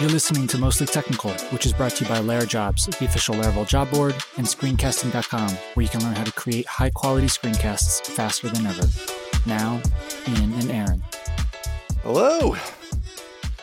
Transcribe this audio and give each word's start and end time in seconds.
You're 0.00 0.10
listening 0.10 0.48
to 0.48 0.58
Mostly 0.58 0.86
Technical, 0.86 1.30
which 1.50 1.64
is 1.66 1.72
brought 1.72 1.92
to 1.92 2.04
you 2.04 2.10
by 2.10 2.18
LaraJobs, 2.18 2.98
the 2.98 3.04
official 3.04 3.36
Laravel 3.36 3.66
job 3.66 3.90
board, 3.90 4.14
and 4.36 4.44
screencasting.com, 4.44 5.50
where 5.74 5.84
you 5.84 5.88
can 5.88 6.02
learn 6.02 6.16
how 6.16 6.24
to 6.24 6.32
create 6.32 6.66
high 6.66 6.90
quality 6.90 7.28
screencasts 7.28 8.04
faster 8.04 8.48
than 8.48 8.66
ever. 8.66 8.82
Now, 9.46 9.80
Ian 10.28 10.52
and 10.54 10.70
Aaron. 10.72 11.02
Hello. 12.02 12.56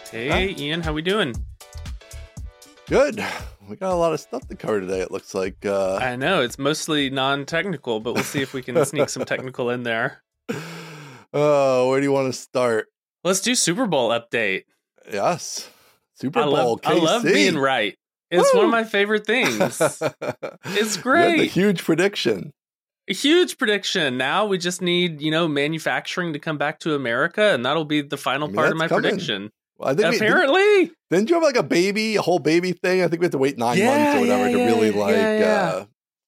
Hey, 0.10 0.30
Hi. 0.30 0.56
Ian, 0.58 0.82
how 0.82 0.92
are 0.92 0.94
we 0.94 1.02
doing? 1.02 1.36
Good. 2.88 3.24
We 3.68 3.76
got 3.76 3.92
a 3.92 3.96
lot 3.96 4.14
of 4.14 4.22
stuff 4.22 4.48
to 4.48 4.56
cover 4.56 4.80
today. 4.80 5.02
It 5.02 5.12
looks 5.12 5.34
like. 5.34 5.66
Uh... 5.66 5.98
I 5.98 6.16
know 6.16 6.42
it's 6.42 6.58
mostly 6.58 7.10
non-technical, 7.10 8.00
but 8.00 8.14
we'll 8.14 8.24
see 8.24 8.42
if 8.42 8.54
we 8.54 8.62
can 8.62 8.84
sneak 8.86 9.10
some 9.10 9.26
technical 9.26 9.70
in 9.70 9.84
there. 9.84 10.24
Oh, 11.34 11.90
where 11.90 12.00
do 12.00 12.06
you 12.06 12.12
want 12.12 12.34
to 12.34 12.40
start? 12.40 12.88
Let's 13.24 13.42
do 13.42 13.54
Super 13.54 13.86
Bowl 13.86 14.10
update. 14.10 14.64
Yes. 15.12 15.70
Super 16.22 16.42
I 16.42 16.44
Bowl. 16.44 16.54
Love, 16.54 16.80
I 16.84 16.94
love 16.94 17.24
being 17.24 17.58
right. 17.58 17.98
It's 18.30 18.54
Woo! 18.54 18.60
one 18.60 18.66
of 18.68 18.72
my 18.72 18.84
favorite 18.84 19.26
things. 19.26 19.82
it's 20.66 20.98
great. 20.98 21.42
A 21.42 21.46
huge 21.46 21.84
prediction. 21.84 22.54
A 23.10 23.14
huge 23.14 23.58
prediction. 23.58 24.18
Now 24.18 24.46
we 24.46 24.58
just 24.58 24.82
need, 24.82 25.22
you 25.22 25.32
know, 25.32 25.48
manufacturing 25.48 26.32
to 26.34 26.40
come 26.40 26.58
back 26.58 26.80
to 26.82 26.96
America, 26.96 27.54
and 27.54 27.66
that'll 27.66 27.86
be 27.86 28.02
the 28.02 28.18
final 28.18 28.48
I 28.48 28.52
mean, 28.52 28.56
part 28.56 28.72
of 28.72 28.78
my 28.78 28.88
coming. 28.88 29.04
prediction. 29.04 29.52
Well, 29.78 29.90
I 29.90 29.96
think 29.96 30.16
Apparently, 30.16 30.62
we, 30.62 30.80
didn't, 30.86 30.98
didn't, 31.10 31.30
you 31.30 31.36
have 31.36 31.44
like 31.44 31.58
a 31.58 31.64
baby, 31.64 32.16
a 32.16 32.22
whole 32.22 32.40
baby 32.40 32.72
thing? 32.72 33.02
I 33.02 33.08
think 33.08 33.20
we 33.20 33.26
have 33.26 33.32
to 33.32 33.40
wait 33.40 33.58
nine 33.58 33.80
yeah, 33.80 33.86
months 33.88 34.18
or 34.18 34.20
whatever 34.22 34.50
yeah, 34.50 34.56
to 34.56 34.60
yeah, 34.60 34.66
really 34.68 34.92
like 34.92 35.16
uh, 35.16 35.86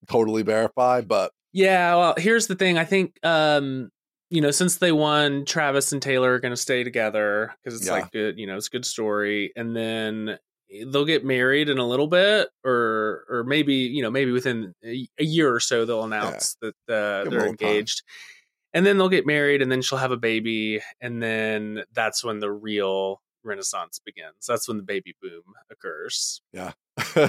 totally 0.07 0.41
verify. 0.41 1.01
But 1.01 1.31
yeah, 1.53 1.95
well, 1.95 2.15
here's 2.17 2.47
the 2.47 2.55
thing. 2.55 2.77
I 2.79 2.85
think 2.85 3.17
um, 3.23 3.91
you 4.33 4.41
know, 4.41 4.49
since 4.49 4.77
they 4.77 4.91
won, 4.91 5.45
Travis 5.45 5.91
and 5.91 6.01
Taylor 6.01 6.33
are 6.33 6.39
going 6.39 6.53
to 6.53 6.57
stay 6.57 6.83
together 6.83 7.53
because 7.63 7.77
it's 7.77 7.85
yeah. 7.85 7.93
like 7.93 8.11
good, 8.11 8.39
you 8.39 8.47
know, 8.47 8.57
it's 8.57 8.65
a 8.65 8.71
good 8.71 8.83
story. 8.83 9.53
And 9.55 9.75
then 9.75 10.39
they'll 10.87 11.05
get 11.05 11.23
married 11.23 11.69
in 11.69 11.77
a 11.77 11.87
little 11.87 12.07
bit, 12.07 12.49
or 12.65 13.25
or 13.29 13.43
maybe 13.45 13.75
you 13.75 14.01
know, 14.01 14.09
maybe 14.09 14.31
within 14.31 14.73
a, 14.83 15.07
a 15.19 15.23
year 15.23 15.53
or 15.53 15.59
so 15.59 15.85
they'll 15.85 16.03
announce 16.03 16.57
yeah. 16.63 16.71
that 16.87 16.93
uh, 16.93 17.29
they're 17.29 17.45
engaged. 17.45 17.99
Time. 17.99 18.15
And 18.75 18.85
then 18.87 18.97
they'll 18.97 19.07
get 19.07 19.27
married, 19.27 19.61
and 19.61 19.71
then 19.71 19.83
she'll 19.83 19.99
have 19.99 20.11
a 20.11 20.17
baby, 20.17 20.81
and 20.99 21.21
then 21.21 21.83
that's 21.93 22.23
when 22.23 22.39
the 22.39 22.51
real 22.51 23.21
renaissance 23.43 23.99
begins. 24.03 24.47
That's 24.47 24.67
when 24.67 24.77
the 24.77 24.83
baby 24.83 25.15
boom 25.21 25.43
occurs. 25.69 26.41
Yeah. 26.53 26.71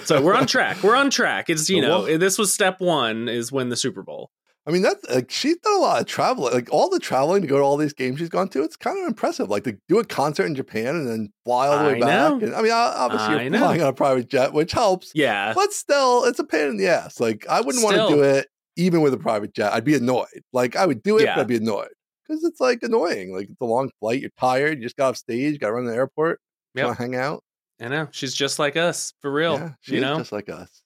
so 0.04 0.22
we're 0.22 0.36
on 0.36 0.46
track. 0.46 0.82
We're 0.82 0.96
on 0.96 1.10
track. 1.10 1.46
It's 1.50 1.68
you 1.68 1.82
know, 1.82 2.16
this 2.16 2.38
was 2.38 2.50
step 2.50 2.80
one 2.80 3.28
is 3.28 3.52
when 3.52 3.68
the 3.68 3.76
Super 3.76 4.02
Bowl. 4.02 4.30
I 4.66 4.70
mean, 4.70 4.80
that's 4.80 5.04
like 5.10 5.30
she's 5.30 5.58
done 5.58 5.76
a 5.76 5.78
lot 5.78 6.00
of 6.00 6.06
traveling. 6.06 6.54
Like 6.54 6.72
all 6.72 6.88
the 6.88 6.98
traveling 6.98 7.42
to 7.42 7.48
go 7.48 7.58
to 7.58 7.62
all 7.62 7.76
these 7.76 7.92
games 7.92 8.18
she's 8.18 8.30
gone 8.30 8.48
to, 8.50 8.62
it's 8.62 8.76
kind 8.76 8.98
of 8.98 9.06
impressive. 9.06 9.50
Like 9.50 9.64
to 9.64 9.76
do 9.88 9.98
a 9.98 10.04
concert 10.04 10.46
in 10.46 10.54
Japan 10.54 10.96
and 10.96 11.06
then 11.06 11.32
fly 11.44 11.66
all 11.66 11.78
the 11.78 11.84
way 11.84 11.96
I 11.96 12.00
back. 12.00 12.42
And, 12.42 12.54
I 12.54 12.62
mean, 12.62 12.72
obviously 12.72 13.34
I 13.34 13.42
you're 13.42 13.50
know. 13.50 13.58
flying 13.58 13.82
on 13.82 13.88
a 13.88 13.92
private 13.92 14.28
jet, 14.28 14.54
which 14.54 14.72
helps. 14.72 15.12
Yeah, 15.14 15.52
but 15.54 15.72
still, 15.72 16.24
it's 16.24 16.38
a 16.38 16.44
pain 16.44 16.68
in 16.68 16.76
the 16.78 16.88
ass. 16.88 17.20
Like 17.20 17.46
I 17.46 17.60
wouldn't 17.60 17.84
want 17.84 17.96
to 17.96 18.08
do 18.08 18.22
it 18.22 18.48
even 18.76 19.02
with 19.02 19.12
a 19.12 19.18
private 19.18 19.52
jet. 19.52 19.72
I'd 19.74 19.84
be 19.84 19.96
annoyed. 19.96 20.42
Like 20.54 20.76
I 20.76 20.86
would 20.86 21.02
do 21.02 21.18
it, 21.18 21.24
yeah. 21.24 21.34
but 21.34 21.42
I'd 21.42 21.48
be 21.48 21.56
annoyed 21.56 21.92
because 22.26 22.42
it's 22.42 22.60
like 22.60 22.82
annoying. 22.82 23.34
Like 23.34 23.50
it's 23.50 23.60
a 23.60 23.66
long 23.66 23.90
flight. 24.00 24.22
You're 24.22 24.30
tired. 24.40 24.78
You 24.78 24.84
just 24.84 24.96
got 24.96 25.10
off 25.10 25.16
stage. 25.18 25.60
Got 25.60 25.68
to 25.68 25.72
run 25.74 25.84
to 25.84 25.90
the 25.90 25.96
airport. 25.96 26.40
Yeah, 26.74 26.94
hang 26.94 27.16
out. 27.16 27.44
I 27.82 27.88
know 27.88 28.08
she's 28.12 28.34
just 28.34 28.58
like 28.58 28.76
us 28.76 29.12
for 29.20 29.30
real. 29.30 29.58
Yeah, 29.58 29.72
you 29.84 30.00
know, 30.00 30.16
just 30.16 30.32
like 30.32 30.48
us 30.48 30.83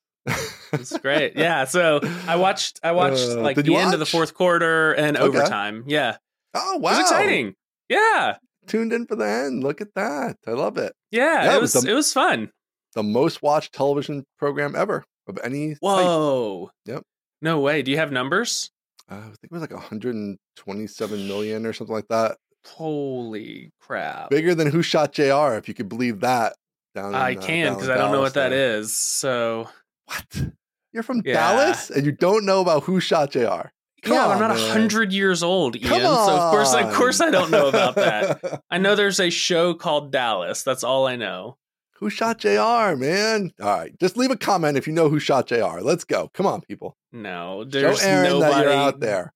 it's 0.72 0.96
great. 0.98 1.36
Yeah. 1.36 1.64
So 1.64 2.00
I 2.26 2.36
watched 2.36 2.80
I 2.82 2.92
watched 2.92 3.28
uh, 3.28 3.40
like 3.40 3.56
the 3.56 3.70
watch? 3.70 3.84
end 3.84 3.94
of 3.94 4.00
the 4.00 4.06
fourth 4.06 4.34
quarter 4.34 4.92
and 4.92 5.16
okay. 5.16 5.26
overtime. 5.26 5.84
Yeah. 5.86 6.16
Oh 6.54 6.78
wow. 6.78 6.90
It 6.90 6.92
was 6.92 7.00
exciting. 7.00 7.54
Yeah. 7.88 8.36
Tuned 8.66 8.92
in 8.92 9.06
for 9.06 9.16
the 9.16 9.26
end. 9.26 9.64
Look 9.64 9.80
at 9.80 9.94
that. 9.94 10.36
I 10.46 10.50
love 10.50 10.76
it. 10.76 10.92
Yeah, 11.10 11.44
yeah 11.44 11.56
it, 11.56 11.60
was, 11.60 11.74
was 11.74 11.84
the, 11.84 11.90
it 11.90 11.94
was 11.94 12.12
fun. 12.12 12.50
The 12.94 13.02
most 13.02 13.42
watched 13.42 13.72
television 13.72 14.24
program 14.38 14.76
ever 14.76 15.04
of 15.26 15.38
any 15.42 15.76
Whoa. 15.80 16.66
Type. 16.66 16.96
Yep. 16.96 17.02
No 17.40 17.60
way. 17.60 17.82
Do 17.82 17.90
you 17.90 17.96
have 17.96 18.12
numbers? 18.12 18.70
Uh, 19.10 19.14
I 19.14 19.20
think 19.20 19.38
it 19.44 19.52
was 19.52 19.62
like 19.62 19.72
127 19.72 21.28
million 21.28 21.64
or 21.64 21.72
something 21.72 21.94
like 21.94 22.08
that. 22.08 22.36
Holy 22.66 23.70
crap. 23.80 24.30
Bigger 24.30 24.54
than 24.54 24.70
Who 24.70 24.82
Shot 24.82 25.12
JR, 25.12 25.54
if 25.54 25.68
you 25.68 25.74
could 25.74 25.88
believe 25.88 26.20
that. 26.20 26.54
Down 26.94 27.14
I 27.14 27.30
in, 27.30 27.38
uh, 27.38 27.42
can 27.42 27.74
because 27.74 27.88
I 27.88 27.96
don't 27.96 28.12
know 28.12 28.20
what 28.20 28.34
that 28.34 28.52
is. 28.52 28.92
So 28.92 29.68
what? 30.08 30.52
You're 30.92 31.02
from 31.02 31.22
yeah. 31.24 31.34
Dallas 31.34 31.90
and 31.90 32.06
you 32.06 32.12
don't 32.12 32.44
know 32.44 32.60
about 32.60 32.84
who 32.84 33.00
shot 33.00 33.30
JR? 33.30 33.70
Come 34.02 34.14
yeah, 34.14 34.26
on, 34.26 34.30
I'm 34.32 34.38
not 34.40 34.52
a 34.52 34.70
hundred 34.72 35.12
years 35.12 35.42
old, 35.42 35.76
Ian. 35.76 35.88
So 35.88 36.36
of 36.36 36.50
course, 36.50 36.72
of 36.72 36.94
course, 36.94 37.20
I 37.20 37.30
don't 37.30 37.50
know 37.50 37.68
about 37.68 37.96
that. 37.96 38.62
I 38.70 38.78
know 38.78 38.94
there's 38.96 39.18
a 39.18 39.28
show 39.28 39.74
called 39.74 40.12
Dallas. 40.12 40.62
That's 40.62 40.84
all 40.84 41.06
I 41.06 41.16
know. 41.16 41.56
Who 41.98 42.10
shot 42.10 42.38
JR, 42.38 42.94
man? 42.94 43.50
All 43.60 43.78
right, 43.78 43.98
just 43.98 44.16
leave 44.16 44.30
a 44.30 44.36
comment 44.36 44.76
if 44.76 44.86
you 44.86 44.92
know 44.92 45.08
who 45.08 45.18
shot 45.18 45.48
JR. 45.48 45.80
Let's 45.80 46.04
go. 46.04 46.30
Come 46.32 46.46
on, 46.46 46.60
people. 46.60 46.96
No, 47.10 47.64
there's 47.64 48.00
Show 48.00 48.06
Aaron 48.06 48.30
nobody 48.30 48.54
that 48.54 48.62
you're 48.62 48.72
out 48.72 49.00
there. 49.00 49.32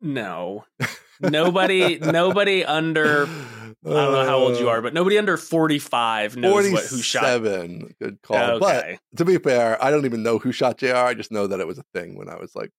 No, 0.00 0.64
nobody, 1.20 1.98
nobody 1.98 2.64
under 2.64 3.28
I 3.84 3.88
don't 3.88 4.12
know 4.12 4.24
how 4.24 4.36
old 4.36 4.58
you 4.58 4.68
are, 4.68 4.82
but 4.82 4.92
nobody 4.92 5.16
under 5.16 5.38
45 5.38 6.36
knows 6.36 6.70
what, 6.70 6.84
who 6.84 7.00
shot. 7.00 7.24
Seven. 7.24 7.94
Good 8.00 8.20
call. 8.22 8.36
Okay. 8.36 8.98
But 9.10 9.18
to 9.18 9.24
be 9.24 9.38
fair, 9.38 9.82
I 9.82 9.90
don't 9.90 10.04
even 10.04 10.22
know 10.22 10.38
who 10.38 10.52
shot 10.52 10.78
JR. 10.78 10.96
I 10.96 11.14
just 11.14 11.32
know 11.32 11.46
that 11.46 11.60
it 11.60 11.66
was 11.66 11.78
a 11.78 11.84
thing 11.94 12.18
when 12.18 12.28
I 12.28 12.36
was 12.36 12.54
like 12.54 12.70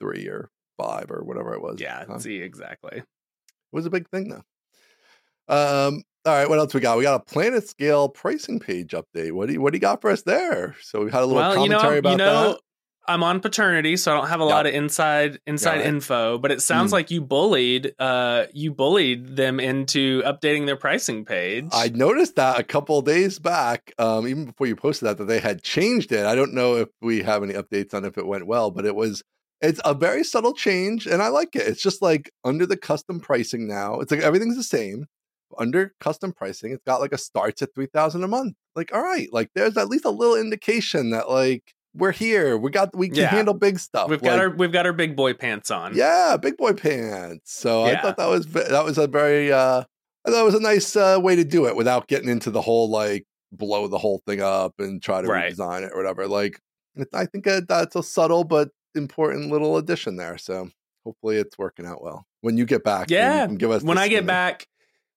three 0.00 0.26
or 0.28 0.48
five 0.78 1.10
or 1.10 1.22
whatever 1.22 1.52
it 1.52 1.60
was. 1.60 1.80
Yeah, 1.80 2.04
huh? 2.06 2.18
see, 2.18 2.36
exactly. 2.36 2.98
It 2.98 3.04
was 3.72 3.84
a 3.84 3.90
big 3.90 4.08
thing 4.08 4.30
though. 4.30 4.42
Um, 5.48 6.02
all 6.24 6.34
right, 6.34 6.48
what 6.48 6.58
else 6.58 6.72
we 6.72 6.80
got? 6.80 6.96
We 6.96 7.04
got 7.04 7.20
a 7.20 7.34
PlanetScale 7.34 8.14
pricing 8.14 8.58
page 8.58 8.92
update. 8.92 9.32
What 9.32 9.48
do 9.48 9.54
you 9.54 9.60
what 9.60 9.72
do 9.72 9.76
you 9.76 9.80
got 9.80 10.00
for 10.00 10.10
us 10.10 10.22
there? 10.22 10.76
So 10.80 11.04
we 11.04 11.10
had 11.10 11.22
a 11.22 11.26
little 11.26 11.42
well, 11.42 11.54
commentary 11.54 11.66
you 11.66 11.92
know, 11.92 11.98
about 11.98 12.10
you 12.10 12.16
know, 12.16 12.52
that. 12.52 12.60
I'm 13.06 13.22
on 13.22 13.40
paternity, 13.40 13.96
so 13.96 14.12
I 14.12 14.14
don't 14.16 14.28
have 14.28 14.40
a 14.40 14.44
yep. 14.44 14.50
lot 14.50 14.66
of 14.66 14.74
inside 14.74 15.40
inside 15.46 15.80
info. 15.80 16.38
But 16.38 16.52
it 16.52 16.62
sounds 16.62 16.90
mm. 16.90 16.94
like 16.94 17.10
you 17.10 17.20
bullied 17.20 17.94
uh 17.98 18.46
you 18.52 18.72
bullied 18.72 19.36
them 19.36 19.58
into 19.58 20.22
updating 20.22 20.66
their 20.66 20.76
pricing 20.76 21.24
page. 21.24 21.68
I 21.72 21.88
noticed 21.88 22.36
that 22.36 22.60
a 22.60 22.64
couple 22.64 23.02
days 23.02 23.38
back, 23.38 23.92
um, 23.98 24.26
even 24.28 24.46
before 24.46 24.66
you 24.66 24.76
posted 24.76 25.08
that, 25.08 25.18
that 25.18 25.24
they 25.24 25.40
had 25.40 25.62
changed 25.62 26.12
it. 26.12 26.26
I 26.26 26.34
don't 26.34 26.54
know 26.54 26.76
if 26.76 26.88
we 27.00 27.22
have 27.22 27.42
any 27.42 27.54
updates 27.54 27.92
on 27.94 28.04
if 28.04 28.16
it 28.18 28.26
went 28.26 28.46
well, 28.46 28.70
but 28.70 28.86
it 28.86 28.94
was 28.94 29.22
it's 29.60 29.80
a 29.84 29.94
very 29.94 30.24
subtle 30.24 30.54
change, 30.54 31.06
and 31.06 31.22
I 31.22 31.28
like 31.28 31.54
it. 31.54 31.66
It's 31.66 31.82
just 31.82 32.02
like 32.02 32.30
under 32.44 32.66
the 32.66 32.76
custom 32.76 33.20
pricing 33.20 33.66
now. 33.66 34.00
It's 34.00 34.10
like 34.10 34.20
everything's 34.20 34.56
the 34.56 34.64
same. 34.64 35.06
Under 35.58 35.94
custom 36.00 36.32
pricing, 36.32 36.72
it's 36.72 36.84
got 36.84 37.00
like 37.00 37.12
a 37.12 37.18
starts 37.18 37.62
at 37.62 37.74
three 37.74 37.86
thousand 37.86 38.24
a 38.24 38.28
month. 38.28 38.54
Like, 38.74 38.94
all 38.94 39.02
right, 39.02 39.28
like 39.32 39.50
there's 39.54 39.76
at 39.76 39.88
least 39.88 40.04
a 40.04 40.10
little 40.10 40.36
indication 40.36 41.10
that 41.10 41.28
like 41.28 41.74
we're 41.94 42.12
here. 42.12 42.56
We 42.56 42.70
got 42.70 42.96
we 42.96 43.08
can 43.08 43.18
yeah. 43.18 43.28
handle 43.28 43.54
big 43.54 43.78
stuff. 43.78 44.08
We've 44.08 44.22
got 44.22 44.38
our 44.38 44.50
we've 44.50 44.72
got 44.72 44.86
our 44.86 44.92
big 44.92 45.16
boy 45.16 45.34
pants 45.34 45.70
on. 45.70 45.94
Yeah, 45.94 46.36
big 46.40 46.56
boy 46.56 46.72
pants. 46.72 47.52
So 47.52 47.86
yeah. 47.86 47.92
I 47.92 48.00
thought 48.00 48.16
that 48.16 48.28
was 48.28 48.46
that 48.46 48.84
was 48.84 48.98
a 48.98 49.06
very 49.06 49.52
uh 49.52 49.84
I 50.24 50.30
thought 50.30 50.40
it 50.40 50.44
was 50.44 50.54
a 50.54 50.60
nice 50.60 50.94
uh, 50.94 51.18
way 51.20 51.34
to 51.34 51.44
do 51.44 51.66
it 51.66 51.74
without 51.74 52.06
getting 52.06 52.28
into 52.28 52.50
the 52.50 52.62
whole 52.62 52.88
like 52.88 53.26
blow 53.50 53.88
the 53.88 53.98
whole 53.98 54.22
thing 54.26 54.40
up 54.40 54.74
and 54.78 55.02
try 55.02 55.20
to 55.20 55.28
right. 55.28 55.52
redesign 55.52 55.82
it 55.82 55.92
or 55.92 55.96
whatever. 55.98 56.28
Like 56.28 56.60
I 57.12 57.26
think 57.26 57.44
that's 57.44 57.96
a 57.96 58.02
subtle 58.02 58.44
but 58.44 58.70
important 58.94 59.50
little 59.50 59.76
addition 59.76 60.16
there. 60.16 60.38
So 60.38 60.70
hopefully 61.04 61.36
it's 61.36 61.58
working 61.58 61.86
out 61.86 62.02
well. 62.02 62.26
When 62.40 62.56
you 62.56 62.64
get 62.64 62.84
back, 62.84 63.10
yeah, 63.10 63.46
give 63.46 63.70
us 63.70 63.82
when 63.82 63.98
I 63.98 64.08
get 64.08 64.26
back. 64.26 64.66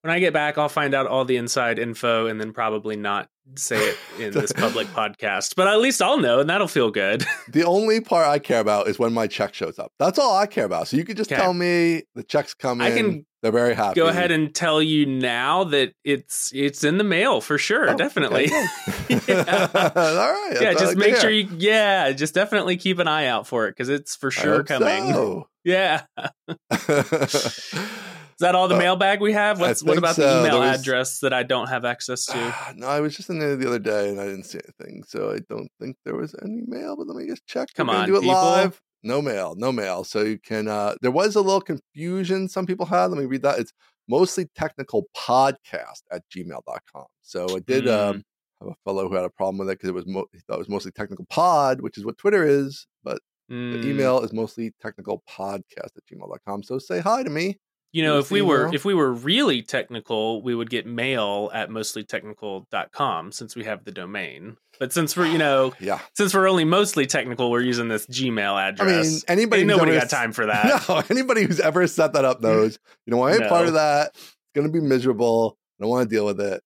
When 0.02 0.14
I 0.14 0.20
get 0.20 0.34
back, 0.34 0.60
I'll 0.60 0.70
find 0.70 0.94
out 0.94 1.08
all 1.08 1.26
the 1.26 1.38
inside 1.38 1.80
info 1.80 2.28
and 2.28 2.40
then 2.40 2.54
probably 2.54 2.96
not 2.96 3.28
say 3.56 3.78
it 3.78 3.98
in 4.20 4.34
this 4.34 4.52
public 4.56 4.88
podcast, 4.88 5.56
but 5.56 5.68
at 5.68 5.80
least 5.80 6.02
I'll 6.02 6.20
know 6.20 6.40
and 6.40 6.50
that'll 6.50 6.68
feel 6.68 6.92
good. 6.92 7.24
the 7.50 7.64
only 7.64 8.02
part 8.02 8.28
I 8.28 8.40
care 8.40 8.60
about 8.60 8.88
is 8.88 8.98
when 8.98 9.14
my 9.14 9.28
check 9.28 9.54
shows 9.54 9.80
up. 9.80 9.92
That's 10.00 10.20
all 10.20 10.36
I 10.36 10.48
care 10.48 10.66
about. 10.66 10.88
So 10.88 10.98
you 10.98 11.06
could 11.06 11.18
just 11.18 11.32
okay. 11.32 11.42
tell 11.42 11.54
me 11.54 12.04
the 12.16 12.24
check's 12.24 12.54
coming. 12.54 12.86
I 12.86 12.96
can 12.96 13.26
they're 13.42 13.52
very 13.52 13.76
happy. 13.76 13.96
Go 13.96 14.08
ahead 14.08 14.32
and 14.32 14.56
tell 14.56 14.82
you 14.82 15.06
now 15.06 15.66
that 15.66 15.94
it's 16.04 16.52
it's 16.56 16.84
in 16.84 16.98
the 16.98 17.04
mail 17.04 17.42
for 17.42 17.60
sure, 17.60 17.92
oh, 17.92 17.96
definitely. 17.96 18.46
Okay. 18.46 19.22
yeah. 19.28 19.70
all 19.76 19.92
right. 19.94 20.58
Yeah, 20.60 20.74
just 20.74 20.98
make 20.98 21.16
sure 21.18 21.30
you 21.30 21.48
yeah, 21.58 22.12
just 22.12 22.34
definitely 22.34 22.76
keep 22.78 22.98
an 22.98 23.08
eye 23.08 23.28
out 23.28 23.46
for 23.46 23.68
it 23.68 23.72
because 23.72 23.90
it's 23.90 24.16
for 24.16 24.32
sure 24.32 24.64
coming. 24.64 25.14
So. 25.14 25.48
Yeah. 25.64 26.06
Is 28.36 28.40
that 28.42 28.54
all 28.54 28.68
the 28.68 28.76
uh, 28.76 28.80
mailbag 28.80 29.22
we 29.22 29.32
have? 29.32 29.62
What's 29.62 29.82
what 29.82 29.98
about 29.98 30.18
so. 30.18 30.22
the 30.22 30.42
email 30.42 30.60
was, 30.60 30.82
address 30.82 31.20
that 31.20 31.32
I 31.32 31.44
don't 31.44 31.68
have 31.68 31.86
access 31.86 32.26
to? 32.26 32.38
Uh, 32.38 32.74
no, 32.76 32.88
I 32.88 33.00
was 33.00 33.16
just 33.16 33.30
in 33.30 33.40
there 33.40 33.56
the 33.56 33.66
other 33.66 33.80
day 33.80 34.10
and 34.10 34.20
I 34.20 34.26
didn't 34.26 34.44
see 34.44 34.60
anything, 34.62 35.04
so 35.08 35.32
I 35.32 35.40
don't 35.48 35.70
think 35.80 35.96
there 36.04 36.18
was 36.18 36.36
any 36.44 36.62
mail. 36.68 36.98
But 36.98 37.08
let 37.08 37.16
me 37.16 37.28
just 37.30 37.48
check. 37.48 37.70
Come 37.76 37.90
on, 37.90 38.06
do 38.08 38.18
it 38.18 38.22
people. 38.22 38.36
live. 38.36 38.82
No 39.04 39.22
mail, 39.22 39.56
no 39.58 39.72
mail. 39.72 40.04
So 40.04 40.24
you 40.24 40.38
can. 40.38 40.68
uh 40.68 40.96
There 41.02 41.12
was 41.12 41.38
a 41.38 41.42
little 41.42 41.62
confusion 41.62 42.50
some 42.50 42.66
people 42.66 42.86
had. 42.86 43.06
Let 43.06 43.20
me 43.20 43.26
read 43.26 43.44
that. 43.44 43.58
It's 43.58 43.72
mostly 44.10 44.48
technical 44.54 45.06
podcast 45.16 46.02
at 46.12 46.24
gmail.com. 46.36 47.06
So 47.22 47.56
I 47.56 47.60
did. 47.60 47.86
Mm. 47.86 48.10
Um, 48.10 48.24
have 48.62 48.70
a 48.70 48.76
fellow 48.84 49.08
who 49.08 49.16
had 49.16 49.26
a 49.26 49.30
problem 49.30 49.60
with 49.60 49.70
it 49.70 49.80
because 49.80 49.90
it 49.90 49.96
was 49.96 50.08
mo- 50.08 50.28
he 50.34 50.40
thought 50.40 50.56
it 50.56 50.60
was 50.60 50.70
mostly 50.70 50.92
technical 50.92 51.26
pod, 51.30 51.82
which 51.82 51.98
is 51.98 52.06
what 52.06 52.18
Twitter 52.18 52.46
is, 52.46 52.88
but 53.04 53.20
mm. 53.52 53.82
the 53.82 53.88
email 53.88 54.22
is 54.22 54.32
mostly 54.32 54.72
technical 54.82 55.24
podcast 55.30 55.92
at 55.98 56.04
gmail.com. 56.12 56.64
So 56.64 56.80
say 56.80 57.00
hi 57.00 57.24
to 57.24 57.30
me 57.30 57.58
You 57.96 58.04
know, 58.04 58.20
if 58.20 58.30
we 58.30 58.42
were 58.42 58.76
if 58.76 58.84
we 58.84 58.94
were 58.94 59.14
really 59.14 59.62
technical, 59.62 60.42
we 60.42 60.54
would 60.54 60.70
get 60.70 60.86
mail 60.86 61.50
at 61.54 61.70
mostlytechnical.com 61.70 63.32
since 63.32 63.56
we 63.56 63.64
have 63.64 63.86
the 63.86 63.92
domain. 63.94 64.58
But 64.80 64.92
since 64.92 65.16
we're, 65.16 65.28
you 65.28 65.38
know, 65.38 65.74
Yeah. 65.80 66.00
since 66.12 66.34
we're 66.34 66.50
only 66.50 66.66
mostly 66.66 67.06
technical, 67.06 67.50
we're 67.50 67.62
using 67.62 67.88
this 67.88 68.06
Gmail 68.08 68.62
address. 68.62 68.90
I 68.90 69.02
mean, 69.02 69.20
anybody 69.30 69.62
Ain't 69.62 69.70
nobody 69.70 69.92
ever 69.94 70.02
got 70.02 70.10
time 70.10 70.34
for 70.34 70.46
that. 70.48 70.90
No, 70.90 71.04
anybody 71.10 71.44
who's 71.44 71.62
ever 71.62 71.88
set 71.88 72.12
that 72.12 72.26
up 72.26 72.42
knows. 72.42 72.80
You 73.06 73.12
know, 73.12 73.22
I 73.22 73.36
ain't 73.36 73.48
part 73.48 73.68
of 73.68 73.76
that. 73.76 74.12
It's 74.14 74.36
gonna 74.54 74.68
be 74.68 74.82
miserable. 74.82 75.58
I 75.80 75.84
don't 75.84 75.90
want 75.90 76.10
to 76.10 76.14
deal 76.14 76.26
with 76.26 76.42
it. 76.42 76.62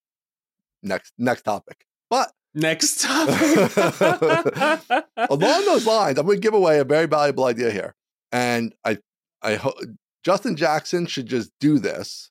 Next, 0.82 1.14
next 1.20 1.44
topic. 1.44 1.86
But 2.10 2.32
Next 2.56 3.02
topic. 3.04 3.78
along 5.16 5.66
those 5.66 5.86
lines, 5.86 6.18
I'm 6.18 6.26
going 6.26 6.38
to 6.38 6.42
give 6.42 6.56
away 6.56 6.80
a 6.80 6.84
very 6.84 7.06
valuable 7.06 7.46
idea 7.46 7.70
here, 7.70 7.94
and 8.32 8.74
I, 8.84 8.98
I 9.44 9.58
hope 9.58 9.76
Justin 10.24 10.56
Jackson 10.56 11.06
should 11.06 11.26
just 11.28 11.52
do 11.60 11.80
this, 11.80 12.30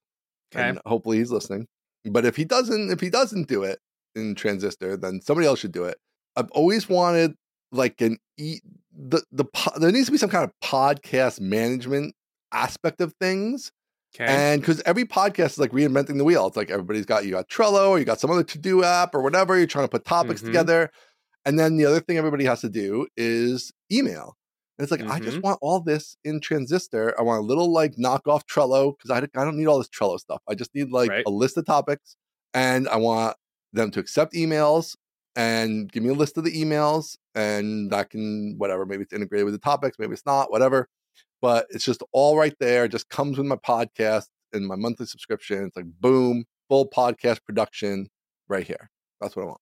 okay. 0.55 0.69
and 0.69 0.81
hopefully 0.87 1.19
he's 1.19 1.31
listening. 1.32 1.67
But 2.05 2.25
if 2.25 2.37
he 2.37 2.44
doesn't, 2.44 2.90
if 2.90 3.00
he 3.00 3.11
doesn't 3.11 3.49
do 3.49 3.62
it 3.62 3.79
in 4.14 4.35
Transistor, 4.35 4.96
then 4.96 5.20
somebody 5.20 5.46
else 5.46 5.58
should 5.61 5.73
do 5.73 5.85
it. 5.85 5.96
I've 6.37 6.50
always 6.52 6.88
wanted 6.88 7.35
like 7.73 8.00
an 8.00 8.19
e 8.38 8.61
the 8.96 9.23
the 9.32 9.44
there 9.79 9.93
needs 9.93 10.06
to 10.06 10.12
be 10.12 10.19
some 10.19 10.31
kind 10.31 10.44
of 10.44 10.52
podcast 10.62 11.40
management 11.40 12.14
aspect 12.52 13.00
of 13.00 13.12
things 13.20 13.70
Okay. 14.14 14.25
and 14.26 14.62
because 14.62 14.81
every 14.87 15.05
podcast 15.05 15.50
is 15.50 15.58
like 15.58 15.70
reinventing 15.73 16.17
the 16.17 16.25
wheel. 16.25 16.46
It's 16.46 16.56
like 16.56 16.70
everybody's 16.70 17.05
got 17.05 17.26
you 17.26 17.31
got 17.32 17.49
Trello 17.50 17.91
or 17.91 17.99
you 17.99 18.06
got 18.06 18.20
some 18.20 18.31
other 18.31 18.43
to 18.43 18.58
do 18.58 18.82
app 18.82 19.14
or 19.14 19.20
whatever. 19.20 19.58
You're 19.58 19.67
trying 19.67 19.84
to 19.84 19.91
put 19.91 20.05
topics 20.06 20.41
Mhm. 20.41 20.46
together. 20.46 20.91
And 21.44 21.58
then 21.58 21.76
the 21.76 21.84
other 21.84 22.00
thing 22.00 22.17
everybody 22.17 22.44
has 22.46 22.62
to 22.62 22.70
do 22.70 23.06
is 23.19 23.70
email. 23.93 24.37
And 24.78 24.84
it's 24.84 24.92
like, 24.92 25.00
I 25.10 25.19
just 25.19 25.38
Mhm. 25.38 25.42
want 25.42 25.58
all 25.60 25.80
this 25.80 26.16
in 26.25 26.40
Transistor. 26.40 27.19
I 27.19 27.22
want 27.22 27.40
a 27.40 27.46
little 27.46 27.72
like 27.72 27.96
knockoff 27.96 28.42
Trello 28.44 28.96
because 28.96 29.10
I, 29.10 29.19
I 29.40 29.44
don't 29.44 29.56
need 29.56 29.66
all 29.66 29.78
this 29.78 29.88
Trello 29.88 30.19
stuff. 30.19 30.40
I 30.48 30.54
just 30.54 30.75
need 30.75 30.90
like 30.90 31.10
Right. 31.10 31.25
a 31.26 31.30
list 31.30 31.56
of 31.56 31.66
topics 31.66 32.16
and 32.54 32.88
I 32.88 32.96
want 32.96 33.36
them 33.72 33.90
to 33.90 34.00
accept 34.00 34.34
emails 34.34 34.96
and 35.36 35.90
give 35.90 36.02
me 36.02 36.10
a 36.10 36.14
list 36.14 36.36
of 36.38 36.44
the 36.44 36.52
emails 36.52 37.16
and 37.34 37.90
that 37.90 38.10
can, 38.10 38.56
whatever, 38.58 38.86
maybe 38.86 39.02
it's 39.02 39.12
integrated 39.12 39.44
with 39.46 39.54
the 39.54 39.58
topics, 39.60 39.98
maybe 39.98 40.12
it's 40.12 40.26
not, 40.26 40.50
whatever 40.50 40.88
but 41.40 41.66
it's 41.70 41.84
just 41.84 42.02
all 42.10 42.36
right 42.36 42.54
there. 42.58 42.86
It 42.86 42.88
just 42.88 43.08
comes 43.10 43.38
with 43.38 43.46
my 43.46 43.54
podcast 43.54 44.26
and 44.52 44.66
my 44.66 44.74
monthly 44.74 45.06
subscription. 45.06 45.66
It's 45.66 45.76
like 45.76 45.86
boom, 46.00 46.46
full 46.69 46.88
podcast 46.90 47.44
production 47.44 48.08
right 48.48 48.66
here. 48.66 48.90
That's 49.20 49.36
what 49.36 49.42
I 49.44 49.46
want. 49.46 49.60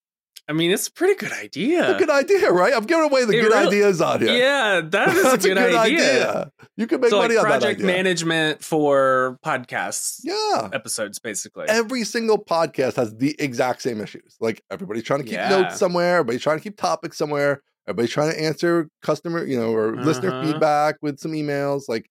I 0.49 0.53
mean, 0.53 0.71
it's 0.71 0.87
a 0.87 0.93
pretty 0.93 1.17
good 1.17 1.33
idea. 1.33 1.83
It's 1.91 1.97
a 1.97 1.99
good 1.99 2.11
idea, 2.11 2.53
right? 2.53 2.73
I'm 2.73 2.85
giving 2.85 3.05
away 3.05 3.25
the 3.25 3.33
It 3.37 3.43
good 3.43 3.53
really- 3.53 3.67
ideas 3.67 4.01
on 4.01 4.21
here. 4.21 4.37
Yeah, 4.37 4.81
that 4.81 5.09
is 5.17 5.19
a 5.19 5.23
That's 5.25 5.45
good, 5.45 5.59
idea. 5.59 6.53
You 6.77 6.87
can 6.87 7.01
make 7.01 7.11
So, 7.11 7.19
like 7.19 7.29
money 7.31 7.37
on 7.39 7.45
that 7.45 7.53
idea. 7.57 7.61
project 7.61 7.81
management 7.81 8.63
for 8.63 9.39
podcasts 9.45 10.21
yeah. 10.23 10.69
episodes, 10.73 11.19
basically. 11.19 11.65
Every 11.69 12.05
single 12.05 12.39
podcast 12.43 12.95
has 12.95 13.15
the 13.17 13.35
exact 13.41 13.83
same 13.83 14.01
issues. 14.01 14.37
Like 14.41 14.63
everybody's 14.71 15.03
trying 15.05 15.21
to 15.21 15.25
keep 15.25 15.35
Yeah. 15.35 15.49
notes 15.49 15.79
somewhere, 15.79 16.19
everybody's 16.19 16.43
trying 16.43 16.59
to 16.59 16.63
keep 16.63 16.77
topics 16.77 17.19
somewhere, 17.19 17.63
everybody's 17.89 18.13
trying 18.13 18.31
to 18.33 18.41
answer 18.41 18.89
customer, 19.03 19.45
you 19.45 19.59
know, 19.59 19.73
or 19.75 19.97
listener 19.97 20.31
Uh-huh. 20.31 20.53
feedback 20.53 20.97
with 21.03 21.19
some 21.19 21.33
emails. 21.33 21.83
Like 21.89 22.09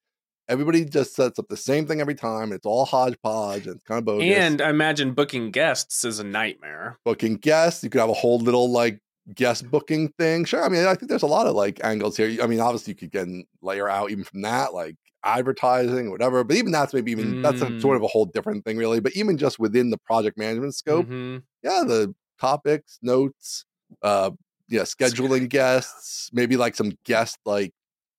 everybody 0.47 0.85
just 0.85 1.15
sets 1.15 1.39
up 1.39 1.47
the 1.47 1.57
same 1.57 1.85
thing 1.87 2.01
every 2.01 2.15
time. 2.15 2.51
It's 2.51 2.65
all 2.65 2.85
hodgepodge 2.85 3.65
and 3.67 3.75
it's 3.75 3.83
kind 3.83 3.99
of 3.99 4.05
bogus. 4.05 4.25
and 4.37 4.61
I 4.61 4.69
imagine 4.69 5.13
booking 5.13 5.51
guests 5.51 6.03
is 6.03 6.19
a 6.19 6.23
nightmare. 6.23 6.99
booking 7.05 7.35
guests. 7.37 7.83
You 7.83 7.89
could 7.89 7.99
have 8.01 8.09
a 8.09 8.13
whole 8.13 8.39
little 8.39 8.69
like 8.71 8.99
guest 9.33 9.69
booking 9.71 10.09
thing. 10.19 10.45
Sure. 10.45 10.63
I 10.63 10.69
mean, 10.69 10.85
I 10.85 10.93
think 10.95 11.09
there's 11.09 11.23
a 11.23 11.27
lot 11.27 11.47
of 11.47 11.55
like 11.55 11.79
angles 11.83 12.15
here. 12.17 12.41
I 12.43 12.47
mean, 12.47 12.59
obviously 12.59 12.91
you 12.93 12.97
could 12.97 13.11
get 13.11 13.27
layer 13.61 13.89
out 13.89 14.11
even 14.11 14.23
from 14.23 14.41
that, 14.43 14.73
like 14.73 14.95
advertising, 15.23 16.11
whatever. 16.11 16.43
But 16.43 16.57
even 16.57 16.71
that's 16.71 16.93
maybe 16.93 17.11
even 17.11 17.41
that's 17.41 17.61
a, 17.61 17.65
Mm. 17.65 17.81
sort 17.81 17.97
of 17.97 18.03
a 18.03 18.07
whole 18.07 18.25
different 18.27 18.63
thing, 18.65 18.77
really. 18.77 18.99
But 18.99 19.13
even 19.15 19.37
just 19.37 19.57
within 19.57 19.89
the 19.89 19.97
project 19.97 20.37
management 20.37 20.75
scope, 20.75 21.07
Mhm. 21.07 21.41
yeah, 21.63 21.83
the 21.87 22.13
topics, 22.39 22.99
notes, 23.01 23.65
uh, 24.03 24.29
yeah, 24.67 24.81
scheduling 24.81 25.49
guests, 25.49 26.29
maybe 26.31 26.57
like 26.57 26.75
some 26.75 26.91
guest 27.05 27.39
like 27.45 27.73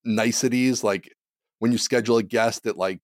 niceties, 0.05 0.83
like 0.85 1.13
when 1.59 1.73
you 1.73 1.79
schedule 1.79 2.19
a 2.19 2.23
guest, 2.23 2.67
it 2.67 2.77
like 2.77 3.01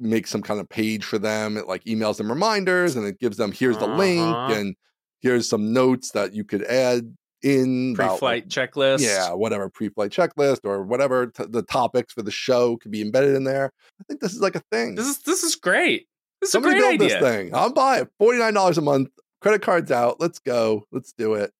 makes 0.00 0.30
some 0.30 0.42
kind 0.42 0.58
of 0.60 0.68
page 0.68 1.04
for 1.04 1.18
them. 1.18 1.56
It 1.56 1.68
like 1.68 1.84
emails 1.84 2.16
them 2.18 2.28
reminders 2.30 2.96
and 2.96 3.06
it 3.06 3.18
gives 3.20 3.36
them 3.36 3.52
here's 3.52 3.78
the 3.78 3.86
link 3.86 4.20
Uh-huh. 4.20 4.54
and 4.54 4.74
here's 5.20 5.48
some 5.48 5.72
notes 5.72 6.10
that 6.12 6.34
you 6.34 6.44
could 6.44 6.64
add 6.64 7.14
in 7.42 7.94
Pre-flight 7.96 8.20
like, 8.44 8.48
checklist. 8.48 9.00
yeah, 9.00 9.32
whatever 9.32 9.68
pre-flight 9.68 10.10
checklist 10.12 10.60
or 10.64 10.82
whatever 10.84 11.26
t- 11.26 11.44
the 11.48 11.62
topics 11.62 12.12
for 12.12 12.22
the 12.22 12.30
show 12.30 12.76
could 12.76 12.90
be 12.92 13.00
embedded 13.02 13.34
in 13.34 13.42
there. 13.44 13.72
I 14.00 14.04
think 14.04 14.20
this 14.20 14.32
is 14.32 14.40
like 14.40 14.54
a 14.54 14.62
thing. 14.70 14.94
This 14.94 15.06
is 15.08 15.18
this 15.22 15.42
is 15.42 15.54
great. 15.56 16.06
This 16.40 16.48
is 16.48 16.52
Somebody 16.52 16.76
a 16.76 16.80
great 16.80 16.98
build 17.00 17.10
idea. 17.10 17.20
this 17.20 17.28
thing. 17.36 17.54
I'll 17.54 17.72
buy 17.72 17.98
it. 18.00 18.08
Forty 18.18 18.38
nine 18.38 18.54
dollars 18.54 18.78
a 18.78 18.82
month. 18.82 19.08
Credit 19.40 19.60
cards 19.60 19.90
out. 19.90 20.20
Let's 20.20 20.38
go. 20.38 20.84
Let's 20.92 21.12
do 21.12 21.34
it. 21.34 21.52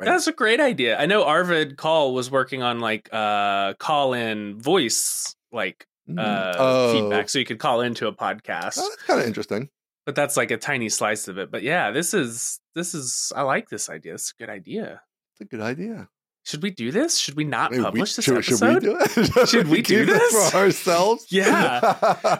Right. 0.00 0.06
That's 0.06 0.26
a 0.28 0.32
great 0.32 0.60
idea. 0.60 0.96
I 0.98 1.06
know 1.06 1.24
Arvid 1.24 1.76
Kahl 1.76 2.14
was 2.14 2.30
working 2.32 2.62
on 2.62 2.80
like 2.80 3.08
uh 3.12 3.74
call 3.74 4.14
in 4.14 4.58
voice 4.60 5.34
like 5.52 5.86
Mhm. 6.08 6.18
uh 6.18 6.54
Oh. 6.58 6.92
feedback 6.92 7.28
so 7.28 7.38
you 7.38 7.44
could 7.44 7.58
call 7.58 7.80
into 7.82 8.06
a 8.06 8.12
podcast. 8.14 8.78
Oh, 8.78 8.88
that's 8.88 9.02
kind 9.04 9.20
of 9.20 9.26
interesting. 9.26 9.68
But 10.06 10.14
that's 10.14 10.36
like 10.38 10.50
a 10.50 10.56
tiny 10.56 10.88
slice 10.88 11.28
of 11.28 11.36
it. 11.38 11.50
But 11.50 11.62
yeah, 11.62 11.90
this 11.90 12.14
is 12.14 12.60
this 12.74 12.94
is 12.94 13.32
I 13.36 13.42
like 13.42 13.68
this 13.68 13.90
idea. 13.90 14.14
It's 14.14 14.32
a 14.38 14.42
good 14.42 14.50
idea. 14.50 15.02
It's 15.34 15.40
a 15.42 15.44
good 15.44 15.60
idea. 15.60 16.08
Should 16.48 16.62
we 16.62 16.70
do 16.70 16.90
this? 16.90 17.18
Should 17.18 17.36
we 17.36 17.44
not 17.44 17.70
Maybe 17.72 17.80
we- 17.80 17.84
publish 17.84 18.14
this 18.16 18.24
should, 18.24 18.38
episode? 18.38 18.82
Should 18.82 18.84
we 18.84 18.88
do 18.88 18.98
it? 18.98 19.48
Should 19.48 19.68
we 19.68 19.82
do 19.82 20.06
this? 20.06 20.50
for 20.50 20.56
ourselves? 20.56 21.26
Yeah. 21.30 21.80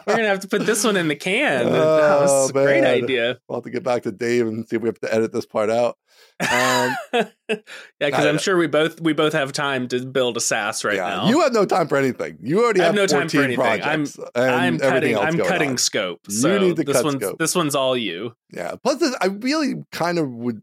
We're 0.07 0.15
gonna 0.15 0.27
have 0.27 0.39
to 0.39 0.47
put 0.47 0.65
this 0.65 0.83
one 0.83 0.97
in 0.97 1.07
the 1.09 1.15
can. 1.15 1.67
Oh, 1.67 2.21
this 2.21 2.49
a 2.49 2.53
great 2.53 2.83
idea. 2.83 3.37
we'll 3.47 3.57
have 3.57 3.63
to 3.65 3.69
get 3.69 3.83
back 3.83 4.03
to 4.03 4.11
Dave 4.11 4.47
and 4.47 4.67
see 4.67 4.77
if 4.77 4.81
we 4.81 4.87
have 4.89 4.99
to 5.01 5.13
edit 5.13 5.31
this 5.31 5.45
part 5.45 5.69
out. 5.69 5.95
Um, 6.41 6.95
yeah, 7.13 7.27
because 7.99 8.25
I- 8.25 8.29
I'm 8.29 8.39
sure 8.39 8.57
we 8.57 8.65
both 8.67 8.99
we 8.99 9.13
both 9.13 9.33
have 9.33 9.51
time 9.51 9.87
to 9.89 10.05
build 10.05 10.37
a 10.37 10.41
SaaS 10.41 10.83
right 10.83 10.95
yeah, 10.95 11.07
now. 11.09 11.29
you 11.29 11.41
have 11.41 11.53
no 11.53 11.65
time 11.65 11.87
for 11.87 11.97
anything. 11.97 12.37
You 12.41 12.63
already 12.63 12.81
I 12.81 12.85
have 12.85 12.95
have, 12.95 13.01
no 13.01 13.05
time 13.19 13.29
for 13.29 13.37
14 13.37 13.43
anything. 13.61 13.83
I'm- 13.83 14.05
I'm 14.35 14.79
cutting. 14.79 15.17
I'm 15.17 15.37
cutting 15.37 15.69
on. 15.71 15.77
scope. 15.77 16.21
You 16.27 16.35
So 16.35 16.57
need 16.57 16.75
to 16.77 16.83
this 16.83 16.95
cut 16.95 17.05
one's 17.05 17.21
scope. 17.23 17.37
this 17.37 17.53
one's 17.55 17.75
all 17.75 17.95
you. 17.95 18.33
Yeah. 18.51 18.73
Plus, 18.81 18.97
this, 18.97 19.15
I 19.21 19.27
really 19.27 19.75
kind 19.91 20.17
of 20.17 20.29
would 20.31 20.61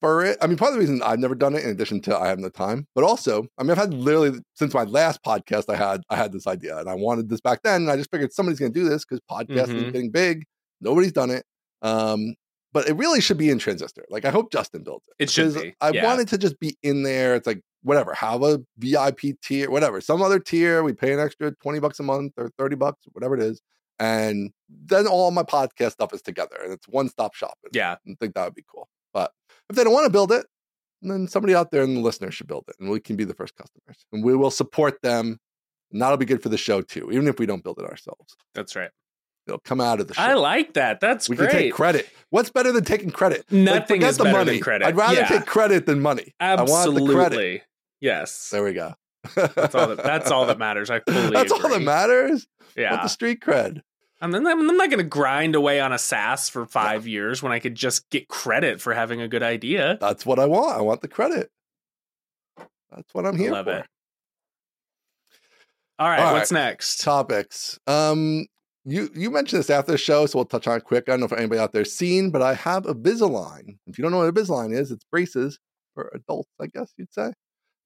prefer 0.00 0.24
it. 0.24 0.38
I 0.40 0.46
mean, 0.46 0.56
part 0.56 0.70
of 0.70 0.74
the 0.74 0.80
reason 0.80 1.02
I've 1.02 1.18
never 1.18 1.34
done 1.34 1.54
it, 1.54 1.64
in 1.64 1.70
addition 1.70 2.00
to 2.02 2.16
I 2.18 2.28
have 2.28 2.38
no 2.38 2.48
time, 2.48 2.86
but 2.94 3.04
also, 3.04 3.46
I 3.58 3.62
mean, 3.62 3.70
I've 3.72 3.78
had 3.78 3.94
literally 3.94 4.38
since 4.54 4.74
my 4.74 4.84
last 4.84 5.22
podcast, 5.24 5.64
I 5.68 5.76
had 5.76 6.02
I 6.10 6.16
had 6.16 6.32
this 6.32 6.46
idea, 6.46 6.78
and 6.78 6.88
I 6.88 6.94
wanted 6.94 7.28
this 7.28 7.40
back 7.40 7.60
then. 7.62 7.82
And 7.82 7.90
I 7.90 7.96
just 7.96 8.10
figured 8.10 8.32
somebody's 8.32 8.58
going 8.58 8.72
to 8.72 8.78
do 8.80 8.88
this 8.88 9.04
because 9.04 9.20
podcasting 9.30 9.76
is 9.76 9.82
Mhm. 9.84 9.92
getting 9.92 10.10
big. 10.10 10.44
Nobody's 10.80 11.12
done 11.12 11.30
it. 11.30 11.44
Um, 11.82 12.34
but 12.72 12.88
it 12.88 12.94
really 12.94 13.20
should 13.20 13.38
be 13.38 13.48
in 13.50 13.58
Transistor. 13.58 14.04
Like, 14.10 14.24
I 14.24 14.30
hope 14.30 14.52
Justin 14.52 14.82
builds 14.84 15.04
it. 15.08 15.22
It 15.24 15.30
should 15.30 15.54
be, 15.54 15.74
I 15.80 15.90
yeah. 15.90 16.04
wanted 16.04 16.28
to 16.28 16.38
just 16.38 16.60
be 16.60 16.76
in 16.82 17.02
there. 17.02 17.34
It's 17.34 17.46
like 17.46 17.60
whatever, 17.82 18.12
have 18.14 18.42
a 18.42 18.60
VIP 18.78 19.34
tier, 19.42 19.70
whatever, 19.70 20.00
some 20.00 20.20
other 20.22 20.38
tier. 20.38 20.82
We 20.82 20.92
pay 20.92 21.12
an 21.12 21.18
extra 21.20 21.52
twenty 21.62 21.80
bucks 21.80 21.98
a 21.98 22.02
month 22.02 22.34
or 22.36 22.50
thirty 22.58 22.76
bucks, 22.76 23.00
whatever 23.12 23.34
it 23.36 23.42
is, 23.42 23.60
and 23.98 24.50
then 24.68 25.06
all 25.06 25.30
my 25.30 25.42
podcast 25.44 25.92
stuff 25.92 26.12
is 26.12 26.20
together, 26.22 26.56
and 26.62 26.72
it's 26.72 26.86
one 26.88 27.08
stop 27.08 27.34
shopping. 27.34 27.70
Yeah. 27.72 27.92
I 28.06 28.14
think 28.20 28.34
that 28.34 28.44
would 28.44 28.54
be 28.54 28.64
cool. 28.70 28.88
If 29.70 29.76
they 29.76 29.84
don't 29.84 29.92
want 29.92 30.06
to 30.06 30.10
build 30.12 30.32
it, 30.32 30.46
then 31.02 31.28
somebody 31.28 31.54
out 31.54 31.70
there 31.70 31.82
in 31.82 31.94
the 31.94 32.00
listeners 32.00 32.34
should 32.34 32.46
build 32.48 32.64
it, 32.68 32.76
and 32.80 32.90
we 32.90 33.00
can 33.00 33.16
be 33.16 33.24
the 33.24 33.34
first 33.34 33.54
customers, 33.56 34.04
and 34.12 34.24
we 34.24 34.34
will 34.34 34.50
support 34.50 35.00
them. 35.02 35.38
And 35.92 36.02
that'll 36.02 36.16
be 36.18 36.26
good 36.26 36.42
for 36.42 36.48
the 36.50 36.58
show 36.58 36.82
too, 36.82 37.10
even 37.12 37.28
if 37.28 37.38
we 37.38 37.46
don't 37.46 37.64
build 37.64 37.78
it 37.78 37.84
ourselves. 37.86 38.36
That's 38.54 38.76
right. 38.76 38.90
It'll 39.46 39.58
come 39.60 39.80
out 39.80 40.00
of 40.00 40.08
the 40.08 40.12
show. 40.14 40.20
I 40.22 40.34
like 40.34 40.74
that. 40.74 41.00
That's 41.00 41.28
we 41.30 41.36
great. 41.36 41.48
can 41.50 41.58
take 41.60 41.72
credit. 41.72 42.06
What's 42.28 42.50
better 42.50 42.70
than 42.72 42.84
taking 42.84 43.10
credit? 43.10 43.46
Like, 43.50 43.62
Nothing 43.62 44.00
forget 44.00 44.10
is 44.10 44.16
the 44.18 44.24
better 44.24 44.36
money. 44.38 44.52
than 44.52 44.60
credit. 44.60 44.86
I'd 44.86 44.96
rather 44.96 45.14
Yeah. 45.20 45.26
take 45.28 45.46
credit 45.46 45.86
than 45.86 46.00
money. 46.00 46.34
I 46.38 46.56
want 46.56 46.68
the 46.94 47.00
credit. 47.06 47.16
Absolutely. 47.16 47.62
Yes. 48.02 48.50
There 48.50 48.62
we 48.62 48.74
go. 48.74 48.92
That's 49.34 49.74
all 49.74 49.86
that 49.88 50.02
that's 50.02 50.30
all 50.30 50.44
that 50.46 50.58
matters. 50.66 50.90
I 50.90 51.00
fully 51.00 51.30
That's 51.30 51.50
all 51.52 51.66
that 51.70 51.80
matters. 51.82 52.46
Yeah. 52.76 52.96
the 53.02 53.08
street 53.08 53.40
cred. 53.40 53.80
I'm, 54.20 54.30
not 54.30 54.90
going 54.90 54.98
to 54.98 55.04
grind 55.04 55.54
away 55.54 55.80
on 55.80 55.92
a 55.92 55.98
SaaS 55.98 56.48
for 56.48 56.66
five 56.66 57.06
years 57.06 57.42
when 57.42 57.52
I 57.52 57.60
could 57.60 57.74
just 57.74 58.10
get 58.10 58.28
credit 58.28 58.80
for 58.80 58.92
having 58.92 59.20
a 59.20 59.28
good 59.28 59.42
idea. 59.42 59.96
That's 60.00 60.26
what 60.26 60.38
I 60.38 60.46
want. 60.46 60.76
I 60.76 60.80
want 60.80 61.02
the 61.02 61.08
credit. 61.08 61.50
That's 62.90 63.14
what 63.14 63.26
I'm 63.26 63.36
here 63.36 63.52
love 63.52 63.66
for. 63.66 63.78
it. 63.78 63.86
All 65.98 66.08
right, 66.08 66.20
All 66.20 66.32
what's 66.32 66.52
next? 66.52 67.00
Topics. 67.00 67.78
Um, 67.86 68.46
you 68.84 69.10
you 69.14 69.30
mentioned 69.30 69.60
this 69.60 69.70
after 69.70 69.92
the 69.92 69.98
show, 69.98 70.26
so 70.26 70.38
we'll 70.38 70.46
touch 70.46 70.66
on 70.66 70.78
it 70.78 70.84
quick. 70.84 71.04
I 71.08 71.12
don't 71.12 71.20
know 71.20 71.26
if 71.26 71.32
anybody 71.32 71.60
out 71.60 71.72
there's 71.72 71.92
seen, 71.92 72.30
but 72.30 72.40
I 72.40 72.54
have 72.54 72.86
an 72.86 72.94
Invisalign. 72.94 73.78
If 73.86 73.98
you 73.98 74.02
don't 74.02 74.12
know 74.12 74.18
what 74.18 74.28
an 74.28 74.34
Invisalign 74.34 74.72
is, 74.76 74.90
it's 74.90 75.04
braces 75.10 75.58
for 75.94 76.10
adults, 76.14 76.50
I 76.60 76.66
guess 76.66 76.92
you'd 76.96 77.12
say. 77.12 77.32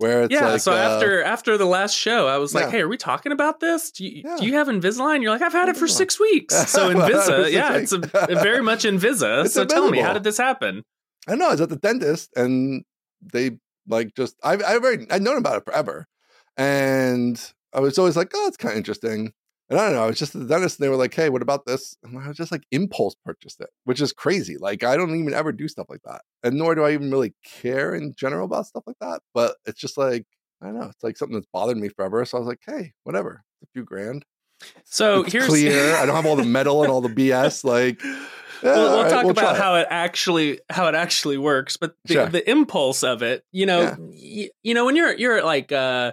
Where 0.02 0.24
it's 0.24 0.32
yeah. 0.32 0.48
like, 0.48 0.60
so 0.60 0.72
uh, 0.72 0.76
after 0.76 1.22
after 1.22 1.56
the 1.56 1.64
last 1.64 1.96
show, 1.96 2.26
I 2.26 2.38
was 2.38 2.54
like, 2.54 2.64
Yeah. 2.64 2.70
"Hey, 2.72 2.80
are 2.80 2.88
we 2.88 2.96
talking 2.96 3.32
about 3.32 3.60
this? 3.60 3.90
Do 3.92 4.04
you, 4.04 4.22
Yeah. 4.24 4.36
do 4.38 4.46
you 4.46 4.54
have 4.54 4.66
Invisalign?" 4.66 5.22
You're 5.22 5.30
like, 5.30 5.42
"I've 5.42 5.52
had 5.52 5.68
it 5.68 5.76
for 5.76 5.86
six 5.88 6.18
weeks." 6.18 6.54
So 6.70 6.90
I've 6.90 6.96
had 6.96 7.10
it 7.10 7.12
for 7.24 7.32
Invisa, 7.32 7.52
yeah, 7.52 7.74
it's 7.76 7.92
a, 7.92 7.98
very 8.42 8.62
much 8.62 8.82
Invisa. 8.84 9.44
It's 9.44 9.54
so 9.54 9.64
tell 9.64 9.88
me, 9.90 10.00
how 10.00 10.12
did 10.12 10.24
this 10.24 10.38
happen? 10.38 10.82
I 11.26 11.32
don't 11.32 11.38
know. 11.38 11.48
I 11.48 11.52
was 11.52 11.60
at 11.60 11.68
the 11.68 11.76
dentist 11.76 12.30
and 12.36 12.84
they 13.32 13.52
like 13.88 14.14
just 14.16 14.36
I 14.42 14.54
I 14.54 14.74
already 14.74 15.06
I've 15.10 15.22
known 15.22 15.38
about 15.38 15.58
it 15.58 15.64
forever, 15.64 16.06
and 16.56 17.40
I 17.72 17.80
was 17.80 17.98
always 17.98 18.16
like, 18.16 18.32
oh, 18.34 18.46
it's 18.48 18.56
kind 18.56 18.72
of 18.72 18.78
interesting. 18.78 19.32
And 19.72 19.80
I 19.80 19.84
don't 19.86 19.94
know, 19.94 20.04
I 20.04 20.06
was 20.06 20.18
just 20.18 20.34
the 20.34 20.44
dentist 20.44 20.78
and 20.78 20.84
they 20.84 20.90
were 20.90 20.96
like, 20.96 21.14
hey, 21.14 21.30
what 21.30 21.40
about 21.40 21.64
this? 21.64 21.96
And 22.04 22.18
I 22.18 22.28
was 22.28 22.36
just 22.36 22.52
like, 22.52 22.64
impulse 22.72 23.14
purchased 23.24 23.58
it, 23.62 23.70
which 23.84 24.02
is 24.02 24.12
crazy. 24.12 24.58
Like, 24.58 24.84
I 24.84 24.96
don't 24.98 25.14
even 25.18 25.32
ever 25.32 25.50
do 25.50 25.66
stuff 25.66 25.86
like 25.88 26.02
that. 26.04 26.20
And 26.42 26.56
nor 26.56 26.74
do 26.74 26.84
I 26.84 26.92
even 26.92 27.10
really 27.10 27.32
care 27.42 27.94
in 27.94 28.12
general 28.14 28.44
about 28.44 28.66
stuff 28.66 28.82
like 28.86 28.98
that. 29.00 29.22
But 29.32 29.56
it's 29.64 29.80
just 29.80 29.96
like, 29.96 30.26
I 30.60 30.66
don't 30.66 30.78
know, 30.78 30.88
it's 30.88 31.02
like 31.02 31.16
something 31.16 31.34
that's 31.36 31.48
bothered 31.54 31.78
me 31.78 31.88
forever. 31.88 32.22
So 32.26 32.36
I 32.36 32.40
was 32.40 32.48
like, 32.48 32.60
hey, 32.66 32.92
whatever, 33.04 33.44
a 33.62 33.66
few 33.72 33.82
grand. 33.82 34.26
So 34.84 35.22
It's 35.22 35.32
here's 35.32 35.46
clear. 35.46 35.96
I 35.96 36.04
don't 36.04 36.14
have 36.14 36.26
all 36.26 36.36
the 36.36 36.44
metal 36.44 36.82
and 36.82 36.92
all 36.92 37.00
the 37.00 37.08
BS. 37.08 37.64
Like, 37.72 38.02
yeah, 38.04 38.76
we'll, 38.76 38.90
we'll 38.90 39.02
right, 39.04 39.10
talk 39.10 39.22
we'll 39.24 39.30
about 39.32 39.56
how 39.56 39.74
it 39.76 39.86
actually 39.90 40.60
how 40.70 40.86
it 40.86 40.94
actually 40.94 41.36
works 41.38 41.76
but 41.76 41.96
the, 42.04 42.14
Sure. 42.14 42.26
the 42.28 42.48
impulse 42.48 43.02
of 43.02 43.20
it 43.22 43.42
you 43.50 43.66
know 43.66 43.80
Yeah. 43.80 43.96
y- 43.98 44.50
you 44.62 44.74
know 44.74 44.84
when 44.84 44.94
you're 44.94 45.12
you're 45.16 45.42
like 45.44 45.72
uh 45.72 46.12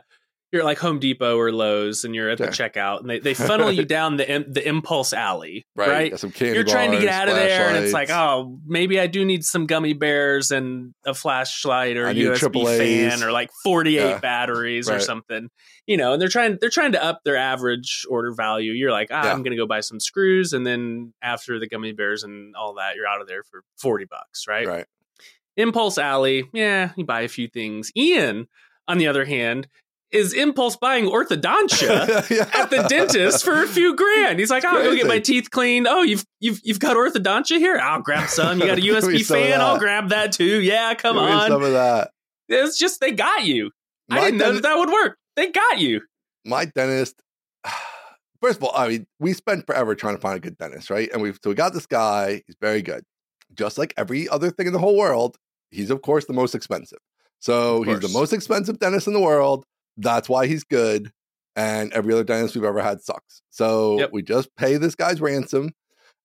you're 0.52 0.64
like 0.64 0.80
Home 0.80 1.00
Depot 1.00 1.38
or 1.38 1.52
Lowe's 1.52 2.04
and 2.04 2.16
you're 2.16 2.30
at 2.30 2.38
the 2.40 2.52
Sure. 2.52 2.68
checkout 2.70 3.02
and 3.02 3.10
they, 3.10 3.20
they 3.20 3.34
funnel 3.34 3.72
you 3.72 3.86
down 3.98 4.18
the 4.18 4.46
the 4.48 4.68
impulse 4.68 5.14
alley 5.14 5.66
right. 5.76 5.90
right, 5.90 6.12
got 6.12 6.20
some 6.20 6.32
candy 6.32 6.56
you're 6.56 6.64
trying 6.64 6.92
to 6.92 7.00
get 7.00 7.10
out 7.10 7.30
of 7.30 7.36
there 7.36 7.68
and 7.70 7.78
it's 7.84 7.94
like 7.94 8.10
oh 8.10 8.60
maybe 8.66 9.00
I 9.00 9.08
do 9.08 9.24
need 9.26 9.46
some 9.46 9.68
gummy 9.68 9.94
bears 9.94 10.50
and 10.52 10.94
a 11.06 11.14
flashlight 11.14 11.98
or 11.98 12.08
a 12.08 12.14
USB 12.16 12.78
fan 12.78 13.24
or 13.24 13.32
like 13.32 13.52
48 13.64 13.94
Yeah. 13.96 14.18
batteries 14.20 14.90
or 14.90 15.00
something 15.00 15.50
you 15.86 15.98
know 15.98 16.14
and 16.14 16.22
they're 16.22 16.30
trying 16.30 16.58
they're 16.60 16.70
trying 16.70 16.94
to 16.94 17.04
up 17.04 17.22
their 17.24 17.38
average 17.38 18.06
order 18.10 18.34
value 18.34 18.72
you're 18.72 18.92
like 18.92 19.10
ah, 19.12 19.26
Yeah. 19.26 19.32
I'm 19.34 19.44
gonna 19.44 19.56
go 19.56 19.68
buy 19.68 19.82
some 19.82 20.00
screws 20.00 20.54
and 20.54 20.66
then 20.66 21.14
after 21.22 21.60
the 21.60 21.68
gummy 21.68 21.92
bears 21.92 22.24
and 22.24 22.56
all 22.56 22.74
that 22.76 22.96
you're 22.96 23.08
out 23.08 23.22
of 23.22 23.28
there 23.28 23.44
for 23.44 23.64
40 23.78 24.06
bucks 24.06 24.46
right 24.48 24.66
right. 24.68 24.86
Impulse 25.58 25.98
Alley, 25.98 26.50
yeah, 26.54 26.92
you 26.96 27.04
buy 27.06 27.22
a 27.22 27.28
few 27.28 27.50
things. 27.50 27.92
Ian, 27.96 28.48
on 28.88 28.98
the 28.98 29.08
other 29.08 29.26
hand, 29.26 29.68
is 30.12 30.34
impulse 30.34 30.76
buying 30.76 31.06
orthodontia 31.06 32.30
Yeah. 32.36 32.50
at 32.54 32.70
the 32.70 32.84
dentist 32.90 33.44
for 33.46 33.62
a 33.64 33.68
few 33.68 33.96
grand. 33.96 34.40
He's 34.40 34.50
like, 34.50 34.66
"I'll 34.66 34.82
go 34.82 34.96
get 34.96 35.08
my 35.08 35.20
teeth 35.20 35.52
cleaned. 35.52 35.88
Oh, 35.88 36.02
you've 36.02 36.26
you've 36.40 36.60
you've 36.64 36.80
got 36.80 36.96
orthodontia 36.98 37.58
here. 37.60 37.78
I'll 37.78 38.02
grab 38.02 38.30
some. 38.30 38.60
You 38.60 38.66
got 38.68 38.78
a 38.78 38.82
USB 38.82 39.26
fan. 39.26 39.62
I'll 39.62 39.78
grab 39.80 40.10
that 40.10 40.32
too. 40.32 40.62
Yeah, 40.62 40.94
come 40.96 41.16
Give 41.16 41.24
on. 41.24 41.50
some 41.50 41.64
of 41.64 41.72
that. 41.74 42.12
It's 42.48 42.78
just 42.78 43.00
they 43.00 43.12
got 43.12 43.46
you. 43.46 43.72
I 44.10 44.22
didn't 44.22 44.38
know 44.40 44.54
that 44.54 44.64
that 44.64 44.78
would 44.78 44.90
work. 44.90 45.18
They 45.36 45.52
got 45.52 45.80
you. 45.80 46.02
my 46.46 46.66
dentist 46.66 47.22
first 48.42 48.58
of 48.58 48.64
all 48.64 48.72
i 48.76 48.88
mean 48.88 49.06
we 49.20 49.34
spent 49.34 49.66
forever 49.66 49.94
trying 49.96 50.16
to 50.16 50.22
find 50.22 50.36
a 50.38 50.40
good 50.40 50.58
dentist 50.58 50.90
right 50.90 51.10
and 51.12 51.22
we 51.22 51.32
so 51.34 51.50
we 51.50 51.54
got 51.54 51.74
this 51.74 51.86
guy 51.86 52.42
he's 52.48 52.56
very 52.62 52.82
good 52.82 53.04
just 53.54 53.78
like 53.78 53.94
every 53.98 54.28
other 54.30 54.50
thing 54.50 54.66
in 54.68 54.74
the 54.74 54.80
whole 54.80 54.98
world 54.98 55.38
he's 55.72 55.90
of 55.90 56.02
course 56.02 56.26
the 56.26 56.34
most 56.34 56.56
expensive 56.56 57.00
so 57.40 57.84
he's 57.84 58.00
the 58.00 58.08
most 58.10 58.32
expensive 58.34 58.80
dentist 58.80 59.08
in 59.08 59.14
the 59.14 59.20
world 59.20 59.66
that's 60.00 60.28
why 60.30 60.48
he's 60.48 60.64
good 60.64 61.12
and 61.56 61.92
every 61.94 62.14
other 62.14 62.24
dentist 62.24 62.56
we've 62.56 62.64
ever 62.64 62.82
had 62.82 63.02
sucks 63.02 63.42
so 63.50 64.00
Yep. 64.00 64.10
we 64.14 64.22
just 64.22 64.50
pay 64.56 64.78
this 64.78 64.96
guy's 64.96 65.20
ransom 65.22 65.72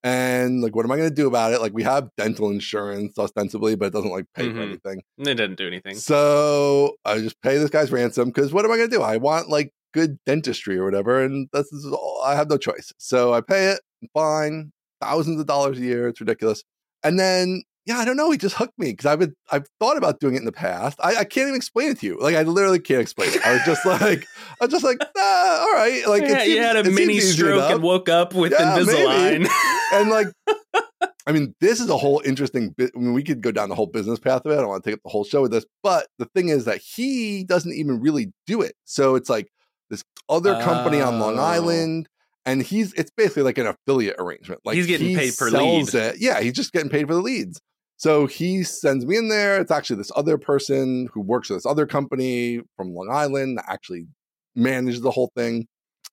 and 0.03 0.61
like 0.63 0.75
what 0.77 0.85
am 0.85 0.93
i 0.93 0.97
going 0.97 1.09
to 1.09 1.15
do 1.15 1.27
about 1.27 1.53
it 1.53 1.61
like 1.61 1.73
we 1.73 1.83
have 1.83 2.09
dental 2.17 2.51
insurance 2.51 3.19
ostensibly 3.19 3.75
but 3.75 3.87
it 3.87 3.93
doesn't 3.93 4.11
like 4.11 4.27
pay 4.35 4.49
for 4.51 4.57
Mhm. 4.59 4.63
anything 4.63 5.03
It 5.19 5.25
didn't 5.25 5.57
do 5.57 5.67
anything. 5.67 5.97
so 5.97 6.97
I 7.05 7.19
just 7.19 7.41
pay 7.43 7.59
this 7.59 7.71
guy's 7.71 7.91
ransom 7.93 8.29
because 8.29 8.53
what 8.53 8.65
am 8.65 8.71
I 8.71 8.77
going 8.77 8.91
to 8.91 8.97
do? 8.97 9.03
I 9.03 9.17
want 9.17 9.49
like 9.49 9.73
good 9.93 10.19
dentistry 10.27 10.77
or 10.77 10.85
whatever, 10.85 11.23
and 11.23 11.49
this 11.53 11.73
is 11.73 11.87
all, 11.87 12.21
I 12.25 12.35
have 12.35 12.51
no 12.51 12.57
choice. 12.57 12.93
So 12.99 13.33
I 13.33 13.41
pay 13.41 13.69
it, 13.69 13.81
fine, 14.13 14.73
thousands 15.01 15.39
of 15.41 15.47
dollars 15.47 15.79
a 15.79 15.83
year. 15.83 16.09
It's 16.09 16.21
ridiculous. 16.21 16.65
And 17.05 17.17
then 17.19 17.63
yeah, 17.87 17.99
I 17.99 18.05
don't 18.05 18.17
know. 18.17 18.31
He 18.31 18.39
just 18.39 18.55
hooked 18.57 18.79
me 18.79 18.91
because 18.93 19.07
I've 19.07 19.19
been, 19.19 19.35
I've 19.53 19.67
thought 19.79 19.97
about 19.97 20.19
doing 20.21 20.35
it 20.35 20.39
in 20.39 20.45
the 20.45 20.53
past. 20.53 20.99
I, 21.03 21.17
I 21.17 21.25
can't 21.25 21.49
even 21.49 21.55
explain 21.55 21.91
it 21.91 22.01
to 22.01 22.07
you. 22.07 22.19
Like 22.19 22.35
I 22.35 22.43
literally 22.43 22.79
can't 22.81 23.01
explain 23.01 23.31
it. 23.31 23.45
I 23.47 23.53
was 23.55 23.63
just 23.67 23.85
like, 23.85 24.27
I 24.61 24.65
was 24.65 24.71
just 24.71 24.85
like, 24.85 24.99
ah, 25.17 25.61
all 25.61 25.73
right. 25.75 26.03
Like 26.07 26.23
yeah, 26.23 26.39
seems, 26.41 26.49
you 26.55 26.63
had 26.63 26.77
a 26.77 26.91
mini 26.91 27.21
stroke 27.21 27.55
enough. 27.55 27.73
and 27.73 27.83
woke 27.83 28.09
up 28.09 28.35
with 28.35 28.53
Yeah, 28.53 28.79
Invisalign. 28.79 29.49
and 29.93 30.11
like 30.11 30.29
i 31.27 31.33
mean 31.33 31.55
this 31.61 31.81
is 31.81 31.89
a 31.89 31.97
whole 31.97 32.21
interesting 32.25 32.71
bit 32.71 32.91
I 32.95 32.99
mean, 32.99 33.13
we 33.15 33.23
could 33.23 33.41
go 33.41 33.51
down 33.51 33.69
the 33.71 33.75
whole 33.75 33.87
business 33.87 34.19
path 34.19 34.45
of 34.45 34.53
it 34.53 34.55
i 34.55 34.61
don't 34.61 34.69
want 34.69 34.85
to 34.85 34.91
take 34.91 34.97
up 34.99 35.03
the 35.05 35.11
whole 35.11 35.25
show 35.25 35.41
with 35.43 35.53
this 35.53 35.65
but 35.83 36.07
the 36.19 36.27
thing 36.35 36.49
is 36.51 36.65
that 36.67 36.79
he 36.83 37.45
doesn't 37.45 37.73
even 37.73 38.01
really 38.01 38.33
do 38.47 38.61
it 38.61 38.75
so 38.85 39.15
it's 39.15 39.31
like 39.31 39.49
this 39.91 40.03
other 40.29 40.61
company 40.63 41.01
on 41.01 41.19
long 41.21 41.39
Oh. 41.39 41.43
island 41.43 42.09
and 42.45 42.63
he's 42.63 42.93
it's 42.95 43.11
basically 43.17 43.43
like 43.45 43.57
an 43.59 43.67
affiliate 43.67 44.17
arrangement 44.19 44.61
like 44.65 44.75
He's 44.77 44.87
getting 44.87 45.09
he 45.09 45.17
paid 45.17 45.35
per 45.39 45.49
sells 45.51 45.95
lead. 45.95 46.03
it 46.03 46.17
yeah 46.19 46.41
he's 46.41 46.53
just 46.55 46.73
getting 46.73 46.91
paid 46.91 47.07
for 47.07 47.15
the 47.15 47.23
leads 47.23 47.61
so 47.97 48.27
he 48.27 48.63
sends 48.63 49.07
me 49.07 49.17
in 49.17 49.29
there 49.29 49.61
it's 49.61 49.71
actually 49.71 49.97
this 49.97 50.11
other 50.17 50.37
person 50.39 51.09
who 51.13 51.21
works 51.21 51.49
for 51.49 51.55
this 51.55 51.67
other 51.67 51.87
company 51.87 52.61
from 52.77 52.95
long 52.95 53.09
island 53.11 53.59
that 53.59 53.65
actually 53.69 54.07
manages 54.57 55.01
the 55.01 55.11
whole 55.11 55.31
thing 55.37 55.67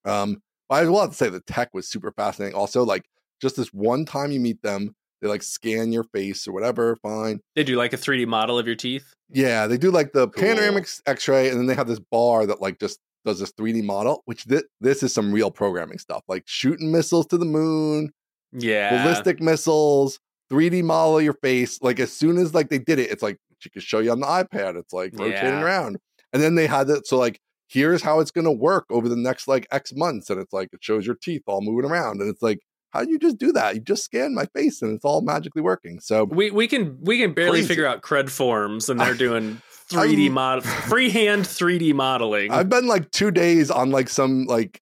um 0.06 0.42
but 0.70 0.84
I 0.84 0.86
will 0.90 1.02
have 1.02 1.10
to 1.10 1.16
say 1.18 1.28
the 1.30 1.42
tech 1.42 1.70
was 1.74 1.90
super 1.90 2.14
fascinating. 2.14 2.56
Also, 2.56 2.86
like 2.86 3.04
just 3.42 3.58
this 3.58 3.68
one 3.74 4.06
time 4.06 4.32
you 4.32 4.40
meet 4.40 4.62
them, 4.62 4.96
they 5.22 5.28
like 5.28 5.44
scan 5.44 5.92
your 5.92 6.06
face 6.06 6.48
or 6.48 6.54
whatever, 6.54 6.96
fine. 7.04 7.42
they 7.58 7.66
do 7.66 7.76
like 7.76 7.92
a 7.92 7.98
3D 7.98 8.26
model 8.26 8.58
of 8.58 8.66
your 8.68 8.78
teeth. 8.78 9.14
Yeah, 9.30 9.68
they 9.68 9.78
do 9.78 9.92
like 9.92 10.14
the 10.14 10.30
Cool. 10.30 10.42
panoramic 10.44 10.88
x-ray, 11.06 11.50
and 11.50 11.60
then 11.60 11.66
they 11.68 11.76
have 11.76 11.90
this 11.90 12.00
bar 12.00 12.46
that 12.46 12.62
like 12.62 12.80
just 12.80 13.00
does 13.26 13.40
this 13.42 13.52
3D 13.52 13.84
model, 13.84 14.22
which 14.28 14.44
thi- 14.44 14.64
this 14.80 15.04
is 15.04 15.14
some 15.14 15.34
real 15.34 15.52
programming 15.52 15.98
stuff, 15.98 16.24
like 16.30 16.44
shooting 16.46 16.90
missiles 16.90 17.26
to 17.28 17.38
the 17.38 17.44
moon, 17.44 18.10
Yeah. 18.54 19.04
ballistic 19.04 19.42
missiles, 19.42 20.20
3D 20.52 20.84
model 20.84 21.18
of 21.20 21.24
your 21.24 21.34
face. 21.36 21.82
Like 21.82 22.00
as 22.00 22.12
soon 22.12 22.38
as 22.38 22.54
like 22.54 22.70
they 22.70 22.80
did 22.80 23.00
it, 23.00 23.10
it's 23.12 23.24
like 23.24 23.38
she 23.60 23.70
could 23.70 23.84
show 23.84 24.00
you 24.00 24.12
on 24.12 24.20
the 24.20 24.28
iPad. 24.28 24.78
It's 24.78 24.94
like 24.94 25.12
rotating 25.16 25.50
Yeah. 25.50 25.64
around. 25.64 25.98
And 26.34 26.42
then 26.42 26.56
they 26.56 26.68
had 26.68 26.88
that. 26.88 27.08
so 27.08 27.18
like 27.18 27.40
here's 27.68 28.02
how 28.02 28.20
it's 28.20 28.32
gonna 28.32 28.52
work 28.52 28.86
over 28.90 29.08
the 29.08 29.16
next 29.16 29.48
like 29.48 29.66
X 29.72 29.94
months. 29.96 30.30
And 30.30 30.40
it's 30.40 30.52
like 30.54 30.70
it 30.74 30.84
shows 30.84 31.06
your 31.06 31.16
teeth 31.16 31.44
all 31.48 31.62
moving 31.62 31.90
around. 31.90 32.20
And 32.22 32.30
it's 32.30 32.42
like, 32.42 32.60
how 32.92 33.06
do 33.06 33.12
you 33.12 33.18
just 33.20 33.38
do 33.38 33.54
that? 33.54 33.76
You 33.76 33.82
just 33.82 34.04
scan 34.04 34.34
my 34.36 34.46
face 34.54 34.82
and 34.82 34.94
it's 34.94 35.06
all 35.06 35.22
magically 35.22 35.62
working. 35.62 36.00
So 36.02 36.26
We 36.26 36.52
we 36.52 36.68
can 36.68 36.98
we 37.02 37.18
can 37.20 37.34
barely 37.34 37.60
Crazy. 37.60 37.68
figure 37.70 37.86
out 37.88 38.02
CRUD 38.02 38.30
forms, 38.30 38.90
and 38.90 39.00
they're 39.00 39.14
doing 39.16 39.62
3D 39.90 40.30
model 40.30 40.64
freehand 40.64 41.44
3D 41.46 41.94
modeling. 41.94 42.52
I've 42.52 42.70
been 42.70 42.88
like 42.88 43.10
two 43.12 43.32
days 43.32 43.72
on 43.72 43.92
like 43.92 44.10
some 44.10 44.46
like 44.46 44.82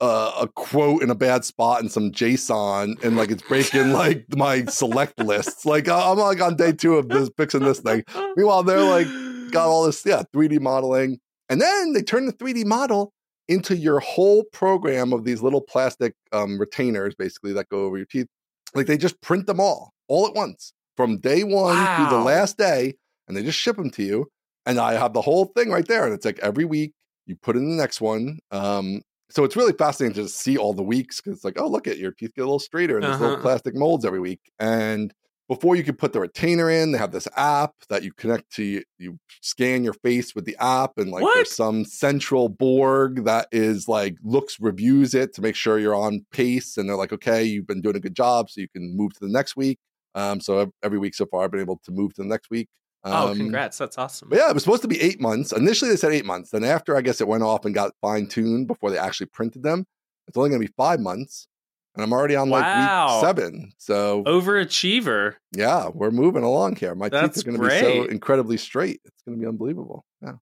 uh, 0.00 0.32
a 0.40 0.48
quote 0.48 1.02
in 1.02 1.10
a 1.10 1.14
bad 1.14 1.44
spot 1.44 1.82
in 1.82 1.88
some 1.88 2.12
JSON 2.12 3.02
and 3.02 3.16
like 3.16 3.30
it's 3.30 3.42
breaking 3.42 3.92
like 3.92 4.24
my 4.36 4.64
select 4.66 5.18
lists. 5.18 5.66
Like 5.66 5.88
I'm 5.88 6.18
like 6.18 6.40
on 6.40 6.56
day 6.56 6.72
two 6.72 6.96
of 6.96 7.08
this 7.08 7.30
fixing 7.36 7.60
this 7.60 7.80
thing. 7.80 8.04
Meanwhile, 8.36 8.62
they're 8.62 8.82
like 8.82 9.06
got 9.50 9.68
all 9.68 9.84
this 9.84 10.04
yeah 10.04 10.22
3D 10.34 10.60
modeling, 10.60 11.18
and 11.48 11.60
then 11.60 11.92
they 11.92 12.02
turn 12.02 12.26
the 12.26 12.32
3D 12.32 12.64
model 12.64 13.12
into 13.48 13.76
your 13.76 13.98
whole 13.98 14.44
program 14.52 15.12
of 15.12 15.24
these 15.24 15.42
little 15.42 15.62
plastic 15.62 16.14
um, 16.32 16.58
retainers, 16.58 17.14
basically 17.14 17.52
that 17.54 17.68
go 17.70 17.84
over 17.84 17.96
your 17.96 18.06
teeth. 18.06 18.26
Like 18.74 18.86
they 18.86 18.98
just 18.98 19.20
print 19.22 19.46
them 19.46 19.58
all 19.58 19.94
all 20.08 20.26
at 20.26 20.34
once 20.34 20.72
from 20.96 21.18
day 21.18 21.44
one 21.44 21.96
through 21.96 22.10
the 22.16 22.22
last 22.22 22.56
day, 22.58 22.94
and 23.26 23.36
they 23.36 23.42
just 23.42 23.58
ship 23.58 23.76
them 23.76 23.90
to 23.90 24.02
you. 24.02 24.26
And 24.66 24.78
I 24.78 24.94
have 24.94 25.14
the 25.14 25.22
whole 25.22 25.46
thing 25.46 25.70
right 25.70 25.86
there, 25.86 26.04
and 26.04 26.12
it's 26.12 26.24
like 26.24 26.38
every 26.40 26.64
week 26.64 26.92
you 27.26 27.36
put 27.36 27.56
in 27.56 27.70
the 27.70 27.76
next 27.76 28.00
one. 28.00 28.38
Um, 28.50 29.02
so 29.30 29.44
it's 29.44 29.56
really 29.56 29.72
fascinating 29.72 30.14
to 30.14 30.22
just 30.22 30.36
see 30.40 30.56
all 30.56 30.72
the 30.74 30.82
weeks 30.82 31.20
because 31.20 31.36
it's 31.36 31.44
like, 31.44 31.60
oh, 31.60 31.68
look 31.68 31.86
at 31.86 31.98
your 31.98 32.12
teeth 32.12 32.32
get 32.34 32.42
a 32.42 32.44
little 32.44 32.58
straighter 32.58 32.98
in 32.98 33.04
these 33.04 33.20
little 33.20 33.34
Uh-huh. 33.34 33.42
plastic 33.42 33.74
molds 33.74 34.04
every 34.04 34.20
week. 34.20 34.40
And 34.58 35.12
before 35.48 35.76
you 35.76 35.82
could 35.82 35.98
put 35.98 36.12
the 36.12 36.20
retainer 36.20 36.68
in, 36.70 36.92
they 36.92 36.98
have 36.98 37.12
this 37.12 37.26
app 37.34 37.72
that 37.88 38.02
you 38.02 38.12
connect 38.12 38.50
to. 38.56 38.82
You 38.98 39.18
scan 39.40 39.82
your 39.82 39.94
face 39.94 40.34
with 40.34 40.44
the 40.44 40.56
app, 40.60 40.98
and 40.98 41.10
like 41.10 41.22
What? 41.22 41.34
there's 41.34 41.54
some 41.56 41.86
central 41.86 42.50
Borg 42.50 43.24
that 43.24 43.48
is 43.50 43.88
like 43.88 44.16
looks 44.22 44.60
reviews 44.60 45.14
it 45.14 45.32
to 45.34 45.40
make 45.42 45.56
sure 45.56 45.78
you're 45.78 45.94
on 45.94 46.26
pace. 46.32 46.76
And 46.76 46.86
they're 46.88 46.96
like, 46.96 47.14
okay, 47.14 47.42
you've 47.44 47.66
been 47.66 47.80
doing 47.80 47.96
a 47.96 48.00
good 48.00 48.14
job, 48.14 48.50
so 48.50 48.60
you 48.60 48.68
can 48.68 48.94
move 48.94 49.14
to 49.14 49.20
the 49.20 49.28
next 49.32 49.56
week. 49.56 49.78
Um, 50.14 50.40
so 50.40 50.70
every 50.82 50.98
week 50.98 51.14
so 51.14 51.24
far, 51.26 51.44
I've 51.44 51.50
been 51.50 51.60
able 51.60 51.80
to 51.84 51.92
move 51.92 52.12
to 52.14 52.22
the 52.22 52.28
next 52.28 52.50
week. 52.50 52.68
Oh, 53.04 53.30
Um, 53.30 53.36
congrats! 53.36 53.78
That's 53.78 53.96
awesome. 53.98 54.28
yeah, 54.32 54.48
it 54.50 54.54
was 54.54 54.62
supposed 54.62 54.82
to 54.82 54.88
be 54.88 55.00
eight 55.00 55.20
months. 55.20 55.52
Initially, 55.52 55.90
they 55.90 55.96
said 55.96 56.12
eight 56.12 56.24
months. 56.26 56.50
Then 56.50 56.64
after, 56.64 56.96
I 56.96 57.00
guess 57.00 57.20
it 57.20 57.28
went 57.28 57.42
off 57.42 57.64
and 57.64 57.74
got 57.74 57.92
fine 58.00 58.26
tuned 58.26 58.66
before 58.66 58.90
they 58.90 58.98
actually 58.98 59.26
printed 59.26 59.62
them. 59.62 59.86
It's 60.26 60.36
only 60.36 60.50
going 60.50 60.60
to 60.60 60.66
be 60.66 60.72
five 60.76 61.00
months, 61.00 61.48
and 61.94 62.02
I'm 62.04 62.12
already 62.12 62.36
on 62.36 62.50
like 62.50 62.64
Wow. 62.64 63.14
week 63.20 63.26
seven. 63.26 63.72
So 63.78 64.24
Overachiever. 64.24 65.34
yeah, 65.52 65.88
we're 65.92 66.10
moving 66.10 66.42
along 66.42 66.76
here. 66.76 66.94
My 66.94 67.08
That's 67.08 67.36
teeth 67.36 67.46
are 67.46 67.50
going 67.52 67.62
to 67.62 67.68
be 67.68 67.80
so 67.80 68.04
incredibly 68.10 68.56
straight. 68.56 69.00
It's 69.04 69.22
going 69.22 69.38
to 69.38 69.40
be 69.42 69.48
unbelievable. 69.48 70.04
Yeah, 70.22 70.32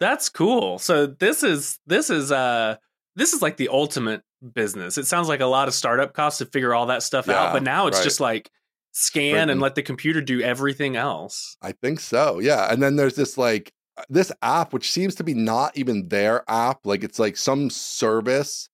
That's 0.00 0.28
cool. 0.28 0.78
So 0.78 1.06
this 1.06 1.42
is 1.42 1.78
this 1.86 2.10
is 2.10 2.30
uh 2.32 2.76
this 3.16 3.32
is 3.32 3.42
like 3.42 3.56
the 3.56 3.68
ultimate 3.68 4.22
business. 4.54 4.96
It 4.98 5.06
sounds 5.06 5.28
like 5.28 5.40
a 5.40 5.46
lot 5.46 5.68
of 5.68 5.74
startup 5.74 6.14
costs 6.14 6.38
to 6.38 6.46
figure 6.46 6.74
all 6.74 6.86
that 6.86 7.02
stuff 7.02 7.28
out, 7.28 7.52
but 7.52 7.62
now 7.62 7.86
it's 7.88 7.98
right. 7.98 8.04
just 8.04 8.20
like 8.20 8.50
scan 8.92 9.50
and 9.50 9.60
let 9.60 9.74
the 9.74 9.82
computer 9.82 10.20
do 10.20 10.40
everything 10.42 10.96
else. 10.96 11.56
I 11.62 11.72
think 11.72 12.00
so. 12.00 12.38
Yeah, 12.38 12.72
and 12.72 12.82
then 12.82 12.96
there's 12.96 13.14
this 13.16 13.36
like 13.36 13.72
this 14.08 14.32
app, 14.42 14.72
which 14.72 14.90
seems 14.90 15.14
to 15.16 15.24
be 15.24 15.34
not 15.34 15.76
even 15.76 16.08
their 16.08 16.44
app. 16.48 16.80
Like 16.84 17.02
it's 17.04 17.18
like 17.18 17.36
some 17.36 17.68
service 17.70 18.68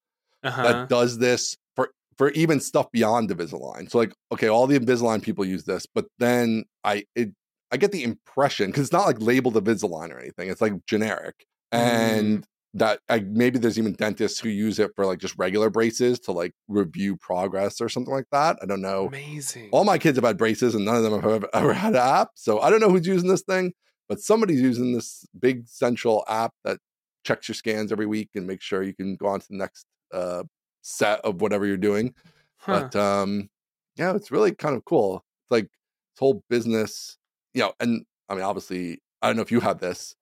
Uh-huh. 0.44 0.62
that 0.62 0.88
does 0.88 1.18
this 1.18 1.56
for 1.74 1.90
for 2.16 2.30
even 2.30 2.60
stuff 2.60 2.90
beyond 2.92 3.30
Invisalign. 3.30 3.90
So 3.90 3.98
like, 3.98 4.12
okay, 4.32 4.48
all 4.48 4.66
the 4.66 4.78
Invisalign 4.78 5.22
people 5.22 5.44
use 5.44 5.64
this, 5.64 5.86
but 5.86 6.06
then 6.18 6.64
I 6.84 7.04
it 7.14 7.30
I 7.70 7.76
get 7.76 7.92
the 7.92 8.02
impression 8.04 8.66
because 8.70 8.84
it's 8.84 8.92
not 8.92 9.06
like 9.06 9.20
labeled 9.20 9.54
Invisalign 9.54 10.10
or 10.10 10.18
anything. 10.18 10.48
It's 10.50 10.60
like 10.60 10.74
generic, 10.86 11.46
Mm. 11.74 11.78
and 11.78 12.46
that 12.74 13.00
I, 13.08 13.20
maybe 13.20 13.58
there's 13.58 13.78
even 13.78 13.94
dentists 13.94 14.38
who 14.38 14.48
use 14.48 14.78
it 14.78 14.90
for 14.94 15.06
like 15.06 15.18
just 15.18 15.34
regular 15.38 15.70
braces 15.70 16.20
to 16.20 16.32
like 16.32 16.52
review 16.68 17.16
progress 17.16 17.80
or 17.80 17.88
something 17.88 18.12
like 18.12 18.26
that. 18.30 18.58
I 18.62 18.66
don't 18.66 18.82
know. 18.82 19.06
Amazing. 19.06 19.70
All 19.72 19.84
my 19.84 19.98
kids 19.98 20.16
have 20.16 20.24
had 20.24 20.36
braces 20.36 20.74
and 20.74 20.84
none 20.84 20.96
of 20.96 21.02
them 21.02 21.20
have 21.20 21.30
ever, 21.30 21.48
ever 21.54 21.72
had 21.72 21.94
an 21.94 22.00
app. 22.00 22.30
So 22.34 22.60
I 22.60 22.70
don't 22.70 22.80
know 22.80 22.90
who's 22.90 23.06
using 23.06 23.28
this 23.28 23.42
thing, 23.42 23.72
but 24.08 24.20
somebody's 24.20 24.60
using 24.60 24.92
this 24.92 25.24
big 25.38 25.66
central 25.66 26.24
app 26.28 26.52
that 26.64 26.78
checks 27.24 27.48
your 27.48 27.54
scans 27.54 27.90
every 27.90 28.06
week 28.06 28.30
and 28.34 28.46
makes 28.46 28.64
sure 28.64 28.82
you 28.82 28.94
can 28.94 29.16
go 29.16 29.26
on 29.26 29.40
to 29.40 29.46
the 29.48 29.56
next 29.56 29.86
uh, 30.12 30.44
set 30.82 31.20
of 31.20 31.40
whatever 31.40 31.66
you're 31.66 31.76
doing. 31.76 32.14
Huh. 32.58 32.88
But 32.92 32.96
um, 32.96 33.48
yeah, 33.96 34.14
it's 34.14 34.30
really 34.30 34.54
kind 34.54 34.76
of 34.76 34.84
cool. 34.84 35.24
It's 35.44 35.50
like 35.50 35.64
this 35.64 36.18
whole 36.18 36.42
business, 36.50 37.16
you 37.54 37.62
know, 37.62 37.72
and 37.80 38.04
I 38.28 38.34
mean, 38.34 38.44
obviously, 38.44 39.00
I 39.22 39.26
don't 39.26 39.36
know 39.36 39.42
if 39.42 39.50
you 39.50 39.60
have 39.60 39.80
this. 39.80 40.14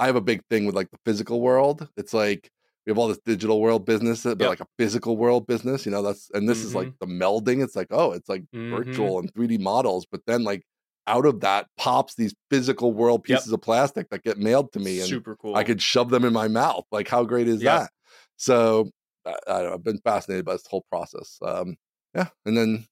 I 0.00 0.06
have 0.06 0.16
a 0.16 0.22
big 0.22 0.42
thing 0.50 0.66
with 0.66 0.74
like 0.76 0.90
the 0.90 0.98
physical 1.06 1.42
world. 1.42 1.88
It's 1.98 2.14
like 2.14 2.50
we 2.86 2.90
have 2.90 2.98
all 2.98 3.08
this 3.08 3.20
digital 3.24 3.60
world 3.60 3.86
business, 3.86 4.24
but 4.24 4.40
Yep. 4.40 4.48
like 4.48 4.60
a 4.60 4.66
physical 4.78 5.16
world 5.18 5.46
business, 5.46 5.86
you 5.86 5.92
know, 5.92 6.02
that's 6.02 6.30
and 6.32 6.48
this 6.48 6.64
is 6.64 6.74
like 6.74 6.90
the 7.00 7.06
melding. 7.06 7.62
It's 7.64 7.76
like, 7.76 7.88
oh, 7.90 8.12
it's 8.12 8.28
like 8.28 8.44
Mhm. 8.52 8.70
virtual 8.72 9.20
and 9.20 9.32
3D 9.34 9.58
models, 9.58 10.06
but 10.10 10.22
then 10.26 10.44
like 10.44 10.64
out 11.06 11.26
of 11.26 11.40
that 11.40 11.68
pops 11.78 12.14
these 12.16 12.34
physical 12.50 12.92
world 12.94 13.24
Yep. 13.26 13.46
pieces 13.46 13.52
of 13.52 13.62
plastic 13.62 14.10
that 14.10 14.22
get 14.24 14.38
mailed 14.38 14.72
to 14.72 14.80
me 14.80 15.00
and 15.00 15.20
Super 15.20 15.36
cool. 15.36 15.54
I 15.54 15.64
could 15.64 15.82
shove 15.82 16.10
them 16.10 16.24
in 16.24 16.32
my 16.32 16.48
mouth. 16.48 16.84
Like, 16.92 17.08
how 17.08 17.24
great 17.24 17.48
is 17.48 17.62
Yep. 17.62 17.64
that? 17.64 17.90
So, 18.36 18.90
I, 19.26 19.34
I 19.48 19.58
don't 19.60 19.64
know, 19.70 19.74
I've 19.74 19.84
been 19.84 19.98
fascinated 19.98 20.44
by 20.44 20.52
this 20.54 20.66
whole 20.66 20.84
process. 20.90 21.38
Um, 21.42 21.76
yeah, 22.14 22.28
and 22.46 22.56
then 22.56 22.86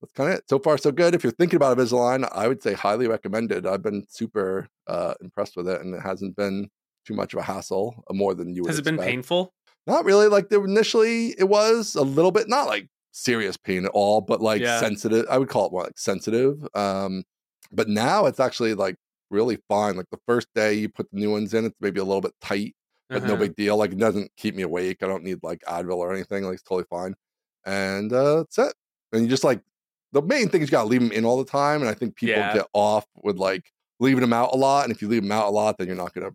that's 0.00 0.12
kind 0.12 0.30
of 0.32 0.38
it. 0.38 0.48
So 0.48 0.58
far, 0.58 0.78
so 0.78 0.92
good. 0.92 1.14
If 1.14 1.22
you're 1.24 1.32
thinking 1.32 1.56
about 1.56 1.76
Invisalign, 1.76 2.28
I 2.32 2.48
would 2.48 2.62
say 2.62 2.74
highly 2.74 3.08
recommended. 3.08 3.66
I've 3.66 3.82
been 3.82 4.06
super 4.08 4.68
uh, 4.86 5.14
impressed 5.20 5.56
with 5.56 5.68
it, 5.68 5.80
and 5.80 5.94
it 5.94 6.00
hasn't 6.00 6.36
been 6.36 6.68
too 7.04 7.14
much 7.14 7.32
of 7.32 7.40
a 7.40 7.42
hassle, 7.42 8.04
uh, 8.08 8.12
more 8.14 8.34
than 8.34 8.54
you 8.54 8.62
would. 8.62 8.68
Has 8.70 8.78
it 8.78 8.84
been 8.84 8.98
painful? 8.98 9.54
Not 9.86 10.04
really. 10.04 10.28
Like 10.28 10.50
the, 10.50 10.62
initially, 10.62 11.28
it 11.38 11.48
was 11.48 11.94
a 11.94 12.02
little 12.02 12.30
bit, 12.30 12.48
not 12.48 12.66
like 12.66 12.88
serious 13.12 13.56
pain 13.56 13.84
at 13.86 13.90
all, 13.92 14.20
but 14.20 14.40
like 14.40 14.60
Yeah. 14.62 14.78
sensitive. 14.80 15.26
I 15.30 15.38
would 15.38 15.48
call 15.48 15.66
it 15.66 15.72
more 15.72 15.84
like 15.84 15.98
sensitive. 15.98 16.66
Um, 16.74 17.24
but 17.72 17.88
now 17.88 18.26
it's 18.26 18.38
actually 18.40 18.74
like 18.74 18.96
really 19.30 19.58
fine. 19.68 19.96
Like 19.96 20.10
the 20.10 20.20
first 20.26 20.48
day 20.54 20.74
you 20.74 20.88
put 20.88 21.10
the 21.10 21.18
new 21.18 21.30
ones 21.30 21.54
in, 21.54 21.64
it's 21.64 21.76
maybe 21.80 22.00
a 22.00 22.04
little 22.04 22.20
bit 22.20 22.34
tight, 22.40 22.74
but 23.08 23.22
no 23.24 23.32
Uh-huh. 23.34 23.44
big 23.44 23.56
deal. 23.56 23.76
Like 23.78 23.92
it 23.92 23.98
doesn't 23.98 24.30
keep 24.36 24.54
me 24.54 24.62
awake. 24.62 25.02
I 25.02 25.06
don't 25.06 25.24
need 25.24 25.38
like 25.42 25.60
Advil 25.66 25.96
or 25.96 26.12
anything. 26.12 26.44
Like 26.44 26.54
it's 26.54 26.62
totally 26.62 26.86
fine. 26.88 27.14
And 27.64 28.12
uh, 28.12 28.36
that's 28.36 28.58
it. 28.58 28.74
And 29.12 29.22
you 29.22 29.28
just 29.28 29.44
like 29.44 29.62
the 30.12 30.22
main 30.22 30.48
thing 30.48 30.62
is 30.62 30.68
you 30.68 30.72
gotta 30.72 30.88
leave 30.88 31.00
them 31.02 31.12
in 31.12 31.24
all 31.24 31.38
the 31.38 31.50
time. 31.50 31.80
And 31.80 31.88
I 31.90 31.94
think 31.94 32.16
people 32.16 32.36
Yeah. 32.36 32.54
get 32.54 32.66
off 32.72 33.06
with 33.22 33.36
like 33.36 33.70
leaving 34.00 34.20
them 34.20 34.32
out 34.32 34.50
a 34.52 34.56
lot. 34.56 34.84
And 34.84 34.94
if 34.94 35.02
you 35.02 35.08
leave 35.08 35.22
them 35.22 35.32
out 35.32 35.46
a 35.46 35.50
lot, 35.50 35.76
then 35.78 35.86
you're 35.86 35.96
not 35.96 36.14
gonna 36.14 36.30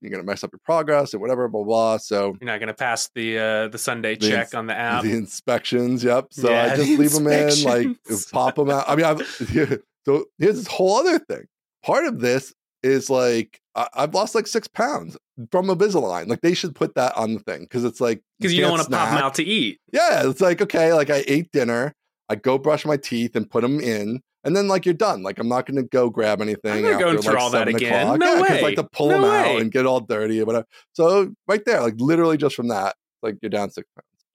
you're 0.00 0.10
gonna 0.12 0.22
mess 0.22 0.44
up 0.44 0.50
your 0.52 0.60
progress 0.64 1.12
or 1.12 1.18
whatever, 1.18 1.48
blah 1.48 1.64
blah. 1.64 1.96
So 1.96 2.36
You're 2.40 2.46
not 2.50 2.58
going 2.60 2.68
to 2.68 2.74
pass 2.74 3.10
the 3.14 3.38
uh, 3.38 3.68
the 3.68 3.78
Sunday 3.78 4.14
The 4.14 4.28
check 4.30 4.44
ins- 4.46 4.54
on 4.54 4.66
the 4.68 4.74
app. 4.78 5.02
the 5.02 5.12
inspections. 5.12 6.04
Yep. 6.04 6.28
So 6.30 6.50
Yeah, 6.50 6.62
I 6.72 6.76
just 6.76 6.88
the 6.88 6.96
leave 6.96 7.12
them 7.12 7.26
in, 7.26 7.62
like 7.64 7.88
pop 8.32 8.54
them 8.54 8.70
out. 8.70 8.88
I 8.88 8.94
mean, 8.94 9.04
I've, 9.04 9.26
so 10.06 10.24
here's 10.38 10.56
this 10.56 10.66
whole 10.68 10.96
other 10.96 11.18
thing. 11.18 11.44
Part 11.84 12.04
of 12.06 12.20
this 12.20 12.54
is 12.84 13.10
like 13.10 13.60
I, 13.74 13.88
I've 13.94 14.14
lost 14.14 14.34
like 14.36 14.46
six 14.46 14.68
pounds 14.68 15.16
from 15.50 15.66
Invisalign. 15.66 16.28
Like 16.28 16.42
they 16.42 16.54
should 16.54 16.74
put 16.76 16.94
that 16.94 17.16
on 17.16 17.34
the 17.34 17.40
thing 17.40 17.62
because 17.62 17.82
it's 17.84 18.00
like 18.00 18.22
Because 18.38 18.54
you 18.54 18.60
don't 18.60 18.70
want 18.70 18.84
to 18.84 18.90
pop 18.90 19.08
them 19.10 19.18
out 19.18 19.34
to 19.34 19.44
eat. 19.44 19.80
Yeah, 19.92 20.28
it's 20.28 20.40
like 20.40 20.62
okay, 20.62 20.92
like 20.92 21.10
I 21.10 21.24
ate 21.26 21.50
dinner. 21.52 21.92
I 22.28 22.34
go 22.36 22.58
brush 22.58 22.84
my 22.84 22.96
teeth 22.96 23.36
and 23.36 23.48
put 23.50 23.62
them 23.62 23.80
in, 23.80 24.20
and 24.44 24.54
then 24.56 24.68
like 24.68 24.84
you're 24.84 24.94
done. 24.94 25.22
Like 25.22 25.38
I'm 25.38 25.48
not 25.48 25.66
going 25.66 25.76
to 25.76 25.82
go 25.88 26.10
grab 26.10 26.40
anything. 26.40 26.82
not 26.82 27.00
going 27.00 27.16
after, 27.16 27.22
through 27.22 27.34
like, 27.34 27.42
all 27.42 27.50
that 27.50 27.58
7 27.68 27.76
again. 27.76 28.02
o'clock. 28.02 28.18
No 28.18 28.34
yeah, 28.34 28.40
way. 28.42 28.62
like 28.62 28.76
to 28.76 28.84
pull 28.84 29.08
No 29.08 29.22
them 29.22 29.24
out 29.30 29.60
and 29.60 29.72
get 29.72 29.86
all 29.86 30.00
dirty 30.00 30.40
or 30.40 30.44
whatever. 30.44 30.66
So 30.92 31.32
right 31.46 31.64
there, 31.64 31.80
like 31.80 31.94
literally 31.98 32.36
just 32.36 32.54
from 32.54 32.68
that, 32.68 32.96
like 33.22 33.36
you're 33.42 33.50
down 33.50 33.70
six 33.70 33.88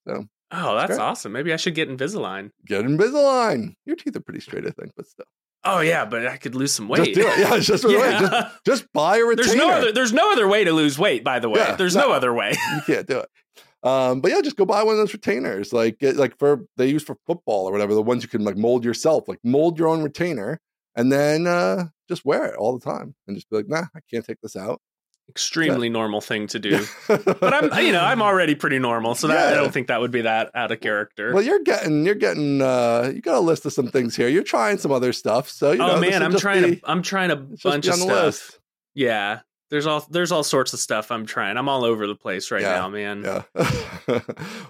pounds. 0.07 0.27
Oh, 0.55 0.75
that's 0.75 0.99
awesome. 0.99 1.31
Maybe 1.31 1.51
I 1.51 1.55
should 1.55 1.73
get 1.73 1.89
Invisalign. 1.89 2.51
Get 2.65 2.85
Invisalign. 2.85 3.73
Your 3.85 3.95
teeth 3.95 4.15
are 4.15 4.19
pretty 4.21 4.39
straight, 4.39 4.67
I 4.67 4.69
think, 4.69 4.91
but 4.95 5.07
still. 5.07 5.25
Oh 5.65 5.79
yeah, 5.79 6.05
but 6.05 6.27
I 6.27 6.37
could 6.37 6.55
lose 6.55 6.73
some 6.73 6.87
weight. 6.89 7.15
Just 7.15 7.15
do 7.15 7.27
it. 7.27 7.39
Yeah, 7.39 7.57
just, 7.59 7.89
Yeah. 7.89 8.19
just 8.19 8.65
just 8.65 8.93
buy 8.93 9.17
a 9.17 9.23
retainer. 9.23 9.47
there's 9.47 9.55
no 9.55 9.69
other. 9.71 9.91
There's 9.93 10.13
no 10.13 10.31
other 10.31 10.47
way 10.47 10.63
to 10.65 10.73
lose 10.73 10.99
weight. 10.99 11.23
By 11.23 11.39
the 11.39 11.49
way, 11.49 11.59
Yeah, 11.61 11.75
there's 11.75 11.95
no. 11.95 12.09
no. 12.09 12.11
other 12.13 12.33
way. 12.33 12.53
you 12.75 12.81
can't 12.95 13.07
do 13.07 13.19
it. 13.19 13.29
Um, 13.83 14.21
but 14.21 14.31
yeah, 14.31 14.41
just 14.41 14.55
go 14.55 14.65
buy 14.65 14.81
one 14.83 14.93
of 14.93 14.99
those 14.99 15.13
retainers, 15.13 15.73
like 15.73 15.99
get, 15.99 16.15
like 16.15 16.37
for 16.39 16.61
they 16.77 16.87
use 16.87 17.03
for 17.03 17.17
football 17.27 17.67
or 17.67 17.71
whatever. 17.71 17.93
The 17.93 18.01
ones 18.01 18.23
you 18.23 18.29
can 18.29 18.43
like 18.43 18.55
mold 18.57 18.85
yourself, 18.85 19.27
like 19.27 19.39
mold 19.43 19.77
your 19.77 19.89
own 19.89 20.01
retainer, 20.01 20.61
and 20.95 21.11
then 21.11 21.47
uh, 21.47 21.87
just 22.07 22.23
wear 22.23 22.45
it 22.45 22.55
all 22.55 22.77
the 22.77 22.83
time, 22.83 23.13
and 23.27 23.35
just 23.35 23.49
be 23.49 23.57
like, 23.57 23.67
nah, 23.67 23.83
I 23.95 23.99
can't 24.09 24.25
take 24.25 24.39
this 24.41 24.55
out. 24.55 24.81
Extremely 25.29 25.87
normal 25.89 26.19
thing 26.21 26.47
to 26.47 26.59
do. 26.67 26.85
but 27.07 27.53
I'm, 27.53 27.85
you 27.85 27.91
know, 27.93 28.01
I'm 28.01 28.21
already 28.21 28.55
pretty 28.55 28.79
normal, 28.79 29.15
so 29.15 29.27
that 29.27 29.53
I 29.53 29.55
don't 29.55 29.73
think 29.73 29.87
that 29.87 29.99
would 30.01 30.11
be 30.11 30.21
that 30.21 30.51
out 30.53 30.71
of 30.71 30.79
character. 30.81 31.33
well, 31.33 31.43
you're 31.43 31.63
getting, 31.63 32.05
you're 32.05 32.15
getting, 32.15 32.61
uh, 32.61 33.11
you 33.13 33.21
got 33.21 33.35
a 33.35 33.39
list 33.39 33.65
of 33.65 33.73
some 33.73 33.87
things 33.87 34.15
here. 34.15 34.27
You're 34.27 34.43
trying 34.43 34.77
some 34.77 34.91
other 34.91 35.11
stuff, 35.13 35.49
so 35.49 35.71
you 35.71 35.79
know, 35.79 35.95
oh 35.95 35.99
man, 35.99 36.23
I'm 36.23 36.35
trying 36.37 36.63
be- 36.63 36.75
to. 36.77 36.89
I'm 36.89 37.01
trying 37.01 37.31
a 37.31 37.37
bunch 37.37 37.87
of 37.87 37.95
stuff. 37.95 38.07
list. 38.07 38.59
Yeah, 38.95 39.39
there's 39.73 39.87
all 39.87 40.05
there's 40.11 40.31
all 40.31 40.43
sorts 40.43 40.71
of 40.73 40.79
stuff 40.79 41.09
I'm 41.09 41.25
trying. 41.25 41.57
I'm 41.57 41.67
all 41.67 41.83
over 41.83 42.05
the 42.05 42.15
place 42.15 42.51
right 42.51 42.61
Yeah, 42.61 42.75
now, 42.75 42.89
man. 42.89 43.23
Yeah. 43.23 43.41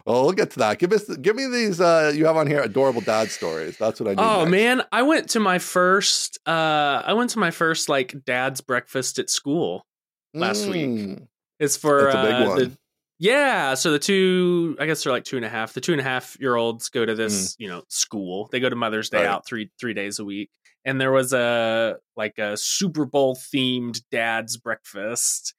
well, 0.05 0.23
we'll 0.23 0.31
get 0.31 0.51
to 0.51 0.59
that. 0.59 0.79
Give 0.79 0.93
us, 0.93 1.03
give 1.17 1.35
me 1.35 1.47
these. 1.47 1.81
uh 1.81 2.13
You 2.15 2.25
have 2.25 2.37
on 2.37 2.47
here 2.47 2.61
adorable 2.61 3.01
dad 3.01 3.29
stories. 3.29 3.77
That's 3.77 3.99
what 3.99 4.07
I 4.07 4.11
need. 4.11 4.19
Oh 4.21 4.39
next. 4.45 4.51
man, 4.51 4.83
I 4.93 5.01
went 5.01 5.29
to 5.31 5.41
my 5.41 5.59
first. 5.59 6.39
uh 6.47 7.01
I 7.05 7.11
went 7.13 7.31
to 7.31 7.39
my 7.39 7.51
first 7.51 7.89
like 7.89 8.15
dad's 8.25 8.61
breakfast 8.61 9.19
at 9.19 9.29
school. 9.29 9.85
last 10.33 10.67
week. 10.67 10.85
Mm, 10.89 11.27
It's 11.59 11.75
for 11.75 12.05
That's 12.05 12.15
a 12.15 12.21
big 12.23 12.33
uh, 12.33 12.45
one. 12.49 12.57
the 12.59 12.77
yeah. 13.19 13.73
So 13.75 13.91
the 13.91 13.99
two, 13.99 14.75
I 14.79 14.85
guess 14.85 15.03
they're 15.03 15.13
like 15.13 15.23
two 15.23 15.37
and 15.37 15.45
a 15.45 15.49
half. 15.49 15.73
The 15.73 15.81
two 15.81 15.91
and 15.93 16.01
a 16.01 16.03
half 16.03 16.37
year 16.39 16.55
olds 16.55 16.89
go 16.89 17.05
to 17.05 17.15
this, 17.15 17.55
you 17.59 17.67
know, 17.67 17.83
school. 17.87 18.49
They 18.51 18.59
go 18.59 18.69
to 18.69 18.75
Mother's 18.75 19.09
Day 19.09 19.17
Mm. 19.19 19.21
Right. 19.21 19.29
out 19.29 19.45
three 19.45 19.69
three 19.79 19.93
days 19.93 20.19
a 20.19 20.25
week. 20.25 20.49
And 20.85 20.99
there 20.99 21.11
was 21.11 21.31
a 21.31 21.97
like 22.17 22.37
a 22.37 22.57
Super 22.57 23.05
Bowl 23.05 23.35
themed 23.35 24.01
dad's 24.11 24.57
breakfast, 24.57 25.53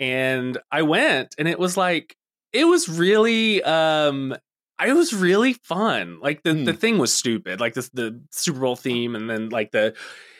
and 0.00 0.56
I 0.70 0.82
went, 0.82 1.34
and 1.38 1.46
it 1.46 1.58
was 1.58 1.76
like 1.76 2.16
it 2.52 2.64
was 2.64 2.88
really 2.88 3.62
um 3.62 4.34
it 4.84 4.94
was 4.94 5.12
really 5.12 5.52
fun. 5.52 6.18
Like 6.20 6.42
the, 6.42 6.54
the 6.54 6.72
Hmm. 6.72 6.78
thing 6.78 6.98
was 6.98 7.12
stupid. 7.12 7.60
Like 7.60 7.74
this 7.74 7.90
the 7.90 8.20
Super 8.30 8.60
Bowl 8.60 8.76
theme 8.76 9.14
and 9.14 9.28
then 9.28 9.50
like 9.50 9.70
the 9.72 9.94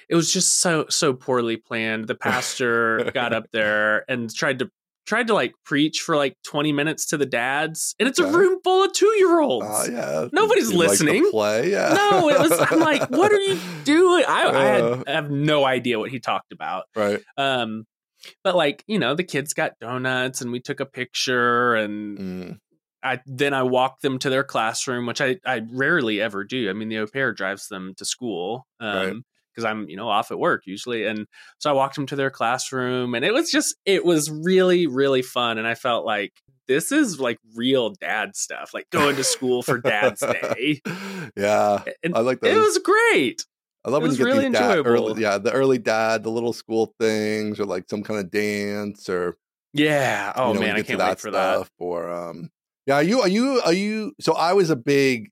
it 0.08 0.14
was 0.16 0.32
just 0.32 0.60
so 0.60 0.86
so 0.88 1.12
poorly 1.12 1.58
planned. 1.58 2.06
The 2.06 2.14
pastor 2.30 3.10
got 3.14 3.34
up 3.34 3.46
there 3.52 4.10
and 4.10 4.34
tried 4.34 4.60
to 4.60 4.70
tried 5.06 5.26
to 5.26 5.34
like 5.34 5.54
preach 5.64 6.00
for 6.00 6.16
like 6.16 6.36
20 6.44 6.72
minutes 6.72 7.06
to 7.06 7.16
the 7.16 7.26
dads. 7.26 7.94
And 7.98 8.08
it's 8.08 8.18
a 8.18 8.26
room 8.26 8.58
full 8.62 8.84
of 8.84 8.92
2-year-olds. 8.92 9.66
Uh, 9.66 9.88
yeah. 9.90 10.28
Nobody's 10.32 10.70
You 10.70 10.78
like 10.78 10.88
listening. 10.90 11.30
play. 11.30 11.70
Yeah. 11.70 11.92
No, 11.94 12.28
it 12.28 12.38
was 12.38 12.52
I'm 12.70 12.78
like, 12.80 13.10
what 13.10 13.32
are 13.32 13.40
you 13.40 13.58
doing? 13.84 14.24
I, 14.28 14.42
I, 14.48 14.64
had, 14.64 14.80
Uh. 14.82 15.02
I 15.06 15.10
have 15.12 15.30
no 15.30 15.64
idea 15.64 15.98
what 15.98 16.10
he 16.10 16.20
talked 16.20 16.52
about. 16.52 16.84
right. 16.94 17.20
Um 17.36 17.84
but 18.44 18.54
like, 18.54 18.84
you 18.86 19.00
know, 19.00 19.16
the 19.16 19.24
kids 19.24 19.52
got 19.52 19.72
donuts 19.80 20.40
and 20.42 20.52
we 20.52 20.60
took 20.60 20.78
a 20.78 20.86
picture 20.86 21.74
and 21.74 22.18
Mm, 22.18 22.58
I 23.02 23.20
then 23.26 23.52
I 23.52 23.64
walked 23.64 24.02
them 24.02 24.20
to 24.20 24.30
their 24.30 24.44
classroom, 24.44 25.06
which 25.06 25.20
I, 25.20 25.38
I 25.44 25.62
rarely 25.72 26.20
ever 26.20 26.44
do. 26.44 26.70
I 26.70 26.72
mean, 26.72 26.88
the 26.88 26.98
au 26.98 27.06
pair 27.08 27.32
drives 27.32 27.66
them 27.66 27.94
to 27.96 28.04
school 28.04 28.64
Right. 28.80 29.14
Because 29.54 29.64
I'm 29.64 29.88
you 29.88 29.96
know 29.96 30.08
off 30.08 30.30
at 30.30 30.38
work 30.38 30.62
usually, 30.66 31.06
and 31.06 31.26
so 31.58 31.70
I 31.70 31.72
walked 31.72 31.94
them 31.96 32.06
to 32.06 32.16
their 32.16 32.30
classroom, 32.30 33.14
and 33.14 33.24
it 33.24 33.32
was 33.32 33.50
just 33.50 33.76
it 33.84 34.04
was 34.04 34.30
really 34.30 34.86
really 34.86 35.22
fun, 35.22 35.58
and 35.58 35.66
I 35.66 35.74
felt 35.74 36.04
like 36.06 36.32
this 36.68 36.92
is 36.92 37.18
like 37.20 37.38
real 37.56 37.90
dad 37.90 38.36
stuff, 38.36 38.72
like 38.72 38.88
going 38.90 39.16
to 39.16 39.24
school 39.24 39.62
for 39.62 39.78
Dad's 39.78 40.20
Day, 40.20 40.80
yeah. 41.36 41.82
and 42.02 42.14
I 42.16 42.20
like 42.20 42.40
that. 42.40 42.52
it 42.54 42.58
was 42.58 42.78
great. 42.78 43.44
I 43.84 43.90
love 43.90 44.02
it 44.02 44.04
when 44.04 44.10
was 44.10 44.18
you 44.18 44.24
get 44.26 44.30
really 44.32 44.44
these 44.48 44.52
dad, 44.52 44.78
enjoyable. 44.78 44.90
early, 45.10 45.22
yeah, 45.22 45.38
the 45.38 45.50
early 45.52 45.78
dad, 45.78 46.22
the 46.22 46.30
little 46.30 46.52
school 46.52 46.94
things, 47.00 47.58
or 47.58 47.64
like 47.64 47.84
some 47.90 48.02
kind 48.04 48.20
of 48.20 48.30
dance, 48.30 49.08
or 49.08 49.36
Yeah. 49.72 50.32
Oh 50.36 50.48
you 50.48 50.54
know, 50.54 50.60
man, 50.60 50.76
I 50.76 50.82
can't 50.82 50.98
that 50.98 51.08
wait 51.08 51.20
for 51.20 51.30
that. 51.32 51.54
stuff. 51.56 51.70
Or 51.78 52.08
um, 52.10 52.50
yeah, 52.86 52.94
are 52.96 53.02
you 53.02 53.20
are 53.22 53.28
you 53.28 53.60
are 53.64 53.72
you? 53.72 54.12
So 54.20 54.34
I 54.34 54.52
was 54.52 54.70
a 54.70 54.76
big 54.76 55.30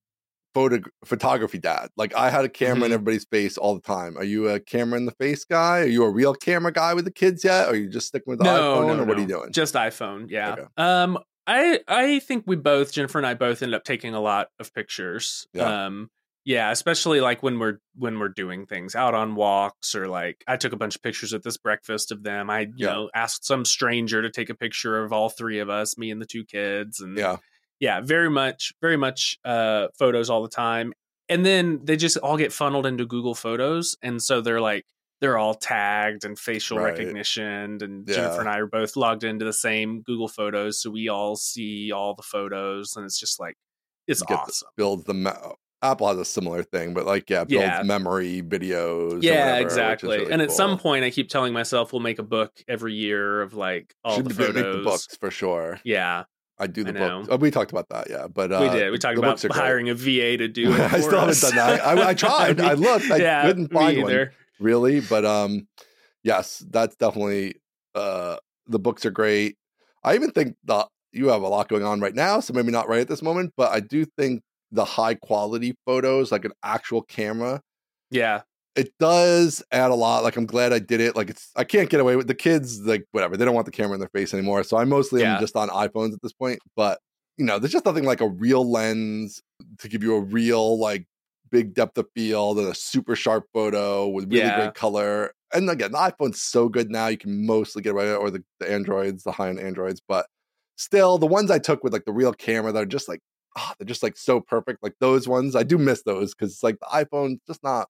photo 0.54 0.80
photography 1.04 1.58
dad. 1.58 1.88
Like 1.96 2.14
I 2.14 2.30
had 2.30 2.44
a 2.44 2.48
camera 2.48 2.84
in 2.86 2.90
Mhm. 2.90 2.94
everybody's 2.94 3.24
face 3.24 3.56
all 3.56 3.74
the 3.74 3.80
time. 3.80 4.16
Are 4.16 4.24
you 4.24 4.48
a 4.48 4.58
camera 4.60 4.98
in 4.98 5.06
the 5.06 5.12
face 5.12 5.44
guy? 5.44 5.80
Are 5.80 5.86
you 5.86 6.02
a 6.04 6.10
real 6.10 6.34
camera 6.34 6.72
guy 6.72 6.94
with 6.94 7.04
the 7.04 7.12
kids 7.12 7.44
yet? 7.44 7.68
Or 7.68 7.72
are 7.72 7.76
you 7.76 7.88
just 7.88 8.08
sticking 8.08 8.30
with 8.30 8.38
the 8.38 8.44
No, 8.44 8.50
iPhone? 8.80 8.96
no, 8.96 9.02
or 9.02 9.06
what 9.06 9.16
are 9.16 9.20
you 9.20 9.26
doing? 9.26 9.52
Just 9.52 9.74
iPhone. 9.74 10.26
Yeah. 10.30 10.52
Okay. 10.52 10.62
Um, 10.76 11.18
I 11.46 11.80
I 11.88 12.18
think 12.20 12.44
we 12.46 12.56
both 12.56 12.92
Jennifer 12.92 13.18
and 13.18 13.26
I 13.26 13.34
both 13.34 13.62
end 13.62 13.74
up 13.74 13.84
taking 13.84 14.14
a 14.14 14.20
lot 14.20 14.48
of 14.58 14.72
pictures. 14.74 15.46
Yeah. 15.52 15.86
Um, 15.86 16.10
yeah, 16.44 16.70
especially 16.70 17.20
like 17.20 17.42
when 17.42 17.58
we're 17.58 17.78
when 17.94 18.18
we're 18.18 18.28
doing 18.28 18.66
things 18.66 18.94
out 18.94 19.14
on 19.14 19.34
walks 19.34 19.94
or 19.94 20.06
like 20.08 20.42
I 20.48 20.56
took 20.56 20.72
a 20.72 20.76
bunch 20.76 20.96
of 20.96 21.02
pictures 21.02 21.32
at 21.34 21.42
this 21.42 21.56
breakfast 21.58 22.10
of 22.12 22.22
them. 22.22 22.50
I 22.50 22.60
you 22.60 22.72
Yeah. 22.76 22.92
know 22.92 23.10
asked 23.14 23.44
some 23.44 23.64
stranger 23.64 24.22
to 24.22 24.30
take 24.30 24.48
a 24.50 24.54
picture 24.54 25.02
of 25.04 25.12
all 25.12 25.28
three 25.28 25.58
of 25.58 25.68
us, 25.70 25.96
me 25.98 26.10
and 26.10 26.20
the 26.20 26.26
two 26.26 26.44
kids, 26.44 27.00
and 27.00 27.16
yeah. 27.16 27.36
Yeah, 27.80 28.00
very 28.00 28.30
much, 28.30 28.72
very 28.80 28.96
much 28.96 29.38
uh, 29.44 29.88
photos 29.98 30.30
all 30.30 30.42
the 30.42 30.48
time. 30.48 30.92
And 31.28 31.44
then 31.46 31.80
they 31.84 31.96
just 31.96 32.16
all 32.18 32.36
get 32.36 32.52
funneled 32.52 32.86
into 32.86 33.06
Google 33.06 33.34
Photos, 33.34 33.96
and 34.02 34.22
so 34.22 34.40
they're 34.40 34.60
like 34.60 34.84
they're 35.20 35.36
all 35.36 35.52
tagged 35.54 36.24
and 36.24 36.38
facial 36.38 36.78
Right. 36.78 36.92
recognition. 36.98 37.78
And 37.82 38.08
Yeah. 38.08 38.14
Jennifer 38.16 38.40
and 38.40 38.48
I 38.48 38.58
are 38.60 38.66
both 38.66 38.96
logged 38.96 39.22
into 39.22 39.44
the 39.44 39.52
same 39.52 40.00
Google 40.02 40.28
Photos, 40.28 40.80
so 40.80 40.88
we 40.90 41.08
all 41.08 41.36
see 41.36 41.92
all 41.92 42.14
the 42.14 42.22
photos, 42.22 42.96
and 42.96 43.04
it's 43.04 43.20
just 43.20 43.38
like 43.38 43.54
it's 44.08 44.22
Get 44.22 44.28
the- 44.28 44.42
awesome. 44.42 44.68
builds 44.76 45.04
the 45.04 45.14
me- 45.14 45.30
Apple 45.82 46.08
has 46.08 46.18
a 46.18 46.24
similar 46.24 46.62
thing, 46.62 46.92
but 46.94 47.06
like 47.06 47.30
yeah, 47.30 47.44
builds 47.44 47.64
Yeah. 47.64 47.82
memory 47.84 48.42
videos. 48.42 49.22
yeah, 49.22 49.46
whatever, 49.52 49.60
exactly. 49.66 50.18
really 50.18 50.32
and 50.32 50.42
at 50.42 50.50
some 50.52 50.78
point, 50.78 51.04
I 51.04 51.10
keep 51.10 51.28
telling 51.28 51.52
myself 51.54 51.92
we'll 51.92 52.00
make 52.02 52.18
a 52.18 52.22
book 52.24 52.52
every 52.68 52.94
year 52.94 53.40
of 53.42 53.54
like 53.54 53.94
all 54.04 54.16
should 54.16 54.26
the 54.26 54.34
be 54.34 54.44
make 54.52 54.54
the 54.54 54.82
books 54.84 55.16
for 55.18 55.30
sure. 55.30 55.80
Yeah, 55.84 56.24
I 56.60 56.66
do 56.66 56.84
the 56.84 56.90
I 56.90 57.08
books. 57.08 57.28
Oh, 57.30 57.36
we 57.36 57.50
talked 57.50 57.72
about 57.72 57.88
that, 57.88 58.08
yeah. 58.10 58.26
But 58.28 58.52
uh, 58.52 58.58
we 58.60 58.68
did. 58.78 58.90
We 58.92 58.98
talked 58.98 59.18
about 59.18 59.40
great. 59.40 59.52
hiring 59.54 59.88
a 59.88 59.94
VA 59.94 60.36
to 60.36 60.46
do 60.46 60.72
it. 60.74 60.80
I 60.80 61.00
still 61.00 61.18
haven't 61.20 61.40
done 61.40 61.56
that. 61.56 61.84
I, 61.84 62.10
I 62.10 62.14
tried. 62.14 62.60
I 62.60 62.74
looked. 62.74 63.10
I 63.10 63.16
yeah, 63.16 63.42
couldn't 63.46 63.72
find 63.72 64.02
one 64.02 64.10
either. 64.10 64.32
really, 64.60 65.00
but 65.00 65.24
um, 65.24 65.66
yes, 66.22 66.64
that's 66.70 66.94
definitely 66.96 67.54
uh 67.94 68.36
the 68.68 68.78
books 68.78 69.04
are 69.06 69.10
great. 69.10 69.56
I 70.04 70.14
even 70.14 70.30
think 70.30 70.56
the 70.64 70.86
you 71.12 71.28
have 71.28 71.42
a 71.42 71.48
lot 71.48 71.68
going 71.68 71.82
on 71.84 72.00
right 72.00 72.14
now, 72.14 72.40
so 72.40 72.52
maybe 72.52 72.70
not 72.70 72.88
right 72.88 73.00
at 73.00 73.08
this 73.08 73.22
moment, 73.22 73.52
but 73.56 73.72
I 73.72 73.80
do 73.80 74.04
think 74.04 74.42
the 74.70 74.84
high 74.84 75.14
quality 75.14 75.74
photos, 75.84 76.30
like 76.30 76.44
an 76.44 76.52
actual 76.62 77.02
camera, 77.02 77.60
Yeah, 78.10 78.42
it 78.76 78.92
does 78.98 79.62
add 79.72 79.90
a 79.90 79.94
lot. 79.94 80.22
Like 80.22 80.36
I'm 80.36 80.46
glad 80.46 80.72
I 80.72 80.78
did 80.78 81.00
it. 81.00 81.16
Like 81.16 81.30
it's 81.30 81.50
I 81.56 81.64
can't 81.64 81.90
get 81.90 82.00
away 82.00 82.16
with 82.16 82.28
the 82.28 82.34
kids. 82.34 82.80
Like 82.80 83.04
whatever, 83.12 83.36
they 83.36 83.44
don't 83.44 83.54
want 83.54 83.66
the 83.66 83.72
camera 83.72 83.94
in 83.94 84.00
their 84.00 84.08
face 84.10 84.32
anymore. 84.32 84.62
So 84.64 84.76
I 84.76 84.84
mostly 84.84 85.20
Yeah. 85.22 85.34
am 85.34 85.40
just 85.40 85.56
on 85.56 85.68
iPhones 85.68 86.12
at 86.12 86.22
this 86.22 86.32
point. 86.32 86.60
But 86.76 87.00
you 87.36 87.44
know, 87.44 87.58
there's 87.58 87.72
just 87.72 87.84
nothing 87.86 88.04
like 88.04 88.20
a 88.20 88.28
real 88.28 88.70
lens 88.70 89.40
to 89.78 89.88
give 89.88 90.02
you 90.02 90.14
a 90.14 90.20
real 90.20 90.78
like 90.78 91.06
big 91.50 91.74
depth 91.74 91.98
of 91.98 92.06
field 92.14 92.58
and 92.58 92.68
a 92.68 92.74
super 92.74 93.16
sharp 93.16 93.44
photo 93.52 94.06
with 94.08 94.24
really 94.30 94.44
Yeah. 94.46 94.56
great 94.56 94.74
color. 94.74 95.32
And 95.52 95.68
again, 95.68 95.90
the 95.92 95.98
iPhone's 95.98 96.40
so 96.40 96.68
good 96.68 96.90
now. 96.90 97.08
You 97.08 97.18
can 97.18 97.44
mostly 97.44 97.82
get 97.82 97.90
away 97.90 98.04
with 98.04 98.14
it, 98.14 98.18
or 98.18 98.30
the, 98.30 98.44
the 98.60 98.70
Androids, 98.70 99.24
the 99.24 99.32
high 99.32 99.48
end 99.48 99.58
Androids. 99.58 100.00
But 100.06 100.26
still, 100.76 101.18
the 101.18 101.26
ones 101.26 101.50
I 101.50 101.58
took 101.58 101.82
with 101.82 101.92
like 101.92 102.04
the 102.04 102.12
real 102.12 102.32
camera, 102.32 102.70
that 102.72 102.82
are 102.82 102.86
just 102.86 103.08
like. 103.08 103.20
Oh, 103.58 103.72
they're 103.78 103.86
just 103.86 104.02
like 104.02 104.16
so 104.16 104.40
perfect. 104.40 104.82
Like 104.82 104.94
those 105.00 105.26
ones, 105.26 105.56
I 105.56 105.62
do 105.64 105.76
miss 105.78 106.02
those 106.02 106.34
because 106.34 106.52
it's 106.52 106.62
like 106.62 106.78
the 106.78 106.86
iPhone 106.86 107.40
just 107.46 107.62
not 107.64 107.88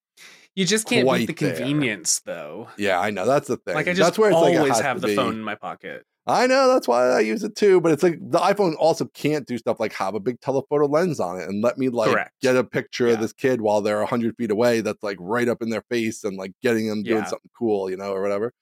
you 0.54 0.64
just 0.66 0.86
can't 0.86 1.06
beat 1.08 1.26
the 1.26 1.32
Quite 1.34 1.38
there. 1.38 1.56
convenience 1.56 2.20
though. 2.20 2.68
yeah, 2.78 2.98
I 2.98 3.10
know 3.10 3.26
that's 3.26 3.48
the 3.48 3.56
thing. 3.58 3.74
Like 3.74 3.86
I 3.88 3.92
just 3.92 4.00
that's 4.00 4.18
where 4.18 4.30
it's 4.30 4.38
like, 4.40 4.54
it 4.54 4.58
always 4.58 4.72
has 4.74 4.80
have 4.82 5.00
the 5.00 5.08
be. 5.08 5.16
phone 5.16 5.34
in 5.34 5.42
my 5.42 5.54
pocket. 5.54 6.04
I 6.26 6.46
know 6.46 6.68
that's 6.72 6.86
why 6.86 7.08
I 7.08 7.20
use 7.20 7.42
it 7.44 7.56
too. 7.56 7.80
But 7.80 7.92
it's 7.92 8.02
like 8.02 8.18
the 8.20 8.38
iPhone 8.38 8.74
also 8.78 9.06
can't 9.14 9.46
do 9.46 9.56
stuff 9.58 9.80
like 9.80 9.92
have 9.94 10.14
a 10.14 10.20
big 10.20 10.40
telephoto 10.40 10.86
lens 10.86 11.18
on 11.20 11.40
it 11.40 11.48
and 11.48 11.62
let 11.62 11.78
me 11.78 11.88
like 11.88 12.10
Correct. 12.10 12.32
get 12.42 12.56
a 12.56 12.64
picture 12.64 13.06
Yeah. 13.08 13.14
of 13.14 13.20
this 13.20 13.32
kid 13.32 13.60
while 13.60 13.80
they're 13.80 14.04
hundred 14.04 14.36
feet 14.36 14.50
away. 14.50 14.80
That's 14.80 15.02
like 15.02 15.16
right 15.20 15.48
up 15.48 15.62
in 15.62 15.70
their 15.70 15.82
face 15.90 16.24
and 16.24 16.36
like 16.36 16.52
getting 16.62 16.88
them 16.88 17.02
doing 17.02 17.18
Yeah. 17.18 17.24
something 17.26 17.50
cool, 17.58 17.90
you 17.90 17.96
know, 17.96 18.12
or 18.12 18.22
whatever. 18.22 18.52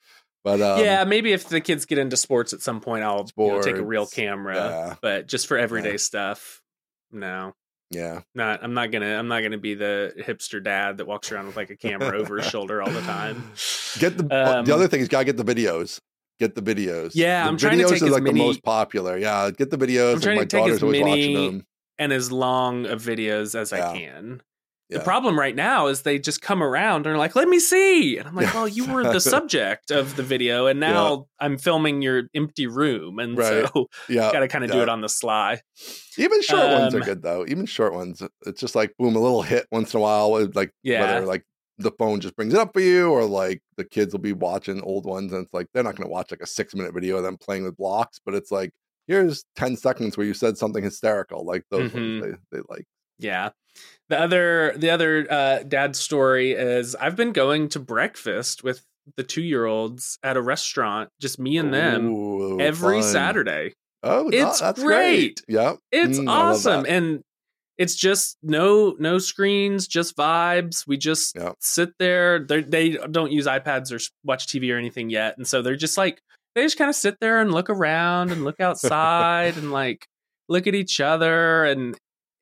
But 0.44 0.61
um, 0.62 0.84
yeah, 0.84 1.04
maybe 1.04 1.32
if 1.32 1.48
the 1.48 1.61
kids 1.61 1.84
get 1.84 1.98
into 1.98 2.16
sports 2.16 2.52
at 2.52 2.62
some 2.62 2.80
point, 2.80 3.02
I'll 3.02 3.28
you 3.37 3.48
know, 3.48 3.61
take 3.62 3.76
a 3.76 3.84
real 3.84 4.06
camera. 4.06 4.54
yeah. 4.56 4.94
But 5.02 5.26
just 5.26 5.46
for 5.48 5.58
everyday 5.58 5.96
stuff, 5.96 6.62
no. 7.12 7.54
yeah, 7.90 8.20
Not 8.34 8.62
I'm 8.62 8.74
not 8.74 8.90
gonna 8.90 9.16
I'm 9.18 9.28
not 9.28 9.42
gonna 9.42 9.58
be 9.58 9.74
the 9.74 10.12
hipster 10.18 10.62
dad 10.62 10.98
that 10.98 11.06
walks 11.06 11.32
around 11.32 11.46
with 11.46 11.56
like 11.56 11.70
a 11.70 11.76
camera 11.76 12.18
over 12.18 12.36
his 12.38 12.46
shoulder 12.46 12.82
all 12.82 12.90
the 12.90 13.00
time. 13.02 13.52
Get 13.98 14.18
the 14.18 14.24
uh, 14.34 14.62
the 14.62 14.72
Um, 14.72 14.78
other 14.78 14.88
thing 14.88 15.00
is 15.00 15.08
gotta 15.08 15.24
get 15.24 15.36
the 15.36 15.44
videos. 15.44 16.00
Get 16.38 16.54
the 16.54 16.62
videos. 16.62 17.12
Yeah, 17.14 17.44
the 17.44 17.48
I'm 17.48 17.56
trying 17.56 17.78
to 17.78 17.84
videos 17.84 17.90
take 17.94 18.02
are 18.02 18.06
as 18.06 18.12
like 18.12 18.22
many- 18.22 18.38
the 18.40 18.46
most 18.46 18.62
popular. 18.62 19.16
Yeah, 19.18 19.50
get 19.50 19.70
the 19.70 19.78
videos. 19.78 20.14
I'm 20.14 20.20
trying 20.20 20.36
my 20.36 20.42
to 20.44 20.48
take 20.48 20.60
as 20.68 20.80
daughter's 20.80 20.82
always 20.82 21.00
watching 21.02 21.34
them. 21.34 21.66
and 21.98 22.12
as 22.12 22.30
long 22.30 22.86
of 22.86 23.02
videos 23.02 23.54
as 23.58 23.72
Yeah. 23.72 23.90
I 23.90 23.98
can. 23.98 24.42
Yeah. 24.90 24.98
The 24.98 25.05
problem 25.05 25.38
right 25.38 25.55
now 25.55 25.88
is 25.88 26.03
they 26.03 26.18
just 26.18 26.40
come 26.40 26.62
around 26.62 27.07
and 27.07 27.14
are 27.14 27.18
like, 27.18 27.37
"Let 27.37 27.46
me 27.48 27.59
see," 27.61 28.16
and 28.16 28.27
I'm 28.27 28.35
like, 28.35 28.55
"Well, 28.55 28.66
you 28.66 28.87
were 28.87 29.03
the 29.05 29.20
subject 29.20 29.90
of 29.90 30.16
the 30.16 30.22
video, 30.22 30.66
and 30.66 30.81
now 30.81 31.27
I'm 31.40 31.59
filming 31.59 32.01
your 32.01 32.22
empty 32.35 32.66
room, 32.66 33.18
and 33.18 33.37
Right. 33.37 33.68
so 33.74 33.87
Yeah, 34.09 34.33
got 34.33 34.40
to 34.40 34.48
kind 34.48 34.64
of 34.64 34.70
do 34.70 34.81
it 34.83 34.88
on 34.88 35.03
the 35.03 35.09
sly." 35.09 35.61
Even 36.16 36.40
short 36.42 36.70
ones 36.72 36.94
are 36.94 36.98
Um, 37.01 37.05
good 37.05 37.22
though. 37.22 37.44
Even 37.46 37.66
short 37.66 37.92
ones, 37.92 38.22
it's 38.46 38.61
just 38.61 38.74
like 38.74 38.94
boom, 38.98 39.14
a 39.14 39.20
little 39.20 39.42
hit 39.42 39.66
once 39.70 39.92
in 39.94 39.98
a 39.98 40.03
while. 40.03 40.46
Like 40.55 40.72
Yeah. 40.83 41.01
whether 41.01 41.27
like 41.27 41.44
the 41.79 41.92
phone 41.98 42.20
just 42.20 42.35
brings 42.35 42.55
it 42.55 42.59
up 42.61 42.72
for 42.72 42.81
you, 42.81 43.11
or 43.11 43.24
like 43.24 43.61
the 43.77 43.85
kids 43.85 44.12
will 44.14 44.20
be 44.20 44.33
watching 44.33 44.81
old 44.83 45.05
ones, 45.05 45.33
and 45.33 45.44
it's 45.44 45.55
like 45.55 45.66
they're 45.74 45.85
not 45.85 45.96
going 45.96 46.09
to 46.09 46.12
watch 46.12 46.31
like 46.31 46.40
a 46.42 46.46
six 46.46 46.74
minute 46.74 46.94
video 46.94 47.18
of 47.18 47.22
them 47.24 47.37
playing 47.37 47.64
with 47.64 47.77
blocks, 47.77 48.18
but 48.24 48.35
it's 48.35 48.51
like 48.51 48.72
here's 49.07 49.44
ten 49.55 49.77
seconds 49.77 50.16
where 50.16 50.27
you 50.27 50.35
said 50.35 50.57
something 50.59 50.83
hysterical, 50.83 51.44
like 51.44 51.64
those 51.70 51.90
Mhm. 51.92 52.20
ones 52.20 52.38
they 52.51 52.59
they 52.59 52.62
like. 52.70 52.87
Yeah. 53.18 53.51
The 54.08 54.18
other 54.18 54.74
the 54.76 54.90
other 54.90 55.26
uh, 55.30 55.62
dad 55.64 55.94
story 55.94 56.52
is 56.52 56.94
I've 56.94 57.16
been 57.16 57.32
going 57.32 57.68
to 57.70 57.80
breakfast 57.80 58.64
with 58.64 58.82
the 59.16 59.22
two 59.22 59.42
year 59.42 59.66
olds 59.66 60.18
at 60.22 60.36
a 60.36 60.42
restaurant, 60.42 61.10
just 61.20 61.38
me 61.38 61.58
and 61.58 61.72
them, 61.72 62.08
Ooh, 62.12 62.60
every 62.60 63.00
fun. 63.02 63.12
Saturday. 63.12 63.72
Oh, 64.02 64.30
It's 64.32 64.60
that's 64.60 64.82
great. 64.82 65.42
Yeah, 65.48 65.74
It's 65.92 66.18
Mm, 66.18 66.28
awesome. 66.28 66.86
And 66.88 67.22
it's 67.76 67.94
just 67.94 68.36
no 68.42 68.96
no 68.98 69.18
screens, 69.18 69.86
just 69.86 70.16
vibes. 70.16 70.86
We 70.86 70.96
just 70.96 71.36
Yeah. 71.36 71.52
sit 71.60 71.90
there. 71.98 72.40
They're, 72.40 72.62
they 72.62 72.90
don't 73.10 73.30
use 73.32 73.46
iPads 73.46 73.92
or 73.92 74.00
watch 74.24 74.46
TV 74.46 74.72
or 74.72 74.78
anything 74.78 75.10
yet, 75.10 75.36
and 75.36 75.46
so 75.46 75.62
they're 75.62 75.76
just 75.76 75.96
like 75.96 76.20
they 76.54 76.62
just 76.64 76.78
kind 76.78 76.88
of 76.88 76.96
sit 76.96 77.16
there 77.20 77.40
and 77.40 77.52
look 77.52 77.70
around 77.70 78.32
and 78.32 78.42
look 78.44 78.58
outside 78.60 79.56
and 79.56 79.70
like 79.70 80.06
look 80.48 80.66
at 80.66 80.74
each 80.74 81.00
other. 81.00 81.64
And 81.64 81.96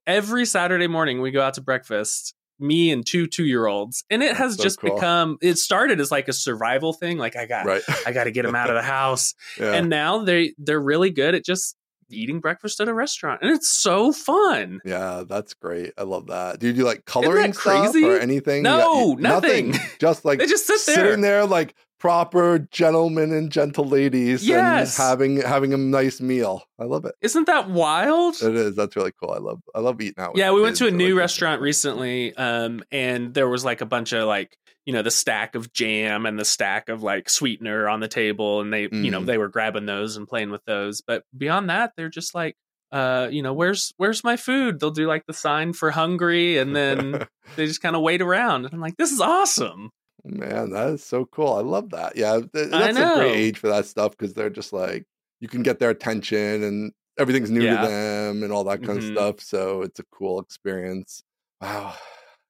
every 0.06 0.46
Saturday 0.46 0.86
morning 0.86 1.20
we 1.20 1.30
go 1.30 1.42
out 1.42 1.54
to 1.54 1.60
breakfast. 1.60 2.34
Me 2.58 2.90
and 2.90 3.04
two 3.04 3.26
two 3.26 3.44
year 3.44 3.66
olds, 3.66 4.02
and 4.08 4.22
it 4.22 4.34
has 4.34 4.56
so 4.56 4.62
just 4.62 4.80
cool. 4.80 4.94
become. 4.94 5.36
It 5.42 5.58
started 5.58 6.00
as 6.00 6.10
like 6.10 6.28
a 6.28 6.32
survival 6.32 6.94
thing. 6.94 7.18
Like 7.18 7.36
I 7.36 7.44
got, 7.44 7.66
right. 7.66 7.82
I 8.06 8.12
got 8.12 8.24
to 8.24 8.30
get 8.30 8.46
them 8.46 8.54
out 8.54 8.70
of 8.70 8.76
the 8.76 8.82
house 8.96 9.34
yeah. 9.60 9.72
and 9.72 9.90
now 9.90 10.24
they 10.24 10.54
they're 10.56 10.80
really 10.80 11.10
good 11.10 11.34
at 11.34 11.44
just 11.44 11.76
eating 12.10 12.40
breakfast 12.40 12.80
at 12.80 12.88
a 12.88 12.94
restaurant 12.94 13.40
and 13.42 13.50
it's 13.50 13.68
so 13.70 14.12
fun 14.12 14.80
Yeah, 14.84 15.24
that's 15.28 15.54
great. 15.54 15.92
I 15.98 16.02
love 16.02 16.26
that. 16.28 16.58
Do 16.60 16.66
you 16.68 16.72
do 16.72 16.84
like 16.84 17.04
coloring 17.04 17.52
stuff 17.52 17.90
crazy? 17.92 18.04
or 18.04 18.18
anything? 18.18 18.62
No, 18.62 19.08
You 19.10 19.14
got- 19.16 19.42
nothing. 19.42 19.74
Just 20.00 20.24
like 20.24 20.38
they 20.38 20.46
just 20.46 20.66
sit 20.66 20.80
there 20.86 21.04
sitting 21.06 21.20
there 21.22 21.46
like 21.46 21.74
proper 21.98 22.58
gentlemen 22.70 23.32
and 23.32 23.50
gentle 23.50 23.84
ladies 23.86 24.46
Yes. 24.46 24.98
and 24.98 25.08
having 25.08 25.36
having 25.40 25.72
a 25.72 25.76
nice 25.78 26.20
meal. 26.20 26.62
I 26.78 26.84
love 26.84 27.04
it. 27.06 27.14
isn't 27.22 27.46
that 27.46 27.70
wild 27.70 28.36
It 28.42 28.54
is. 28.54 28.76
That's 28.76 28.94
really 28.96 29.12
cool. 29.20 29.32
I 29.32 29.38
love 29.38 29.60
I 29.74 29.80
love 29.80 30.00
eating 30.00 30.22
out. 30.22 30.36
yeah 30.36 30.52
we 30.52 30.60
went 30.60 30.76
to 30.76 30.86
a 30.86 30.90
new 30.90 31.16
restaurant 31.16 31.60
recently 31.62 32.36
um 32.36 32.82
and 32.92 33.32
there 33.34 33.48
was 33.48 33.64
like 33.64 33.80
a 33.80 33.86
bunch 33.86 34.12
of 34.12 34.26
like 34.28 34.56
you 34.86 34.92
know 34.94 35.02
the 35.02 35.10
stack 35.10 35.54
of 35.54 35.72
jam 35.72 36.24
and 36.24 36.38
the 36.38 36.44
stack 36.44 36.88
of 36.88 37.02
like 37.02 37.28
sweetener 37.28 37.88
on 37.88 38.00
the 38.00 38.08
table 38.08 38.60
and 38.62 38.72
they 38.72 38.82
you 38.90 39.10
know 39.10 39.20
Mm. 39.20 39.26
they 39.26 39.36
were 39.38 39.48
grabbing 39.48 39.84
those 39.86 40.16
and 40.16 40.26
playing 40.26 40.50
with 40.50 40.64
those 40.64 41.02
but 41.06 41.24
beyond 41.36 41.68
that 41.68 41.92
they're 41.96 42.08
just 42.08 42.34
like 42.34 42.54
uh 42.92 43.28
you 43.30 43.42
know 43.42 43.52
where's 43.52 43.92
where's 43.96 44.22
my 44.24 44.36
food 44.36 44.78
they'll 44.80 44.90
do 44.92 45.06
like 45.08 45.26
the 45.26 45.34
sign 45.34 45.72
for 45.72 45.90
hungry 45.90 46.56
and 46.58 46.74
then 46.74 47.26
they 47.56 47.66
just 47.66 47.82
kind 47.82 47.96
of 47.96 48.02
wait 48.02 48.22
around 48.22 48.64
and 48.64 48.72
i'm 48.72 48.80
like 48.80 48.96
this 48.96 49.12
is 49.12 49.20
awesome 49.20 49.90
Man, 50.28 50.70
that 50.70 50.88
is 50.88 51.04
so 51.04 51.24
cool. 51.24 51.52
I 51.52 51.60
love 51.60 51.90
that. 51.90 52.16
Yeah, 52.16 52.40
that's 52.52 52.98
a 52.98 53.14
great 53.14 53.36
age 53.36 53.58
for 53.58 53.68
that 53.68 53.86
stuff 53.86 54.10
because 54.10 54.34
they're 54.34 54.50
just 54.50 54.72
like 54.72 55.04
you 55.38 55.46
can 55.46 55.62
get 55.62 55.78
their 55.78 55.90
attention 55.90 56.64
and 56.64 56.92
everything's 57.16 57.48
new 57.48 57.60
Yeah. 57.62 57.82
to 57.82 57.86
them 57.86 58.42
and 58.42 58.52
all 58.52 58.64
that 58.64 58.82
kind 58.82 58.98
Mhm. 58.98 59.08
of 59.10 59.14
stuff. 59.16 59.40
So 59.40 59.82
it's 59.82 60.00
a 60.00 60.04
cool 60.12 60.40
experience. 60.40 61.22
Wow. 61.60 61.94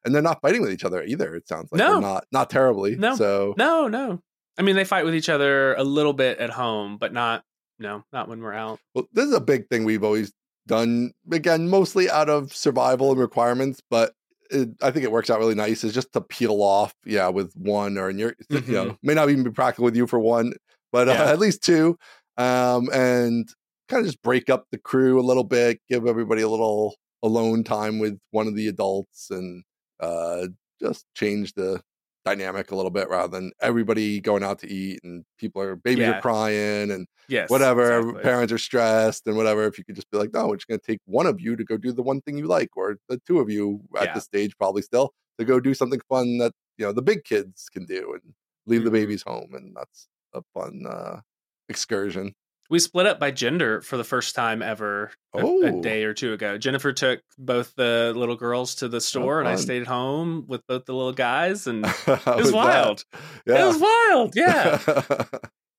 And 0.06 0.14
they're 0.14 0.22
not 0.22 0.40
fighting 0.40 0.62
with 0.62 0.70
each 0.72 0.84
other 0.84 1.02
either. 1.02 1.34
It 1.34 1.46
sounds 1.48 1.70
like 1.70 1.78
No. 1.80 2.00
Not 2.00 2.24
not 2.32 2.48
terribly. 2.48 2.96
No. 2.96 3.14
So 3.16 3.54
No, 3.58 3.88
no. 3.88 4.22
I 4.58 4.62
mean, 4.62 4.76
they 4.76 4.84
fight 4.84 5.04
with 5.04 5.14
each 5.14 5.28
other 5.28 5.74
a 5.74 5.84
little 5.84 6.14
bit 6.14 6.38
at 6.38 6.48
home, 6.48 6.96
but 6.96 7.12
not, 7.12 7.42
no, 7.78 8.04
not 8.12 8.26
when 8.28 8.40
we're 8.40 8.54
out. 8.54 8.78
Well, 8.94 9.06
this 9.12 9.26
is 9.26 9.34
a 9.34 9.40
big 9.40 9.68
thing 9.68 9.84
we've 9.84 10.02
always 10.04 10.32
done. 10.66 11.12
Again, 11.30 11.68
mostly 11.68 12.08
out 12.08 12.30
of 12.30 12.54
survival 12.54 13.10
and 13.10 13.20
requirements, 13.20 13.82
but 13.90 14.14
it, 14.50 14.70
I 14.80 14.90
think 14.92 15.04
it 15.04 15.12
works 15.12 15.28
out 15.28 15.40
really 15.40 15.54
nice. 15.56 15.84
Is 15.84 15.92
just 15.92 16.12
to 16.14 16.22
peel 16.22 16.62
off, 16.62 16.94
yeah, 17.04 17.28
with 17.28 17.52
one 17.54 17.98
or 17.98 18.08
in 18.08 18.18
your, 18.18 18.34
you 18.48 18.60
know, 18.72 18.96
may 19.02 19.12
not 19.12 19.28
even 19.28 19.44
be 19.44 19.50
practical 19.50 19.84
with 19.84 19.96
you 19.96 20.06
for 20.06 20.18
one, 20.18 20.54
but 20.92 21.08
Mm-hmm. 21.08 21.18
Yeah. 21.20 21.28
uh, 21.28 21.32
at 21.32 21.38
least 21.38 21.62
two, 21.62 21.98
um, 22.38 22.88
and 22.94 23.46
kind 23.88 24.00
of 24.00 24.06
just 24.06 24.22
break 24.22 24.48
up 24.48 24.64
the 24.72 24.78
crew 24.78 25.20
a 25.20 25.22
little 25.26 25.44
bit, 25.44 25.80
give 25.90 26.06
everybody 26.06 26.40
a 26.42 26.48
little 26.48 26.94
alone 27.22 27.62
time 27.64 27.98
with 27.98 28.18
one 28.30 28.46
of 28.46 28.54
the 28.54 28.68
adults, 28.68 29.28
and 29.30 29.64
uh, 30.00 30.48
just 30.80 31.06
change 31.14 31.52
the 31.54 31.80
dynamic 32.24 32.72
a 32.72 32.76
little 32.76 32.90
bit 32.90 33.08
rather 33.08 33.28
than 33.38 33.52
everybody 33.60 34.20
going 34.20 34.42
out 34.42 34.58
to 34.58 34.68
eat 34.68 34.98
and 35.04 35.24
people 35.38 35.62
are 35.62 35.76
babies 35.76 36.06
Yeah. 36.06 36.18
are 36.18 36.20
crying 36.20 36.90
and 36.90 37.06
Yes. 37.28 37.48
whatever 37.50 37.98
exactly. 38.00 38.22
parents 38.22 38.52
are 38.52 38.58
stressed 38.58 39.26
and 39.28 39.36
whatever 39.36 39.64
if 39.66 39.78
you 39.78 39.84
could 39.84 39.94
just 39.94 40.10
be 40.10 40.18
like 40.18 40.32
no 40.32 40.48
we're 40.48 40.56
just 40.56 40.66
going 40.68 40.80
to 40.80 40.86
take 40.86 40.98
one 41.04 41.26
of 41.26 41.40
you 41.40 41.54
to 41.56 41.64
go 41.64 41.76
do 41.76 41.92
the 41.92 42.02
one 42.02 42.20
thing 42.22 42.36
you 42.36 42.46
like 42.48 42.70
or 42.76 42.96
the 43.08 43.20
two 43.26 43.38
of 43.38 43.48
you 43.48 43.80
at 43.98 44.04
Yeah. 44.06 44.14
this 44.14 44.24
stage 44.24 44.56
probably 44.58 44.82
still 44.82 45.12
to 45.38 45.44
go 45.44 45.60
do 45.60 45.72
something 45.72 46.00
fun 46.08 46.38
that 46.38 46.52
you 46.78 46.84
know 46.84 46.92
the 46.92 47.02
big 47.02 47.22
kids 47.24 47.68
can 47.68 47.84
do 47.86 48.14
and 48.14 48.34
leave 48.66 48.82
the 48.84 48.90
Mhm. 48.90 48.94
babies 48.94 49.22
home 49.22 49.54
and 49.54 49.76
that's 49.76 50.08
a 50.34 50.42
fun 50.52 50.84
uh 50.88 51.20
excursion 51.68 52.34
we 52.70 52.78
split 52.78 53.06
up 53.06 53.18
by 53.20 53.30
gender 53.30 53.80
for 53.80 53.96
the 53.96 54.04
first 54.04 54.34
time 54.34 54.62
ever 54.62 55.10
a, 55.34 55.40
Oh. 55.42 55.62
a 55.62 55.80
day 55.82 56.04
or 56.04 56.14
two 56.14 56.32
ago. 56.32 56.58
Jennifer 56.58 56.92
took 56.92 57.20
both 57.38 57.74
the 57.76 58.12
little 58.16 58.36
girls 58.36 58.76
to 58.76 58.88
the 58.88 59.00
store, 59.00 59.40
and 59.40 59.48
I 59.48 59.56
stayed 59.56 59.82
at 59.82 59.88
home 59.88 60.44
with 60.48 60.66
both 60.66 60.84
the 60.86 60.94
little 60.94 61.12
guys, 61.12 61.66
and 61.68 61.84
it 61.86 62.06
was 62.06 62.24
was 62.26 62.52
wild. 62.52 63.04
Yeah. 63.46 63.62
It 63.62 63.66
was 63.66 63.78
wild. 63.78 64.34
Yeah. 64.36 65.24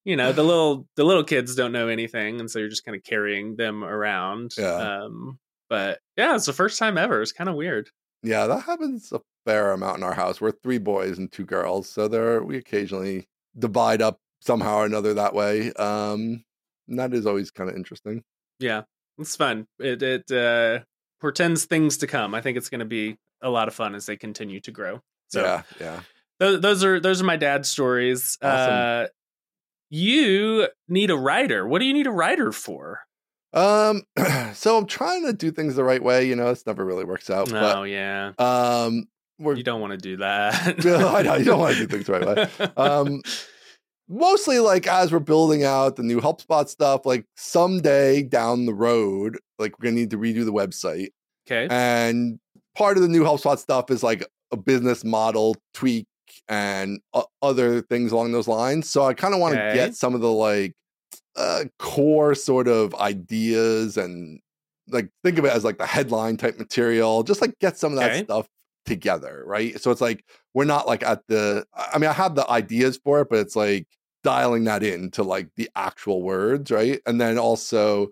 you 0.06 0.16
know 0.16 0.32
the 0.32 0.44
little 0.44 0.88
the 0.96 1.04
little 1.04 1.24
kids 1.24 1.54
don't 1.56 1.74
know 1.74 1.90
anything 1.90 2.40
and 2.40 2.50
so 2.50 2.60
you're 2.60 2.70
just 2.70 2.86
kind 2.86 2.96
of 2.96 3.04
carrying 3.04 3.58
them 3.58 3.84
around 3.84 4.54
Yeah. 4.58 5.04
um 5.04 5.38
but 5.70 6.00
yeah 6.16 6.34
it's 6.36 6.46
the 6.46 6.54
first 6.54 6.80
time 6.80 6.98
ever 6.98 7.22
it's 7.22 7.34
kind 7.34 7.50
of 7.50 7.58
weird 7.58 7.90
yeah, 8.24 8.48
that 8.48 8.62
happens 8.64 9.12
a 9.12 9.22
fair 9.46 9.72
amount 9.74 9.98
in 9.98 10.04
our 10.04 10.14
house. 10.16 10.42
We're 10.42 10.52
three 10.52 10.80
boys 10.80 11.20
and 11.20 11.32
two 11.32 11.46
girls, 11.46 11.88
so 11.88 12.08
there 12.08 12.42
we 12.44 12.58
occasionally 12.58 13.28
divide 13.58 14.02
up 14.02 14.18
somehow 14.42 14.78
or 14.78 14.86
another 14.86 15.14
that 15.14 15.36
way. 15.36 15.72
Um, 15.74 16.44
and 16.88 17.00
that 17.00 17.14
is 17.14 17.26
always 17.26 17.52
kind 17.52 17.70
of 17.70 17.76
interesting. 17.76 18.24
yeah 18.60 18.84
it's 19.20 19.36
fun 19.36 19.66
it 19.80 20.02
it 20.04 20.32
uh 20.32 20.80
portends 21.20 21.66
things 21.66 21.98
to 21.98 22.08
come 22.08 22.36
i 22.36 22.42
think 22.42 22.58
it's 22.58 22.70
going 22.70 22.80
to 22.80 22.86
be 22.86 23.18
a 23.42 23.50
lot 23.50 23.68
of 23.68 23.74
fun 23.74 23.96
as 23.96 24.06
they 24.06 24.16
continue 24.16 24.60
to 24.60 24.72
grow 24.72 25.00
so 25.30 25.42
yeah, 25.42 25.62
yeah. 25.80 26.00
those, 26.40 26.62
those 26.62 26.84
are 26.84 27.00
those 27.00 27.22
are 27.22 27.26
my 27.26 27.36
dad's 27.38 27.70
stories 27.70 28.38
Awesome. 28.42 28.74
uh 28.74 29.06
you 29.90 30.68
need 30.88 31.10
a 31.10 31.16
writer 31.18 31.68
what 31.68 31.80
do 31.80 31.86
you 31.86 31.94
need 31.94 32.08
a 32.08 32.12
writer 32.12 32.52
for 32.52 33.02
Um, 33.54 34.04
so 34.54 34.78
I'm 34.78 34.86
trying 34.86 35.26
to 35.26 35.34
do 35.34 35.50
things 35.52 35.76
the 35.76 35.84
right 35.84 36.04
way. 36.04 36.28
You 36.28 36.36
know, 36.36 36.50
it's 36.52 36.66
never 36.68 36.84
really 36.86 37.06
works 37.06 37.30
out, 37.30 37.52
oh 37.54 37.84
yeah 37.84 38.34
um, 38.38 39.08
we're 39.40 39.56
you 39.56 39.64
don't 39.64 39.80
want 39.82 39.92
to 39.92 39.98
do 39.98 40.18
that 40.18 40.86
I 40.86 41.22
know, 41.24 41.36
you 41.36 41.46
don't 41.46 41.60
wanna 41.60 41.76
do 41.76 41.88
things 41.88 42.06
the 42.06 42.14
right 42.14 42.28
way. 42.28 42.68
um 42.78 43.22
mostly 44.10 44.60
like 44.60 44.88
as 44.88 45.12
we're 45.12 45.20
building 45.20 45.64
out 45.64 45.96
the 45.96 46.04
new 46.04 46.20
HelpSpot 46.22 46.68
stuff, 46.68 47.06
like 47.06 47.26
someday 47.36 48.24
down 48.24 48.66
the 48.66 48.74
road, 48.74 49.38
like 49.60 49.78
we're 49.80 49.86
gonna 49.86 49.96
need 49.96 50.12
to 50.12 50.18
redo 50.18 50.46
the 50.46 50.54
website. 50.54 51.10
okay 51.46 51.70
And 51.70 52.40
part 52.76 52.98
of 52.98 53.04
the 53.04 53.10
new 53.10 53.24
HelpSpot 53.24 53.58
stuff 53.60 53.92
is 53.92 54.04
like 54.04 54.26
a 54.52 54.58
business 54.58 55.04
model 55.04 55.56
tweak 55.74 56.08
and 56.50 57.00
o- 57.14 57.28
other 57.42 57.82
things 57.82 58.12
along 58.12 58.32
those 58.34 58.48
lines. 58.48 58.90
So 58.90 59.06
I 59.06 59.14
kind 59.14 59.34
of 59.34 59.40
want 59.42 59.56
to 59.56 59.60
Okay. 59.60 59.78
get 59.78 59.96
some 59.96 60.16
of 60.16 60.22
the 60.22 60.32
like 60.32 60.74
uh, 61.36 61.66
core 61.80 62.36
sort 62.36 62.68
of 62.68 62.94
ideas 62.96 63.98
and 63.98 64.40
like 64.90 65.10
think 65.24 65.38
of 65.38 65.46
it 65.46 65.52
as 65.54 65.64
like 65.64 65.78
the 65.78 65.86
headline 65.86 66.38
type 66.38 66.58
material, 66.58 67.24
just 67.24 67.42
like 67.42 67.58
get 67.60 67.78
some 67.78 67.92
of 67.94 67.98
that 67.98 68.14
Okay. 68.14 68.16
stuff 68.16 68.48
together, 68.86 69.44
right? 69.46 69.80
So 69.82 69.92
it's 69.92 70.02
like 70.02 70.24
we're 70.54 70.66
not 70.66 70.88
like 70.88 71.04
at 71.04 71.22
the 71.28 71.66
I 71.74 71.98
mean 71.98 72.10
I 72.10 72.14
have 72.14 72.36
the 72.36 72.50
ideas 72.50 73.00
for 73.04 73.22
it, 73.22 73.30
but 73.30 73.40
it's 73.40 73.56
like 73.56 73.88
dialing 74.28 74.66
that 74.66 74.84
in 74.84 75.10
to 75.12 75.24
like 75.24 75.48
the 75.56 75.70
actual 75.74 76.22
words, 76.22 76.70
right? 76.70 77.00
And 77.06 77.22
then 77.22 77.38
also 77.38 78.10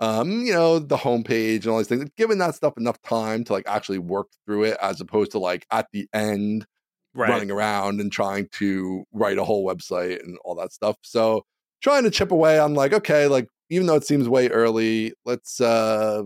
um, 0.00 0.42
you 0.42 0.52
know, 0.52 0.78
the 0.78 0.96
homepage 0.96 1.62
and 1.62 1.68
all 1.68 1.78
these 1.78 1.88
things, 1.88 2.08
giving 2.16 2.38
that 2.38 2.54
stuff 2.54 2.74
enough 2.76 3.02
time 3.02 3.42
to 3.44 3.52
like 3.52 3.66
actually 3.66 3.98
work 3.98 4.28
through 4.46 4.64
it 4.64 4.76
as 4.80 5.00
opposed 5.00 5.32
to 5.32 5.38
like 5.38 5.66
at 5.72 5.88
the 5.92 6.08
end 6.12 6.66
right 7.14 7.30
running 7.30 7.50
around 7.50 8.00
and 8.00 8.12
trying 8.12 8.48
to 8.52 9.04
write 9.12 9.38
a 9.38 9.44
whole 9.44 9.66
website 9.66 10.22
and 10.22 10.38
all 10.44 10.54
that 10.54 10.72
stuff. 10.72 10.96
So 11.02 11.44
trying 11.82 12.04
to 12.04 12.10
chip 12.10 12.30
away 12.30 12.58
on 12.60 12.74
like, 12.74 12.92
okay, 12.92 13.26
like 13.26 13.48
even 13.70 13.88
though 13.88 13.96
it 13.96 14.06
seems 14.06 14.28
way 14.28 14.48
early, 14.48 15.14
let's 15.24 15.60
uh 15.60 16.22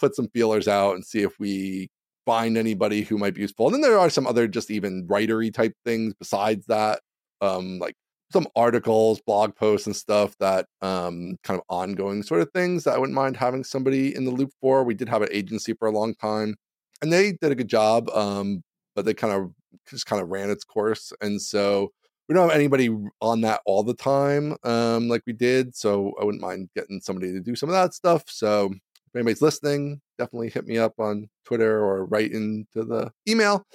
put 0.00 0.16
some 0.16 0.28
feelers 0.34 0.66
out 0.66 0.96
and 0.96 1.04
see 1.04 1.22
if 1.22 1.38
we 1.38 1.88
find 2.26 2.56
anybody 2.58 3.02
who 3.02 3.18
might 3.18 3.34
be 3.34 3.42
useful. 3.42 3.66
And 3.66 3.74
then 3.74 3.82
there 3.82 3.98
are 3.98 4.10
some 4.10 4.26
other 4.26 4.48
just 4.48 4.70
even 4.70 5.06
writery 5.06 5.54
type 5.54 5.74
things 5.84 6.14
besides 6.18 6.66
that. 6.66 7.00
Um 7.40 7.78
like 7.78 7.94
some 8.32 8.46
articles, 8.56 9.20
blog 9.20 9.54
posts 9.56 9.86
and 9.86 9.96
stuff 9.96 10.36
that 10.38 10.66
um 10.80 11.36
kind 11.44 11.58
of 11.58 11.64
ongoing 11.68 12.22
sort 12.22 12.40
of 12.40 12.50
things 12.52 12.84
that 12.84 12.94
I 12.94 12.98
wouldn't 12.98 13.16
mind 13.16 13.36
having 13.36 13.64
somebody 13.64 14.14
in 14.14 14.24
the 14.24 14.30
loop 14.30 14.50
for. 14.60 14.84
We 14.84 14.94
did 14.94 15.08
have 15.08 15.22
an 15.22 15.28
agency 15.32 15.74
for 15.74 15.88
a 15.88 15.92
long 15.92 16.14
time 16.14 16.56
and 17.02 17.12
they 17.12 17.32
did 17.32 17.52
a 17.52 17.56
good 17.56 17.68
job. 17.68 18.08
Um, 18.10 18.62
but 18.94 19.04
they 19.04 19.14
kind 19.14 19.32
of 19.32 19.52
just 19.88 20.06
kind 20.06 20.22
of 20.22 20.28
ran 20.28 20.50
its 20.50 20.64
course. 20.64 21.12
And 21.20 21.40
so 21.40 21.92
we 22.28 22.34
don't 22.34 22.48
have 22.48 22.56
anybody 22.56 22.90
on 23.20 23.40
that 23.42 23.60
all 23.66 23.82
the 23.82 23.94
time, 23.94 24.56
um, 24.64 25.08
like 25.08 25.22
we 25.26 25.32
did. 25.32 25.74
So 25.74 26.12
I 26.20 26.24
wouldn't 26.24 26.42
mind 26.42 26.70
getting 26.74 27.00
somebody 27.00 27.32
to 27.32 27.40
do 27.40 27.56
some 27.56 27.68
of 27.68 27.74
that 27.74 27.94
stuff. 27.94 28.24
So 28.28 28.66
if 28.66 29.16
anybody's 29.16 29.42
listening, 29.42 30.00
definitely 30.18 30.50
hit 30.50 30.66
me 30.66 30.78
up 30.78 30.94
on 30.98 31.28
Twitter 31.44 31.82
or 31.82 32.06
write 32.06 32.32
into 32.32 32.84
the 32.84 33.10
email 33.28 33.66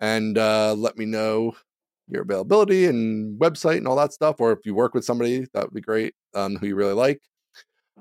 and 0.00 0.36
uh, 0.36 0.74
let 0.74 0.98
me 0.98 1.06
know 1.06 1.54
your 2.08 2.22
availability 2.22 2.86
and 2.86 3.38
website 3.40 3.78
and 3.78 3.88
all 3.88 3.96
that 3.96 4.12
stuff. 4.12 4.36
Or 4.40 4.52
if 4.52 4.60
you 4.64 4.74
work 4.74 4.94
with 4.94 5.04
somebody, 5.04 5.46
that 5.54 5.64
would 5.64 5.74
be 5.74 5.80
great, 5.80 6.14
um, 6.34 6.56
who 6.56 6.66
you 6.68 6.76
really 6.76 6.92
like. 6.94 7.20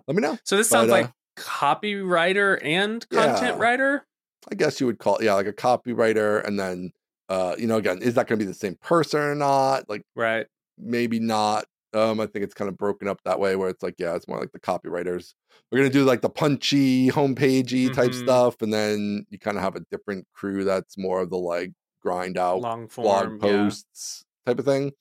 Let 0.08 0.16
me 0.16 0.22
know. 0.22 0.38
So 0.44 0.58
this 0.58 0.70
But, 0.70 0.76
sounds 0.78 0.89
uh, 0.89 0.94
like 0.94 1.12
copywriter 1.38 2.60
and 2.63 3.08
content 3.10 3.56
Yeah. 3.56 3.60
writer. 3.60 4.08
I 4.52 4.56
guess 4.56 4.80
you 4.82 4.88
would 4.88 5.00
call 5.00 5.18
it, 5.18 5.26
yeah, 5.26 5.34
like 5.36 5.48
a 5.48 5.54
copywriter. 5.54 6.46
And 6.46 6.60
then, 6.60 6.92
uh, 7.30 7.56
you 7.58 7.68
know, 7.68 7.78
again, 7.78 8.02
is 8.02 8.16
that 8.16 8.28
going 8.28 8.39
to 8.39 8.46
be 8.46 8.48
the 8.48 8.54
same 8.54 8.76
person 8.82 9.22
or 9.22 9.36
not? 9.36 9.88
Like, 9.89 10.04
Right. 10.16 10.48
maybe 10.78 11.20
not. 11.20 11.66
Um, 11.94 12.20
I 12.20 12.26
think 12.26 12.44
it's 12.44 12.56
kind 12.56 12.70
of 12.70 12.78
broken 12.78 13.08
up 13.08 13.22
that 13.24 13.39
way 13.39 13.56
where 13.56 13.70
it's 13.70 13.84
like, 13.84 13.96
yeah, 14.00 14.16
it's 14.16 14.28
more 14.28 14.39
like 14.39 14.52
the 14.52 14.60
copywriters. 14.60 15.34
We're 15.72 15.78
gonna 15.80 15.92
do 15.92 16.04
like 16.06 16.22
the 16.22 16.30
punchy, 16.30 17.10
homepagey 17.10 17.94
type 17.94 18.12
Mhm. 18.12 18.16
stuff, 18.16 18.62
and 18.63 18.74
then 18.74 19.26
you 19.30 19.38
kind 19.39 19.58
of 19.58 19.63
have 19.63 19.76
a 19.76 19.82
different 19.92 20.28
crew 20.34 20.63
that's 20.63 20.98
more 20.98 21.22
of 21.22 21.30
the 21.30 21.38
like 21.38 21.72
grind 22.04 22.38
out 22.38 22.62
Long 22.62 22.88
blog 23.02 23.39
form. 23.39 23.39
Yeah. 23.44 23.50
posts 23.50 24.26
type 24.46 24.60
of 24.60 24.66
thing, 24.66 24.92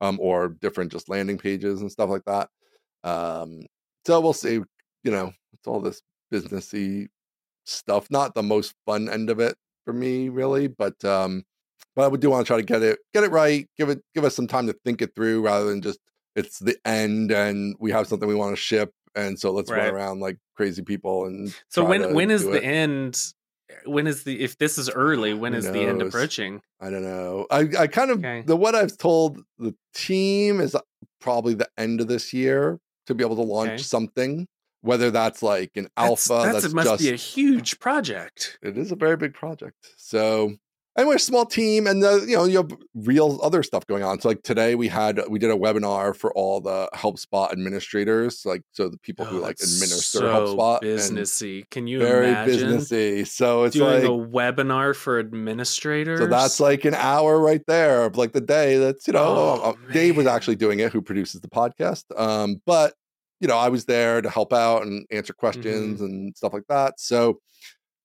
um, 0.00 0.18
or 0.20 0.48
different 0.48 0.92
just 0.92 1.08
landing 1.08 1.38
pages 1.38 1.80
and 1.80 1.90
stuff 1.92 2.10
like 2.10 2.24
that. 2.26 2.50
Um, 3.04 3.62
so 4.06 4.20
we'll 4.20 4.32
see. 4.32 4.54
You 5.04 5.10
know, 5.12 5.32
it's 5.52 5.66
all 5.66 5.80
this 5.80 6.02
businessy 6.32 7.08
stuff. 7.64 8.10
Not 8.10 8.34
the 8.34 8.42
most 8.42 8.74
fun 8.86 9.08
end 9.08 9.30
of 9.30 9.40
it 9.40 9.56
for 9.84 9.92
me, 9.92 10.28
really, 10.28 10.68
but 10.68 11.02
um, 11.04 11.44
but 11.94 12.04
I 12.04 12.08
would 12.08 12.20
do 12.20 12.30
want 12.30 12.46
to 12.46 12.48
try 12.48 12.56
to 12.58 12.62
get 12.62 12.82
it 12.82 12.98
get 13.14 13.24
it 13.24 13.30
right. 13.30 13.68
Give 13.76 13.88
it 13.90 14.02
give 14.14 14.24
us 14.24 14.34
some 14.36 14.46
time 14.46 14.66
to 14.66 14.76
think 14.84 15.02
it 15.02 15.14
through 15.14 15.42
rather 15.42 15.66
than 15.66 15.82
just 15.82 16.00
it's 16.36 16.58
the 16.58 16.76
end 16.84 17.32
and 17.32 17.74
we 17.80 17.90
have 17.92 18.06
something 18.06 18.28
we 18.28 18.34
want 18.34 18.52
to 18.54 18.60
ship 18.62 18.90
and 19.14 19.38
so 19.40 19.50
let's 19.52 19.70
Right. 19.70 19.84
run 19.86 19.94
around 19.94 20.20
like 20.20 20.36
crazy 20.54 20.82
people 20.82 21.26
and 21.26 21.54
So 21.70 21.84
when 21.84 22.12
when 22.14 22.30
is 22.30 22.44
the 22.44 22.58
it. 22.58 22.64
end? 22.64 23.32
When 23.84 24.06
is 24.06 24.22
the 24.24 24.40
if 24.42 24.58
this 24.58 24.78
is 24.78 24.88
early? 24.90 25.34
when 25.34 25.54
is 25.54 25.64
the 25.70 25.80
end 25.80 26.02
approaching? 26.02 26.60
I 26.80 26.90
don't 26.90 27.02
know. 27.02 27.46
I, 27.50 27.68
I 27.78 27.86
kind 27.86 28.10
of 28.10 28.18
Okay. 28.18 28.42
the 28.46 28.56
what 28.56 28.74
I've 28.74 28.96
told 28.96 29.42
the 29.58 29.74
team 29.94 30.60
is 30.60 30.74
uh, 30.74 30.80
probably 31.20 31.54
the 31.54 31.68
end 31.76 32.00
of 32.00 32.08
this 32.08 32.32
year 32.32 32.78
to 33.06 33.14
be 33.14 33.24
able 33.24 33.36
to 33.36 33.42
launch 33.42 33.70
Okay. 33.70 33.82
something. 33.82 34.46
Whether 34.82 35.10
that's 35.10 35.42
like 35.42 35.72
an 35.76 35.88
That's- 35.96 36.30
alpha, 36.30 36.42
that's, 36.44 36.52
that's, 36.62 36.64
it 36.66 36.74
must 36.76 36.88
just 36.90 37.02
be 37.02 37.10
a 37.10 37.16
huge 37.16 37.80
project. 37.80 38.58
it 38.62 38.78
is 38.78 38.92
a 38.92 38.96
very 38.96 39.16
big 39.16 39.34
project. 39.34 39.76
So 39.96 40.54
and 40.96 41.06
we're 41.06 41.16
a 41.16 41.20
small 41.20 41.44
team 41.44 41.86
and 41.86 42.02
the, 42.02 42.24
you 42.26 42.36
know 42.36 42.44
you 42.44 42.56
have 42.56 42.70
real 42.94 43.38
other 43.42 43.62
stuff 43.62 43.86
going 43.86 44.02
on 44.02 44.20
so 44.20 44.28
like 44.28 44.42
today 44.42 44.74
we 44.74 44.88
had 44.88 45.20
we 45.28 45.38
did 45.38 45.50
a 45.50 45.54
webinar 45.54 46.16
for 46.16 46.32
all 46.34 46.60
the 46.60 46.88
HelpSpot 46.94 47.52
administrators 47.52 48.42
like 48.44 48.62
so 48.72 48.88
the 48.88 48.98
people 48.98 49.24
who 49.26 49.38
Oh, 49.38 49.40
like 49.40 49.56
that's 49.58 49.72
administer 49.74 50.18
so 50.18 50.56
HelpSpot 50.56 50.80
and 50.80 50.88
businessy. 51.18 51.68
Can 51.70 51.86
you 51.86 51.98
very 51.98 52.28
imagine 52.28 52.78
businessy 52.78 53.26
so 53.26 53.64
it's 53.64 53.76
doing 53.76 54.02
like 54.02 54.04
a 54.04 54.06
webinar 54.08 54.94
for 54.96 55.18
administrators? 55.18 56.18
So 56.18 56.26
that's 56.26 56.60
like 56.60 56.84
an 56.84 56.94
hour 56.94 57.38
right 57.38 57.62
there 57.66 58.04
of 58.04 58.16
like 58.16 58.32
the 58.32 58.40
day. 58.40 58.78
That's 58.78 59.06
you 59.06 59.12
know, 59.12 59.24
Oh, 59.26 59.60
uh, 59.62 59.92
Dave 59.92 60.16
was 60.16 60.26
actually 60.26 60.56
doing 60.56 60.80
it, 60.80 60.92
who 60.92 61.02
produces 61.02 61.40
the 61.40 61.48
podcast. 61.48 62.04
Um, 62.18 62.60
but 62.64 62.94
you 63.40 63.48
know, 63.48 63.56
I 63.58 63.68
was 63.68 63.84
there 63.84 64.22
to 64.22 64.30
help 64.30 64.52
out 64.54 64.82
and 64.82 65.04
answer 65.10 65.34
Mm-hmm. 65.34 65.40
questions 65.40 66.00
and 66.00 66.36
stuff 66.36 66.52
like 66.54 66.66
that. 66.68 66.98
So 66.98 67.40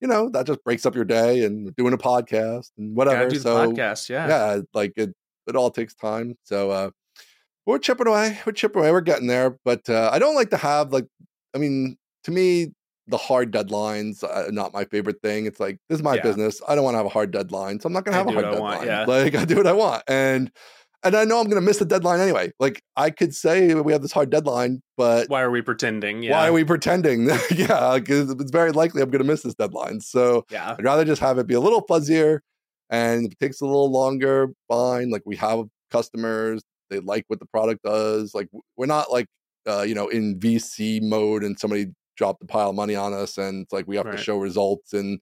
you 0.02 0.08
know, 0.08 0.30
that 0.30 0.48
just 0.48 0.64
breaks 0.64 0.86
up 0.86 0.96
your 0.96 1.06
day 1.06 1.44
and 1.46 1.76
doing 1.76 1.94
a 1.94 1.98
podcast 1.98 2.72
and 2.78 2.96
Gotta 2.96 3.10
whatever. 3.12 3.30
do 3.30 3.38
the 3.38 3.44
so 3.44 3.68
podcast. 3.72 4.10
Yeah. 4.10 4.28
yeah, 4.28 4.62
like 4.74 4.94
it, 4.98 5.14
it 5.48 5.56
all 5.56 5.70
takes 5.72 5.94
time. 5.96 6.36
So 6.44 6.72
uh, 6.72 6.90
we're 7.66 7.78
chipping 7.80 8.08
away. 8.08 8.40
We're 8.46 8.52
chipping 8.54 8.82
away. 8.82 8.92
We're 8.92 9.02
getting 9.02 9.28
there. 9.28 9.58
But 9.64 9.88
uh, 9.90 10.10
I 10.12 10.20
don't 10.20 10.36
like 10.36 10.50
to 10.50 10.58
have 10.58 10.92
like, 10.92 11.06
I 11.56 11.60
mean, 11.60 11.98
to 12.24 12.32
me, 12.32 12.72
the 13.08 13.18
hard 13.18 13.52
deadlines 13.52 14.24
are 14.24 14.52
not 14.52 14.74
my 14.74 14.86
favorite 14.86 15.22
thing. 15.22 15.46
It's 15.46 15.60
like 15.60 15.78
this 15.90 15.98
is 16.00 16.04
my 16.04 16.16
Yeah. 16.16 16.22
business. 16.24 16.62
I 16.68 16.76
don't 16.76 16.84
want 16.84 16.94
to 16.94 17.00
have 17.00 17.06
a 17.08 17.10
hard 17.10 17.32
deadline, 17.32 17.80
so 17.80 17.88
I'm 17.88 17.94
not 17.94 18.06
going 18.06 18.14
to 18.14 18.18
have 18.20 18.28
a 18.28 18.32
hard 18.32 18.46
deadline. 18.46 18.62
want, 18.78 18.86
yeah. 18.86 19.06
Like 19.08 19.36
I 19.36 19.44
do 19.46 19.56
what 19.58 19.68
I 19.68 19.74
want, 19.74 20.04
and 20.08 20.52
and 21.04 21.16
I 21.16 21.24
know 21.26 21.40
I'm 21.40 21.46
going 21.46 21.62
to 21.62 21.66
miss 21.66 21.78
the 21.78 21.86
deadline 21.86 22.20
anyway. 22.20 22.52
Like 22.60 22.82
I 22.96 23.10
could 23.10 23.34
say 23.36 23.74
we 23.74 23.92
have 23.94 24.02
this 24.02 24.12
hard 24.12 24.30
deadline, 24.30 24.82
but 24.98 25.30
Why 25.30 25.42
are 25.42 25.52
we 25.52 25.62
pretending? 25.62 26.24
Yeah. 26.24 26.32
why 26.32 26.48
are 26.48 26.54
we 26.54 26.64
pretending? 26.64 27.26
yeah, 27.56 27.98
because 27.98 28.30
it's 28.32 28.52
very 28.52 28.72
likely 28.72 29.02
I'm 29.02 29.10
going 29.10 29.24
to 29.24 29.28
miss 29.28 29.44
this 29.44 29.56
deadline. 29.56 30.02
So 30.02 30.46
Yeah. 30.50 30.76
I'd 30.78 30.84
rather 30.84 31.06
just 31.06 31.22
have 31.22 31.38
it 31.38 31.48
be 31.48 31.54
a 31.56 31.60
little 31.60 31.82
fuzzier 31.86 32.40
and 32.90 33.26
if 33.26 33.32
it 33.34 33.40
takes 33.40 33.62
a 33.62 33.66
little 33.66 33.92
longer, 33.92 34.50
fine. 34.68 35.10
Like 35.10 35.24
we 35.26 35.36
have 35.38 35.66
customers, 35.92 36.62
they 36.90 37.00
like 37.00 37.24
what 37.28 37.40
the 37.40 37.46
product 37.48 37.84
does. 37.84 38.34
Like 38.36 38.50
we're 38.78 38.86
not 38.86 39.12
like 39.12 39.28
uh, 39.68 39.82
you 39.84 39.94
know, 39.94 40.08
in 40.08 40.40
VC 40.40 41.02
mode 41.02 41.44
and 41.44 41.58
somebody 41.60 41.88
dropped 42.18 42.44
a 42.44 42.48
pile 42.48 42.70
of 42.72 42.76
money 42.76 42.96
on 42.96 43.14
us 43.14 43.38
and 43.38 43.64
it's 43.64 43.72
like 43.74 43.88
we 43.88 43.96
have 43.96 44.06
Right. 44.06 44.18
to 44.18 44.24
show 44.24 44.38
results 44.38 44.94
in 44.94 45.20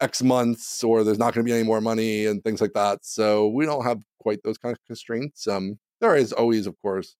X 0.00 0.22
months 0.22 0.82
or 0.82 1.04
there's 1.04 1.18
not 1.18 1.34
going 1.34 1.44
to 1.44 1.50
be 1.50 1.56
any 1.56 1.66
more 1.66 1.80
money 1.80 2.26
and 2.26 2.42
things 2.42 2.60
like 2.60 2.72
that. 2.74 3.00
So 3.02 3.48
we 3.48 3.66
don't 3.66 3.84
have 3.84 4.02
quite 4.20 4.40
those 4.44 4.58
kind 4.58 4.72
of 4.74 4.78
constraints. 4.86 5.46
Um 5.46 5.78
there 6.00 6.16
is 6.16 6.32
always, 6.32 6.66
of 6.66 6.74
course, 6.80 7.14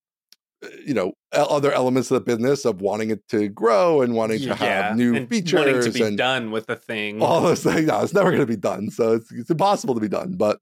you 0.85 0.95
know 0.95 1.13
other 1.33 1.73
elements 1.73 2.11
of 2.11 2.17
the 2.17 2.21
business 2.21 2.65
of 2.65 2.81
wanting 2.81 3.11
it 3.11 3.27
to 3.29 3.49
grow 3.49 4.03
and 4.03 4.15
wanting 4.15 4.41
to 4.41 4.55
have 4.55 4.97
new 4.97 5.15
and 5.15 5.29
features 5.29 5.55
wanting 5.55 5.83
to 5.83 5.91
be 5.91 6.03
and 6.03 6.19
done 6.19 6.51
with 6.51 6.67
the 6.67 6.77
thing. 6.77 7.23
all 7.23 7.41
those 7.41 7.63
things. 7.63 7.87
No, 7.87 8.03
it's 8.03 8.13
never 8.13 8.31
going 8.31 8.41
to 8.41 8.47
be 8.47 8.57
done, 8.57 8.91
so 8.91 9.15
it's, 9.15 9.33
it's 9.33 9.51
impossible 9.51 9.95
to 9.95 10.01
be 10.01 10.09
done. 10.09 10.35
But 10.37 10.61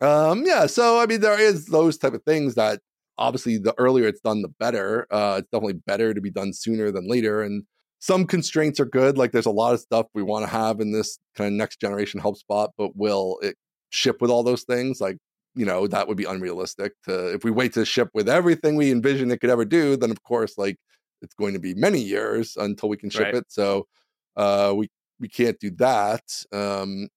um, 0.00 0.44
yeah, 0.44 0.66
so 0.66 1.00
I 1.00 1.06
mean, 1.06 1.20
there 1.20 1.40
is 1.40 1.66
those 1.66 1.96
type 1.98 2.14
of 2.14 2.22
things 2.24 2.54
that 2.56 2.80
obviously 3.16 3.58
the 3.58 3.74
earlier 3.78 4.08
it's 4.08 4.20
done, 4.20 4.42
the 4.42 4.48
better. 4.48 5.06
Uh, 5.10 5.36
it's 5.38 5.48
definitely 5.50 5.80
better 5.86 6.12
to 6.12 6.20
be 6.20 6.30
done 6.30 6.52
sooner 6.52 6.90
than 6.90 7.08
later, 7.08 7.42
and 7.42 7.64
some 8.00 8.26
constraints 8.26 8.80
are 8.80 8.84
good. 8.86 9.16
Like 9.16 9.30
there's 9.32 9.46
a 9.46 9.50
lot 9.50 9.74
of 9.74 9.80
stuff 9.80 10.06
we 10.14 10.22
want 10.22 10.44
to 10.44 10.50
have 10.50 10.80
in 10.80 10.90
this 10.92 11.18
kind 11.36 11.46
of 11.48 11.52
next 11.54 11.80
generation 11.80 12.20
HelpSpot, 12.20 12.70
but 12.76 12.96
will 12.96 13.38
it 13.42 13.56
ship 13.90 14.20
with 14.20 14.30
all 14.30 14.42
those 14.42 14.64
things? 14.64 15.00
Like 15.00 15.18
you 15.54 15.66
know 15.66 15.86
that 15.88 16.06
would 16.08 16.16
be 16.16 16.24
unrealistic 16.24 16.92
to 17.04 17.32
if 17.34 17.44
we 17.44 17.50
wait 17.50 17.72
to 17.74 17.84
ship 17.84 18.08
with 18.14 18.28
everything 18.28 18.76
we 18.76 18.90
envision 18.92 19.30
it 19.30 19.40
could 19.40 19.50
ever 19.50 19.64
do 19.64 19.96
then 19.96 20.08
of 20.10 20.22
course 20.22 20.56
like 20.56 20.76
it's 21.22 21.34
going 21.34 21.52
to 21.54 21.58
be 21.58 21.74
many 21.74 21.98
years 22.00 22.56
until 22.56 22.88
we 22.88 22.96
can 22.96 23.10
ship 23.10 23.24
Right. 23.24 23.34
it 23.34 23.46
so 23.48 23.86
uh 24.36 24.72
we 24.76 24.88
we 25.18 25.26
can't 25.28 25.58
do 25.58 25.72
that 25.72 26.22
um 26.52 27.08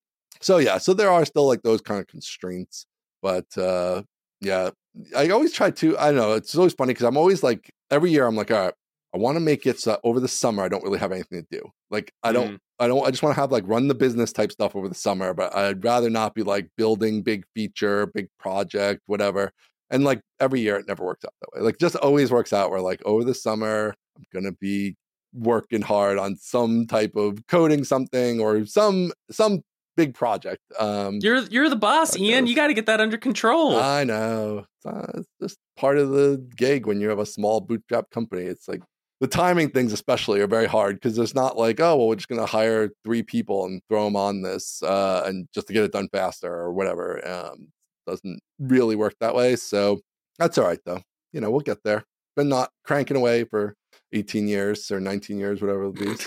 so 0.42 0.58
yeah 0.58 0.80
so 0.80 0.96
there 0.96 1.12
are 1.12 1.26
still 1.26 1.46
like 1.46 1.62
those 1.62 1.80
kind 1.80 2.00
of 2.02 2.08
constraints 2.08 2.88
but 3.22 3.56
uh 3.56 4.02
yeah 4.42 4.72
i 5.16 5.30
always 5.30 5.54
try 5.54 5.70
to 5.70 5.96
i 6.00 6.06
don't 6.08 6.16
know 6.16 6.34
it's 6.34 6.56
always 6.56 6.74
funny 6.74 6.90
because 6.94 7.06
i'm 7.06 7.18
always 7.18 7.44
like 7.44 7.72
every 7.92 8.10
year 8.10 8.26
i'm 8.26 8.36
like 8.36 8.50
all 8.50 8.62
right 8.66 8.74
i 9.14 9.18
want 9.18 9.36
to 9.36 9.40
make 9.40 9.66
it 9.66 9.80
so 9.80 10.00
over 10.04 10.20
the 10.20 10.28
summer 10.28 10.64
i 10.64 10.68
don't 10.68 10.84
really 10.84 11.00
have 11.00 11.12
anything 11.12 11.42
to 11.42 11.60
do 11.60 11.70
like 11.90 12.12
i 12.24 12.32
don't 12.32 12.60
I 12.84 12.88
don't 12.88 13.06
I 13.06 13.12
just 13.12 13.24
want 13.24 13.34
to 13.34 13.40
have 13.40 13.52
like 13.52 13.64
run 13.66 13.88
the 13.88 13.96
business 13.96 14.34
type 14.34 14.52
stuff 14.52 14.76
over 14.76 14.90
the 14.90 14.96
summer, 14.96 15.34
but 15.34 15.56
I'd 15.56 15.84
rather 15.84 16.10
not 16.10 16.36
be 16.36 16.44
like 16.44 16.70
building 16.76 17.22
big 17.22 17.46
feature, 17.56 18.08
big 18.08 18.28
project, 18.40 19.02
whatever. 19.06 19.52
And 19.90 20.04
like 20.04 20.22
every 20.42 20.60
year 20.60 20.76
it 20.76 20.88
never 20.88 21.06
works 21.06 21.24
out 21.24 21.34
that 21.40 21.50
way. 21.54 21.64
Like 21.64 21.78
just 21.78 21.96
always 21.96 22.30
works 22.30 22.52
out 22.52 22.72
where 22.72 22.82
like 22.82 23.02
over 23.06 23.24
the 23.24 23.36
summer 23.36 23.94
I'm 24.18 24.26
going 24.34 24.46
to 24.46 24.58
be 24.60 24.98
working 25.34 25.82
hard 25.82 26.18
on 26.18 26.36
some 26.36 26.86
type 26.86 27.16
of 27.16 27.48
coding 27.48 27.86
something 27.86 28.42
or 28.42 28.66
some 28.66 29.14
some 29.32 29.62
big 29.96 30.14
project. 30.14 30.60
Um 30.78 31.20
You're 31.22 31.44
you're 31.44 31.70
the 31.70 31.78
boss, 31.78 32.18
Ian. 32.18 32.48
You 32.48 32.56
got 32.56 32.68
to 32.68 32.74
get 32.74 32.88
that 32.88 33.00
under 33.00 33.18
control. 33.18 33.78
I 33.78 34.04
know. 34.04 34.66
It's, 34.78 34.86
uh, 34.86 35.12
it's 35.20 35.30
just 35.42 35.58
part 35.78 35.98
of 36.00 36.10
the 36.10 36.46
gig 36.58 36.86
when 36.86 37.00
you 37.00 37.08
have 37.10 37.20
a 37.20 37.26
small 37.26 37.62
bootstrap 37.62 38.10
company. 38.10 38.44
It's 38.44 38.68
like 38.68 38.82
the 39.24 39.28
timing 39.28 39.70
things, 39.70 39.94
especially, 39.94 40.42
are 40.42 40.48
very 40.48 40.66
hard 40.66 40.98
because 40.98 41.16
there's 41.16 41.34
not 41.34 41.58
like, 41.58 41.80
oh, 41.80 41.96
well, 41.96 42.10
we're 42.10 42.16
just 42.16 42.28
going 42.28 42.42
to 42.42 42.46
hire 42.46 42.90
three 43.06 43.24
people 43.24 43.64
and 43.64 43.82
throw 43.88 44.04
them 44.04 44.18
on 44.18 44.42
this 44.42 44.84
uh, 44.84 45.24
and 45.26 45.48
just 45.54 45.68
to 45.68 45.74
get 45.74 45.86
it 45.86 45.94
done 45.94 46.10
faster 46.12 46.54
or 46.54 46.74
whatever. 46.74 47.26
Um, 47.26 47.70
doesn't 48.06 48.42
really 48.60 48.98
work 48.98 49.14
that 49.22 49.34
way. 49.34 49.56
So 49.56 50.02
that's 50.40 50.58
all 50.58 50.66
right, 50.66 50.80
though. 50.86 51.00
You 51.32 51.40
know, 51.40 51.50
we'll 51.52 51.62
get 51.62 51.86
there. 51.86 52.04
Been 52.36 52.50
not 52.50 52.72
cranking 52.84 53.16
away 53.16 53.46
for 53.46 53.76
18 54.12 54.50
years 54.50 54.92
or 54.92 55.00
19 55.00 55.38
years, 55.38 55.62
whatever 55.62 55.84
it'll 55.84 55.94
be. 55.94 56.16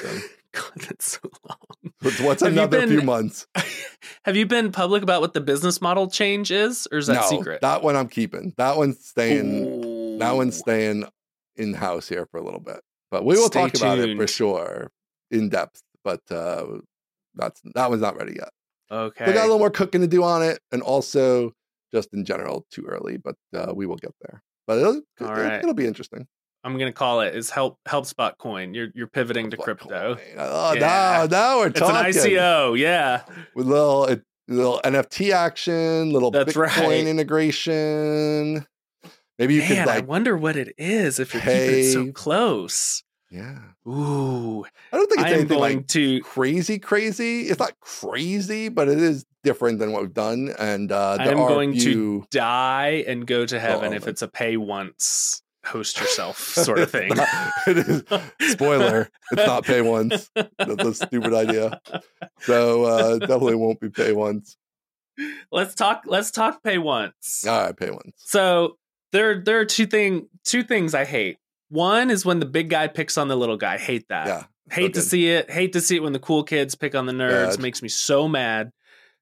So 0.56 0.62
God, 0.62 0.87
that's 0.88 1.18
so 1.20 1.30
long. 1.46 1.92
what's, 2.00 2.20
what's 2.20 2.42
Have 2.42 2.54
you 2.54 2.61
another 2.61 2.87
few 2.87 3.02
months? 3.02 3.46
Have 4.24 4.37
you 4.37 4.46
been 4.46 4.72
public 4.72 5.02
about 5.02 5.20
what 5.20 5.35
the 5.35 5.42
business 5.42 5.82
model 5.82 6.09
change 6.09 6.50
is, 6.50 6.88
or 6.90 6.96
is 6.96 7.09
that 7.09 7.20
no, 7.20 7.28
secret? 7.28 7.61
that 7.61 7.82
one 7.82 7.94
I'm 7.94 8.09
keeping. 8.09 8.54
That 8.56 8.78
one's 8.78 9.04
staying. 9.04 10.18
That 10.20 10.35
one's 10.35 10.56
staying 10.56 11.04
in 11.56 11.74
house 11.74 12.09
here 12.09 12.26
for 12.30 12.38
a 12.38 12.42
little 12.42 12.61
bit, 12.61 12.80
but 13.11 13.25
we 13.25 13.35
will 13.37 13.47
Stay 13.47 13.61
talk 13.61 13.75
about 13.77 13.99
it 13.99 14.16
for 14.16 14.27
sure 14.27 14.90
in 15.31 15.49
depth. 15.49 15.81
But 16.05 16.21
uh, 16.31 16.66
that's 17.35 17.61
that 17.75 17.90
one's 17.90 18.03
not 18.03 18.16
ready 18.16 18.35
yet. 18.38 18.51
okay. 18.90 19.27
We 19.27 19.33
got 19.33 19.42
a 19.42 19.49
little 19.49 19.59
more 19.59 19.71
cooking 19.71 20.01
to 20.03 20.07
do 20.07 20.23
on 20.23 20.42
it, 20.42 20.61
and 20.73 20.83
also 20.83 21.53
just 21.92 22.12
in 22.12 22.25
general 22.25 22.64
too 22.71 22.85
early. 22.87 23.16
But 23.16 23.37
uh, 23.55 23.73
we 23.75 23.87
will 23.87 23.97
get 23.97 24.12
there. 24.21 24.42
But 24.66 24.79
it'll, 24.79 25.03
it'll, 25.21 25.33
right. 25.33 25.55
it'll 25.61 25.75
be 25.75 25.87
interesting. 25.87 26.27
I'm 26.64 26.77
gonna 26.79 26.92
call 26.92 27.21
it 27.21 27.35
is 27.37 27.51
help 27.51 27.79
HelpSpot 27.88 28.37
coin. 28.38 28.75
You're 28.75 28.88
you're 28.95 29.07
pivoting 29.07 29.51
to 29.51 29.57
crypto. 29.57 30.16
coin? 30.16 30.25
Oh, 30.37 30.73
Yeah. 30.75 30.81
now 30.81 31.27
now 31.27 31.59
we're 31.59 31.69
It's 31.69 31.79
talking. 31.79 31.97
an 31.97 32.05
ICO, 32.12 32.77
yeah. 32.79 33.23
with 33.55 33.66
little 33.66 34.05
it, 34.07 34.23
little 34.49 34.81
NFT 34.85 35.33
action, 35.33 36.11
little 36.11 36.33
That's 36.33 36.53
Bitcoin 36.53 36.77
right. 36.88 37.07
integration. 37.07 38.66
Maybe 39.38 39.55
you 39.55 39.61
Man, 39.61 39.68
could 39.87 39.88
I 39.88 40.01
wonder 40.01 40.37
what 40.37 40.57
it 40.57 40.75
is 40.79 41.18
if 41.20 41.35
you're 41.35 41.42
keeping 41.42 41.57
it 41.81 41.92
so 41.92 42.12
close. 42.12 43.03
yeah. 43.31 43.59
Ooh, 43.87 44.64
I 44.92 44.96
don't 44.96 45.09
think 45.09 45.20
it's 45.20 45.27
I 45.27 45.29
am 45.29 45.35
anything 45.40 45.59
going 45.59 45.77
like 45.79 45.87
to. 45.88 46.20
crazy, 46.22 46.79
crazy. 46.79 47.42
It's 47.42 47.59
not 47.61 47.79
crazy, 47.81 48.68
but 48.68 48.88
it 48.88 48.99
is 48.99 49.25
different 49.44 49.79
than 49.79 49.92
what 49.92 50.03
we've 50.03 50.14
done. 50.14 50.53
And 50.59 50.90
uh, 50.90 51.18
I'm 51.20 51.38
are 51.38 51.49
going 51.49 51.75
a 51.77 51.81
to 51.81 52.25
die 52.31 53.05
and 53.07 53.27
go 53.27 53.44
to 53.46 53.61
heaven 53.61 53.92
Oh, 53.92 53.96
if 53.96 54.09
it's 54.09 54.22
a 54.22 54.29
pay 54.29 54.57
once, 54.57 55.42
host 55.64 56.01
yourself 56.01 56.38
sort 56.40 56.79
of 56.79 56.90
thing. 56.90 57.09
Not- 57.14 57.29
it 57.66 57.77
is 57.79 58.03
spoiler. 58.53 59.09
It's 59.33 59.46
not 59.46 59.64
pay 59.64 59.83
once. 59.83 60.31
That's 60.35 60.85
a 60.85 60.94
stupid 60.94 61.35
idea. 61.35 61.81
So 62.40 62.85
uh, 62.85 63.18
definitely 63.18 63.57
won't 63.57 63.81
be 63.81 63.90
pay 63.90 64.12
once. 64.12 64.57
let's 65.53 65.75
talk. 65.75 66.03
Let's 66.07 66.31
talk 66.31 66.62
pay 66.62 66.79
once. 66.79 67.44
All 67.46 67.66
right, 67.66 67.77
pay 67.77 67.90
once. 67.90 68.12
So 68.16 68.79
there, 69.12 69.40
there 69.40 69.61
are 69.61 69.64
two 69.64 69.87
thing, 69.87 70.29
two 70.45 70.62
things 70.62 70.95
I 70.95 71.05
hate. 71.05 71.38
One 71.69 72.11
is 72.11 72.25
when 72.25 72.40
the 72.40 72.47
big 72.47 72.71
guy 72.71 72.87
picks 72.88 73.19
on 73.19 73.29
the 73.29 73.37
little 73.37 73.57
guy. 73.57 73.79
Hate 73.79 74.09
that. 74.09 74.27
Yeah. 74.27 74.45
Hate 74.71 74.95
to 74.95 75.03
see 75.03 75.29
it. 75.29 75.51
Hate 75.51 75.73
to 75.75 75.81
see 75.81 75.97
it 75.97 76.03
when 76.03 76.12
the 76.12 76.19
cool 76.19 76.42
kids 76.42 76.75
pick 76.75 76.95
on 76.95 77.07
the 77.07 77.12
nerds. 77.12 77.59
Makes 77.59 77.83
me 77.83 77.88
so 77.88 78.27
mad. 78.27 78.73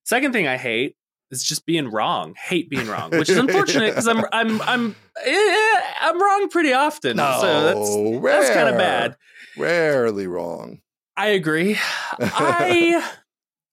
Second 0.05 0.33
thing 0.33 0.47
I 0.47 0.57
hate 0.57 0.97
is 1.31 1.43
just 1.43 1.67
being 1.67 1.89
wrong. 1.89 2.35
Hate 2.43 2.71
being 2.71 2.87
wrong, 2.89 3.11
which 3.11 3.29
is 3.29 3.37
unfortunate 3.37 3.91
because 3.91 4.09
I'm 4.09 4.25
I'm 4.33 4.61
I'm 4.63 4.97
eh, 5.25 5.81
I'm 6.01 6.21
wrong 6.21 6.49
pretty 6.49 6.73
often. 6.73 7.17
No, 7.17 7.39
so 7.41 7.63
that's 7.63 8.23
that's 8.25 8.55
kind 8.55 8.69
of 8.69 8.79
bad. 8.79 9.17
Rarely 9.57 10.27
wrong. 10.27 10.81
I 11.17 11.29
agree. 11.29 11.79
I 12.19 13.11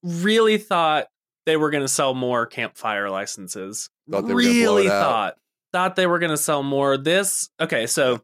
really 0.04 0.58
thought 0.58 1.08
they 1.46 1.58
were 1.58 1.72
going 1.72 1.84
to 1.84 1.88
sell 1.88 2.14
more 2.14 2.46
campfire 2.46 3.10
licenses. 3.10 3.90
Thought 4.10 4.28
they 4.28 4.34
were 4.34 4.40
really 4.40 4.88
thought 4.88 5.38
thought 5.72 5.96
they 5.96 6.08
were 6.08 6.20
going 6.20 6.32
to 6.32 6.38
sell 6.38 6.64
more. 6.64 6.98
This 6.98 7.50
okay, 7.60 7.88
so 7.88 8.22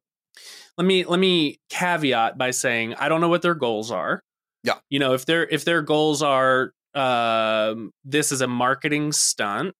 let 0.77 0.85
me 0.85 1.05
let 1.05 1.19
me 1.19 1.59
caveat 1.69 2.37
by 2.37 2.51
saying 2.51 2.95
I 2.95 3.09
don't 3.09 3.21
know 3.21 3.29
what 3.29 3.41
their 3.41 3.55
goals 3.55 3.91
are. 3.91 4.21
Yeah. 4.63 4.75
You 4.89 4.99
know, 4.99 5.13
if 5.13 5.25
their 5.25 5.45
if 5.47 5.65
their 5.65 5.81
goals 5.81 6.21
are 6.21 6.71
um 6.93 7.91
this 8.03 8.31
is 8.31 8.41
a 8.41 8.47
marketing 8.47 9.11
stunt 9.11 9.75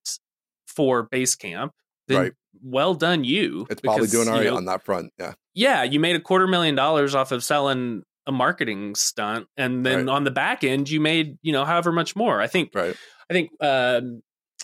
for 0.68 1.08
Basecamp, 1.10 1.72
then 2.08 2.18
Right. 2.18 2.34
well 2.62 2.94
done 2.94 3.24
you. 3.24 3.68
It's 3.70 3.82
probably 3.82 4.08
doing 4.08 4.28
all 4.28 4.36
right 4.36 4.46
know, 4.46 4.58
on 4.58 4.66
that 4.66 4.84
front. 4.84 5.12
Yeah. 5.20 5.34
yeah, 5.54 5.84
you 5.84 6.00
made 6.00 6.16
a 6.16 6.20
quarter 6.22 6.48
million 6.48 6.76
dollars 6.76 7.16
off 7.16 7.32
of 7.32 7.44
selling 7.44 8.04
a 8.28 8.32
marketing 8.32 8.94
stunt, 8.96 9.48
and 9.56 9.86
then 9.86 10.06
Right. 10.08 10.16
on 10.16 10.24
the 10.26 10.32
back 10.32 10.64
end, 10.64 10.90
you 10.90 11.00
made 11.00 11.38
you 11.42 11.52
know 11.54 11.66
however 11.66 11.92
much 11.92 12.16
more. 12.16 12.40
I 12.42 12.48
think 12.48 12.72
Right. 12.74 12.96
I 13.30 13.34
think 13.34 13.50
um, 13.62 14.22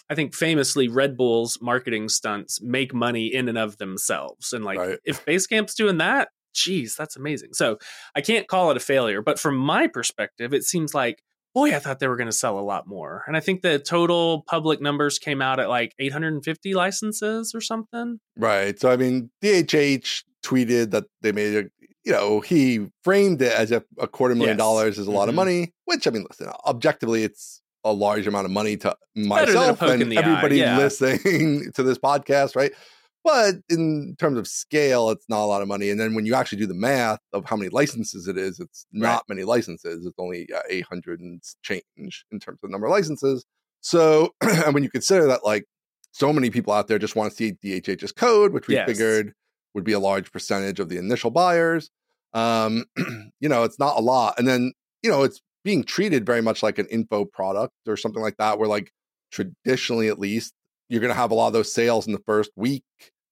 I 0.09 0.15
think 0.15 0.35
famously 0.35 0.87
Red 0.87 1.15
Bull's 1.17 1.59
marketing 1.61 2.09
stunts 2.09 2.61
make 2.61 2.93
money 2.93 3.33
in 3.33 3.47
and 3.49 3.57
of 3.57 3.77
themselves, 3.77 4.53
and 4.53 4.63
like 4.65 4.77
Right. 4.79 4.99
if 5.05 5.25
Basecamp's 5.25 5.73
doing 5.75 5.97
that, 5.99 6.29
geez, 6.53 6.95
that's 6.95 7.15
amazing. 7.15 7.53
So 7.53 7.77
I 8.15 8.21
can't 8.21 8.47
call 8.47 8.69
it 8.71 8.77
a 8.77 8.81
failure, 8.81 9.21
but 9.21 9.39
from 9.39 9.55
my 9.57 9.87
perspective, 9.87 10.53
it 10.53 10.63
seems 10.63 10.93
like. 10.93 11.21
Boy, 11.55 11.75
I 11.75 11.77
thought 11.77 11.99
they 11.99 12.07
were 12.07 12.15
going 12.17 12.25
to 12.25 12.31
sell 12.31 12.57
a 12.57 12.61
lot 12.61 12.87
more. 12.87 13.23
And 13.27 13.37
I 13.37 13.39
think 13.39 13.61
the 13.61 13.77
total 13.77 14.43
public 14.47 14.81
numbers 14.81 15.19
came 15.19 15.39
out 15.39 15.59
at 15.59 15.69
like 15.69 15.93
850 15.99 16.73
licenses 16.73 17.53
or 17.53 17.61
something. 17.61 18.19
Right. 18.35 18.79
So 18.79 18.89
I 18.89 18.97
mean, 18.97 19.29
DHH 19.43 20.23
tweeted 20.43 20.89
that 20.91 21.05
they 21.21 21.31
made 21.31 21.55
a 21.55 21.69
you 22.05 22.11
know, 22.11 22.39
he 22.41 22.87
framed 23.03 23.39
it 23.43 23.53
as 23.53 23.69
if 23.71 23.83
a 23.99 24.07
quarter 24.07 24.33
million 24.33 24.57
Yes. 24.57 24.63
dollars 24.65 24.97
is 24.97 25.05
a 25.05 25.11
lot 25.11 25.29
of 25.29 25.33
Mhm. 25.33 25.37
money, 25.37 25.73
which 25.85 26.07
I 26.07 26.09
mean, 26.09 26.25
listen, 26.27 26.49
objectively 26.65 27.23
it's 27.23 27.61
a 27.83 27.91
large 27.91 28.27
amount 28.27 28.45
of 28.45 28.51
money 28.51 28.77
to 28.77 28.95
myself 29.15 29.81
and 29.81 30.13
everybody 30.13 30.57
yeah. 30.59 30.77
listening 30.77 31.71
to 31.73 31.83
this 31.83 31.97
podcast, 31.97 32.55
right? 32.55 32.71
But 33.23 33.55
in 33.69 34.15
terms 34.19 34.37
of 34.37 34.47
scale, 34.47 35.09
it's 35.09 35.27
not 35.29 35.43
a 35.43 35.45
lot 35.45 35.61
of 35.61 35.67
money. 35.67 35.89
And 35.89 35.99
then 35.99 36.13
when 36.13 36.25
you 36.25 36.35
actually 36.35 36.57
do 36.57 36.67
the 36.67 36.73
math 36.73 37.19
of 37.31 37.45
how 37.45 37.55
many 37.55 37.69
licenses 37.69 38.27
it 38.27 38.37
is, 38.37 38.59
it's 38.59 38.85
not 38.91 39.23
many 39.29 39.43
licenses. 39.43 40.05
It's 40.05 40.19
only 40.19 40.47
uh, 40.53 40.59
800 40.69 41.21
and 41.21 41.41
change 41.61 42.25
in 42.31 42.39
terms 42.39 42.59
of 42.63 42.69
number 42.69 42.87
of 42.87 42.91
licenses. 42.91 43.45
So, 43.79 44.33
and 44.41 44.73
when 44.73 44.83
you 44.83 44.89
consider 44.89 45.25
that, 45.27 45.45
like, 45.45 45.65
so 46.11 46.33
many 46.33 46.49
people 46.49 46.73
out 46.73 46.87
there 46.87 46.99
just 46.99 47.15
want 47.15 47.31
to 47.31 47.35
see 47.35 47.53
DHH's 47.53 48.11
code, 48.11 48.53
which 48.53 48.67
we 48.67 48.75
Yes. 48.75 48.87
figured 48.87 49.33
would 49.73 49.83
be 49.83 49.93
a 49.93 49.99
large 49.99 50.31
percentage 50.31 50.79
of 50.79 50.89
the 50.89 50.97
initial 50.97 51.31
buyers. 51.31 51.89
Um, 52.33 52.85
you 53.39 53.49
know, 53.49 53.63
it's 53.63 53.79
not 53.79 53.97
a 53.97 54.01
lot. 54.01 54.37
And 54.37 54.47
then, 54.47 54.73
you 55.01 55.09
know, 55.09 55.23
it's 55.23 55.41
being 55.63 55.83
treated 55.83 56.25
very 56.25 56.41
much 56.41 56.61
like 56.63 56.77
an 56.79 56.85
info 56.87 57.25
product 57.25 57.73
or 57.87 57.95
something 57.97 58.21
like 58.21 58.37
that, 58.37 58.59
where 58.59 58.67
like 58.67 58.91
traditionally 59.31 60.07
at 60.07 60.19
least, 60.19 60.53
you're 60.89 61.01
gonna 61.01 61.13
have 61.13 61.31
a 61.31 61.35
lot 61.35 61.47
of 61.47 61.53
those 61.53 61.71
sales 61.71 62.05
in 62.07 62.13
the 62.13 62.21
first 62.25 62.51
week, 62.55 62.83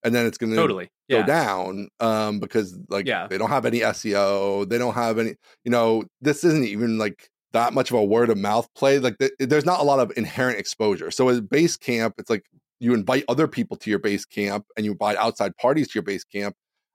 and 0.03 0.15
then 0.15 0.25
it's 0.25 0.37
gonna 0.37 0.55
Totally. 0.55 0.85
go 1.09 1.17
Yeah. 1.17 1.25
down 1.25 1.89
um 1.99 2.39
because 2.39 2.77
like 2.89 3.05
Yeah. 3.07 3.27
they 3.27 3.37
don't 3.37 3.49
have 3.49 3.65
any 3.65 3.81
SEO, 3.83 4.67
they 4.67 4.77
don't 4.77 4.93
have 4.95 5.19
any, 5.19 5.35
you 5.63 5.71
know, 5.71 6.03
this 6.21 6.43
isn't 6.43 6.65
even 6.65 6.97
like 6.97 7.29
that 7.53 7.73
much 7.73 7.91
of 7.91 7.97
a 7.97 8.03
word 8.03 8.29
of 8.29 8.37
mouth 8.37 8.67
play. 8.75 8.97
Like 8.97 9.17
th- 9.17 9.33
there's 9.39 9.65
not 9.65 9.81
a 9.81 9.83
lot 9.83 9.99
of 9.99 10.11
inherent 10.15 10.57
exposure. 10.57 11.11
So 11.11 11.27
as 11.27 11.41
Basecamp, 11.41 12.13
it's 12.17 12.29
like 12.29 12.45
you 12.79 12.93
invite 12.93 13.25
other 13.27 13.47
people 13.47 13.75
to 13.77 13.89
your 13.89 13.99
Basecamp 13.99 14.63
and 14.77 14.85
you 14.85 14.93
invite 14.93 15.17
outside 15.17 15.55
parties 15.57 15.89
to 15.89 15.95
your 15.95 16.03
Basecamp. 16.03 16.53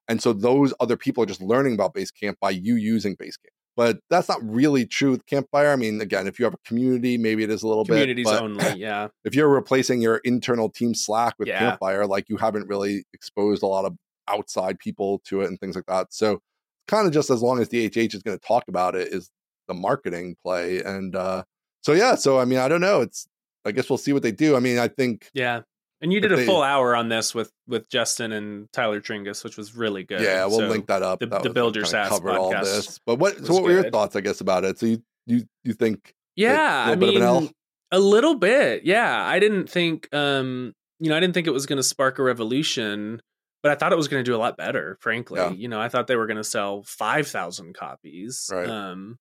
And 0.09 0.23
so 0.23 0.33
those 0.33 0.73
other 0.81 0.97
people 0.97 1.23
are 1.23 1.27
just 1.27 1.43
learning 1.43 1.75
about 1.75 1.95
Basecamp 1.95 2.37
by 2.41 2.51
you 2.51 2.77
using 2.77 3.17
Basecamp. 3.17 3.53
But 3.77 3.99
that's 4.09 4.29
not 4.29 4.39
really 4.43 4.87
true 4.87 5.11
with 5.11 5.27
Campfire. 5.27 5.71
I 5.71 5.77
mean, 5.77 6.01
again, 6.01 6.27
if 6.27 6.39
you 6.39 6.47
have 6.47 6.55
a 6.55 6.69
community, 6.69 7.19
maybe 7.19 7.45
it 7.45 7.51
is 7.51 7.63
a 7.63 7.69
little 7.69 7.85
Communities 7.85 8.25
bit. 8.25 8.39
Communities 8.39 8.69
only, 8.71 8.81
yeah. 8.81 9.09
If 9.25 9.35
you're 9.35 9.51
replacing 9.51 10.01
your 10.01 10.17
internal 10.19 10.71
team 10.71 10.95
Slack 10.95 11.35
with 11.39 11.49
Yeah. 11.49 11.59
Campfire, 11.59 12.07
like 12.07 12.29
you 12.31 12.39
haven't 12.39 12.69
really 12.69 13.05
exposed 13.13 13.63
a 13.63 13.67
lot 13.67 13.85
of 13.85 13.95
outside 14.29 14.79
people 14.79 15.21
to 15.27 15.43
it 15.43 15.49
and 15.49 15.61
things 15.61 15.77
like 15.77 15.87
that. 15.87 16.13
So 16.13 16.41
kind 16.89 17.07
of 17.07 17.13
just 17.13 17.31
as 17.31 17.43
long 17.43 17.61
as 17.61 17.69
DHH 17.69 18.15
is 18.15 18.23
going 18.23 18.39
to 18.39 18.45
talk 18.47 18.65
about 18.69 18.95
it 18.97 19.09
is 19.13 19.31
the 19.69 19.75
marketing 19.75 20.37
play. 20.43 20.83
And 20.83 21.15
uh 21.15 21.45
so 21.83 21.93
yeah, 21.93 22.15
so 22.15 22.39
I 22.39 22.45
mean, 22.47 22.59
I 22.59 22.69
don't 22.69 22.81
know. 22.81 23.03
It's 23.03 23.29
I 23.65 23.73
guess 23.73 23.91
we'll 23.91 23.99
see 23.99 24.13
what 24.13 24.23
they 24.23 24.33
do. 24.33 24.57
I 24.57 24.61
mean, 24.61 24.79
I 24.79 24.89
think 24.89 25.29
Yeah. 25.35 25.63
And 26.03 26.13
you 26.13 26.21
did 26.21 26.31
a 26.33 26.37
they- 26.37 26.47
full 26.47 26.63
hour 26.63 26.95
on 26.95 27.09
this 27.09 27.35
with 27.35 27.51
with 27.67 27.89
Justin 27.89 28.33
and 28.33 28.71
Tyler 28.73 29.01
Tringas, 29.01 29.43
which 29.45 29.57
was 29.57 29.75
really 29.75 30.05
good. 30.05 30.21
Yeah, 30.21 30.45
we'll 30.47 30.59
So, 30.59 30.69
link 30.69 30.87
that 30.89 31.03
up. 31.03 31.21
the- 31.21 31.27
That 31.27 31.43
the 31.43 31.49
was- 31.49 31.55
Build 31.55 31.77
Your 31.77 31.85
kinda 31.85 32.05
SaaS 32.05 32.09
covered 32.11 32.37
all 32.37 32.51
this. 32.51 32.99
But 33.07 33.17
what? 33.17 33.45
So 33.45 33.55
what 33.55 33.63
were 33.63 33.73
your 33.73 33.91
thoughts? 33.91 34.15
I 34.17 34.21
guess 34.21 34.41
about 34.41 34.65
it. 34.65 34.79
So 34.79 34.87
you 34.87 35.03
you 35.27 35.43
you 35.65 35.73
think? 35.73 36.15
Yeah, 36.37 36.85
a 36.85 36.87
I 36.87 36.95
little 36.95 37.01
bit 37.01 37.09
of 37.09 37.15
an 37.17 37.21
mean, 37.21 37.45
L? 37.47 37.51
a 37.93 37.99
little 37.99 38.35
bit. 38.35 38.85
Yeah, 38.85 39.27
I 39.27 39.39
didn't 39.39 39.71
think, 39.71 40.07
um, 40.15 40.75
you 41.01 41.09
know, 41.09 41.17
I 41.17 41.21
didn't 41.21 41.33
think 41.33 41.47
it 41.47 41.53
was 41.53 41.65
going 41.65 41.79
to 41.79 41.83
spark 41.83 42.19
a 42.19 42.23
revolution, 42.23 43.23
but 43.63 43.73
I 43.73 43.75
thought 43.75 43.91
it 43.93 43.97
was 43.97 44.07
going 44.09 44.23
to 44.23 44.31
do 44.31 44.37
a 44.37 44.39
lot 44.39 44.59
better. 44.59 44.99
Frankly, 45.01 45.41
Yeah. 45.41 45.53
you 45.53 45.67
know, 45.69 45.81
I 45.81 45.89
thought 45.89 46.07
they 46.09 46.17
were 46.17 46.27
going 46.27 46.37
to 46.37 46.45
sell 46.45 46.83
five 46.83 47.27
thousand 47.27 47.75
copies. 47.75 48.51
Right. 48.53 48.69
Um, 48.69 49.17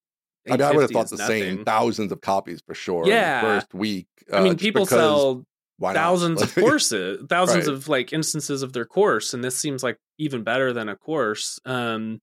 I 0.47 0.51
mean, 0.51 0.61
I 0.61 0.71
would 0.73 0.82
have 0.82 0.91
thought 0.91 1.09
the 1.09 1.15
nothing. 1.17 1.41
same. 1.57 1.65
Thousands 1.65 2.11
of 2.11 2.19
copies 2.21 2.61
for 2.67 2.76
sure. 2.76 3.07
Yeah. 3.07 3.41
first 3.41 3.73
week. 3.73 4.07
I 4.32 4.38
uh, 4.39 4.43
mean, 4.43 4.57
people 4.57 4.84
because 4.84 4.99
sell 4.99 5.43
why 5.78 5.93
not? 5.93 5.99
thousands 5.99 6.41
of 6.41 6.53
courses, 6.55 7.23
thousands 7.30 7.67
Right. 7.67 7.73
of 7.76 7.88
like 7.89 8.13
instances 8.13 8.61
of 8.63 8.73
their 8.73 8.86
course, 8.86 9.34
and 9.34 9.43
this 9.43 9.57
seems 9.57 9.84
like 9.84 9.97
even 10.17 10.43
better 10.43 10.71
than 10.73 10.89
a 10.89 10.95
course. 10.95 11.59
Um, 11.65 12.21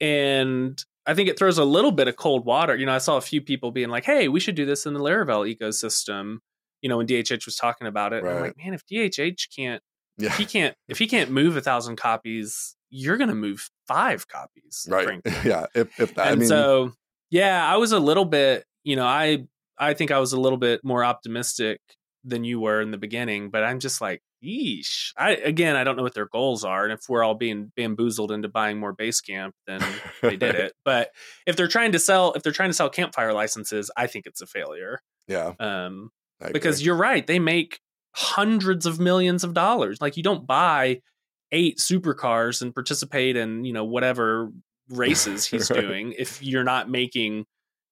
and 0.00 0.82
I 1.06 1.14
think 1.14 1.28
it 1.28 1.38
throws 1.38 1.58
a 1.58 1.64
little 1.64 1.92
bit 1.92 2.08
of 2.08 2.16
cold 2.16 2.44
water. 2.44 2.76
You 2.76 2.86
know, 2.86 2.92
I 2.94 2.98
saw 2.98 3.16
a 3.16 3.20
few 3.20 3.40
people 3.40 3.70
being 3.70 3.88
like, 3.88 4.04
"Hey, 4.04 4.28
we 4.28 4.40
should 4.40 4.54
do 4.54 4.64
this 4.66 4.86
in 4.86 4.94
the 4.94 5.00
Laravel 5.00 5.52
ecosystem." 5.56 6.38
You 6.80 6.88
know, 6.88 6.96
when 6.96 7.06
DHH 7.06 7.44
was 7.46 7.56
talking 7.56 7.86
about 7.86 8.12
it, 8.12 8.24
and 8.24 8.28
I'm 8.32 8.40
like, 8.40 8.56
"Man, 8.56 8.74
if 8.74 8.84
DHH 8.86 9.48
can't, 9.54 9.82
Yeah. 10.18 10.28
if 10.28 10.36
he 10.36 10.44
can't, 10.44 10.76
if 10.88 10.98
he 10.98 11.06
can't 11.06 11.30
move 11.30 11.56
a 11.56 11.60
thousand 11.60 11.96
copies, 11.96 12.76
you're 12.90 13.16
gonna 13.16 13.34
move 13.34 13.70
five 13.86 14.26
copies, 14.28 14.86
Right. 14.90 15.04
frankly." 15.22 15.32
yeah. 15.44 15.66
If 15.74 15.98
if 16.00 16.14
that. 16.14 16.26
and 16.26 16.30
I 16.32 16.34
mean, 16.36 16.48
so 16.48 16.92
yeah 17.30 17.64
i 17.66 17.78
was 17.78 17.92
a 17.92 17.98
little 17.98 18.26
bit 18.26 18.66
you 18.84 18.94
know 18.94 19.06
i 19.06 19.42
i 19.78 19.94
think 19.94 20.10
i 20.10 20.18
was 20.18 20.34
a 20.34 20.38
little 20.38 20.58
bit 20.58 20.84
more 20.84 21.02
optimistic 21.02 21.80
than 22.24 22.44
you 22.44 22.60
were 22.60 22.80
in 22.80 22.90
the 22.90 22.98
beginning 22.98 23.50
but 23.50 23.64
i'm 23.64 23.78
just 23.80 24.00
like 24.00 24.22
yeesh 24.44 25.12
i 25.16 25.32
again 25.32 25.76
i 25.76 25.84
don't 25.84 25.96
know 25.96 26.02
what 26.02 26.14
their 26.14 26.28
goals 26.28 26.64
are 26.64 26.84
and 26.84 26.92
if 26.92 27.00
we're 27.08 27.22
all 27.22 27.34
being 27.34 27.72
bamboozled 27.76 28.30
into 28.30 28.48
buying 28.48 28.78
more 28.78 28.94
Basecamp 28.94 29.50
then 29.66 29.82
they 30.20 30.36
did 30.36 30.54
it 30.54 30.72
but 30.84 31.10
if 31.46 31.56
they're 31.56 31.68
trying 31.68 31.92
to 31.92 31.98
sell 31.98 32.32
if 32.34 32.42
they're 32.42 32.52
trying 32.52 32.70
to 32.70 32.74
sell 32.74 32.88
campfire 32.88 33.32
licenses 33.32 33.90
i 33.96 34.06
think 34.06 34.26
it's 34.26 34.40
a 34.40 34.46
failure 34.46 35.00
yeah. 35.28 35.52
um 35.60 36.10
because 36.52 36.84
you're 36.84 36.96
right 36.96 37.26
they 37.26 37.38
make 37.38 37.80
hundreds 38.14 38.84
of 38.86 39.00
millions 39.00 39.42
of 39.44 39.54
dollars 39.54 39.98
like 40.00 40.16
you 40.16 40.22
don't 40.22 40.46
buy 40.46 41.00
eight 41.50 41.78
supercars 41.78 42.62
and 42.62 42.74
participate 42.74 43.36
in 43.36 43.64
you 43.64 43.72
know 43.72 43.84
whatever 43.84 44.50
races 44.88 45.46
he's 45.50 45.70
Right. 45.70 45.80
doing 45.80 46.14
if 46.18 46.42
you're 46.42 46.64
not 46.64 46.90
making 46.90 47.46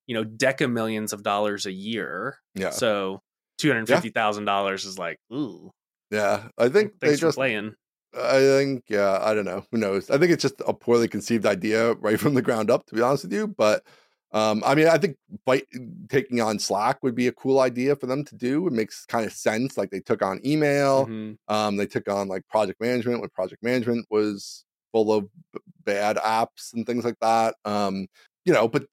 you 0.06 0.14
know 0.14 0.24
deca 0.24 0.70
millions 0.70 1.12
of 1.12 1.22
dollars 1.22 1.66
a 1.66 1.72
year 1.72 2.36
yeah. 2.54 2.70
so 2.70 3.22
$250000 3.60 4.74
is 4.74 4.98
like 4.98 5.18
ooh 5.32 5.70
yeah. 6.10 6.48
I 6.58 6.68
think 6.68 6.98
they 6.98 7.08
thanks 7.08 7.20
for 7.20 7.26
just. 7.26 7.36
playing 7.38 7.74
I 8.12 8.38
think 8.40 8.82
yeah. 8.88 9.20
I 9.22 9.34
don't 9.34 9.44
know. 9.44 9.64
Who 9.70 9.78
knows? 9.78 10.10
I 10.10 10.18
think 10.18 10.32
it's 10.32 10.42
just 10.42 10.60
a 10.66 10.74
poorly 10.74 11.06
conceived 11.06 11.46
idea 11.46 11.92
right 11.94 12.18
from 12.18 12.34
the 12.34 12.42
ground 12.42 12.68
up. 12.68 12.84
To 12.86 12.94
be 12.94 13.00
honest 13.02 13.24
with 13.24 13.32
you, 13.32 13.46
but. 13.46 13.84
Um, 14.32 14.62
I 14.64 14.76
mean, 14.76 14.86
I 14.86 14.96
think 14.96 15.16
fight, 15.44 15.64
taking 16.08 16.40
on 16.40 16.60
Slack 16.60 17.02
would 17.02 17.16
be 17.16 17.26
a 17.26 17.32
cool 17.32 17.58
idea 17.58 17.96
for 17.96 18.06
them 18.06 18.24
to 18.26 18.36
do. 18.36 18.64
It 18.68 18.72
makes 18.72 19.04
kind 19.04 19.26
of 19.26 19.32
sense. 19.32 19.76
Like 19.76 19.90
they 19.90 19.98
took 19.98 20.22
on 20.22 20.40
email, 20.46 21.06
Mhm. 21.06 21.36
Um, 21.48 21.76
they 21.76 21.86
took 21.86 22.08
on 22.08 22.28
like 22.28 22.46
project 22.46 22.80
management 22.80 23.20
when 23.20 23.30
project 23.30 23.60
management 23.64 24.06
was 24.08 24.64
full 24.92 25.12
of 25.12 25.24
b- 25.52 25.58
bad 25.84 26.16
apps 26.18 26.72
and 26.74 26.86
things 26.86 27.04
like 27.04 27.18
that. 27.20 27.56
Um, 27.64 28.06
you 28.44 28.52
know, 28.52 28.68
but 28.68 28.84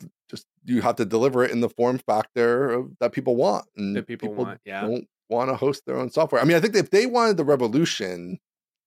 you 0.67 0.81
have 0.81 0.95
to 0.97 1.05
deliver 1.05 1.43
it 1.43 1.51
in 1.51 1.61
the 1.61 1.69
form 1.69 1.97
factor 1.97 2.71
of, 2.71 2.91
that 2.99 3.11
people 3.13 3.35
want, 3.35 3.65
and 3.75 3.95
that 3.95 4.07
people, 4.07 4.33
want 4.33 4.59
yeah 4.65 4.81
don't 4.81 5.07
want 5.29 5.49
to 5.49 5.55
host 5.55 5.85
their 5.85 5.97
own 5.97 6.09
software. 6.09 6.41
I 6.41 6.45
mean, 6.45 6.55
I 6.55 6.59
think 6.59 6.75
if 6.75 6.91
they 6.91 7.05
wanted 7.05 7.37
the 7.37 7.45
revolution, 7.45 8.37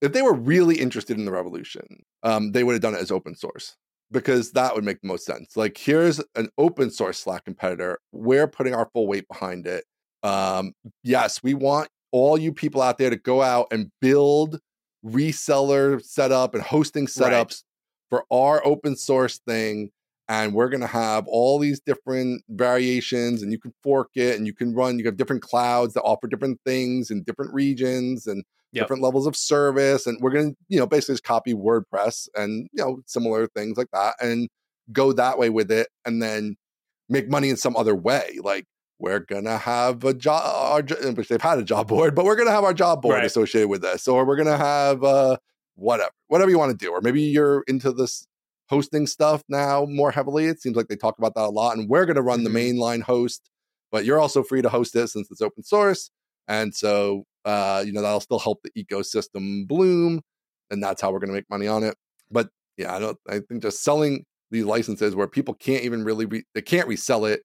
if 0.00 0.12
they 0.12 0.22
were 0.22 0.32
really 0.34 0.76
interested 0.76 1.18
in 1.18 1.24
the 1.24 1.32
revolution, 1.32 2.02
um, 2.22 2.52
they 2.52 2.64
would 2.64 2.72
have 2.74 2.82
done 2.82 2.94
it 2.94 3.00
as 3.00 3.10
open 3.10 3.34
source 3.34 3.76
because 4.10 4.52
that 4.52 4.74
would 4.74 4.84
make 4.84 5.00
the 5.02 5.08
most 5.08 5.24
sense. 5.26 5.56
Like, 5.56 5.76
here's 5.76 6.20
an 6.34 6.48
open 6.58 6.90
source 6.90 7.18
Slack 7.18 7.44
competitor. 7.44 7.98
We're 8.12 8.48
putting 8.48 8.74
our 8.74 8.88
full 8.92 9.06
weight 9.06 9.28
behind 9.28 9.66
it. 9.66 9.84
Um, 10.22 10.72
yes, 11.02 11.42
we 11.42 11.54
want 11.54 11.88
all 12.12 12.38
you 12.38 12.52
people 12.52 12.82
out 12.82 12.98
there 12.98 13.10
to 13.10 13.16
go 13.16 13.42
out 13.42 13.68
and 13.70 13.90
build 14.00 14.60
reseller 15.04 16.02
setup 16.02 16.54
and 16.54 16.62
hosting 16.62 17.06
setups 17.06 17.30
Right. 17.30 17.62
for 18.10 18.24
our 18.30 18.66
open 18.66 18.96
source 18.96 19.38
thing 19.46 19.90
and 20.30 20.54
we're 20.54 20.68
going 20.68 20.80
to 20.80 20.86
have 20.86 21.26
all 21.26 21.58
these 21.58 21.80
different 21.80 22.42
variations 22.48 23.42
and 23.42 23.50
you 23.52 23.58
can 23.58 23.74
fork 23.82 24.10
it 24.14 24.36
and 24.38 24.46
you 24.46 24.54
can 24.54 24.72
run 24.74 24.98
you 24.98 25.04
have 25.04 25.16
different 25.16 25.42
clouds 25.42 25.92
that 25.94 26.02
offer 26.02 26.26
different 26.28 26.58
things 26.64 27.10
in 27.10 27.22
different 27.24 27.52
regions 27.52 28.26
and 28.26 28.44
Yep. 28.72 28.84
different 28.84 29.02
levels 29.02 29.26
of 29.26 29.34
service 29.36 30.06
and 30.06 30.16
we're 30.22 30.30
going 30.30 30.52
to 30.52 30.56
you 30.68 30.78
know 30.78 30.86
basically 30.86 31.14
just 31.14 31.24
copy 31.24 31.52
wordpress 31.54 32.28
and 32.36 32.68
you 32.72 32.82
know 32.84 33.00
similar 33.04 33.48
things 33.48 33.76
like 33.76 33.88
that 33.92 34.14
and 34.20 34.48
go 34.92 35.12
that 35.12 35.38
way 35.38 35.50
with 35.50 35.72
it 35.72 35.88
and 36.06 36.22
then 36.22 36.54
make 37.08 37.28
money 37.28 37.48
in 37.48 37.56
some 37.56 37.74
other 37.76 37.96
way 37.96 38.38
like 38.44 38.66
we're 39.00 39.18
gonna 39.18 39.58
have 39.58 40.04
a 40.04 40.14
job 40.14 40.88
which 41.16 41.28
they've 41.28 41.42
had 41.42 41.58
a 41.58 41.64
job 41.64 41.88
board 41.92 42.14
but 42.14 42.24
we're 42.24 42.36
gonna 42.36 42.52
have 42.52 42.62
our 42.62 42.72
job 42.72 43.02
board 43.02 43.16
Right. 43.16 43.24
associated 43.24 43.66
with 43.68 43.82
this 43.82 44.06
or 44.06 44.24
we're 44.24 44.36
gonna 44.36 44.56
have 44.56 45.02
uh 45.02 45.36
whatever 45.74 46.12
whatever 46.28 46.48
you 46.48 46.58
want 46.58 46.70
to 46.70 46.76
do 46.86 46.92
or 46.92 47.00
maybe 47.00 47.22
you're 47.22 47.64
into 47.66 47.90
this 47.90 48.28
hosting 48.70 49.06
stuff 49.06 49.42
now 49.48 49.84
more 49.86 50.10
heavily. 50.12 50.46
It 50.46 50.62
seems 50.62 50.76
like 50.76 50.88
they 50.88 50.96
talk 50.96 51.18
about 51.18 51.34
that 51.34 51.44
a 51.44 51.50
lot 51.50 51.76
and 51.76 51.88
we're 51.88 52.06
gonna 52.06 52.22
run 52.22 52.40
Mhm. 52.40 52.44
the 52.44 52.50
mainline 52.50 53.02
host 53.02 53.50
but 53.92 54.04
you're 54.04 54.20
also 54.20 54.42
free 54.44 54.62
to 54.62 54.68
host 54.68 54.94
it 54.94 55.08
since 55.08 55.28
it's 55.32 55.42
open 55.42 55.64
source 55.64 56.10
and 56.46 56.72
so 56.74 57.24
uh 57.44 57.82
you 57.84 57.92
know 57.92 58.00
that'll 58.02 58.20
still 58.20 58.38
help 58.38 58.60
the 58.62 58.70
ecosystem 58.84 59.66
bloom 59.66 60.20
and 60.70 60.80
that's 60.82 61.02
how 61.02 61.10
we're 61.12 61.18
gonna 61.18 61.32
make 61.32 61.50
money 61.50 61.66
on 61.66 61.82
it. 61.82 61.96
But 62.30 62.48
yeah 62.76 62.94
i 62.94 62.98
don't 63.00 63.18
i 63.28 63.40
think 63.40 63.60
just 63.62 63.82
selling 63.82 64.24
these 64.52 64.64
licenses 64.64 65.14
where 65.16 65.26
people 65.26 65.54
can't 65.54 65.82
even 65.84 66.04
really 66.04 66.26
re- 66.26 66.44
they 66.54 66.62
can't 66.62 66.86
resell 66.88 67.24
it 67.24 67.42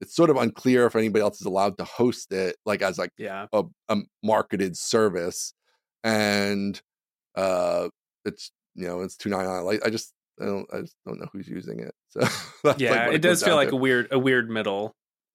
it's 0.00 0.16
sort 0.16 0.30
of 0.30 0.36
unclear 0.36 0.86
if 0.86 0.96
anybody 0.96 1.22
else 1.22 1.40
is 1.40 1.46
allowed 1.46 1.76
to 1.78 1.84
host 1.84 2.32
it 2.32 2.56
like 2.66 2.82
as 2.82 2.98
like 2.98 3.10
yeah. 3.18 3.46
a, 3.52 3.62
a 3.90 3.96
marketed 4.24 4.76
service 4.76 5.54
and 6.04 6.80
uh 7.36 7.88
it's 8.24 8.50
you 8.74 8.86
know 8.88 9.00
it's 9.02 9.16
299 9.16 9.64
like 9.64 9.86
i 9.86 9.90
just 9.90 10.12
i 10.42 10.46
don't 10.46 10.66
i 10.74 10.80
just 10.80 10.96
don't 11.06 11.18
know 11.20 11.26
who's 11.32 11.48
using 11.48 11.80
it 11.80 11.94
so 12.08 12.20
like 12.64 12.78
yeah 12.80 13.06
what 13.06 13.14
it 13.14 13.22
does 13.22 13.42
feel 13.42 13.56
like 13.56 13.70
to. 13.70 13.74
a 13.74 13.78
weird 13.78 14.08
a 14.10 14.18
weird 14.18 14.50
middle 14.50 14.92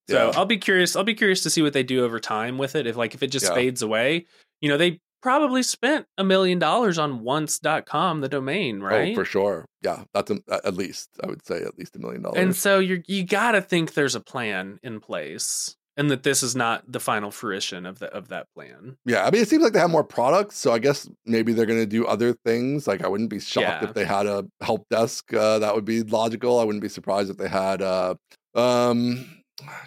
so 0.09 0.27
Yeah. 0.27 0.37
i'll 0.37 0.45
be 0.45 0.57
curious 0.57 0.95
i'll 0.95 1.03
be 1.03 1.15
curious 1.15 1.41
to 1.43 1.49
see 1.49 1.61
what 1.61 1.73
they 1.73 1.83
do 1.83 2.03
over 2.03 2.19
time 2.19 2.57
with 2.57 2.75
it 2.75 2.85
if 2.87 2.95
like 2.95 3.13
if 3.15 3.23
it 3.23 3.27
just 3.27 3.45
Yeah. 3.47 3.53
fades 3.55 3.81
away 3.81 4.25
you 4.61 4.69
know 4.69 4.77
they 4.77 4.99
probably 5.23 5.63
spent 5.63 6.05
a 6.17 6.23
million 6.23 6.59
dollars 6.59 6.97
on 6.99 7.21
once.com 7.21 8.21
the 8.21 8.29
domain 8.29 8.81
oh, 8.81 8.85
right 8.85 9.11
oh 9.13 9.15
for 9.15 9.25
sure 9.25 9.65
yeah 9.83 10.03
that's 10.13 10.29
a, 10.31 10.37
at 10.63 10.75
least 10.75 11.09
i 11.23 11.27
would 11.27 11.43
say 11.45 11.61
at 11.63 11.77
least 11.77 11.95
a 11.95 11.99
million 11.99 12.21
dollars 12.21 12.37
and 12.37 12.55
so 12.55 12.79
you're 12.79 12.99
you 13.07 13.23
gotta 13.23 13.61
think 13.61 13.93
there's 13.93 14.15
a 14.15 14.19
plan 14.21 14.79
in 14.83 14.99
place 14.99 15.75
and 15.97 16.09
that 16.11 16.21
this 16.23 16.43
is 16.43 16.55
not 16.55 16.83
the 16.89 16.99
final 16.99 17.31
fruition 17.31 17.85
of 17.85 17.99
the 17.99 18.07
of 18.13 18.27
that 18.29 18.47
plan. 18.53 18.97
Yeah 19.05 19.25
i 19.25 19.31
mean 19.31 19.41
it 19.41 19.49
seems 19.49 19.63
like 19.63 19.73
they 19.73 19.79
have 19.79 19.89
more 19.89 20.03
products 20.03 20.55
so 20.57 20.71
i 20.71 20.79
guess 20.79 21.09
maybe 21.25 21.51
they're 21.53 21.65
going 21.65 21.79
to 21.79 21.85
do 21.85 22.05
other 22.05 22.33
things. 22.45 22.87
Like 22.87 23.03
i 23.03 23.07
wouldn't 23.07 23.29
be 23.29 23.39
shocked 23.39 23.81
Yeah. 23.81 23.89
if 23.89 23.93
they 23.95 24.05
had 24.05 24.25
a 24.27 24.45
help 24.61 24.87
desk 24.89 25.33
uh, 25.33 25.59
that 25.59 25.73
would 25.75 25.85
be 25.85 26.03
logical. 26.03 26.59
I 26.59 26.63
wouldn't 26.63 26.81
be 26.83 26.89
surprised 26.89 27.29
if 27.29 27.37
they 27.37 27.49
had 27.49 27.81
uh 27.81 28.15
um 28.55 29.25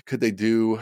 could 0.07 0.21
they 0.21 0.31
do 0.33 0.79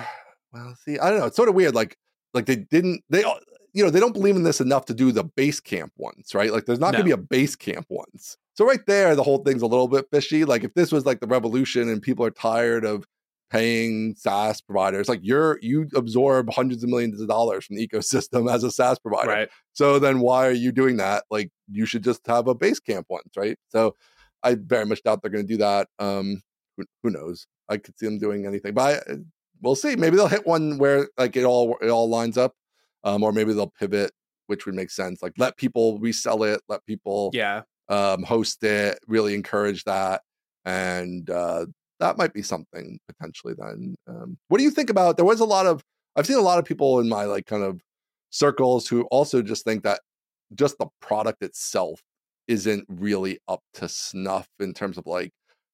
well 0.53 0.75
see 0.85 0.99
i 0.99 1.11
don't 1.11 1.19
know 1.19 1.27
it's 1.27 1.37
sort 1.37 1.49
of 1.49 1.55
weird 1.55 1.75
like 1.75 1.97
like 2.35 2.47
they 2.47 2.57
didn't 2.57 3.03
they 3.11 3.23
all- 3.23 3.39
you 3.75 3.85
know 3.85 3.91
they 3.91 4.01
don't 4.01 4.15
believe 4.15 4.35
in 4.35 4.43
this 4.45 4.61
enough 4.63 4.87
to 4.87 4.95
do 4.95 5.13
the 5.13 5.25
Basecamp 5.25 5.91
ones 5.99 6.35
right? 6.35 6.51
Like 6.51 6.65
there's 6.65 6.81
not 6.81 6.93
going 6.93 7.05
to 7.07 7.17
be 7.17 7.23
a 7.23 7.25
Basecamp 7.45 7.85
ones. 7.91 8.39
So 8.55 8.65
right 8.67 8.81
there 8.87 9.15
the 9.15 9.23
whole 9.23 9.39
thing's 9.45 9.61
a 9.63 9.67
little 9.67 9.89
bit 9.89 10.07
fishy. 10.11 10.45
Like 10.47 10.65
if 10.65 10.73
this 10.75 10.91
was 10.91 11.05
like 11.05 11.21
the 11.21 11.27
revolution 11.27 11.89
and 11.89 12.01
people 12.03 12.25
are 12.25 12.31
tired 12.31 12.85
of 12.87 13.05
paying 13.51 14.15
SaaS 14.17 14.61
providers 14.61 15.09
like 15.09 15.21
you're 15.23 15.59
you 15.63 15.89
absorb 15.95 16.51
hundreds 16.53 16.83
of 16.83 16.91
millions 16.91 17.21
of 17.21 17.29
dollars 17.29 17.65
from 17.65 17.77
the 17.77 17.89
ecosystem 17.89 18.53
as 18.53 18.63
a 18.65 18.71
SaaS 18.71 18.99
provider 18.99 19.31
right 19.31 19.49
so 19.73 20.01
then 20.01 20.19
why 20.19 20.47
are 20.49 20.51
you 20.53 20.73
doing 20.73 20.97
that? 20.97 21.23
Like 21.31 21.51
you 21.71 21.87
should 21.87 22.03
just 22.03 22.27
have 22.27 22.49
a 22.49 22.55
Basecamp 22.55 23.05
once, 23.09 23.29
right? 23.37 23.57
So 23.69 23.95
I 24.43 24.57
very 24.57 24.85
much 24.87 25.05
doubt 25.05 25.23
they're 25.23 25.31
going 25.31 25.47
to 25.47 25.53
do 25.53 25.59
that. 25.59 25.87
Um, 26.01 26.43
who, 26.77 26.85
who 27.05 27.11
knows? 27.11 27.47
I 27.69 27.77
could 27.77 27.97
see 27.97 28.07
them 28.07 28.19
doing 28.19 28.45
anything, 28.45 28.75
but 28.75 29.05
I, 29.07 29.15
we'll 29.63 29.77
see. 29.77 29.95
Maybe 29.95 30.17
they'll 30.17 30.27
hit 30.27 30.47
one 30.49 30.79
where 30.79 31.09
like 31.17 31.37
it 31.37 31.45
all 31.45 31.77
it 31.81 31.91
all 31.91 32.09
lines 32.09 32.37
up. 32.37 32.55
um, 33.05 33.23
or 33.23 33.33
maybe 33.33 33.53
they'll 33.53 33.73
pivot, 33.79 34.11
which 34.49 34.67
would 34.67 34.75
make 34.75 34.91
sense. 34.91 35.23
Like 35.23 35.35
let 35.39 35.57
people 35.57 36.01
resell 36.01 36.43
it, 36.43 36.61
let 36.69 36.85
people 36.85 37.31
yeah 37.33 37.63
um, 37.89 38.25
host 38.25 38.65
it, 38.65 38.99
really 39.07 39.35
encourage 39.35 39.85
that, 39.85 40.23
and 40.65 41.31
uh, 41.31 41.67
that 42.01 42.17
might 42.19 42.33
be 42.33 42.43
something 42.43 42.99
potentially. 43.09 43.55
Then, 43.57 43.95
um, 44.07 44.39
what 44.49 44.59
do 44.59 44.65
you 44.65 44.71
think 44.71 44.91
about? 44.91 45.17
There 45.17 45.25
was 45.27 45.41
a 45.41 45.45
lot 45.45 45.67
of 45.67 45.83
I've 46.17 46.27
seen 46.27 46.39
a 46.39 46.43
lot 46.43 46.59
of 46.59 46.65
people 46.65 47.01
in 47.01 47.09
my 47.09 47.25
like 47.25 47.47
kind 47.47 47.63
of 47.63 47.81
circles 48.31 48.89
who 48.89 49.03
also 49.11 49.43
just 49.43 49.65
think 49.65 49.85
that 49.85 50.01
just 50.55 50.77
the 50.79 50.87
product 51.01 51.43
itself 51.43 52.01
isn't 52.47 52.85
really 52.89 53.39
up 53.49 53.61
to 53.75 53.89
snuff 53.89 54.49
in 54.59 54.73
terms 54.75 54.99
of 54.99 55.07
like 55.07 55.31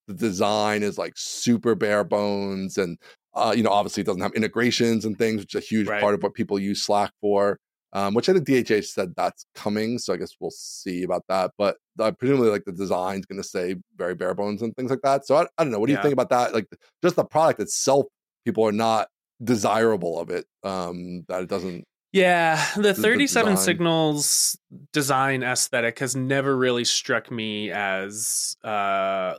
the 0.09 0.15
design 0.15 0.83
is 0.83 0.99
like 0.99 1.13
super 1.17 1.75
bare 1.75 2.05
bones 2.05 2.77
and 2.77 2.99
uh, 3.35 3.53
you 3.57 3.63
know 3.63 3.71
obviously 3.71 4.01
it 4.03 4.07
doesn't 4.07 4.21
have 4.23 4.35
integrations 4.35 5.05
and 5.05 5.17
things 5.17 5.41
which 5.41 5.55
is 5.55 5.63
a 5.63 5.67
huge 5.67 5.89
Right. 5.89 6.01
part 6.01 6.15
of 6.15 6.23
what 6.23 6.35
people 6.35 6.59
use 6.59 6.83
slack 6.83 7.13
for 7.21 7.59
um, 7.95 8.13
which 8.15 8.29
i 8.29 8.33
think 8.33 8.47
dhh 8.47 8.85
said 8.85 9.15
that's 9.17 9.47
coming 9.55 9.99
so 9.99 10.13
i 10.13 10.17
guess 10.17 10.33
we'll 10.41 10.51
see 10.51 11.03
about 11.03 11.23
that 11.29 11.53
but 11.57 11.77
uh, 11.99 12.11
presumably 12.13 12.51
like 12.51 12.65
the 12.65 12.73
design's 12.73 13.25
going 13.27 13.41
to 13.41 13.49
say 13.49 13.77
very 13.97 14.15
bare 14.15 14.35
bones 14.35 14.61
and 14.63 14.75
things 14.77 14.91
like 14.91 15.03
that 15.03 15.27
so 15.27 15.37
i, 15.37 15.43
I 15.57 15.65
don't 15.65 15.71
know 15.71 15.79
what 15.79 15.87
do 15.87 15.93
you 15.95 16.03
think 16.03 16.13
about 16.13 16.31
that 16.31 16.53
like 16.55 16.67
just 17.03 17.17
the 17.17 17.25
product 17.25 17.61
itself 17.61 18.07
people 18.45 18.65
are 18.67 18.73
not 18.73 19.09
desirable 19.43 20.21
of 20.21 20.31
it 20.31 20.45
um 20.63 21.25
that 21.29 21.43
it 21.43 21.49
doesn't 21.49 21.85
Yeah, 22.13 22.65
the 22.77 22.83
the 22.83 22.95
37 22.95 23.55
design. 23.55 23.65
signals 23.65 24.57
design 24.93 25.43
aesthetic 25.43 25.99
has 25.99 26.15
never 26.15 26.57
really 26.57 26.85
struck 26.85 27.31
me 27.31 27.73
as 27.73 28.57
uh 28.63 29.35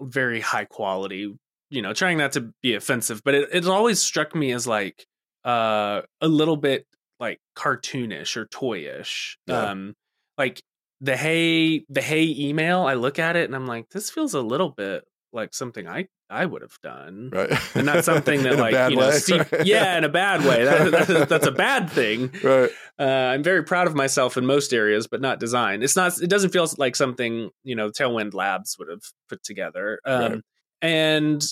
very 0.00 0.40
high 0.40 0.64
quality, 0.64 1.34
you 1.70 1.82
know, 1.82 1.92
trying 1.92 2.18
not 2.18 2.32
to 2.32 2.52
be 2.62 2.74
offensive, 2.74 3.22
but 3.24 3.34
it, 3.34 3.48
it's 3.52 3.66
always 3.66 4.00
struck 4.00 4.34
me 4.34 4.52
as 4.52 4.66
like 4.66 5.06
uh 5.44 6.02
a 6.20 6.28
little 6.28 6.56
bit 6.56 6.86
like 7.20 7.38
cartoonish 7.56 8.36
or 8.36 8.46
toyish. 8.46 9.36
Yeah. 9.46 9.70
Um 9.70 9.94
like 10.36 10.62
the 11.00 11.16
hey 11.16 11.84
the 11.88 12.02
hey 12.02 12.34
email, 12.38 12.82
I 12.82 12.94
look 12.94 13.18
at 13.18 13.36
it 13.36 13.44
and 13.44 13.54
I'm 13.54 13.66
like 13.66 13.88
this 13.90 14.10
feels 14.10 14.34
a 14.34 14.40
little 14.40 14.70
bit 14.70 15.04
like 15.32 15.54
something 15.54 15.86
I 15.88 16.08
I 16.30 16.44
would 16.44 16.60
have 16.62 16.76
done 16.82 17.30
right 17.32 17.50
and 17.74 17.86
not 17.86 18.04
something 18.10 18.42
that 18.42 18.58
like 18.58 18.90
you 18.90 18.96
know 18.96 19.08
way, 19.08 19.18
Steve, 19.18 19.50
right? 19.52 19.64
yeah 19.66 19.96
in 19.96 20.04
a 20.04 20.08
bad 20.10 20.44
way 20.44 20.64
that, 20.64 21.06
that- 21.08 21.28
that's 21.28 21.46
a 21.46 21.50
bad 21.52 21.88
thing 21.90 22.30
right 22.44 22.70
uh, 22.98 23.02
i'm 23.02 23.42
very 23.42 23.62
proud 23.64 23.86
of 23.86 23.94
myself 23.94 24.36
in 24.36 24.44
most 24.44 24.74
areas 24.74 25.06
but 25.06 25.22
not 25.22 25.40
design 25.40 25.82
it's 25.82 25.96
not 25.96 26.20
it 26.20 26.28
doesn't 26.28 26.50
feel 26.50 26.66
like 26.76 26.96
something 26.96 27.48
you 27.64 27.74
know 27.74 27.88
tailwind 27.88 28.34
labs 28.34 28.76
would 28.78 28.88
have 28.90 29.00
put 29.30 29.42
together 29.42 30.00
um, 30.04 30.20
Right. 30.20 30.40
and 30.82 31.42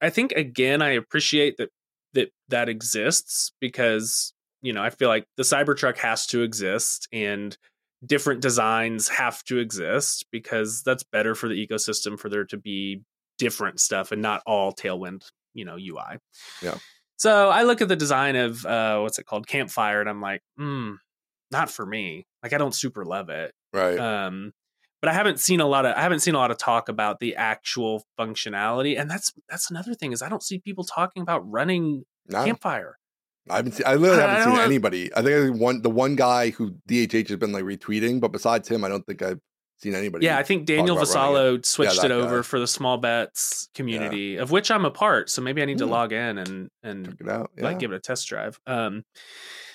i 0.00 0.10
think 0.10 0.32
again 0.32 0.82
i 0.82 0.90
appreciate 0.90 1.56
that 1.58 1.70
that 2.14 2.30
that 2.48 2.68
exists 2.68 3.52
because 3.60 4.32
you 4.62 4.72
know 4.72 4.82
i 4.82 4.90
feel 4.90 5.08
like 5.08 5.26
the 5.36 5.42
cybertruck 5.42 5.96
has 5.98 6.26
to 6.26 6.42
exist 6.42 7.08
and 7.12 7.56
different 8.06 8.40
designs 8.40 9.08
have 9.08 9.42
to 9.44 9.58
exist 9.58 10.26
because 10.30 10.82
that's 10.82 11.02
better 11.02 11.34
for 11.34 11.48
the 11.48 11.66
ecosystem 11.66 12.18
for 12.18 12.28
there 12.28 12.44
to 12.44 12.56
be 12.56 13.02
different 13.38 13.80
stuff 13.80 14.12
and 14.12 14.22
not 14.22 14.42
all 14.46 14.72
tailwind 14.72 15.22
you 15.54 15.64
know 15.64 15.74
ui 15.76 16.18
Yeah. 16.62 16.76
so 17.16 17.48
i 17.48 17.62
look 17.62 17.80
at 17.80 17.88
the 17.88 17.96
design 17.96 18.36
of 18.36 18.64
uh 18.66 18.98
what's 19.00 19.18
it 19.18 19.26
called 19.26 19.46
campfire 19.46 20.00
and 20.00 20.08
i'm 20.08 20.20
like 20.20 20.42
hmm 20.56 20.92
not 21.50 21.70
for 21.70 21.86
me. 21.86 22.26
Like 22.42 22.52
i 22.52 22.58
don't 22.58 22.74
super 22.74 23.06
love 23.06 23.30
it. 23.30 23.52
Right. 23.72 23.98
Um 23.98 24.52
but 25.00 25.08
i 25.08 25.14
haven't 25.14 25.40
seen 25.40 25.60
a 25.60 25.66
lot 25.66 25.86
of 25.86 25.96
i 25.96 26.02
haven't 26.02 26.20
seen 26.20 26.34
a 26.34 26.38
lot 26.38 26.50
of 26.50 26.58
talk 26.58 26.88
about 26.90 27.20
the 27.20 27.36
actual 27.36 28.04
functionality 28.20 29.00
and 29.00 29.10
that's 29.10 29.32
that's 29.48 29.70
another 29.70 29.94
thing 29.94 30.12
is 30.12 30.20
i 30.20 30.28
don't 30.28 30.42
see 30.42 30.58
people 30.58 30.84
talking 30.84 31.22
about 31.22 31.48
running 31.50 32.04
No, 32.28 32.44
campfire 32.44 32.98
I 33.50 33.56
haven't 33.56 33.72
seen. 33.72 33.86
I 33.86 33.94
literally 33.94 34.22
haven't 34.22 34.36
I 34.52 34.56
seen 34.56 34.64
anybody. 34.64 35.10
I 35.14 35.22
think 35.22 35.60
one 35.60 35.82
the 35.82 35.90
one 35.90 36.16
guy 36.16 36.50
who 36.50 36.72
DHH 36.88 37.28
has 37.28 37.36
been 37.38 37.52
like 37.52 37.64
retweeting, 37.64 38.20
but 38.20 38.28
besides 38.32 38.68
him, 38.68 38.84
I 38.84 38.88
don't 38.88 39.04
think 39.06 39.22
I've 39.22 39.40
seen 39.80 39.94
anybody. 39.94 40.26
yeah 40.26 40.36
i 40.36 40.42
think 40.42 40.66
Daniel 40.66 40.96
Vassallo 40.96 41.64
switched 41.64 42.02
that 42.02 42.06
it 42.06 42.10
over 42.10 42.38
guy. 42.38 42.42
for 42.42 42.58
the 42.58 42.66
small 42.66 42.96
bets 42.98 43.68
community 43.76 44.34
of 44.36 44.50
which 44.50 44.72
i'm 44.72 44.84
a 44.84 44.90
part 44.90 45.30
so 45.30 45.40
maybe 45.40 45.62
i 45.62 45.64
need 45.66 45.78
to 45.78 45.84
Hmm. 45.84 45.92
log 45.92 46.12
in 46.12 46.36
and 46.38 46.68
and 46.82 47.06
check 47.06 47.14
it 47.20 47.28
out. 47.28 47.52
Yeah. 47.56 47.62
like 47.62 47.78
give 47.78 47.92
it 47.92 47.94
a 47.94 48.00
test 48.00 48.26
drive 48.26 48.58
um 48.66 49.04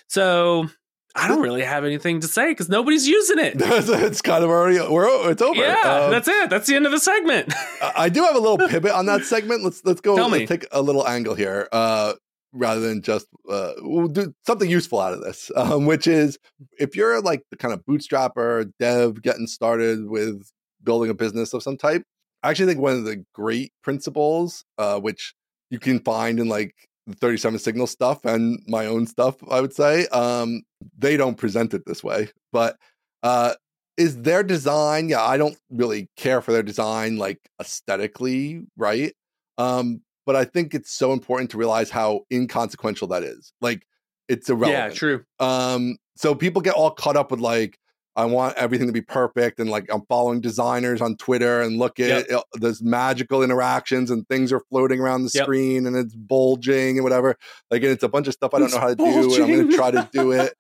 so 0.10 0.68
i 1.16 1.30
don't 1.30 1.40
really 1.42 1.62
have 1.64 1.86
anything 1.86 2.20
to 2.20 2.28
say 2.28 2.50
because 2.52 2.68
nobody's 2.68 3.08
using 3.08 3.40
it 3.40 3.54
it's 3.60 4.22
kind 4.22 4.44
of 4.44 4.50
already 4.50 4.78
we're 4.92 5.32
it's 5.32 5.42
over. 5.42 5.56
yeah 5.58 5.80
Um, 6.04 6.12
that's 6.12 6.28
it 6.28 6.50
that's 6.50 6.68
the 6.68 6.76
end 6.76 6.86
of 6.86 6.92
the 6.92 7.00
segment 7.00 7.54
I 7.82 7.94
I 7.96 8.10
do 8.10 8.24
have 8.24 8.36
a 8.36 8.40
little 8.40 8.58
pivot 8.68 8.92
on 8.92 9.06
that 9.06 9.24
segment. 9.24 9.64
Let's 9.64 9.86
let's 9.86 10.02
go. 10.02 10.16
Tell 10.18 10.28
let's 10.28 10.42
me. 10.42 10.48
take 10.48 10.66
a 10.74 10.82
little 10.82 11.08
angle 11.08 11.36
here, 11.36 11.68
uh, 11.72 12.14
rather 12.54 12.82
than 12.82 13.02
just 13.02 13.28
uh, 13.50 13.74
we'll 13.80 14.08
do 14.08 14.34
something 14.46 14.70
useful 14.70 15.00
out 15.00 15.14
of 15.14 15.22
this, 15.22 15.52
um, 15.56 15.86
which 15.86 16.08
is 16.08 16.38
if 16.80 16.96
you're 16.96 17.22
like 17.22 17.44
the 17.50 17.58
kind 17.58 17.74
of 17.74 17.84
bootstrapper 17.86 18.72
dev 18.80 19.22
getting 19.22 19.48
started 19.48 20.08
with 20.08 20.52
building 20.84 21.10
a 21.10 21.14
business 21.14 21.54
of 21.54 21.64
some 21.64 21.78
type. 21.78 22.04
I 22.44 22.50
actually 22.50 22.66
think 22.68 22.80
one 22.80 22.94
of 22.94 23.06
the 23.06 23.24
great 23.34 23.72
principles, 23.84 24.66
uh, 24.78 25.00
which 25.00 25.34
you 25.70 25.80
can 25.80 26.00
find 26.00 26.40
in 26.40 26.50
like 26.50 26.76
the 27.08 27.16
37 27.16 27.58
signal 27.60 27.88
stuff 27.88 28.26
and 28.26 28.60
my 28.68 28.86
own 28.86 29.08
stuff, 29.08 29.36
I 29.50 29.62
would 29.62 29.74
say, 29.74 30.08
um, 30.08 30.64
they 30.98 31.16
don't 31.16 31.38
present 31.38 31.74
it 31.74 31.84
this 31.86 32.04
way, 32.04 32.30
but 32.52 32.76
uh, 33.24 33.54
is 33.98 34.22
their 34.22 34.44
design 34.44 35.10
yeah 35.10 35.24
i 35.24 35.38
don't 35.38 35.58
really 35.70 36.10
care 36.18 36.42
for 36.42 36.52
their 36.52 36.64
design 36.64 37.18
like 37.18 37.40
aesthetically 37.60 38.66
right 38.78 39.14
um 39.58 40.02
but 40.26 40.36
i 40.36 40.44
think 40.46 40.74
it's 40.74 40.92
so 40.92 41.14
important 41.14 41.50
to 41.52 41.58
realize 41.58 41.90
how 41.90 42.22
inconsequential 42.32 43.08
that 43.08 43.24
is 43.24 43.54
like 43.62 43.86
it's 44.28 44.50
irrelevant. 44.50 44.94
yeah 44.94 44.98
true 44.98 45.24
um 45.40 45.98
so 46.16 46.34
people 46.36 46.62
get 46.62 46.74
all 46.74 46.92
caught 46.92 47.16
up 47.18 47.32
with 47.32 47.40
like 47.40 47.78
i 48.16 48.24
want 48.24 48.56
everything 48.58 48.86
to 48.88 48.94
be 48.94 49.02
perfect 49.02 49.60
and 49.60 49.70
like 49.70 49.86
i'm 49.92 50.04
following 50.08 50.40
designers 50.40 51.02
on 51.02 51.18
twitter 51.18 51.62
and 51.62 51.78
look 51.78 52.00
at 52.00 52.08
Yep. 52.08 52.26
it, 52.30 52.44
there's 52.62 52.82
magical 52.82 53.42
interactions 53.44 54.12
and 54.12 54.28
things 54.28 54.54
are 54.54 54.62
floating 54.70 55.00
around 55.00 55.24
the 55.24 55.32
Yep. 55.34 55.44
screen 55.46 55.88
and 55.88 55.96
it's 55.96 56.14
bulging 56.16 56.98
and 56.98 57.04
whatever 57.04 57.36
like 57.72 57.82
and 57.82 57.92
it's 57.92 58.04
a 58.04 58.10
bunch 58.10 58.28
of 58.28 58.34
stuff 58.34 58.54
i 58.54 58.60
don't 58.60 58.68
It's 58.68 58.76
know 58.76 58.82
how 58.82 58.90
to 58.90 58.96
do 58.96 59.34
and 59.36 59.44
i'm 59.44 59.52
going 59.52 59.68
to 59.68 59.76
try 59.76 59.92
to 59.92 60.08
do 60.14 60.32
it 60.32 60.54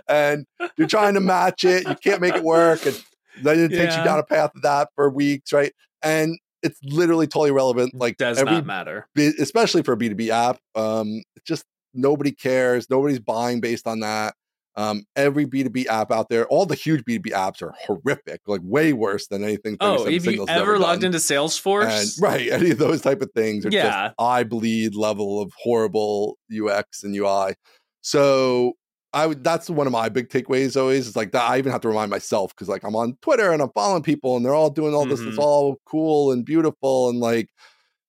and 0.08 0.46
you're 0.76 0.88
trying 0.96 1.14
to 1.14 1.20
match 1.20 1.64
it 1.64 1.86
you 1.86 1.94
can't 1.96 2.20
make 2.20 2.34
it 2.34 2.42
work 2.42 2.84
and 2.86 2.96
then 3.42 3.58
it 3.60 3.68
takes 3.68 3.96
you 3.96 4.02
down 4.04 4.18
a 4.18 4.22
path 4.24 4.52
of 4.56 4.62
that 4.62 4.88
for 4.94 5.10
weeks 5.10 5.52
right 5.52 5.72
and 6.02 6.38
it's 6.66 6.78
literally 6.82 7.26
totally 7.26 7.50
relevant. 7.52 7.94
like 7.94 8.16
does 8.18 8.38
every 8.38 8.52
not 8.54 8.66
matter 8.66 9.08
especially 9.16 9.82
for 9.82 9.92
a 9.92 9.96
B2B 9.96 10.28
app. 10.28 10.58
Um, 10.74 11.22
just 11.46 11.64
nobody 11.94 12.32
cares. 12.32 12.88
Nobody's 12.90 13.20
buying 13.20 13.60
based 13.60 13.86
on 13.86 14.00
that. 14.00 14.34
Um, 14.78 15.04
every 15.16 15.46
B2B 15.46 15.86
app 15.86 16.12
out 16.12 16.28
there, 16.28 16.46
all 16.48 16.66
the 16.66 16.74
huge 16.74 17.02
B2B 17.04 17.28
apps 17.32 17.62
are 17.62 17.72
horrific, 17.78 18.42
like 18.46 18.60
way 18.62 18.92
worse 18.92 19.26
than 19.26 19.42
anything. 19.42 19.78
oh 19.80 20.04
37 20.04 20.46
have 20.48 20.56
you 20.56 20.62
ever 20.62 20.78
logged 20.78 21.00
done. 21.00 21.06
into 21.14 21.18
salesforce 21.18 21.88
And, 22.18 22.22
right, 22.22 22.48
any 22.52 22.72
of 22.72 22.78
those 22.78 23.00
type 23.00 23.22
of 23.22 23.30
things 23.34 23.64
are 23.64 23.70
Yeah. 23.70 24.08
just 24.08 24.14
eye 24.18 24.44
bleed 24.44 24.94
level 24.94 25.40
of 25.40 25.50
horrible 25.58 26.36
UX 26.52 27.04
and 27.04 27.16
UI. 27.16 27.54
So 28.02 28.74
I 29.16 29.26
would 29.26 29.42
that's 29.42 29.70
one 29.70 29.86
of 29.86 29.94
my 29.94 30.10
big 30.10 30.28
takeaways 30.28 30.78
always 30.78 31.06
is 31.06 31.16
like 31.16 31.32
that 31.32 31.50
I 31.50 31.56
even 31.56 31.72
have 31.72 31.80
to 31.80 31.88
remind 31.88 32.10
myself 32.10 32.54
because 32.54 32.68
like 32.68 32.84
I'm 32.84 32.94
on 32.94 33.16
Twitter 33.22 33.50
and 33.50 33.62
I'm 33.62 33.70
following 33.70 34.02
people 34.02 34.36
and 34.36 34.44
they're 34.44 34.54
all 34.54 34.68
doing 34.68 34.94
all 34.94 35.06
this, 35.06 35.20
it's 35.20 35.38
Mhm. 35.38 35.42
all 35.42 35.80
cool 35.86 36.32
and 36.32 36.44
beautiful 36.44 37.08
and 37.08 37.18
like 37.18 37.48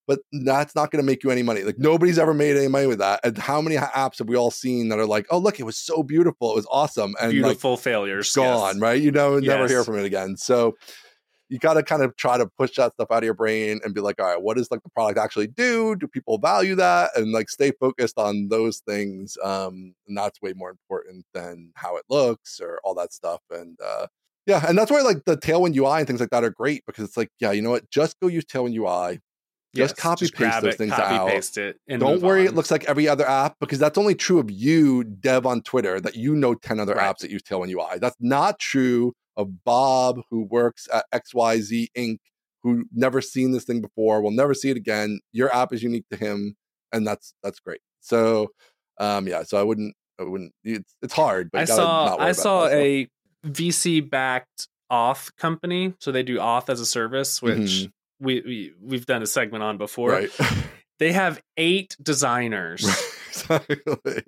but 0.05 0.19
that's 0.45 0.73
not 0.73 0.89
going 0.91 1.01
to 1.01 1.05
make 1.05 1.23
you 1.23 1.31
any 1.31 1.43
money. 1.43 1.63
Like 1.63 1.79
nobody's 1.79 2.17
ever 2.17 2.33
made 2.33 2.55
any 2.57 2.67
money 2.67 2.87
with 2.87 2.99
that. 2.99 3.19
And 3.25 3.37
how 3.37 3.61
many 3.61 3.75
apps 3.75 4.19
have 4.19 4.27
we 4.29 4.37
all 4.37 4.51
seen 4.51 4.87
that 4.89 4.99
are 4.99 5.05
like, 5.05 5.27
oh 5.31 5.37
look, 5.37 5.59
it 5.59 5.63
was 5.63 5.77
so 5.77 6.03
beautiful, 6.03 6.51
it 6.51 6.55
was 6.55 6.67
awesome, 6.69 7.13
and 7.21 7.27
like 7.27 7.31
beautiful 7.31 7.77
failures 7.77 8.33
gone, 8.33 8.75
yes. 8.75 8.81
right? 8.81 9.01
You 9.01 9.11
know, 9.11 9.39
never 9.39 9.67
hear 9.67 9.83
from 9.83 9.99
it 9.99 10.05
again. 10.05 10.35
So 10.37 10.77
you 11.49 11.59
got 11.59 11.75
to 11.75 11.83
kind 11.83 12.03
of 12.03 12.15
try 12.17 12.37
to 12.37 12.45
push 12.45 12.75
that 12.75 12.93
stuff 12.93 13.09
out 13.11 13.19
of 13.19 13.23
your 13.23 13.33
brain 13.33 13.79
and 13.83 13.93
be 13.93 14.01
like, 14.01 14.19
all 14.19 14.27
right, 14.27 14.41
what 14.41 14.57
does 14.57 14.69
like 14.69 14.83
the 14.83 14.89
product 14.89 15.17
actually 15.17 15.47
do? 15.47 15.95
Do 15.95 16.07
people 16.07 16.37
value 16.37 16.75
that? 16.75 17.11
And 17.15 17.31
like 17.31 17.49
stay 17.49 17.71
focused 17.71 18.17
on 18.17 18.49
those 18.49 18.79
things. 18.79 19.37
Um, 19.43 19.93
and 20.07 20.17
that's 20.17 20.41
way 20.41 20.53
more 20.53 20.69
important 20.69 21.25
than 21.33 21.71
how 21.75 21.95
it 21.97 22.03
looks 22.09 22.59
or 22.59 22.79
all 22.83 22.93
that 22.95 23.13
stuff. 23.13 23.41
And 23.49 23.77
uh, 23.83 24.07
yeah, 24.45 24.65
and 24.67 24.77
that's 24.77 24.91
why 24.91 25.01
like 25.01 25.23
the 25.25 25.37
Tailwind 25.37 25.75
UI 25.75 25.99
and 25.99 26.07
things 26.07 26.19
like 26.19 26.31
that 26.31 26.43
are 26.43 26.49
great 26.49 26.83
because 26.85 27.05
it's 27.05 27.17
like, 27.17 27.29
yeah, 27.39 27.51
you 27.51 27.61
know 27.61 27.71
what? 27.71 27.89
Just 27.89 28.19
go 28.19 28.27
use 28.27 28.45
Tailwind 28.45 28.75
UI. 28.75 29.19
Just 29.75 29.95
copy 29.97 30.27
paste 30.29 30.61
those 30.61 30.73
it, 30.73 30.77
things 30.77 30.91
copy 30.93 31.15
out. 31.15 31.27
paste 31.29 31.57
it 31.57 31.79
and 31.87 31.99
Don't 31.99 32.21
worry, 32.21 32.41
on. 32.41 32.47
it 32.47 32.55
looks 32.55 32.71
like 32.71 32.85
every 32.85 33.07
other 33.07 33.27
app 33.29 33.57
because 33.59 33.77
that's 33.77 33.97
only 33.97 34.15
true 34.15 34.39
of 34.39 34.49
you, 34.49 35.03
Dev 35.03 35.45
on 35.45 35.61
Twitter, 35.61 35.99
that 36.01 36.15
you 36.15 36.35
know 36.35 36.55
10 36.55 36.79
other 36.79 36.95
Right. 36.95 37.13
apps 37.13 37.19
that 37.19 37.29
use 37.29 37.43
Tailwind 37.43 37.69
UI. 37.69 37.99
That's 37.99 38.15
not 38.19 38.57
true 38.59 39.13
of 39.37 39.63
Bob, 39.63 40.21
who 40.29 40.43
works 40.43 40.87
at 40.93 41.05
XYZ 41.13 41.87
Inc., 41.97 42.17
who 42.63 42.83
never 42.91 43.21
seen 43.21 43.51
this 43.53 43.63
thing 43.63 43.79
before, 43.79 44.21
will 44.21 44.31
never 44.31 44.53
see 44.53 44.69
it 44.69 44.75
again. 44.77 45.19
Your 45.31 45.53
app 45.55 45.71
is 45.71 45.81
unique 45.83 46.09
to 46.11 46.17
him, 46.17 46.57
and 46.91 47.07
that's 47.07 47.33
that's 47.43 47.59
great. 47.61 47.79
So 48.01 48.49
um 48.99 49.27
yeah, 49.27 49.43
so 49.43 49.57
I 49.57 49.63
wouldn't 49.63 49.95
I 50.19 50.23
wouldn't 50.23 50.51
it's 50.65 50.95
it's 51.01 51.13
hard, 51.13 51.49
but 51.51 51.61
I 51.61 51.65
saw 51.65 52.17
I 52.17 52.31
saw 52.33 52.67
a 52.67 53.07
VC 53.45 54.01
backed 54.09 54.67
auth 54.91 55.35
company, 55.37 55.93
so 55.99 56.11
they 56.11 56.23
do 56.23 56.37
auth 56.39 56.67
as 56.69 56.79
a 56.79 56.85
service, 56.85 57.41
which 57.41 57.57
Mhm. 57.57 57.91
we, 58.19 58.41
we 58.41 58.73
we've 58.81 59.05
done 59.05 59.21
a 59.21 59.27
segment 59.27 59.63
on 59.63 59.77
before. 59.77 60.11
right. 60.11 60.31
They 60.99 61.11
have 61.11 61.39
eight 61.57 61.95
designers 62.01 62.83
exactly. 63.29 64.23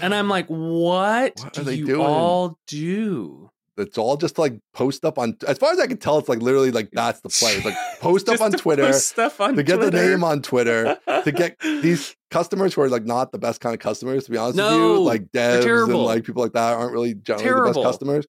and 0.00 0.14
I'm 0.14 0.28
like, 0.28 0.46
what, 0.46 1.32
What 1.42 1.52
do 1.52 1.60
are 1.62 1.64
they 1.64 1.74
you 1.74 1.86
doing? 1.86 2.00
all 2.00 2.56
do? 2.68 3.50
It's 3.76 3.98
all 3.98 4.16
just 4.16 4.38
like 4.38 4.58
post 4.72 5.04
up 5.04 5.18
on. 5.18 5.36
As 5.46 5.58
far 5.58 5.72
as 5.72 5.78
I 5.78 5.86
can 5.86 5.98
tell, 5.98 6.18
it's 6.18 6.28
like 6.28 6.40
literally 6.40 6.70
like 6.70 6.90
that's 6.92 7.20
the 7.20 7.28
play. 7.28 7.52
It's 7.52 7.64
like 7.64 7.76
post 8.00 8.28
up 8.28 8.40
on 8.40 8.52
Twitter 8.52 8.92
stuff 8.94 9.40
on 9.40 9.54
to 9.56 9.62
get 9.62 9.80
the 9.80 9.90
name 9.90 10.24
on 10.24 10.40
Twitter 10.42 10.98
to 11.06 11.32
get 11.32 11.58
these 11.60 12.16
customers 12.30 12.74
who 12.74 12.80
are 12.82 12.88
like 12.88 13.04
not 13.04 13.32
the 13.32 13.38
best 13.38 13.60
kind 13.60 13.74
of 13.74 13.80
customers. 13.80 14.24
To 14.24 14.30
be 14.30 14.38
honest 14.38 14.56
with 14.56 14.72
you, 14.72 15.00
like 15.00 15.30
devs 15.30 15.62
and 15.84 15.94
like 16.04 16.24
people 16.24 16.42
like 16.42 16.52
that 16.52 16.74
aren't 16.74 16.92
really 16.92 17.14
generally 17.14 17.44
the 17.50 17.74
best 17.74 17.84
customers. 17.84 18.26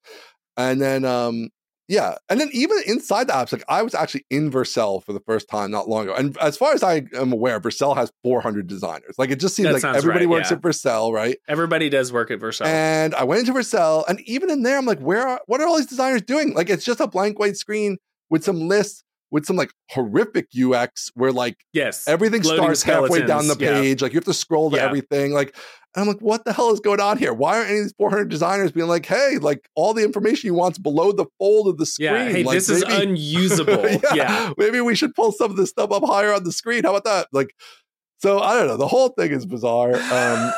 And 0.56 0.80
then 0.82 1.04
um 1.04 1.48
yeah, 1.88 2.16
and 2.28 2.38
then 2.38 2.50
even 2.52 2.76
inside 2.86 3.28
the 3.28 3.32
apps, 3.32 3.50
like 3.50 3.64
I 3.66 3.80
was 3.80 3.94
actually 3.94 4.26
in 4.28 4.50
Vercel 4.50 5.02
for 5.02 5.14
the 5.14 5.20
first 5.20 5.48
time 5.48 5.70
not 5.70 5.88
long 5.88 6.04
ago. 6.04 6.14
And 6.14 6.36
as 6.36 6.56
far 6.58 6.74
as 6.74 6.82
I 6.82 7.06
am 7.14 7.32
aware, 7.32 7.58
Vercel 7.60 7.96
has 7.96 8.12
400 8.22 8.66
designers. 8.66 9.14
Like 9.16 9.30
it 9.30 9.40
just 9.40 9.56
seems 9.56 9.68
That 9.68 9.82
like 9.82 9.96
everybody 9.96 10.26
right, 10.26 10.32
works 10.32 10.50
yeah. 10.50 10.58
at 10.58 10.62
Vercel, 10.62 11.12
right? 11.12 11.38
Everybody 11.48 11.88
does 11.88 12.12
work 12.12 12.30
at 12.30 12.40
Vercel. 12.40 12.66
And 12.66 13.14
I 13.14 13.24
went 13.24 13.40
into 13.40 13.58
Vercel, 13.58 14.04
and 14.06 14.20
even 14.28 14.50
in 14.50 14.64
there, 14.64 14.76
I'm 14.76 14.84
like, 14.84 15.00
where 15.00 15.26
are 15.26 15.40
what 15.46 15.62
are 15.62 15.66
all 15.66 15.78
these 15.78 15.86
designers 15.86 16.20
doing? 16.20 16.52
Like, 16.52 16.68
it's 16.68 16.84
just 16.84 17.00
a 17.00 17.06
blank 17.06 17.38
white 17.38 17.56
screen 17.56 17.96
with 18.28 18.44
some 18.44 18.68
lists 18.68 19.02
with 19.30 19.44
some 19.46 19.56
like 19.56 19.70
horrific 19.90 20.46
UX 20.58 21.10
where 21.14 21.32
like 21.32 21.56
yes. 21.72 22.08
everything 22.08 22.42
starts 22.42 22.82
halfway 22.82 23.20
down 23.26 23.46
the 23.46 23.54
skeletons, 23.54 23.60
yeah. 23.60 23.80
page. 23.80 24.02
Like 24.02 24.12
you 24.12 24.16
have 24.18 24.24
to 24.24 24.34
scroll 24.34 24.70
to 24.70 24.76
Yeah. 24.76 24.84
everything. 24.86 25.32
Like, 25.32 25.54
and 25.94 26.02
I'm 26.02 26.08
like, 26.08 26.20
what 26.20 26.44
the 26.44 26.52
hell 26.52 26.70
is 26.72 26.80
going 26.80 27.00
on 27.00 27.18
here? 27.18 27.32
Why 27.32 27.56
aren't 27.58 27.70
any 27.70 27.78
of 27.80 27.84
these 27.86 27.94
400 27.98 28.28
designers 28.28 28.72
being 28.72 28.88
like, 28.88 29.06
hey, 29.06 29.38
like 29.40 29.68
all 29.74 29.94
the 29.94 30.04
information 30.04 30.46
you 30.48 30.54
want's 30.54 30.78
below 30.78 31.12
the 31.12 31.26
fold 31.38 31.68
of 31.68 31.76
the 31.78 31.86
screen? 31.86 32.12
yeah. 32.12 32.28
Hey, 32.28 32.42
Like, 32.44 32.54
this 32.54 32.68
is 32.68 32.84
maybe- 32.86 33.02
unusable. 33.10 33.88
yeah. 34.14 34.52
Maybe 34.58 34.80
we 34.80 34.94
should 34.94 35.14
pull 35.14 35.32
some 35.32 35.50
of 35.50 35.56
this 35.56 35.70
stuff 35.70 35.90
up 35.90 36.04
higher 36.04 36.32
on 36.32 36.44
the 36.44 36.52
screen. 36.52 36.84
How 36.84 36.90
about 36.90 37.04
that? 37.04 37.28
Like, 37.32 37.54
so 38.18 38.38
I 38.40 38.54
don't 38.58 38.66
know. 38.66 38.76
The 38.76 38.88
whole 38.88 39.08
thing 39.10 39.30
is 39.32 39.46
bizarre. 39.46 39.94
Um, 39.94 40.52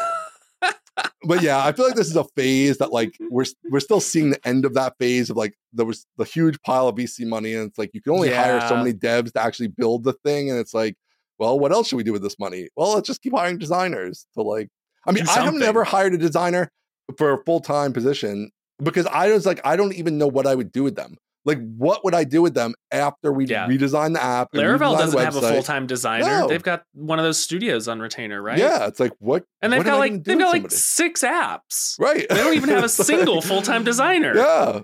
but 1.24 1.42
yeah, 1.42 1.64
I 1.64 1.72
feel 1.72 1.86
like 1.86 1.94
this 1.94 2.08
is 2.08 2.16
a 2.16 2.24
phase 2.36 2.78
that 2.78 2.92
like 2.92 3.16
we're 3.30 3.44
we're 3.70 3.80
still 3.80 4.00
seeing 4.00 4.30
the 4.30 4.48
end 4.48 4.64
of 4.64 4.74
that 4.74 4.94
phase 4.98 5.30
of 5.30 5.36
like 5.36 5.54
there 5.72 5.86
was 5.86 6.06
the 6.16 6.24
huge 6.24 6.60
pile 6.62 6.88
of 6.88 6.96
VC 6.96 7.26
money, 7.26 7.54
and 7.54 7.68
it's 7.68 7.78
like 7.78 7.90
you 7.92 8.00
can 8.00 8.12
only 8.12 8.32
hire 8.32 8.60
so 8.68 8.76
many 8.76 8.92
devs 8.92 9.32
to 9.32 9.42
actually 9.42 9.68
build 9.68 10.04
the 10.04 10.12
thing, 10.24 10.50
and 10.50 10.58
it's 10.58 10.74
like, 10.74 10.96
well, 11.38 11.58
what 11.58 11.72
else 11.72 11.88
should 11.88 11.96
we 11.96 12.04
do 12.04 12.12
with 12.12 12.22
this 12.22 12.38
money? 12.38 12.68
Well, 12.76 12.94
let's 12.94 13.06
just 13.06 13.22
keep 13.22 13.34
hiring 13.34 13.58
designers 13.58 14.26
to 14.34 14.42
like. 14.42 14.68
I 15.06 15.12
mean, 15.12 15.26
I 15.28 15.40
have 15.40 15.54
never 15.54 15.84
hired 15.84 16.12
a 16.14 16.18
designer 16.18 16.70
for 17.16 17.32
a 17.32 17.44
full 17.44 17.60
time 17.60 17.92
position 17.92 18.50
because 18.82 19.06
I 19.06 19.32
was 19.32 19.46
like, 19.46 19.60
I 19.64 19.76
don't 19.76 19.94
even 19.94 20.18
know 20.18 20.26
what 20.26 20.46
I 20.46 20.54
would 20.54 20.72
do 20.72 20.82
with 20.82 20.96
them. 20.96 21.16
Like, 21.44 21.58
what 21.76 22.04
would 22.04 22.14
I 22.14 22.24
do 22.24 22.42
with 22.42 22.54
them 22.54 22.74
after 22.90 23.32
we 23.32 23.46
Yeah. 23.46 23.66
redesign 23.66 24.12
the 24.12 24.22
app? 24.22 24.52
Laravel 24.52 24.98
doesn't 24.98 25.18
have 25.18 25.36
a 25.36 25.40
full 25.40 25.62
time 25.62 25.86
designer. 25.86 26.24
No. 26.40 26.48
They've 26.48 26.62
got 26.62 26.82
one 26.92 27.18
of 27.18 27.24
those 27.24 27.38
studios 27.38 27.88
on 27.88 27.98
retainer, 28.00 28.42
right? 28.42 28.58
Yeah, 28.58 28.86
it's 28.86 29.00
like 29.00 29.12
what? 29.20 29.44
And 29.62 29.72
they've 29.72 29.78
what 29.78 29.86
got 29.86 29.98
like 29.98 30.22
they've 30.24 30.38
got 30.38 30.52
like 30.52 30.70
six 30.70 31.22
apps. 31.22 31.98
right. 31.98 32.26
They 32.28 32.36
don't 32.36 32.54
even 32.54 32.68
have 32.68 32.82
a 32.82 32.84
It's 32.84 32.98
like- 32.98 33.06
single 33.06 33.40
full 33.40 33.62
time 33.62 33.84
designer. 33.84 34.34
Yeah. 34.36 34.80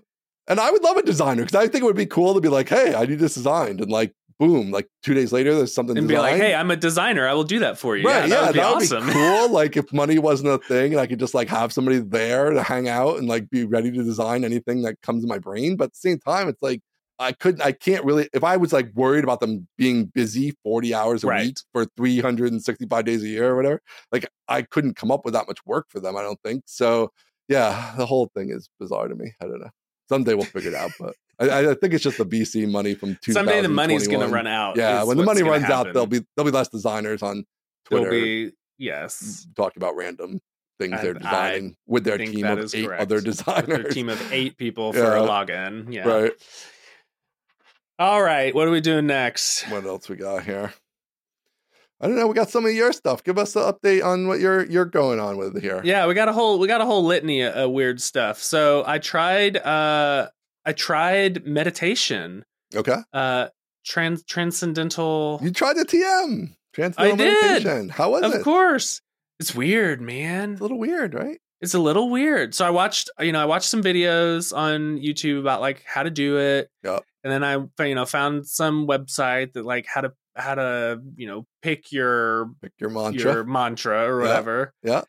And 0.48 0.60
I 0.60 0.70
would 0.70 0.82
love 0.84 0.96
a 0.96 1.02
designer 1.02 1.42
because 1.42 1.56
I 1.56 1.66
think 1.68 1.82
it 1.82 1.86
would 1.86 1.96
be 1.96 2.06
cool 2.06 2.32
to 2.34 2.40
be 2.40 2.48
like, 2.48 2.68
hey, 2.68 2.94
I 2.94 3.04
need 3.04 3.18
this 3.18 3.34
designed. 3.34 3.80
And 3.80 3.90
like, 3.90 4.12
boom, 4.38 4.70
like 4.70 4.88
two 5.02 5.14
days 5.14 5.32
later, 5.32 5.54
there's 5.54 5.74
something 5.74 5.96
And 5.96 6.08
be 6.08 6.18
like, 6.18 6.36
hey, 6.36 6.54
I'm 6.54 6.70
a 6.70 6.76
designer. 6.76 7.26
I 7.26 7.32
will 7.34 7.44
do 7.44 7.60
that 7.60 7.78
for 7.78 7.96
you. 7.96 8.06
right, 8.06 8.28
yeah, 8.28 8.34
yeah, 8.46 8.52
that 8.52 8.74
would 8.74 8.80
be 8.80 8.94
awesome. 8.94 9.08
cool. 9.08 9.48
Like 9.56 9.76
if 9.76 9.92
money 9.92 10.18
wasn't 10.18 10.50
a 10.50 10.58
thing 10.58 10.92
and 10.92 11.00
I 11.00 11.06
could 11.06 11.18
just 11.18 11.32
like 11.34 11.48
have 11.48 11.72
somebody 11.72 11.98
there 11.98 12.50
to 12.50 12.62
hang 12.62 12.88
out 12.88 13.18
and 13.18 13.28
like 13.28 13.48
be 13.48 13.64
ready 13.64 13.90
to 13.90 14.02
design 14.02 14.44
anything 14.44 14.82
that 14.82 15.00
comes 15.02 15.22
in 15.22 15.28
my 15.28 15.38
brain. 15.38 15.76
But 15.76 15.84
at 15.84 15.92
the 15.92 15.98
same 15.98 16.18
time, 16.18 16.48
it's 16.48 16.60
like 16.60 16.80
I 17.18 17.32
couldn't, 17.32 17.62
I 17.62 17.72
can't 17.72 18.04
really, 18.04 18.28
if 18.34 18.44
I 18.44 18.58
was 18.58 18.72
like 18.74 18.90
worried 18.94 19.24
about 19.24 19.40
them 19.40 19.66
being 19.78 20.06
busy 20.06 20.54
40 20.64 20.92
hours 20.94 21.24
a 21.24 21.28
Right. 21.28 21.46
week 21.46 21.56
for 21.72 21.86
365 21.96 23.04
days 23.04 23.22
a 23.22 23.28
year 23.28 23.48
or 23.50 23.56
whatever, 23.56 23.80
like 24.12 24.26
I 24.48 24.62
couldn't 24.62 24.96
come 24.96 25.10
up 25.10 25.24
with 25.24 25.32
that 25.34 25.46
much 25.46 25.58
work 25.64 25.86
for 25.88 26.00
them, 26.00 26.16
I 26.16 26.22
don't 26.22 26.40
think. 26.42 26.64
So 26.66 27.10
yeah, 27.48 27.94
the 27.96 28.04
whole 28.04 28.30
thing 28.34 28.50
is 28.50 28.68
bizarre 28.78 29.08
to 29.08 29.14
me. 29.14 29.32
I 29.40 29.46
don't 29.46 29.60
know. 29.60 29.70
Someday 30.08 30.34
we'll 30.34 30.44
figure 30.44 30.70
it 30.70 30.76
out, 30.76 30.90
but 31.00 31.14
I, 31.38 31.70
I 31.70 31.74
think 31.74 31.92
it's 31.92 32.02
just 32.02 32.18
the 32.18 32.24
VC 32.26 32.70
money 32.70 32.94
from 32.94 33.18
two. 33.22 33.32
Someday 33.32 33.60
the 33.60 33.68
money's 33.68 34.08
going 34.08 34.20
to 34.26 34.32
run 34.32 34.46
out. 34.46 34.76
Yeah, 34.76 35.02
when 35.04 35.16
the 35.18 35.24
money 35.24 35.42
runs 35.42 35.64
out, 35.64 35.92
there'll 35.92 36.06
be 36.06 36.24
there'll 36.36 36.50
be 36.50 36.56
less 36.56 36.68
designers 36.68 37.22
on 37.22 37.44
There'll 37.90 38.06
Twitter 38.06 38.24
be 38.24 38.52
yes. 38.78 39.46
talking 39.56 39.82
about 39.82 39.96
random 39.96 40.40
things 40.78 40.94
I- 40.94 41.02
they're 41.02 41.16
I 41.16 41.18
designing 41.18 41.76
with 41.86 42.04
their 42.04 42.18
team 42.18 42.44
of 42.46 42.74
eight 42.74 42.84
correct. 42.86 43.02
other 43.02 43.20
designers. 43.20 43.66
Their 43.66 43.82
team 43.90 44.08
of 44.08 44.32
eight 44.32 44.56
people 44.56 44.92
for 44.92 44.98
Yeah. 44.98 45.20
a 45.20 45.26
login. 45.28 45.92
Yeah. 45.92 46.08
Right. 46.08 46.32
All 47.98 48.22
right. 48.22 48.54
What 48.54 48.68
are 48.68 48.70
we 48.70 48.80
doing 48.80 49.06
next? 49.06 49.62
What 49.70 49.84
else 49.86 50.08
we 50.08 50.16
got 50.16 50.44
here? 50.44 50.72
I 51.98 52.06
don't 52.08 52.16
know. 52.16 52.26
We 52.26 52.34
got 52.34 52.50
some 52.50 52.66
of 52.66 52.72
your 52.72 52.92
stuff. 52.92 53.24
Give 53.24 53.38
us 53.38 53.56
an 53.56 53.62
update 53.62 54.04
on 54.04 54.28
what 54.28 54.38
you're 54.38 54.66
you're 54.66 54.84
going 54.84 55.18
on 55.18 55.38
with 55.38 55.60
here. 55.62 55.80
Yeah, 55.82 56.06
we 56.06 56.12
got 56.12 56.28
a 56.28 56.32
whole 56.32 56.58
we 56.58 56.66
got 56.68 56.82
a 56.82 56.84
whole 56.84 57.04
litany 57.04 57.40
of, 57.40 57.54
of 57.54 57.70
weird 57.70 58.02
stuff. 58.02 58.42
So 58.42 58.84
I 58.86 58.98
tried 58.98 59.56
uh 59.56 60.28
I 60.66 60.72
tried 60.72 61.46
meditation. 61.46 62.44
Okay. 62.74 62.96
Uh 63.12 63.48
trans 63.84 64.24
transcendental 64.24 65.38
You 65.42 65.50
tried 65.52 65.76
the 65.76 65.84
TM 65.84 66.54
transcendental 66.74 67.14
I 67.14 67.16
did. 67.16 67.42
meditation. 67.64 67.88
How 67.88 68.10
was 68.10 68.22
Of 68.24 68.32
it? 68.34 68.38
Of 68.38 68.42
course. 68.44 69.00
It's 69.38 69.54
weird, 69.54 70.00
man. 70.00 70.52
It's 70.52 70.60
a 70.60 70.64
little 70.64 70.78
weird, 70.78 71.14
right? 71.14 71.38
It's 71.60 71.74
a 71.74 71.78
little 71.78 72.10
weird. 72.10 72.54
So 72.54 72.66
I 72.66 72.70
watched, 72.70 73.08
you 73.20 73.32
know, 73.32 73.40
I 73.40 73.44
watched 73.46 73.68
some 73.68 73.82
videos 73.82 74.54
on 74.54 74.98
YouTube 74.98 75.40
about 75.40 75.60
like 75.60 75.82
how 75.86 76.02
to 76.02 76.10
do 76.10 76.38
it. 76.38 76.68
Yep. 76.84 77.04
And 77.24 77.32
then 77.32 77.44
I, 77.44 77.84
you 77.86 77.94
know, 77.94 78.04
found 78.04 78.46
some 78.46 78.86
website 78.86 79.52
that 79.54 79.64
like 79.64 79.86
how 79.86 80.00
to 80.02 80.12
how 80.34 80.54
to, 80.54 81.00
you 81.16 81.26
know, 81.26 81.46
pick 81.62 81.92
your 81.92 82.50
Pick 82.60 82.72
your 82.78 82.90
mantra. 82.90 83.32
your 83.32 83.44
mantra 83.44 84.06
or 84.06 84.20
whatever. 84.20 84.72
Yeah. 84.82 85.02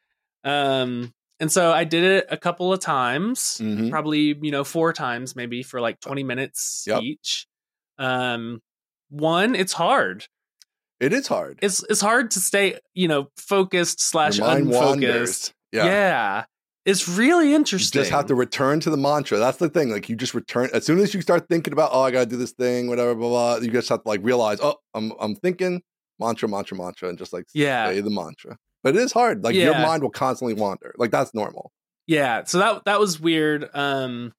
Um 0.43 1.13
and 1.39 1.51
so 1.51 1.71
I 1.71 1.83
did 1.83 2.03
it 2.03 2.25
a 2.29 2.37
couple 2.37 2.71
of 2.73 2.79
times, 2.79 3.59
Mhm. 3.61 3.89
probably, 3.91 4.37
you 4.41 4.51
know, 4.51 4.63
four 4.63 4.93
times 4.93 5.35
maybe 5.35 5.63
for 5.63 5.79
like 5.81 5.99
20 5.99 6.23
minutes 6.23 6.83
Yep. 6.87 7.01
each. 7.03 7.47
Um 7.97 8.61
one, 9.09 9.55
it's 9.55 9.73
hard. 9.73 10.25
It 10.99 11.13
is 11.13 11.27
hard. 11.27 11.59
It's 11.61 11.83
it's 11.89 12.01
hard 12.01 12.31
to 12.31 12.39
stay, 12.39 12.79
you 12.93 13.07
know, 13.07 13.29
focused 13.37 14.01
slash 14.01 14.39
unfocused. 14.39 15.53
Yeah. 15.71 15.85
Yeah. 15.85 16.45
It's 16.85 17.07
really 17.07 17.53
interesting. 17.53 17.99
You 17.99 18.03
just 18.05 18.11
have 18.15 18.27
to 18.27 18.35
return 18.35 18.79
to 18.79 18.89
the 18.89 18.95
mantra. 18.97 19.37
That's 19.37 19.57
the 19.57 19.69
thing. 19.69 19.89
Like 19.89 20.07
you 20.09 20.15
just 20.15 20.33
return 20.33 20.69
as 20.73 20.85
soon 20.85 20.99
as 20.99 21.13
you 21.13 21.21
start 21.21 21.49
thinking 21.49 21.73
about, 21.73 21.89
oh, 21.93 22.01
I 22.01 22.11
gotta 22.11 22.25
do 22.25 22.37
this 22.37 22.51
thing, 22.53 22.87
whatever, 22.87 23.13
blah 23.13 23.27
blah. 23.29 23.55
You 23.57 23.69
just 23.71 23.89
have 23.89 24.03
to 24.03 24.07
like 24.09 24.21
realize, 24.23 24.59
oh, 24.61 24.75
I'm 24.93 25.11
I'm 25.19 25.35
thinking 25.35 25.81
mantra, 26.19 26.47
mantra, 26.47 26.77
mantra, 26.77 27.09
and 27.09 27.17
just 27.17 27.33
like 27.33 27.45
Yeah. 27.53 27.89
say 27.89 27.99
the 28.01 28.09
mantra. 28.09 28.57
But 28.83 28.95
it 28.95 28.99
is 29.01 29.11
hard. 29.11 29.43
Like 29.43 29.55
your 29.55 29.73
mind 29.73 30.03
will 30.03 30.09
constantly 30.09 30.53
wander. 30.53 30.93
Like 30.97 31.11
that's 31.11 31.33
normal. 31.33 31.71
Yeah, 32.05 32.43
so 32.45 32.59
that 32.59 32.85
that 32.85 32.99
was 32.99 33.19
weird. 33.19 33.69
Um 33.73 34.33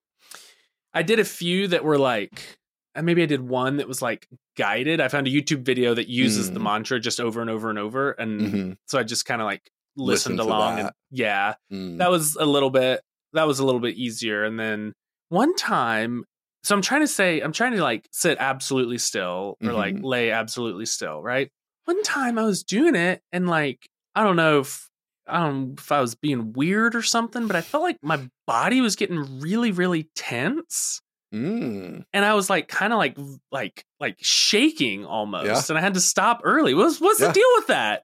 I 0.95 1.03
did 1.03 1.19
a 1.19 1.25
few 1.25 1.69
that 1.69 1.85
were 1.85 1.99
like 1.99 2.57
and 2.95 3.05
maybe 3.07 3.23
I 3.23 3.27
did 3.27 3.43
one 3.47 3.77
that 3.77 3.87
was 3.87 4.01
like 4.03 4.27
guided. 4.57 5.01
I 5.01 5.09
found 5.09 5.27
a 5.29 5.31
YouTube 5.31 5.63
video 5.63 5.95
that 5.95 6.09
uses 6.09 6.51
the 6.51 6.59
Mm. 6.59 6.65
mantra 6.65 6.99
just 6.99 7.21
over 7.21 7.41
and 7.41 7.51
over 7.51 7.71
and 7.71 7.79
over 7.79 8.13
and 8.13 8.41
Mhm. 8.41 8.77
so 8.87 8.99
I 8.99 9.03
just 9.05 9.25
kind 9.27 9.41
of 9.41 9.47
like 9.47 9.71
listened 9.97 10.39
to 10.39 10.45
along 10.45 10.79
and 10.81 10.91
yeah, 11.11 11.55
Mm. 11.73 11.99
that 11.99 12.11
was 12.11 12.37
a 12.37 12.47
little 12.47 12.71
bit 12.71 13.03
that 13.35 13.47
was 13.47 13.59
a 13.59 13.65
little 13.67 13.81
bit 13.81 13.97
easier 13.97 14.45
and 14.45 14.59
then 14.59 14.95
one 15.29 15.55
time 15.57 16.25
so 16.65 16.75
I'm 16.75 16.83
trying 16.83 17.03
to 17.03 17.07
say 17.07 17.41
I'm 17.41 17.53
trying 17.53 17.73
to 17.77 17.83
like 17.83 18.09
sit 18.13 18.39
absolutely 18.41 18.99
still 18.99 19.57
or 19.63 19.73
like 19.73 19.95
Mhm. 19.97 20.05
lay 20.05 20.31
absolutely 20.31 20.87
still, 20.87 21.23
right? 21.23 21.51
One 21.85 22.03
time 22.03 22.39
I 22.39 22.43
was 22.45 22.65
doing 22.65 22.95
it 22.95 23.23
and 23.33 23.49
like 23.49 23.89
I 24.19 24.25
don't 24.25 24.37
know 24.37 24.61
if 24.61 24.89
I 25.27 25.41
don't 25.41 25.69
know 25.69 25.75
if 25.79 25.93
I 25.93 26.01
was 26.01 26.15
being 26.15 26.53
weird 26.55 26.95
or 26.95 27.03
something, 27.03 27.47
but 27.47 27.55
I 27.57 27.61
felt 27.61 27.83
like 27.83 27.99
my 28.03 28.29
body 28.47 28.81
was 28.81 28.97
getting 28.97 29.41
really 29.41 29.73
really 29.73 30.09
tense 30.15 31.01
Mm. 31.35 32.05
and 32.15 32.25
I 32.25 32.33
was 32.33 32.49
like 32.49 32.69
kind 32.69 32.91
of 32.91 32.99
like 32.99 33.19
like 33.53 33.85
like 34.01 34.17
shaking 34.19 35.05
almost 35.05 35.45
Yeah. 35.45 35.61
and 35.69 35.77
I 35.79 35.83
had 35.83 35.93
to 35.93 36.01
stop 36.01 36.41
early. 36.43 36.73
What's 36.73 37.03
what's 37.03 37.21
Yeah. 37.21 37.27
the 37.29 37.33
deal 37.35 37.49
with 37.57 37.67
that? 37.67 38.03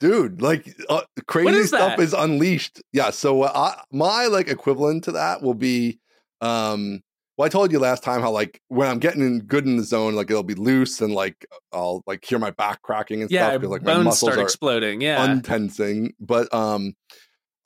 dude 0.00 0.42
like 0.42 0.74
uh, 0.90 1.02
crazy 1.28 1.54
is 1.56 1.68
stuff 1.68 1.96
that? 1.96 2.02
is 2.02 2.12
unleashed 2.12 2.82
yeah 2.92 3.10
so 3.10 3.42
uh, 3.44 3.52
I, 3.54 3.80
my 3.92 4.26
like 4.26 4.48
equivalent 4.48 5.04
to 5.04 5.12
that 5.12 5.40
will 5.40 5.54
be 5.54 6.00
um 6.40 7.00
well 7.36 7.46
i 7.46 7.48
told 7.48 7.72
you 7.72 7.78
last 7.78 8.02
time 8.02 8.20
how 8.20 8.30
like 8.30 8.60
when 8.68 8.88
i'm 8.88 8.98
getting 8.98 9.22
in 9.22 9.40
good 9.40 9.66
in 9.66 9.76
the 9.76 9.82
zone 9.82 10.14
like 10.14 10.30
it'll 10.30 10.42
be 10.42 10.54
loose 10.54 11.00
and 11.00 11.14
like 11.14 11.46
i'll 11.72 12.02
like 12.06 12.24
hear 12.24 12.38
my 12.38 12.50
back 12.50 12.80
cracking 12.82 13.22
and 13.22 13.30
Yeah, 13.30 13.48
stuff 13.50 13.60
because 13.60 13.70
like 13.70 13.82
my 13.82 13.92
bones 13.94 14.04
muscles 14.04 14.32
start 14.32 14.38
are 14.38 14.42
exploding. 14.42 15.00
Yeah. 15.00 15.24
untensing 15.24 16.12
but 16.20 16.52
um 16.54 16.94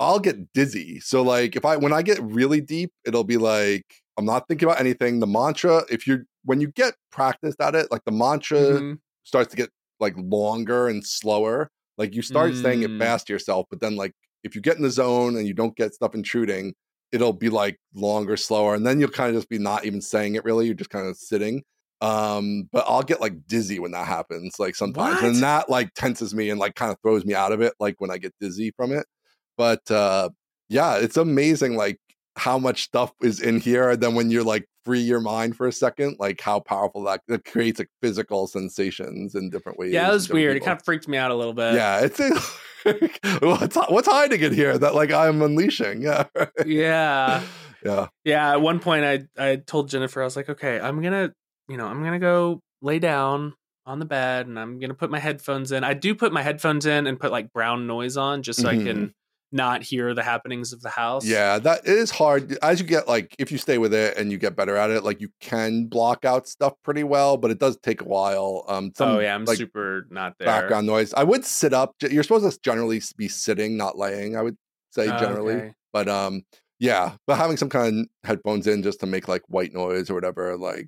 i'll 0.01 0.21
get 0.21 0.53
dizzy 0.53 1.01
so 1.01 1.23
like 1.23 1.57
if 1.57 1.65
i 1.65 1.77
when 1.77 1.93
i 1.93 2.03
get 2.03 2.21
really 2.23 2.61
deep 2.61 2.93
it'll 3.05 3.25
be 3.25 3.37
like 3.37 3.85
i'm 4.17 4.25
not 4.25 4.47
thinking 4.49 4.69
about 4.69 4.81
anything 4.81 5.21
the 5.21 5.27
mantra 5.27 5.83
if 5.91 6.07
you're 6.07 6.25
when 6.45 6.61
you 6.61 6.69
get 6.69 6.95
practiced 7.11 7.61
at 7.61 7.75
it 7.75 7.91
like 7.91 8.05
the 8.05 8.13
mantra 8.13 8.59
Mhm. 8.59 8.99
starts 9.25 9.51
to 9.51 9.57
get 9.57 9.71
like 10.01 10.15
longer 10.17 10.87
and 10.89 11.05
slower. 11.05 11.69
Like 11.99 12.15
you 12.15 12.23
start 12.23 12.55
saying 12.55 12.85
it 12.85 12.91
Mm. 12.93 12.99
fast 13.01 13.27
to 13.27 13.33
yourself, 13.33 13.67
but 13.69 13.81
then 13.81 13.97
like 13.97 14.13
if 14.45 14.55
you 14.55 14.61
get 14.63 14.77
in 14.77 14.83
the 14.85 14.91
zone 14.91 15.37
and 15.37 15.47
you 15.49 15.53
don't 15.53 15.75
get 15.77 15.93
stuff 15.93 16.15
intruding, 16.15 16.75
it'll 17.13 17.33
be 17.33 17.49
like 17.49 17.79
longer, 17.95 18.37
slower, 18.37 18.75
and 18.75 18.87
then 18.87 19.01
you'll 19.01 19.09
kind 19.11 19.31
of 19.31 19.37
just 19.37 19.49
be 19.49 19.59
not 19.59 19.85
even 19.85 20.01
saying 20.01 20.35
it 20.35 20.45
really. 20.45 20.67
You're 20.67 20.75
just 20.75 20.91
kind 20.91 21.07
of 21.07 21.17
sitting. 21.17 21.63
Um, 22.01 22.69
but 22.71 22.85
I'll 22.87 23.03
get 23.03 23.21
like 23.21 23.47
dizzy 23.49 23.81
when 23.81 23.91
that 23.91 24.07
happens, 24.07 24.59
like 24.61 24.77
sometimes, 24.77 25.17
What? 25.17 25.25
and 25.25 25.43
that 25.43 25.69
like 25.69 25.93
tenses 25.95 26.33
me 26.35 26.49
and 26.51 26.61
like 26.61 26.77
kind 26.77 26.93
of 26.93 26.99
throws 27.03 27.25
me 27.25 27.35
out 27.35 27.51
of 27.53 27.61
it, 27.61 27.73
like 27.81 28.01
when 28.01 28.11
I 28.11 28.19
get 28.19 28.35
dizzy 28.41 28.73
from 28.77 28.93
it. 28.93 29.07
but 29.57 29.91
uh 29.91 30.29
yeah, 30.69 30.97
it's 30.99 31.17
amazing 31.17 31.77
like 31.77 31.99
how 32.39 32.59
much 32.59 32.85
stuff 32.85 33.13
is 33.23 33.41
in 33.41 33.61
here. 33.61 33.91
And 33.91 34.01
then 34.01 34.15
when 34.15 34.31
you're 34.31 34.45
like 34.45 34.67
free 34.85 35.01
your 35.01 35.21
mind 35.21 35.57
for 35.57 35.67
a 35.67 35.73
second, 35.73 36.17
like 36.19 36.41
how 36.41 36.61
powerful 36.61 37.03
that 37.05 37.21
it 37.29 37.45
creates 37.45 37.79
like 37.79 37.91
physical 38.01 38.47
sensations 38.47 39.35
in 39.35 39.51
different 39.51 39.79
ways. 39.79 39.93
Yeah, 39.93 40.09
it 40.09 40.13
was 40.13 40.29
weird. 40.29 40.55
People. 40.55 40.65
It 40.65 40.69
kind 40.69 40.81
of 40.81 40.85
freaked 40.85 41.09
me 41.09 41.19
out 41.19 41.31
a 41.31 41.35
little 41.35 41.53
bit. 41.53 41.75
Yeah, 41.75 42.01
it's 42.01 42.19
what's 43.43 43.77
what's 43.77 44.09
hiding 44.09 44.41
in 44.41 44.55
here 44.55 44.79
that 44.79 44.95
like 44.95 45.13
I'm 45.13 45.43
unleashing. 45.43 46.03
Yeah. 46.03 46.25
Yeah. 46.65 47.43
Yeah. 47.85 48.09
Yeah. 48.25 48.51
At 48.51 48.61
one 48.61 48.81
point 48.81 49.05
I 49.05 49.29
I 49.39 49.55
told 49.55 49.89
Jennifer, 49.89 50.21
I 50.21 50.25
was 50.25 50.35
like, 50.35 50.49
okay, 50.49 50.81
I'm 50.81 51.01
gonna, 51.01 51.33
you 51.69 51.77
know, 51.77 51.87
I'm 51.87 52.03
gonna 52.03 52.19
go 52.19 52.61
lay 52.83 52.99
down 52.99 53.55
on 53.87 54.01
the 54.01 54.05
bed 54.05 54.49
and 54.49 54.59
I'm 54.59 54.81
gonna 54.81 54.95
put 54.95 55.13
my 55.13 55.21
headphones 55.21 55.71
in. 55.71 55.85
I 55.85 55.95
do 55.95 56.17
put 56.17 56.33
my 56.33 56.43
headphones 56.43 56.87
in 56.87 57.07
and 57.07 57.21
put 57.21 57.31
like 57.31 57.53
brown 57.53 57.87
noise 57.87 58.17
on 58.17 58.43
just 58.43 58.61
so 58.61 58.69
mm-hmm. 58.69 58.81
I 58.81 58.85
can 58.85 59.15
not 59.53 59.83
hear 59.83 60.15
the 60.15 60.23
happenings 60.23 60.73
of 60.73 60.83
the 60.83 60.91
house. 60.91 61.25
Yeah, 61.25 61.59
that 61.59 61.81
it 61.87 61.97
is 61.97 62.11
hard 62.11 62.59
as 62.63 62.81
you 62.81 62.87
get 62.87 63.09
like 63.09 63.35
if 63.39 63.51
you 63.51 63.59
stay 63.59 63.79
with 63.79 63.95
it 63.95 64.17
and 64.17 64.31
you 64.31 64.39
get 64.39 64.57
better 64.57 64.77
at 64.77 64.91
it, 64.91 65.05
like 65.05 65.21
you 65.21 65.31
can 65.41 65.87
block 65.87 66.25
out 66.25 66.47
stuff 66.47 66.75
pretty 66.85 67.05
well, 67.05 67.37
but 67.37 67.51
it 67.51 67.59
does 67.59 67.79
take 67.83 68.01
a 68.01 68.05
while. 68.05 68.65
Um, 68.69 68.93
some, 68.97 69.11
oh 69.11 69.21
yeah, 69.21 69.35
I'm 69.35 69.45
like, 69.45 69.59
super 69.59 70.07
not 70.11 70.35
there. 70.39 70.47
Background 70.47 70.87
noise. 70.87 71.15
I 71.15 71.25
would 71.25 71.45
sit 71.45 71.73
up. 71.73 71.95
You're 72.03 72.23
supposed 72.23 72.51
to 72.51 72.59
generally 72.63 73.01
be 73.17 73.29
sitting, 73.29 73.77
not 73.77 73.97
laying. 73.97 74.37
I 74.37 74.43
would 74.43 74.57
say 74.91 75.09
oh, 75.09 75.19
generally, 75.19 75.55
okay. 75.55 75.75
but 75.93 76.09
um, 76.09 76.43
yeah, 76.79 77.13
but 77.27 77.37
having 77.37 77.57
some 77.57 77.69
kind 77.69 78.01
of 78.01 78.29
headphones 78.29 78.67
in 78.67 78.83
just 78.83 79.01
to 79.01 79.07
make 79.07 79.29
like 79.29 79.43
white 79.49 79.73
noise 79.73 80.11
or 80.11 80.15
whatever, 80.15 80.57
like, 80.57 80.87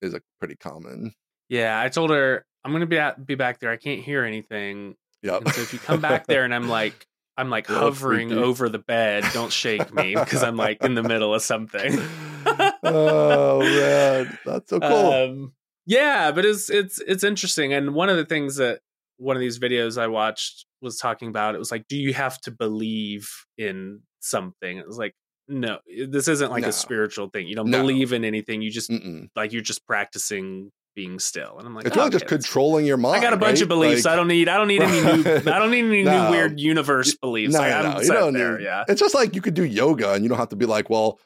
is 0.00 0.14
a 0.14 0.20
pretty 0.38 0.56
common. 0.56 1.12
Yeah, 1.48 1.80
I 1.80 1.88
told 1.88 2.10
her 2.10 2.44
I'm 2.64 2.72
gonna 2.72 2.86
be 2.86 2.98
at, 2.98 3.24
be 3.26 3.34
back 3.34 3.58
there. 3.60 3.70
I 3.70 3.76
can't 3.76 4.00
hear 4.00 4.24
anything. 4.24 4.96
Yeah. 5.22 5.38
So 5.52 5.62
if 5.62 5.72
you 5.72 5.78
come 5.78 6.00
back 6.00 6.26
there 6.26 6.44
and 6.44 6.54
I'm 6.54 6.68
like 6.70 7.06
I'm 7.36 7.50
like 7.50 7.66
hovering 7.66 8.32
over 8.32 8.68
the 8.68 8.78
bed. 8.78 9.24
Don't 9.32 9.52
shake 9.52 9.92
me 9.94 10.14
because 10.14 10.42
I'm 10.42 10.56
like 10.56 10.82
in 10.84 10.94
the 10.94 11.02
middle 11.02 11.34
of 11.34 11.42
something. 11.42 11.98
oh 12.82 13.60
man, 13.60 14.38
that's 14.44 14.70
so 14.70 14.80
cool. 14.80 15.12
Um, 15.12 15.52
yeah, 15.86 16.30
but 16.32 16.44
it's 16.44 16.68
it's 16.70 17.00
it's 17.00 17.24
interesting. 17.24 17.72
And 17.72 17.94
one 17.94 18.08
of 18.08 18.16
the 18.16 18.26
things 18.26 18.56
that 18.56 18.80
one 19.16 19.36
of 19.36 19.40
these 19.40 19.58
videos 19.58 20.00
I 20.00 20.08
watched 20.08 20.66
was 20.80 20.98
talking 20.98 21.28
about 21.28 21.54
it 21.54 21.58
was 21.58 21.70
like, 21.70 21.86
do 21.88 21.96
you 21.96 22.12
have 22.12 22.40
to 22.42 22.50
believe 22.50 23.30
in 23.56 24.00
something? 24.20 24.76
It 24.76 24.86
was 24.86 24.98
like, 24.98 25.14
no, 25.48 25.78
this 26.08 26.28
isn't 26.28 26.50
like 26.50 26.62
no. 26.62 26.68
a 26.68 26.72
spiritual 26.72 27.28
thing. 27.30 27.46
You 27.46 27.56
don't 27.56 27.70
no. 27.70 27.80
believe 27.80 28.12
in 28.12 28.24
anything. 28.24 28.62
You 28.62 28.70
just 28.70 28.90
Mm-mm. 28.90 29.28
like 29.34 29.52
you're 29.52 29.62
just 29.62 29.86
practicing 29.86 30.70
being 30.94 31.18
still. 31.18 31.58
And 31.58 31.66
I'm 31.66 31.74
like, 31.74 31.86
it's 31.86 31.96
oh, 31.96 32.00
really 32.00 32.08
okay, 32.08 32.18
just 32.18 32.26
controlling 32.26 32.86
your 32.86 32.96
mind. 32.96 33.16
I 33.16 33.20
got 33.20 33.32
a 33.32 33.36
bunch 33.36 33.56
right? 33.56 33.62
of 33.62 33.68
beliefs. 33.68 34.04
Like, 34.04 34.12
I 34.12 34.16
don't 34.16 34.28
need. 34.28 34.48
I 34.48 34.56
don't 34.56 34.68
need 34.68 34.82
any 34.82 35.00
new. 35.00 35.30
I 35.50 35.58
don't 35.58 35.70
need 35.70 35.84
any 35.84 36.02
no, 36.02 36.24
new 36.24 36.30
weird 36.30 36.60
universe 36.60 37.14
beliefs. 37.14 37.54
No, 37.54 37.60
like, 37.60 37.82
no, 37.82 38.00
you 38.00 38.08
don't 38.08 38.32
there, 38.34 38.58
need, 38.58 38.64
yeah. 38.64 38.84
It's 38.88 39.00
just 39.00 39.14
like 39.14 39.34
you 39.34 39.40
could 39.40 39.54
do 39.54 39.64
yoga, 39.64 40.12
and 40.12 40.24
you 40.24 40.28
don't 40.28 40.38
have 40.38 40.50
to 40.50 40.56
be 40.56 40.66
like, 40.66 40.90
well, 40.90 41.18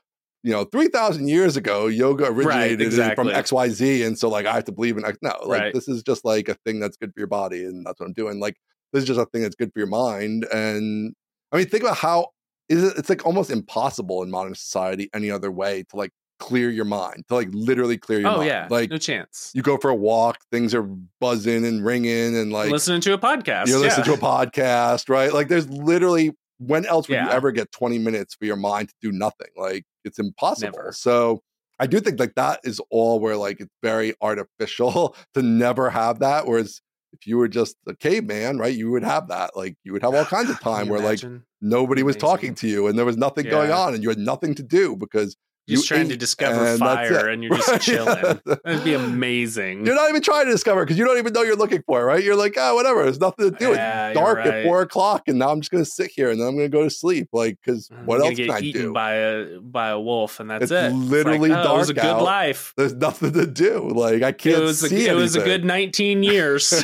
you 0.43 0.53
know, 0.53 0.65
three 0.65 0.89
thousand 0.89 1.29
years 1.29 1.57
ago, 1.57 1.87
yoga 1.87 2.27
originated 2.27 2.79
right, 2.79 2.87
exactly. 2.87 3.25
from 3.25 3.35
X, 3.35 3.53
Y, 3.53 3.69
Z, 3.69 4.03
and 4.03 4.19
so 4.19 4.29
like 4.29 4.47
I 4.47 4.55
have 4.55 4.65
to 4.65 4.73
believe 4.73 4.97
in 4.97 5.05
X. 5.05 5.19
No, 5.23 5.35
like 5.45 5.61
right. 5.61 5.75
this 5.75 5.89
is 5.89 6.03
just 6.03 6.25
like 6.25 6.49
a 6.49 6.55
thing 6.65 6.81
that's 6.81 6.97
good 6.97 7.13
for 7.13 7.21
your 7.21 7.27
body, 7.27 7.65
and 7.65 7.85
that's 7.85 8.01
what 8.01 8.07
I'm 8.07 8.13
doing. 8.13 8.41
Like 8.41 8.57
this 8.93 9.03
is 9.03 9.09
just 9.09 9.21
a 9.21 9.27
thing 9.27 9.43
that's 9.43 9.57
good 9.57 9.73
for 9.73 9.81
your 9.81 9.89
mind, 9.89 10.47
and 10.53 11.15
I 11.53 11.59
mean, 11.59 11.67
think 11.67 11.83
about 11.83 11.97
how 11.97 12.29
is 12.69 12.83
it? 12.83 12.97
It's 12.97 13.09
like 13.09 13.27
almost 13.27 13.51
impossible 13.51 14.23
in 14.23 14.31
modern 14.31 14.55
society 14.55 15.11
any 15.15 15.31
other 15.31 15.51
way 15.51 15.85
to 15.91 15.97
like 15.97 16.13
clear 16.39 16.71
your 16.71 16.85
mind, 16.85 17.25
to 17.29 17.35
like 17.35 17.49
literally 17.53 17.99
clear 17.99 18.21
your 18.21 18.29
oh, 18.29 18.37
mind. 18.39 18.51
Oh 18.51 18.53
yeah. 18.53 18.67
Like 18.71 18.91
no 18.91 18.99
chance. 18.99 19.53
You 19.55 19.63
go 19.63 19.77
for 19.79 19.91
a 19.91 19.95
walk, 19.95 20.39
things 20.51 20.75
are 20.75 20.83
buzzing 21.21 21.65
and 21.65 21.85
ringing 21.85 22.37
and 22.37 22.53
like 22.53 22.71
listening 22.71 23.01
to 23.03 23.15
a 23.15 23.19
podcast. 23.19 23.69
You 23.69 23.79
listen 23.79 24.05
yeah. 24.07 24.15
to 24.15 24.15
a 24.15 24.19
podcast, 24.19 25.09
right? 25.09 25.33
Like 25.33 25.49
there's 25.49 25.69
literally 25.69 26.33
when 26.59 26.87
else 26.87 27.09
would 27.09 27.15
yeah. 27.15 27.27
you 27.27 27.31
ever 27.31 27.53
get 27.53 27.71
20 27.73 27.99
minutes 27.99 28.35
for 28.35 28.45
your 28.45 28.57
mind 28.57 28.89
to 28.89 28.95
do 29.03 29.13
nothing? 29.13 29.49
Like 29.57 29.85
it's 30.05 30.19
impossible. 30.19 30.79
Never. 30.79 30.93
So 30.93 31.43
I 31.79 31.87
do 31.87 32.01
think 32.01 32.19
like 32.19 32.35
that 32.37 32.61
is 32.65 32.81
all 32.91 33.21
where 33.21 33.37
like 33.37 33.61
it's 33.61 33.75
very 33.83 34.15
artificial 34.21 35.17
to 35.35 35.43
never 35.43 35.91
have 35.91 36.21
that. 36.21 36.47
Whereas 36.47 36.81
if 37.13 37.27
you 37.27 37.39
were 37.39 37.49
just 37.49 37.77
a 37.87 37.95
caveman, 37.95 38.59
right, 38.59 38.75
you 38.75 38.91
would 38.91 39.05
have 39.05 39.29
that. 39.29 39.57
Like 39.57 39.77
you 39.85 39.93
would 39.93 40.03
have 40.03 40.15
all 40.15 40.25
kinds 40.25 40.51
of 40.51 40.61
time 40.61 40.89
where 40.89 41.01
like 41.01 41.21
nobody 41.61 42.03
was 42.03 42.17
talking 42.17 42.55
to 42.57 42.69
you 42.69 42.87
and 42.87 42.99
there 42.99 43.07
was 43.07 43.17
nothing 43.17 43.47
yeah. 43.47 43.53
going 43.53 43.71
on 43.71 43.95
and 43.95 44.03
you 44.03 44.09
had 44.09 44.19
nothing 44.19 44.55
to 44.55 44.63
do 44.63 44.97
because 44.97 45.37
just 45.69 45.91
you 45.91 45.97
trying 45.97 46.09
to 46.09 46.17
discover 46.17 46.77
fire 46.79 47.29
and 47.29 47.43
you're 47.43 47.57
just 47.57 47.81
chilling. 47.83 48.41
That'd 48.45 48.85
be 48.85 48.95
amazing. 48.95 49.85
You're 49.85 49.95
not 49.95 50.09
even 50.09 50.23
trying 50.23 50.47
to 50.47 50.53
discover 50.53 50.85
because 50.85 50.99
you 50.99 51.05
don't 51.05 51.19
even 51.19 51.33
know 51.33 51.43
you're 51.43 51.57
looking 51.57 51.83
for, 51.83 52.05
right? 52.05 52.23
You're 52.23 52.37
like, 52.37 52.55
oh, 52.57 52.75
whatever. 52.75 53.03
There's 53.05 53.21
nothing 53.21 53.51
to 53.51 53.59
do. 53.59 53.73
Yeah, 53.73 54.09
it's 54.09 54.19
dark 54.19 54.39
right. 54.39 54.47
at 54.47 54.65
four 54.65 54.83
o'clock, 54.83 55.25
and 55.27 55.39
now 55.39 55.51
I'm 55.51 55.61
just 55.61 55.71
gonna 55.71 55.85
sit 55.85 56.11
here 56.15 56.31
and 56.31 56.41
then 56.41 56.47
I'm 56.47 56.57
gonna 56.57 56.69
go 56.69 56.85
to 56.85 56.91
sleep. 56.91 57.29
Like, 57.33 57.59
because 57.65 57.91
what 58.05 58.21
else 58.21 58.37
can 58.37 58.51
I 58.51 58.61
do? 58.61 58.93
By 58.93 59.15
a 59.15 59.61
by 59.61 59.89
a 59.89 59.99
wolf, 59.99 60.41
and 60.41 60.51
that's 60.51 60.65
it's 60.65 60.73
it. 60.73 60.93
Literally 60.93 61.51
it's 61.51 61.57
like, 61.57 61.67
oh, 61.67 61.69
dark. 61.69 61.75
It 61.75 61.79
was 61.79 61.91
a 61.91 61.95
good 61.95 62.05
out. 62.05 62.23
life. 62.23 62.73
There's 62.77 62.95
nothing 62.95 63.33
to 63.33 63.47
do. 63.47 63.89
Like, 63.89 64.23
I 64.23 64.33
can't 64.33 64.59
it 64.59 64.61
was 64.61 64.81
see 64.81 65.09
a. 65.09 65.13
It 65.13 65.17
was 65.17 65.37
a 65.37 65.43
good 65.43 65.65
19 65.65 66.23
years. 66.23 66.67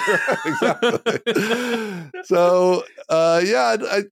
so, 2.25 2.85
uh, 3.09 3.43
yeah, 3.45 3.77
I, 3.81 4.03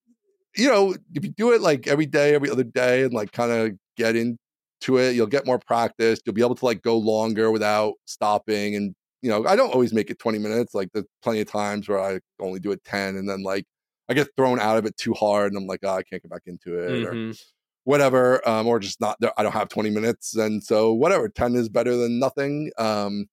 you 0.57 0.68
know, 0.68 0.95
if 1.14 1.25
you 1.25 1.31
do 1.31 1.53
it 1.53 1.61
like 1.61 1.87
every 1.87 2.07
day, 2.07 2.35
every 2.35 2.51
other 2.51 2.64
day, 2.64 3.03
and 3.05 3.12
like 3.12 3.33
kind 3.33 3.51
of 3.51 3.73
get 3.97 4.16
in 4.16 4.39
to 4.81 4.99
it. 4.99 5.14
You'll 5.14 5.26
get 5.26 5.47
more 5.47 5.59
practice. 5.59 6.20
You'll 6.24 6.35
be 6.35 6.43
able 6.43 6.55
to 6.55 6.64
like 6.64 6.83
go 6.83 6.97
longer 6.97 7.51
without 7.51 7.95
stopping. 8.07 8.76
And, 8.76 8.95
you 9.22 9.31
know, 9.31 9.47
I 9.47 9.57
don't 9.57 9.72
always 9.72 9.93
make 9.93 10.11
it 10.11 10.18
20 10.18 10.39
minutes. 10.39 10.74
Like 10.74 10.89
there's 10.93 11.07
plenty 11.22 11.41
of 11.41 11.51
times 11.51 11.89
where 11.89 12.01
I 12.01 12.20
only 12.41 12.61
do 12.61 12.72
it 12.72 12.83
10 12.85 13.16
and 13.16 13.28
then 13.28 13.43
like 13.43 13.64
I 14.09 14.14
get 14.14 14.28
thrown 14.37 14.59
out 14.59 14.78
of 14.78 14.87
it 14.87 14.97
too 14.97 15.14
hard 15.14 15.53
and 15.53 15.61
I'm 15.61 15.66
like, 15.66 15.81
oh, 15.83 15.91
I 15.91 16.03
can't 16.03 16.22
get 16.22 16.31
back 16.31 16.43
into 16.47 16.78
it 16.78 16.91
mm-hmm. 16.91 17.31
or 17.31 17.35
whatever. 17.85 18.47
Um, 18.49 18.66
or 18.66 18.78
just 18.78 19.01
not, 19.01 19.18
I 19.37 19.43
don't 19.43 19.53
have 19.53 19.68
20 19.68 19.91
minutes. 19.91 20.37
And 20.37 20.62
so 20.62 20.93
whatever, 20.93 21.28
10 21.28 21.55
is 21.55 21.68
better 21.68 21.97
than 21.97 22.18
nothing. 22.18 22.72
Um, 22.78 23.26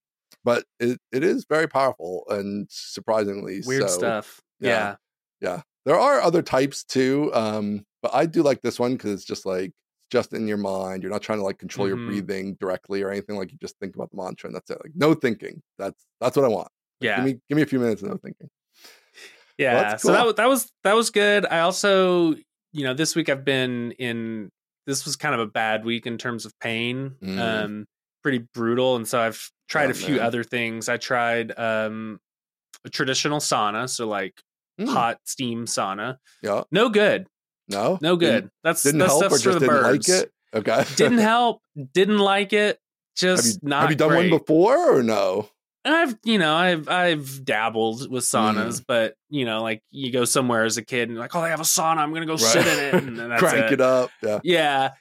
but 0.44 0.66
it, 0.80 1.00
it 1.12 1.24
is 1.24 1.46
very 1.50 1.68
powerful 1.68 2.24
and 2.30 2.68
surprisingly 2.70 3.62
weird 3.66 3.90
so. 3.90 3.98
stuff. 3.98 4.42
Yeah. 4.60 4.70
yeah. 4.70 4.96
yeah. 5.50 5.62
There 5.86 5.98
are 5.98 6.22
other 6.22 6.42
types 6.42 6.84
too. 6.84 7.32
Um, 7.34 7.86
but 8.02 8.14
I 8.14 8.26
do 8.26 8.44
like 8.44 8.62
this 8.62 8.80
one 8.80 8.94
because 8.94 9.12
it's 9.12 9.26
just 9.26 9.46
like 9.46 9.72
just 10.10 10.34
in 10.34 10.48
your 10.48 10.58
mind. 10.58 11.04
You're 11.04 11.12
not 11.12 11.22
trying 11.22 11.40
to 11.40 11.44
like 11.44 11.60
control 11.60 11.88
mm-hmm. 11.88 11.98
your 11.98 12.08
breathing 12.08 12.56
directly 12.60 13.02
or 13.04 13.12
anything. 13.12 13.36
Like 13.36 13.52
you 13.52 13.58
just 13.60 13.78
think 13.80 13.96
about 13.96 14.12
the 14.12 14.18
mantra 14.18 14.48
and 14.48 14.56
that's 14.56 14.70
it. 14.70 14.80
Like 14.84 14.94
no 14.96 15.14
thinking. 15.14 15.62
That's 15.78 16.06
that's 16.22 16.36
what 16.36 16.46
I 16.46 16.50
want. 16.50 16.70
Like, 17.02 17.08
yeah. 17.08 17.16
Give 17.18 17.26
me 17.26 17.40
give 17.50 17.56
me 17.56 17.62
a 17.62 17.66
few 17.66 17.80
minutes 17.80 18.02
of 18.02 18.10
no 18.10 18.18
thinking. 18.18 18.50
Yeah. 19.58 19.74
Well, 19.74 19.92
cool. 19.92 20.00
So 20.00 20.12
that 20.14 20.26
was 20.26 20.36
that 20.36 20.48
was 20.48 20.72
that 20.84 20.96
was 20.96 21.10
good. 21.10 21.46
I 21.46 21.60
also, 21.60 22.36
you 22.72 22.84
know, 22.84 22.94
this 22.94 23.16
week 23.16 23.30
I've 23.30 23.46
been 23.46 23.92
in 23.94 24.50
this 24.86 25.06
was 25.06 25.16
kind 25.16 25.36
of 25.36 25.42
a 25.42 25.48
bad 25.48 25.84
week 25.84 26.06
in 26.06 26.18
terms 26.18 26.46
of 26.46 26.58
pain. 26.60 27.16
Mm. 27.22 27.40
Um 27.40 27.86
pretty 28.24 28.46
brutal. 28.54 28.96
And 28.96 29.08
so 29.08 29.20
I've 29.20 29.50
tried 29.68 29.88
oh, 29.88 29.92
a 29.92 29.94
few 29.94 30.18
man. 30.18 30.26
other 30.26 30.44
things. 30.44 30.90
I 30.90 30.98
tried 30.98 31.58
um 31.58 32.20
a 32.86 32.90
traditional 32.90 33.40
sauna, 33.40 33.90
so 33.90 34.08
like 34.08 34.42
mm. 34.80 34.88
hot 34.88 35.20
steam 35.26 35.66
sauna. 35.66 36.18
Yeah. 36.42 36.64
No 36.72 36.90
good. 36.90 37.28
No, 37.70 37.98
no 38.02 38.16
good. 38.16 38.32
Didn't, 38.32 38.52
that's 38.64 38.84
didn't 38.84 39.00
that's 39.00 39.12
help 39.12 39.26
or 39.26 39.30
just 39.30 39.44
for 39.44 39.54
the 39.54 39.60
didn't 39.60 39.82
birds. 39.82 40.10
like 40.10 40.24
it. 40.24 40.32
Okay, 40.54 40.84
didn't 40.96 41.18
help. 41.20 41.62
Didn't 41.94 42.20
like 42.20 42.54
it. 42.54 42.80
Just 43.16 43.46
have 43.46 43.64
you, 43.64 43.70
not. 43.70 43.82
Have 43.82 43.90
you 43.92 43.96
done 43.98 44.10
great. 44.10 44.32
one 44.32 44.40
before 44.40 44.98
or 44.98 45.04
no? 45.04 45.50
I've 45.88 46.18
you 46.24 46.38
know 46.38 46.54
I've 46.54 46.90
I've 46.90 47.46
dabbled 47.46 48.10
with 48.10 48.24
saunas, 48.24 48.82
mm. 48.82 48.86
but 48.88 49.16
you 49.30 49.46
know 49.46 49.62
like 49.62 49.82
you 49.92 50.12
go 50.12 50.26
somewhere 50.26 50.66
as 50.66 50.78
a 50.78 50.84
kid 50.84 51.10
and 51.10 51.18
like 51.18 51.36
oh 51.36 51.42
they 51.42 51.50
have 51.50 51.60
a 51.60 51.64
sauna 51.64 51.98
I'm 51.98 52.14
gonna 52.14 52.26
go 52.26 52.34
right. 52.34 52.40
sit 52.42 52.68
in 52.68 52.80
it 52.80 52.94
and, 52.94 53.20
and 53.20 53.34
crank 53.40 53.72
it. 53.72 53.74
it. 53.74 53.82
up 53.82 54.10
yeah 54.22 54.40
yeah 54.44 54.92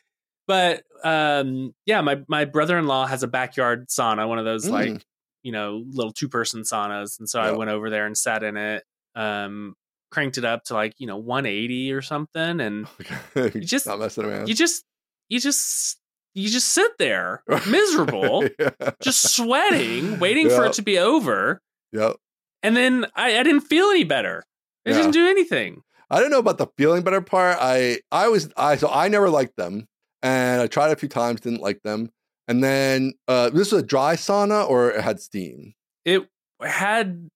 but 0.47 0.85
um 1.05 1.75
yeah 1.87 2.01
my 2.01 2.21
my 2.29 2.45
brother 2.45 2.79
in 2.79 2.87
law 2.87 3.07
has 3.07 3.23
a 3.23 3.29
backyard 3.29 3.89
sauna 3.89 4.29
one 4.29 4.39
of 4.39 4.45
those 4.45 4.67
mm. 4.67 4.71
like 4.71 5.05
you 5.43 5.53
know 5.53 5.83
little 5.89 6.13
two 6.13 6.29
person 6.29 6.63
saunas 6.63 7.19
and 7.19 7.29
so 7.29 7.41
yep. 7.41 7.55
I 7.55 7.57
went 7.57 7.71
over 7.71 7.91
there 7.91 8.07
and 8.07 8.17
sat 8.17 8.43
in 8.43 8.57
it 8.57 8.85
um 9.15 9.75
cranked 10.11 10.39
it 10.39 10.45
up 10.45 10.65
to 10.65 10.75
like 10.75 10.95
you 10.99 11.07
know 11.07 11.17
180 11.17 11.93
or 11.93 12.03
something, 12.03 12.61
and 12.61 12.87
you 13.35 13.51
just 13.61 13.87
not 13.87 13.99
messing 13.99 14.25
around. 14.25 14.49
You 14.49 14.55
just 14.55 14.85
you 15.29 15.41
just 15.41 15.99
you 16.35 16.49
just 16.49 16.69
sit 16.69 16.99
there 16.99 17.43
miserable, 17.69 18.49
yeah. 18.59 18.71
just 19.03 19.35
sweating, 19.35 20.19
waiting 20.19 20.49
yep. 20.49 20.57
for 20.57 20.67
it 20.67 20.75
to 20.75 20.83
be 20.83 20.99
over. 20.99 21.61
Yep. 21.93 22.17
And 22.63 22.77
then 22.77 23.07
I, 23.15 23.39
I 23.39 23.43
didn't 23.43 23.63
feel 23.63 23.87
any 23.87 24.05
better. 24.05 24.45
It 24.85 24.91
yeah. 24.91 24.99
didn't 24.99 25.13
do 25.13 25.27
anything. 25.27 25.83
I 26.11 26.21
don't 26.21 26.31
know 26.31 26.39
about 26.39 26.59
the 26.59 26.69
feeling 26.77 27.03
better 27.03 27.21
part. 27.21 27.59
I 27.61 28.01
I 28.13 28.29
was 28.29 28.51
I 28.57 28.77
so 28.77 28.89
I 28.89 29.09
never 29.09 29.31
liked 29.31 29.57
them, 29.57 29.87
and 30.23 30.61
I 30.61 30.67
tried 30.67 30.91
a 30.91 30.97
few 30.97 31.09
times, 31.09 31.41
didn't 31.41 31.63
like 31.63 31.83
them. 31.83 32.11
And 32.49 32.63
then 32.63 33.15
uh, 33.27 33.51
this 33.51 33.73
was 33.73 33.83
a 33.83 33.87
dry 33.87 34.15
sauna 34.15 34.69
or 34.69 34.91
it 34.91 35.01
had 35.01 35.21
steam. 35.21 35.75
It 36.05 36.29
had 36.63 37.29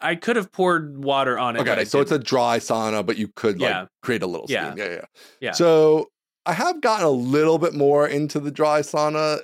I 0.00 0.14
could 0.14 0.36
have 0.36 0.52
poured 0.52 1.02
water 1.02 1.38
on 1.38 1.56
it. 1.56 1.60
Okay, 1.60 1.84
so 1.84 2.00
it's 2.00 2.12
a 2.12 2.18
dry 2.18 2.58
sauna, 2.58 3.04
but 3.04 3.16
you 3.16 3.28
could 3.28 3.60
like 3.60 3.70
yeah. 3.70 3.86
create 4.02 4.22
a 4.22 4.26
little 4.26 4.46
steam. 4.46 4.56
Yeah. 4.56 4.74
yeah, 4.76 4.90
yeah, 4.90 5.04
yeah. 5.40 5.52
So 5.52 6.10
I 6.46 6.52
have 6.52 6.80
gotten 6.80 7.06
a 7.06 7.10
little 7.10 7.58
bit 7.58 7.74
more 7.74 8.06
into 8.06 8.40
the 8.40 8.50
dry 8.50 8.80
sauna 8.80 9.40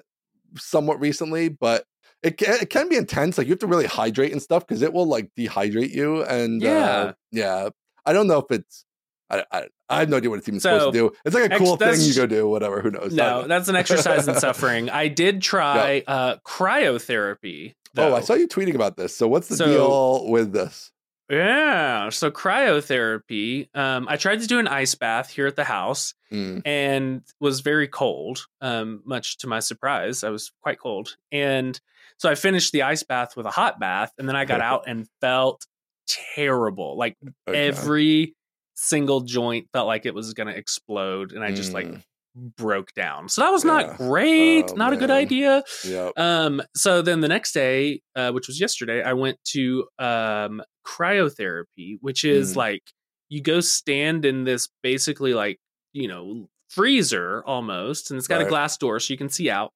somewhat 0.56 1.00
recently, 1.00 1.48
but 1.48 1.84
it 2.22 2.38
can, 2.38 2.54
it 2.60 2.70
can 2.70 2.88
be 2.88 2.96
intense. 2.96 3.36
Like 3.36 3.46
you 3.46 3.52
have 3.52 3.60
to 3.60 3.66
really 3.66 3.86
hydrate 3.86 4.32
and 4.32 4.40
stuff 4.40 4.66
because 4.66 4.82
it 4.82 4.92
will 4.92 5.06
like 5.06 5.30
dehydrate 5.38 5.90
you. 5.90 6.24
And 6.24 6.62
yeah, 6.62 6.90
uh, 6.90 7.12
yeah, 7.30 7.68
I 8.06 8.12
don't 8.12 8.26
know 8.26 8.38
if 8.38 8.50
it's 8.50 8.84
I, 9.30 9.44
I, 9.50 9.68
I 9.88 10.00
have 10.00 10.08
no 10.08 10.18
idea 10.18 10.30
what 10.30 10.38
it's 10.38 10.48
even 10.48 10.60
so, 10.60 10.78
supposed 10.78 10.94
to 10.94 10.98
do. 10.98 11.16
It's 11.24 11.34
like 11.34 11.52
a 11.52 11.58
cool 11.58 11.78
ex- 11.80 11.98
thing 11.98 12.08
you 12.08 12.14
go 12.14 12.26
do, 12.26 12.48
whatever. 12.48 12.80
Who 12.80 12.90
knows? 12.90 13.12
No, 13.12 13.46
that's 13.46 13.68
an 13.68 13.76
exercise 13.76 14.28
in 14.28 14.34
suffering. 14.40 14.90
I 14.90 15.08
did 15.08 15.40
try 15.42 16.02
uh, 16.06 16.36
cryotherapy. 16.46 17.74
Though. 17.94 18.12
Oh, 18.12 18.16
I 18.16 18.20
saw 18.20 18.34
you 18.34 18.48
tweeting 18.48 18.74
about 18.74 18.96
this. 18.96 19.16
So 19.16 19.28
what's 19.28 19.48
the 19.48 19.56
so, 19.56 19.66
deal 19.66 20.30
with 20.30 20.52
this? 20.52 20.90
Yeah. 21.30 22.10
So 22.10 22.30
cryotherapy. 22.30 23.68
Um, 23.74 24.06
I 24.08 24.16
tried 24.16 24.40
to 24.40 24.46
do 24.46 24.58
an 24.58 24.68
ice 24.68 24.94
bath 24.94 25.30
here 25.30 25.46
at 25.46 25.56
the 25.56 25.64
house 25.64 26.14
mm. 26.30 26.60
and 26.64 27.22
was 27.40 27.60
very 27.60 27.88
cold. 27.88 28.46
Um, 28.60 29.02
much 29.04 29.38
to 29.38 29.46
my 29.46 29.60
surprise, 29.60 30.24
I 30.24 30.30
was 30.30 30.52
quite 30.60 30.78
cold. 30.78 31.16
And 31.32 31.80
so 32.18 32.28
I 32.28 32.34
finished 32.34 32.72
the 32.72 32.82
ice 32.82 33.02
bath 33.02 33.36
with 33.36 33.46
a 33.46 33.50
hot 33.50 33.80
bath, 33.80 34.12
and 34.18 34.28
then 34.28 34.36
I 34.36 34.44
got 34.44 34.60
out 34.60 34.84
and 34.86 35.08
felt 35.20 35.66
terrible. 36.06 36.96
Like 36.96 37.16
okay. 37.48 37.68
every 37.68 38.34
single 38.74 39.20
joint 39.20 39.68
felt 39.72 39.86
like 39.86 40.06
it 40.06 40.14
was 40.14 40.34
going 40.34 40.48
to 40.48 40.56
explode, 40.56 41.32
and 41.32 41.44
I 41.44 41.52
just 41.52 41.70
mm. 41.70 41.74
like 41.74 42.04
broke 42.34 42.92
down. 42.94 43.28
So 43.28 43.42
that 43.42 43.50
was 43.50 43.64
not 43.64 43.96
great, 43.96 44.66
oh, 44.70 44.74
not 44.74 44.90
man. 44.90 44.92
a 44.94 44.96
good 44.96 45.10
idea. 45.10 45.62
Yep. 45.84 46.12
Um, 46.16 46.62
so 46.74 47.02
then 47.02 47.20
the 47.20 47.28
next 47.28 47.52
day, 47.52 48.00
uh, 48.16 48.32
which 48.32 48.48
was 48.48 48.60
yesterday, 48.60 49.02
I 49.02 49.12
went 49.12 49.38
to 49.52 49.86
um, 49.98 50.62
cryotherapy, 50.86 51.98
which 52.00 52.24
is 52.24 52.54
mm. 52.54 52.56
like 52.56 52.82
you 53.28 53.40
go 53.40 53.60
stand 53.60 54.24
in 54.24 54.44
this 54.44 54.68
basically 54.82 55.34
like, 55.34 55.58
you 55.92 56.08
know, 56.08 56.48
freezer 56.68 57.42
almost, 57.46 58.10
and 58.10 58.18
it's 58.18 58.26
got 58.26 58.38
right. 58.38 58.46
a 58.46 58.48
glass 58.48 58.76
door 58.76 58.98
so 58.98 59.12
you 59.12 59.18
can 59.18 59.28
see 59.28 59.50
out. 59.50 59.72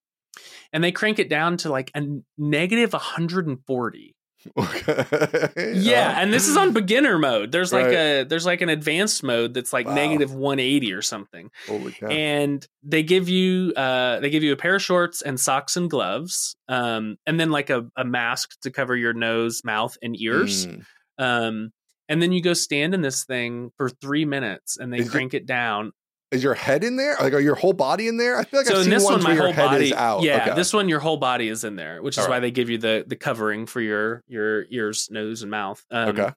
And 0.72 0.84
they 0.84 0.92
crank 0.92 1.18
it 1.18 1.28
down 1.28 1.56
to 1.58 1.70
like 1.70 1.90
a 1.94 2.02
negative 2.36 2.92
140. 2.92 4.14
Okay. 4.56 5.72
yeah, 5.74 6.20
and 6.20 6.32
this 6.32 6.48
is 6.48 6.56
on 6.56 6.72
beginner 6.72 7.18
mode. 7.18 7.50
There's 7.52 7.72
like 7.72 7.92
a 7.92 8.24
there's 8.24 8.46
like 8.46 8.60
an 8.60 8.68
advanced 8.68 9.22
mode 9.22 9.54
that's 9.54 9.72
like 9.72 9.86
wow. 9.86 9.94
negative 9.94 10.32
180 10.32 10.92
or 10.92 11.02
something. 11.02 11.50
Holy 11.66 11.92
cow. 11.92 12.06
And 12.06 12.66
they 12.82 13.02
give 13.02 13.28
you 13.28 13.72
uh 13.74 14.20
they 14.20 14.30
give 14.30 14.42
you 14.42 14.52
a 14.52 14.56
pair 14.56 14.76
of 14.76 14.82
shorts 14.82 15.22
and 15.22 15.38
socks 15.38 15.76
and 15.76 15.90
gloves. 15.90 16.56
Um 16.68 17.16
and 17.26 17.38
then 17.38 17.50
like 17.50 17.70
a, 17.70 17.86
a 17.96 18.04
mask 18.04 18.60
to 18.62 18.70
cover 18.70 18.96
your 18.96 19.12
nose, 19.12 19.62
mouth, 19.64 19.96
and 20.02 20.20
ears. 20.20 20.66
Mm. 20.66 20.84
Um 21.18 21.70
and 22.08 22.22
then 22.22 22.32
you 22.32 22.42
go 22.42 22.54
stand 22.54 22.94
in 22.94 23.02
this 23.02 23.24
thing 23.24 23.70
for 23.76 23.88
three 23.88 24.24
minutes 24.24 24.78
and 24.78 24.92
they 24.92 24.98
is 24.98 25.10
crank 25.10 25.34
it, 25.34 25.38
it 25.38 25.46
down 25.46 25.92
is 26.30 26.42
your 26.42 26.54
head 26.54 26.84
in 26.84 26.96
there? 26.96 27.16
Like, 27.20 27.32
are 27.32 27.40
your 27.40 27.54
whole 27.54 27.72
body 27.72 28.06
in 28.06 28.16
there? 28.16 28.38
I 28.38 28.44
feel 28.44 28.60
like 28.60 28.66
so 28.66 28.78
I've 28.78 28.84
in 28.84 28.90
this 28.90 29.04
one, 29.04 29.22
my 29.22 29.34
whole 29.34 29.52
body 29.54 29.86
is 29.86 29.92
out. 29.92 30.22
Yeah, 30.22 30.42
okay. 30.42 30.54
this 30.54 30.72
one, 30.72 30.88
your 30.88 31.00
whole 31.00 31.16
body 31.16 31.48
is 31.48 31.64
in 31.64 31.76
there, 31.76 32.02
which 32.02 32.18
is 32.18 32.24
right. 32.24 32.30
why 32.30 32.40
they 32.40 32.50
give 32.50 32.68
you 32.68 32.78
the 32.78 33.04
the 33.06 33.16
covering 33.16 33.66
for 33.66 33.80
your 33.80 34.22
your 34.28 34.66
ears, 34.70 35.08
nose, 35.10 35.42
and 35.42 35.50
mouth. 35.50 35.84
Um, 35.90 36.08
okay. 36.10 36.32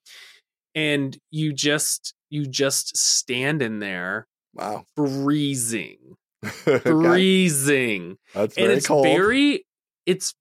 And 0.75 1.17
you 1.29 1.53
just 1.53 2.13
you 2.29 2.45
just 2.45 2.95
stand 2.95 3.61
in 3.61 3.79
there. 3.79 4.27
Wow. 4.53 4.85
Freezing. 4.95 6.15
freezing. 6.43 8.17
That's 8.33 8.55
very 8.55 8.67
and 8.67 8.77
it's 8.77 8.87
cold. 8.87 9.05
very. 9.05 9.65
It's. 10.05 10.33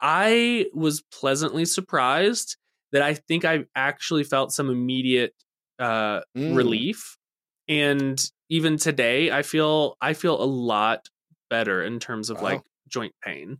I 0.00 0.66
was 0.74 1.02
pleasantly 1.12 1.64
surprised 1.64 2.56
that 2.90 3.02
I 3.02 3.14
think 3.14 3.44
I 3.44 3.64
actually 3.74 4.24
felt 4.24 4.52
some 4.52 4.68
immediate 4.68 5.32
uh, 5.78 6.20
mm. 6.36 6.56
relief 6.56 7.16
and 7.68 8.30
even 8.48 8.76
today 8.76 9.30
i 9.30 9.42
feel 9.42 9.96
i 10.00 10.12
feel 10.12 10.40
a 10.42 10.44
lot 10.44 11.08
better 11.50 11.82
in 11.82 11.98
terms 11.98 12.30
of 12.30 12.38
wow. 12.38 12.50
like 12.50 12.62
joint 12.88 13.14
pain 13.22 13.58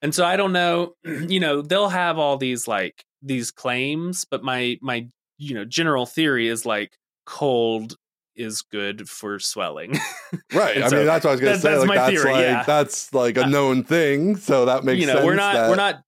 and 0.00 0.14
so 0.14 0.24
i 0.24 0.36
don't 0.36 0.52
know 0.52 0.94
you 1.04 1.40
know 1.40 1.62
they'll 1.62 1.88
have 1.88 2.18
all 2.18 2.36
these 2.36 2.66
like 2.66 3.04
these 3.22 3.50
claims 3.50 4.24
but 4.24 4.42
my 4.42 4.78
my 4.82 5.06
you 5.38 5.54
know 5.54 5.64
general 5.64 6.06
theory 6.06 6.48
is 6.48 6.66
like 6.66 6.96
cold 7.24 7.96
is 8.34 8.62
good 8.62 9.08
for 9.08 9.38
swelling 9.38 9.92
right 10.54 10.82
i 10.82 10.88
so 10.88 10.96
mean 10.96 11.06
that's 11.06 11.24
what 11.24 11.30
i 11.30 11.32
was 11.32 11.40
gonna 11.40 11.52
that, 11.52 11.60
say 11.60 11.70
that's 11.70 11.80
like 11.80 11.88
my 11.88 11.94
that's 11.96 12.10
theory, 12.10 12.32
like 12.32 12.42
yeah. 12.42 12.62
that's 12.64 13.12
like 13.14 13.36
a 13.36 13.44
uh, 13.44 13.48
known 13.48 13.84
thing 13.84 14.36
so 14.36 14.64
that 14.64 14.84
makes 14.84 15.00
you 15.00 15.06
know 15.06 15.14
sense 15.14 15.26
we're 15.26 15.34
not 15.34 15.68
we're 15.68 15.76
not 15.76 16.02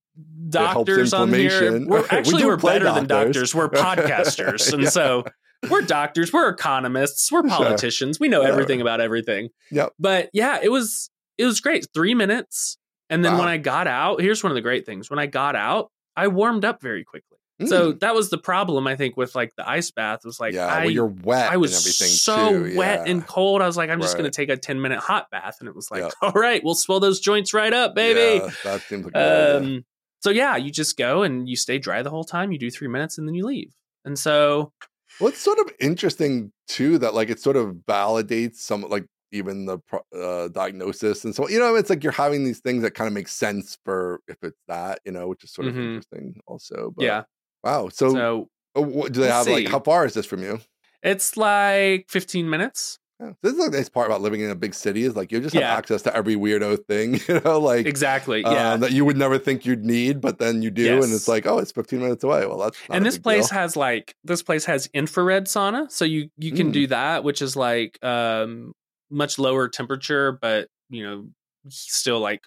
doctors 0.49 1.13
on 1.13 1.33
here 1.33 1.87
we're 1.87 2.07
actually 2.11 2.45
we 2.45 2.51
are 2.51 2.57
better 2.57 2.85
doctors. 2.85 2.95
than 2.95 3.07
doctors 3.07 3.55
we're 3.55 3.69
podcasters 3.69 4.73
and 4.73 4.85
yeah. 4.85 4.89
so 4.89 5.25
we're 5.71 5.83
doctors, 5.83 6.33
we're 6.33 6.49
economists, 6.49 7.31
we're 7.31 7.43
politicians. 7.49 8.21
We 8.21 8.29
know 8.29 8.43
everything 8.43 8.81
about 8.81 9.01
everything. 9.01 9.51
Yep. 9.71 9.93
But 9.99 10.31
yeah, 10.33 10.59
it 10.63 10.71
was 10.71 11.11
it 11.39 11.45
was 11.45 11.61
great. 11.61 11.87
Three 11.95 12.15
minutes. 12.15 12.79
And 13.11 13.25
then 13.25 13.35
wow. 13.35 13.41
when 13.41 13.49
I 13.49 13.59
got 13.59 13.87
out, 13.87 14.21
here's 14.21 14.43
one 14.43 14.51
of 14.51 14.55
the 14.55 14.63
great 14.63 14.87
things. 14.87 15.11
When 15.11 15.19
I 15.19 15.27
got 15.27 15.57
out, 15.57 15.91
I 16.17 16.29
warmed 16.29 16.65
up 16.65 16.81
very 16.81 17.05
quickly. 17.05 17.39
Mm. 17.61 17.69
So 17.69 17.93
that 17.93 18.15
was 18.15 18.31
the 18.31 18.39
problem, 18.39 18.87
I 18.87 18.97
think, 18.97 19.17
with 19.17 19.35
like 19.35 19.55
the 19.57 19.69
ice 19.69 19.91
bath. 19.91 20.21
Was 20.25 20.41
like, 20.41 20.55
yeah, 20.55 20.67
I, 20.67 20.81
well, 20.81 20.91
you're 20.91 21.07
wet. 21.07 21.53
I 21.53 21.57
was 21.57 22.23
so 22.23 22.65
too. 22.65 22.77
wet 22.77 23.03
yeah. 23.05 23.13
and 23.13 23.27
cold. 23.27 23.63
I 23.63 23.67
was 23.67 23.77
like, 23.77 23.91
I'm 23.91 24.01
just 24.01 24.15
right. 24.15 24.23
going 24.23 24.31
to 24.31 24.37
take 24.37 24.49
a 24.49 24.57
10 24.57 24.81
minute 24.81 24.99
hot 24.99 25.31
bath, 25.31 25.59
and 25.61 25.69
it 25.69 25.75
was 25.75 25.91
like, 25.91 26.03
yep. 26.03 26.13
all 26.23 26.33
right, 26.33 26.65
we'll 26.65 26.75
swell 26.75 26.99
those 26.99 27.21
joints 27.21 27.55
right 27.55 27.73
up, 27.73 27.95
baby. 27.95 28.43
Yeah, 28.45 28.51
that 28.65 28.81
seems 28.83 29.05
like 29.05 29.17
um, 29.17 29.85
so 30.25 30.31
yeah, 30.31 30.57
you 30.57 30.71
just 30.71 30.97
go 30.97 31.23
and 31.23 31.47
you 31.47 31.55
stay 31.55 31.79
dry 31.79 32.01
the 32.01 32.09
whole 32.09 32.25
time. 32.25 32.51
You 32.51 32.59
do 32.59 32.71
three 32.71 32.89
minutes 32.89 33.19
and 33.19 33.29
then 33.29 33.35
you 33.35 33.45
leave. 33.45 33.75
And 34.07 34.19
so 34.19 34.73
well, 35.21 35.29
it's 35.29 35.41
sort 35.41 35.59
of 35.59 35.71
interesting 35.81 36.53
too 36.69 36.99
that 36.99 37.15
like 37.15 37.31
it 37.31 37.41
sort 37.41 37.57
of 37.57 37.77
validates 37.89 38.57
some 38.57 38.83
like 38.83 39.07
even 39.33 39.67
the 39.67 39.79
uh, 40.17 40.49
diagnosis 40.49 41.25
and 41.25 41.35
so 41.35 41.49
you 41.49 41.59
know 41.59 41.75
it's 41.75 41.91
like 41.91 42.05
you're 42.05 42.13
having 42.13 42.45
these 42.45 42.61
things 42.61 42.83
that 42.83 42.93
kind 42.93 43.09
of 43.09 43.13
make 43.13 43.27
sense 43.27 43.77
for 43.85 44.21
if 44.29 44.37
it's 44.43 44.61
that 44.69 45.01
you 45.05 45.11
know 45.11 45.27
which 45.27 45.43
is 45.43 45.53
sort 45.53 45.67
of 45.67 45.75
mm-hmm. 45.75 45.83
interesting 45.83 46.41
also. 46.47 46.93
But, 46.97 47.05
yeah. 47.05 47.23
Wow. 47.65 47.89
So, 47.89 48.13
so 48.13 48.49
what, 48.75 49.13
do 49.13 49.21
they 49.21 49.29
have 49.29 49.47
see. 49.47 49.55
like 49.55 49.69
how 49.69 49.81
far 49.81 50.05
is 50.05 50.15
this 50.15 50.27
from 50.27 50.43
you? 50.43 50.61
It's 51.03 51.37
like 51.37 52.07
15 52.09 52.49
minutes. 52.49 52.99
Yeah. 53.21 53.33
This 53.43 53.53
is 53.53 53.65
the 53.65 53.71
nice 53.71 53.89
part 53.89 54.07
about 54.07 54.23
living 54.23 54.41
in 54.41 54.51
a 54.51 54.57
big 54.57 54.75
city 54.75 55.05
is 55.05 55.15
like 55.15 55.31
you 55.31 55.41
just 55.41 55.55
have 55.55 55.63
yeah. 55.63 55.75
access 55.75 56.03
to 56.03 56.17
every 56.17 56.35
weirdo 56.35 56.85
thing, 56.87 57.21
you 57.29 57.41
know, 57.41 57.61
like 57.61 57.87
exactly, 57.87 58.41
yeah, 58.41 58.73
uh, 58.73 58.77
that 58.79 58.93
you 58.93 59.05
would 59.05 59.17
never 59.17 59.39
think 59.39 59.65
you'd 59.65 59.85
need, 59.85 60.21
but 60.21 60.39
then 60.39 60.63
you 60.63 60.71
do, 60.71 60.83
yes. 60.83 61.05
and 61.05 61.13
it's 61.13 61.29
like, 61.29 61.47
oh, 61.47 61.59
it's 61.59 61.71
15 61.71 62.01
minutes 62.01 62.25
away. 62.25 62.45
Well, 62.47 62.59
that's 62.59 62.79
and 62.91 63.07
this 63.07 63.19
place 63.19 63.51
deal. 63.51 63.59
has 63.59 63.77
like 63.77 64.17
this 64.25 64.43
place 64.43 64.65
has 64.65 64.89
infrared 64.93 65.47
sauna, 65.47 65.91
so 65.91 66.05
you 66.05 66.29
you 66.39 66.53
can 66.53 66.71
mm. 66.71 66.73
do 66.73 66.87
that, 66.89 67.23
which 67.23 67.41
is 67.41 67.55
like 67.55 68.03
um 68.03 68.73
much 69.11 69.39
lower 69.39 69.69
temperature, 69.69 70.33
but 70.33 70.69
you 70.91 71.05
know, 71.05 71.29
still 71.69 72.19
like 72.19 72.41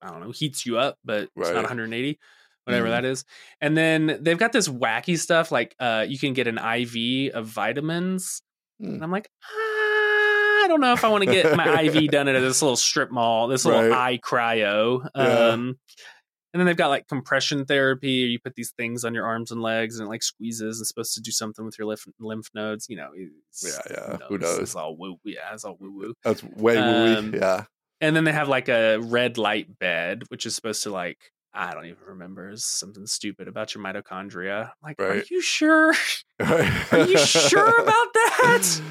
I 0.00 0.08
don't 0.08 0.20
know, 0.20 0.30
heats 0.30 0.64
you 0.64 0.78
up, 0.78 0.96
but 1.04 1.28
right. 1.36 1.48
it's 1.48 1.50
not 1.50 1.64
180 1.64 2.18
whatever 2.64 2.86
mm. 2.86 2.90
that 2.92 3.04
is. 3.04 3.26
And 3.60 3.76
then 3.76 4.18
they've 4.22 4.38
got 4.38 4.52
this 4.52 4.68
wacky 4.68 5.18
stuff 5.18 5.52
like 5.52 5.74
uh 5.78 6.06
you 6.08 6.18
can 6.18 6.32
get 6.32 6.46
an 6.46 6.56
IV 6.56 7.34
of 7.34 7.46
vitamins. 7.46 8.40
Mm. 8.82 8.94
And 8.94 9.04
I'm 9.04 9.10
like, 9.10 9.28
ah, 9.44 9.73
I 10.64 10.68
don't 10.68 10.80
know 10.80 10.92
if 10.94 11.04
I 11.04 11.08
want 11.08 11.24
to 11.24 11.30
get 11.30 11.56
my 11.56 11.82
IV 11.82 12.10
done 12.10 12.26
at 12.28 12.40
this 12.40 12.62
little 12.62 12.76
strip 12.76 13.10
mall, 13.10 13.48
this 13.48 13.64
little 13.64 13.88
right. 13.88 14.20
iCRYO. 14.20 15.06
Yeah. 15.14 15.22
Um, 15.22 15.78
and 16.52 16.60
then 16.60 16.66
they've 16.66 16.76
got 16.76 16.88
like 16.88 17.06
compression 17.06 17.66
therapy. 17.66 18.24
Or 18.24 18.26
you 18.28 18.38
put 18.38 18.54
these 18.54 18.72
things 18.76 19.04
on 19.04 19.12
your 19.12 19.26
arms 19.26 19.50
and 19.50 19.60
legs, 19.60 19.98
and 19.98 20.06
it 20.06 20.08
like 20.08 20.22
squeezes 20.22 20.78
and 20.78 20.86
supposed 20.86 21.14
to 21.14 21.20
do 21.20 21.30
something 21.30 21.64
with 21.64 21.78
your 21.78 21.86
lymph, 21.86 22.06
lymph 22.18 22.48
nodes. 22.54 22.86
You 22.88 22.96
know, 22.96 23.10
yeah, 23.14 23.70
yeah. 23.90 24.06
Who 24.06 24.12
knows? 24.12 24.28
Who 24.28 24.38
knows? 24.38 24.58
It's 24.60 24.74
all 24.74 24.96
woo. 24.96 25.18
Yeah, 25.24 25.52
it's 25.52 25.64
all 25.64 25.76
woo 25.78 25.92
woo. 25.92 26.14
That's 26.22 26.42
way 26.42 26.76
woo 26.76 27.16
um, 27.16 27.34
Yeah. 27.34 27.64
And 28.00 28.14
then 28.14 28.24
they 28.24 28.32
have 28.32 28.48
like 28.48 28.68
a 28.68 28.98
red 28.98 29.36
light 29.36 29.78
bed, 29.78 30.24
which 30.28 30.46
is 30.46 30.54
supposed 30.54 30.82
to 30.84 30.90
like 30.90 31.18
I 31.52 31.72
don't 31.72 31.86
even 31.86 31.98
remember 32.06 32.50
is 32.50 32.64
something 32.64 33.06
stupid 33.06 33.46
about 33.46 33.74
your 33.74 33.84
mitochondria. 33.84 34.72
Like, 34.82 35.00
right. 35.00 35.22
are 35.22 35.24
you 35.30 35.40
sure? 35.40 35.94
are 36.40 36.98
you 37.06 37.18
sure 37.18 37.80
about 37.80 38.12
that? 38.14 38.80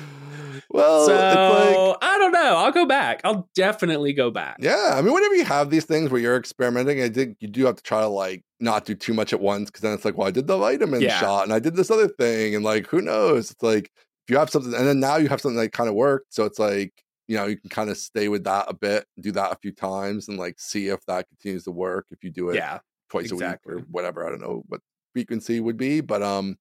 Well, 0.70 1.06
so 1.06 1.14
like, 1.14 1.98
I 2.02 2.18
don't 2.18 2.32
know. 2.32 2.58
I'll 2.58 2.72
go 2.72 2.86
back. 2.86 3.22
I'll 3.24 3.50
definitely 3.56 4.14
go 4.14 4.32
back. 4.32 4.58
Yeah, 4.60 4.92
I 4.94 5.02
mean, 5.02 5.14
whenever 5.14 5.36
you 5.36 5.46
have 5.46 5.70
these 5.70 5.86
things 5.86 6.10
where 6.10 6.22
you're 6.22 6.38
experimenting, 6.38 7.02
I 7.02 7.10
think 7.10 7.38
you 7.40 7.48
do 7.48 7.66
have 7.66 7.76
to 7.76 7.84
try 7.84 8.02
to 8.02 8.08
like 8.08 8.44
not 8.60 8.86
do 8.86 8.96
too 8.96 9.14
much 9.14 9.34
at 9.34 9.40
once 9.40 9.70
because 9.70 9.82
then 9.82 9.94
it's 9.94 10.06
like, 10.06 10.18
well, 10.18 10.28
I 10.28 10.32
did 10.32 10.48
the 10.48 10.58
vitamin 10.58 11.02
yeah. 11.02 11.20
shot 11.20 11.44
and 11.44 11.54
I 11.54 11.60
did 11.60 11.76
this 11.76 11.92
other 11.92 12.08
thing, 12.08 12.56
and 12.56 12.64
like, 12.64 12.88
who 12.88 13.02
knows? 13.02 13.52
It's 13.52 13.64
like 13.64 13.92
if 14.26 14.32
you 14.32 14.38
have 14.38 14.50
something, 14.50 14.74
and 14.74 14.88
then 14.88 15.00
now 15.00 15.18
you 15.18 15.28
have 15.30 15.42
something 15.42 15.60
that 15.60 15.74
kind 15.74 15.90
of 15.90 15.96
worked, 15.96 16.34
so 16.34 16.46
it's 16.46 16.60
like 16.60 16.94
you 17.28 17.38
know 17.38 17.46
you 17.46 17.58
can 17.58 17.70
kind 17.70 17.90
of 17.90 17.98
stay 17.98 18.28
with 18.28 18.44
that 18.46 18.66
a 18.68 18.74
bit, 18.74 19.06
do 19.20 19.32
that 19.34 19.52
a 19.52 19.58
few 19.62 19.72
times, 19.72 20.28
and 20.28 20.38
like 20.38 20.60
see 20.60 20.88
if 20.88 21.06
that 21.06 21.28
continues 21.30 21.66
to 21.66 21.72
work. 21.72 22.08
If 22.12 22.24
you 22.24 22.30
do 22.30 22.50
it, 22.50 22.56
yeah, 22.56 22.80
twice 23.10 23.32
exactly. 23.32 23.74
a 23.74 23.76
week 23.78 23.86
or 23.86 23.88
whatever, 23.92 24.26
I 24.26 24.30
don't 24.30 24.42
know 24.42 24.64
what 24.68 24.82
frequency 25.14 25.60
would 25.60 25.78
be, 25.78 26.02
but 26.02 26.24
um 26.24 26.58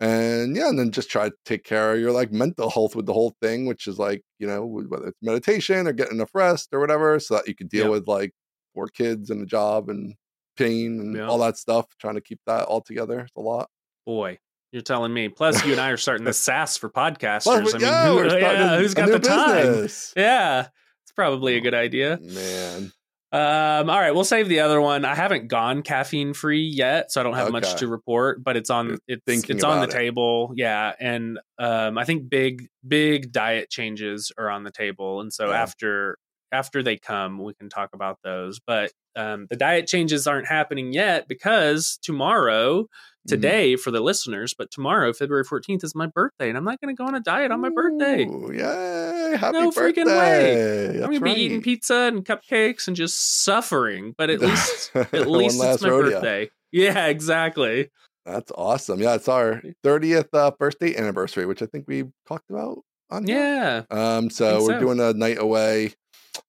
and 0.00 0.56
yeah 0.56 0.68
and 0.68 0.78
then 0.78 0.90
just 0.90 1.10
try 1.10 1.28
to 1.28 1.34
take 1.44 1.64
care 1.64 1.94
of 1.94 2.00
your 2.00 2.12
like 2.12 2.30
mental 2.30 2.68
health 2.68 2.94
with 2.94 3.06
the 3.06 3.12
whole 3.12 3.34
thing 3.40 3.64
which 3.64 3.86
is 3.86 3.98
like 3.98 4.22
you 4.38 4.46
know 4.46 4.64
whether 4.64 5.08
it's 5.08 5.22
meditation 5.22 5.86
or 5.86 5.92
getting 5.92 6.16
enough 6.16 6.34
rest 6.34 6.68
or 6.72 6.80
whatever 6.80 7.18
so 7.18 7.34
that 7.34 7.48
you 7.48 7.54
can 7.54 7.66
deal 7.66 7.90
with 7.90 8.06
like 8.06 8.32
four 8.74 8.88
kids 8.88 9.30
and 9.30 9.42
a 9.42 9.46
job 9.46 9.88
and 9.88 10.14
pain 10.56 11.00
and 11.00 11.20
all 11.20 11.38
that 11.38 11.56
stuff 11.56 11.86
trying 11.98 12.14
to 12.14 12.20
keep 12.20 12.40
that 12.46 12.64
all 12.64 12.82
together 12.82 13.20
it's 13.20 13.36
a 13.36 13.40
lot 13.40 13.70
boy 14.04 14.38
you're 14.72 14.82
telling 14.82 15.14
me. 15.14 15.28
Plus, 15.28 15.64
you 15.64 15.72
and 15.72 15.80
I 15.80 15.90
are 15.90 15.96
starting 15.96 16.24
the 16.24 16.32
SaaS 16.34 16.76
for 16.76 16.90
podcasters. 16.90 17.46
Well, 17.46 17.58
I 17.58 17.62
mean, 17.62 17.80
yeah, 17.80 18.08
who, 18.08 18.38
yeah, 18.38 18.78
who's 18.78 18.94
got 18.94 19.08
the 19.08 19.18
time? 19.18 19.88
Yeah, 20.16 20.68
it's 21.04 21.12
probably 21.14 21.54
a 21.54 21.58
oh, 21.58 21.62
good 21.62 21.74
idea. 21.74 22.18
Man, 22.20 22.92
Um, 23.32 23.90
all 23.90 23.98
right, 23.98 24.12
we'll 24.12 24.24
save 24.24 24.48
the 24.48 24.60
other 24.60 24.80
one. 24.80 25.04
I 25.04 25.14
haven't 25.14 25.48
gone 25.48 25.82
caffeine 25.82 26.32
free 26.32 26.62
yet, 26.62 27.10
so 27.10 27.20
I 27.20 27.24
don't 27.24 27.34
have 27.34 27.48
okay. 27.48 27.52
much 27.52 27.74
to 27.76 27.88
report. 27.88 28.42
But 28.42 28.56
it's 28.56 28.70
on 28.70 28.98
it's 29.08 29.48
it's 29.48 29.64
on 29.64 29.80
the 29.80 29.88
it. 29.88 29.90
table, 29.90 30.52
yeah. 30.54 30.92
And 31.00 31.38
um, 31.58 31.98
I 31.98 32.04
think 32.04 32.30
big 32.30 32.68
big 32.86 33.32
diet 33.32 33.68
changes 33.68 34.30
are 34.38 34.48
on 34.48 34.62
the 34.62 34.70
table, 34.70 35.20
and 35.20 35.32
so 35.32 35.48
yeah. 35.48 35.60
after 35.62 36.18
after 36.52 36.82
they 36.82 36.96
come, 36.96 37.38
we 37.42 37.54
can 37.54 37.68
talk 37.68 37.90
about 37.94 38.18
those. 38.22 38.60
But 38.64 38.92
um, 39.16 39.48
the 39.50 39.56
diet 39.56 39.88
changes 39.88 40.26
aren't 40.26 40.46
happening 40.46 40.92
yet 40.92 41.26
because 41.28 41.98
tomorrow. 42.02 42.86
Today 43.26 43.72
mm-hmm. 43.72 43.80
for 43.80 43.90
the 43.90 44.00
listeners, 44.00 44.54
but 44.54 44.70
tomorrow, 44.70 45.12
February 45.12 45.44
14th, 45.44 45.84
is 45.84 45.94
my 45.94 46.06
birthday, 46.06 46.48
and 46.48 46.56
I'm 46.56 46.64
not 46.64 46.80
going 46.80 46.94
to 46.94 46.98
go 46.98 47.06
on 47.06 47.14
a 47.14 47.20
diet 47.20 47.50
on 47.50 47.60
my 47.60 47.70
birthday. 47.70 48.24
Ooh, 48.24 48.52
yay! 48.52 49.36
Happy 49.36 49.58
no 49.58 49.70
birthday. 49.70 50.02
freaking 50.02 50.06
way. 50.06 50.88
I'm 51.02 51.10
going 51.10 51.20
to 51.20 51.20
be 51.20 51.32
eating 51.32 51.62
pizza 51.62 51.94
and 51.94 52.24
cupcakes 52.24 52.86
and 52.86 52.96
just 52.96 53.44
suffering, 53.44 54.14
but 54.16 54.30
at 54.30 54.40
least, 54.40 54.90
at 54.94 55.28
least 55.28 55.60
it's 55.62 55.82
my 55.82 55.88
rodeo. 55.88 56.12
birthday. 56.12 56.50
Yeah, 56.72 57.06
exactly. 57.06 57.90
That's 58.24 58.50
awesome. 58.52 59.00
Yeah, 59.00 59.14
it's 59.14 59.28
our 59.28 59.62
30th 59.84 60.28
uh, 60.32 60.50
birthday 60.58 60.96
anniversary, 60.96 61.46
which 61.46 61.62
I 61.62 61.66
think 61.66 61.84
we 61.86 62.04
talked 62.26 62.50
about 62.50 62.78
on 63.10 63.24
here. 63.24 63.36
Yeah. 63.36 63.82
Um, 63.90 64.30
so 64.30 64.62
we're 64.62 64.74
so. 64.74 64.80
doing 64.80 65.00
a 65.00 65.12
night 65.12 65.38
away 65.38 65.94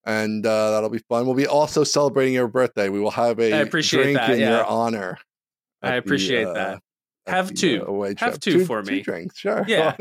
and 0.06 0.46
uh, 0.46 0.72
that'll 0.72 0.90
be 0.90 1.00
fun. 1.10 1.26
We'll 1.26 1.36
be 1.36 1.48
also 1.48 1.84
celebrating 1.84 2.34
your 2.34 2.48
birthday. 2.48 2.90
We 2.90 3.00
will 3.00 3.12
have 3.12 3.40
a 3.40 3.54
I 3.54 3.58
appreciate 3.58 4.04
drink 4.04 4.18
that, 4.18 4.32
in 4.32 4.40
yeah. 4.40 4.58
your 4.58 4.66
honor. 4.66 5.20
I 5.82 5.96
appreciate 5.96 6.46
the, 6.46 6.52
uh, 6.52 6.54
that. 6.54 6.80
Have 7.28 7.54
two. 7.54 7.84
Uh, 7.86 8.14
have 8.18 8.40
two, 8.40 8.60
two, 8.60 8.66
for 8.66 8.82
me. 8.84 8.98
Two 9.00 9.04
drinks, 9.04 9.38
sure. 9.38 9.66
Yeah. 9.68 9.92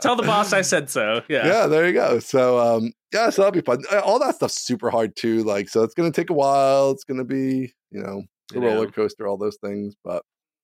Tell 0.00 0.14
the 0.14 0.22
boss 0.22 0.52
I 0.52 0.62
said 0.62 0.88
so. 0.88 1.22
Yeah. 1.28 1.46
Yeah. 1.46 1.66
There 1.66 1.86
you 1.86 1.92
go. 1.92 2.20
So, 2.20 2.58
um, 2.58 2.92
yeah, 3.12 3.30
so 3.30 3.42
that'll 3.42 3.52
be 3.52 3.62
fun. 3.62 3.82
Uh, 3.92 4.00
all 4.00 4.20
that 4.20 4.36
stuff's 4.36 4.64
super 4.64 4.90
hard 4.90 5.16
too. 5.16 5.42
Like, 5.42 5.68
so 5.68 5.82
it's 5.82 5.94
gonna 5.94 6.12
take 6.12 6.30
a 6.30 6.34
while. 6.34 6.92
It's 6.92 7.04
gonna 7.04 7.24
be, 7.24 7.74
you 7.90 8.00
know, 8.02 8.22
a 8.54 8.60
roller 8.60 8.90
coaster, 8.90 9.26
all 9.26 9.36
those 9.36 9.58
things. 9.62 9.96
But 10.04 10.22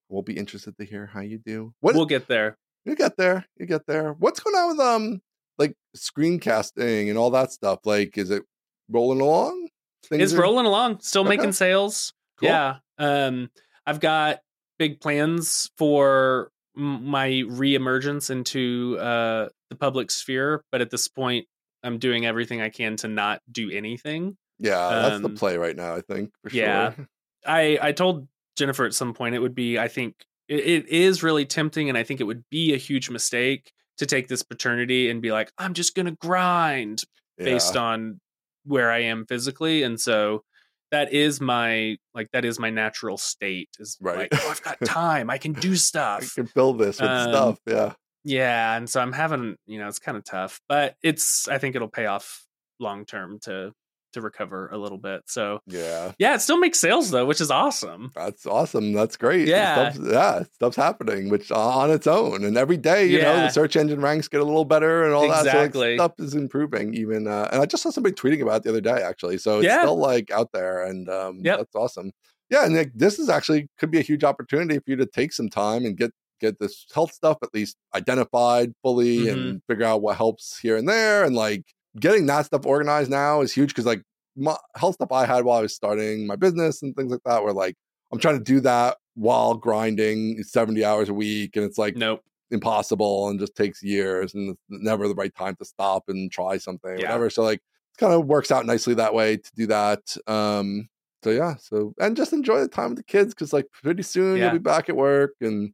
we'll 0.08 0.22
be 0.22 0.36
interested 0.36 0.76
to 0.78 0.84
hear 0.84 1.06
how 1.06 1.20
you 1.20 1.38
do. 1.38 1.72
What, 1.80 1.96
we'll 1.96 2.06
get 2.06 2.28
there. 2.28 2.56
You 2.84 2.94
get 2.94 3.16
there. 3.16 3.44
You 3.56 3.66
get 3.66 3.86
there. 3.86 4.12
What's 4.12 4.38
going 4.40 4.54
on 4.54 4.68
with 4.68 4.80
um 4.80 5.20
like 5.58 5.74
screencasting 5.96 7.08
and 7.08 7.18
all 7.18 7.30
that 7.30 7.50
stuff? 7.50 7.80
Like, 7.84 8.16
is 8.16 8.30
it 8.30 8.44
rolling 8.88 9.20
along? 9.20 9.68
Things 10.04 10.22
it's 10.22 10.32
are... 10.34 10.42
rolling 10.42 10.66
along. 10.66 11.00
Still 11.00 11.22
okay. 11.22 11.36
making 11.36 11.52
sales. 11.52 12.12
Cool. 12.38 12.50
Yeah. 12.50 12.76
Um, 12.98 13.50
I've 13.86 14.00
got 14.00 14.40
big 14.78 15.00
plans 15.00 15.70
for 15.78 16.50
my 16.74 17.28
reemergence 17.28 18.30
into 18.30 18.96
uh, 18.98 19.48
the 19.70 19.76
public 19.76 20.10
sphere, 20.10 20.64
but 20.72 20.80
at 20.80 20.90
this 20.90 21.08
point, 21.08 21.46
I'm 21.82 21.98
doing 21.98 22.24
everything 22.26 22.60
I 22.60 22.68
can 22.68 22.96
to 22.98 23.08
not 23.08 23.40
do 23.50 23.70
anything. 23.70 24.36
Yeah, 24.58 24.88
that's 24.88 25.16
um, 25.16 25.22
the 25.22 25.30
play 25.30 25.56
right 25.56 25.74
now. 25.74 25.96
I 25.96 26.00
think. 26.00 26.30
yeah, 26.52 26.94
sure. 26.94 27.08
I 27.46 27.78
I 27.82 27.92
told 27.92 28.28
Jennifer 28.56 28.84
at 28.84 28.94
some 28.94 29.14
point 29.14 29.34
it 29.34 29.40
would 29.40 29.54
be. 29.54 29.78
I 29.78 29.88
think 29.88 30.14
it, 30.48 30.64
it 30.64 30.88
is 30.88 31.22
really 31.22 31.44
tempting, 31.44 31.88
and 31.88 31.98
I 31.98 32.04
think 32.04 32.20
it 32.20 32.24
would 32.24 32.44
be 32.50 32.72
a 32.72 32.76
huge 32.76 33.10
mistake 33.10 33.72
to 33.98 34.06
take 34.06 34.28
this 34.28 34.42
paternity 34.42 35.10
and 35.10 35.20
be 35.20 35.32
like, 35.32 35.52
I'm 35.58 35.74
just 35.74 35.94
gonna 35.94 36.12
grind 36.12 37.02
yeah. 37.38 37.44
based 37.44 37.76
on 37.76 38.20
where 38.64 38.90
I 38.90 39.02
am 39.02 39.26
physically, 39.26 39.82
and 39.82 40.00
so 40.00 40.44
that 40.92 41.12
is 41.12 41.40
my 41.40 41.96
like 42.14 42.30
that 42.32 42.44
is 42.44 42.60
my 42.60 42.70
natural 42.70 43.16
state. 43.16 43.70
Is 43.80 43.98
right. 44.00 44.30
like, 44.30 44.44
oh, 44.44 44.50
I've 44.50 44.62
got 44.62 44.78
time. 44.84 45.28
I 45.28 45.38
can 45.38 45.52
do 45.52 45.74
stuff. 45.74 46.22
I 46.22 46.42
can 46.42 46.50
build 46.54 46.78
this 46.78 47.00
with 47.00 47.10
um, 47.10 47.30
stuff. 47.30 47.58
Yeah. 47.66 47.94
Yeah, 48.24 48.76
and 48.76 48.88
so 48.88 49.00
I'm 49.00 49.10
having, 49.10 49.56
you 49.66 49.80
know, 49.80 49.88
it's 49.88 49.98
kind 49.98 50.16
of 50.16 50.24
tough, 50.24 50.60
but 50.68 50.94
it's 51.02 51.48
I 51.48 51.58
think 51.58 51.74
it'll 51.74 51.88
pay 51.88 52.06
off 52.06 52.46
long 52.78 53.04
term 53.04 53.40
to 53.42 53.72
to 54.12 54.20
recover 54.20 54.68
a 54.72 54.78
little 54.78 54.98
bit. 54.98 55.22
So 55.26 55.60
yeah, 55.66 56.12
yeah, 56.18 56.34
it 56.34 56.40
still 56.40 56.58
makes 56.58 56.78
sales 56.78 57.10
though, 57.10 57.26
which 57.26 57.40
is 57.40 57.50
awesome. 57.50 58.10
That's 58.14 58.46
awesome. 58.46 58.92
That's 58.92 59.16
great. 59.16 59.48
Yeah, 59.48 59.90
stuff's, 59.90 60.10
yeah, 60.10 60.42
stuff's 60.52 60.76
happening, 60.76 61.28
which 61.28 61.50
on 61.50 61.90
its 61.90 62.06
own, 62.06 62.44
and 62.44 62.56
every 62.56 62.76
day, 62.76 63.06
you 63.06 63.18
yeah. 63.18 63.24
know, 63.24 63.36
the 63.42 63.48
search 63.50 63.76
engine 63.76 64.00
ranks 64.00 64.28
get 64.28 64.40
a 64.40 64.44
little 64.44 64.64
better 64.64 65.04
and 65.04 65.14
all 65.14 65.24
exactly. 65.24 65.50
that. 65.56 65.72
So 65.72 65.78
like, 65.78 65.98
stuff 65.98 66.26
is 66.26 66.34
improving. 66.34 66.94
Even, 66.94 67.26
uh, 67.26 67.48
and 67.52 67.62
I 67.62 67.66
just 67.66 67.82
saw 67.82 67.90
somebody 67.90 68.14
tweeting 68.14 68.42
about 68.42 68.56
it 68.56 68.62
the 68.64 68.70
other 68.70 68.80
day 68.80 69.02
actually. 69.02 69.38
So 69.38 69.58
it's 69.58 69.66
yeah. 69.66 69.82
still 69.82 69.98
like 69.98 70.30
out 70.30 70.50
there, 70.52 70.84
and 70.84 71.08
um, 71.08 71.40
yep. 71.42 71.58
that's 71.58 71.74
awesome. 71.74 72.12
Yeah, 72.50 72.66
and 72.66 72.76
like, 72.76 72.92
this 72.94 73.18
is 73.18 73.28
actually 73.28 73.68
could 73.78 73.90
be 73.90 73.98
a 73.98 74.02
huge 74.02 74.24
opportunity 74.24 74.78
for 74.78 74.84
you 74.86 74.96
to 74.96 75.06
take 75.06 75.32
some 75.32 75.48
time 75.48 75.84
and 75.86 75.96
get 75.96 76.12
get 76.42 76.58
this 76.58 76.84
health 76.92 77.12
stuff 77.12 77.38
at 77.42 77.54
least 77.54 77.76
identified 77.94 78.72
fully 78.82 79.18
mm-hmm. 79.18 79.38
and 79.38 79.62
figure 79.68 79.86
out 79.86 80.02
what 80.02 80.16
helps 80.16 80.58
here 80.58 80.76
and 80.76 80.88
there 80.88 81.24
and 81.24 81.34
like 81.36 81.64
getting 81.98 82.26
that 82.26 82.46
stuff 82.46 82.66
organized 82.66 83.10
now 83.10 83.40
is 83.40 83.52
huge 83.52 83.70
because 83.70 83.86
like 83.86 84.02
my 84.36 84.56
health 84.76 84.94
stuff 84.94 85.12
I 85.12 85.26
had 85.26 85.44
while 85.44 85.58
I 85.58 85.62
was 85.62 85.74
starting 85.74 86.26
my 86.26 86.36
business 86.36 86.82
and 86.82 86.94
things 86.96 87.10
like 87.10 87.22
that 87.24 87.42
were 87.42 87.52
like 87.52 87.76
I'm 88.12 88.18
trying 88.18 88.38
to 88.38 88.44
do 88.44 88.60
that 88.60 88.98
while 89.14 89.54
grinding 89.54 90.42
70 90.42 90.84
hours 90.84 91.08
a 91.08 91.14
week 91.14 91.56
and 91.56 91.64
it's 91.64 91.78
like 91.78 91.96
nope 91.96 92.22
impossible 92.50 93.28
and 93.28 93.40
just 93.40 93.56
takes 93.56 93.82
years 93.82 94.34
and 94.34 94.56
never 94.68 95.08
the 95.08 95.14
right 95.14 95.34
time 95.34 95.56
to 95.56 95.64
stop 95.64 96.04
and 96.08 96.30
try 96.30 96.58
something 96.58 96.98
yeah. 96.98 97.06
whatever 97.06 97.30
so 97.30 97.42
like 97.42 97.58
it 97.58 97.98
kind 97.98 98.12
of 98.12 98.26
works 98.26 98.50
out 98.50 98.66
nicely 98.66 98.94
that 98.94 99.14
way 99.14 99.36
to 99.38 99.50
do 99.56 99.66
that 99.66 100.00
um 100.26 100.86
so 101.24 101.30
yeah 101.30 101.54
so 101.56 101.94
and 101.98 102.16
just 102.16 102.32
enjoy 102.32 102.60
the 102.60 102.68
time 102.68 102.90
with 102.90 102.98
the 102.98 103.04
kids 103.04 103.34
because 103.34 103.52
like 103.52 103.66
pretty 103.82 104.02
soon 104.02 104.36
yeah. 104.36 104.44
you'll 104.44 104.52
be 104.52 104.58
back 104.58 104.88
at 104.88 104.96
work 104.96 105.32
and 105.40 105.72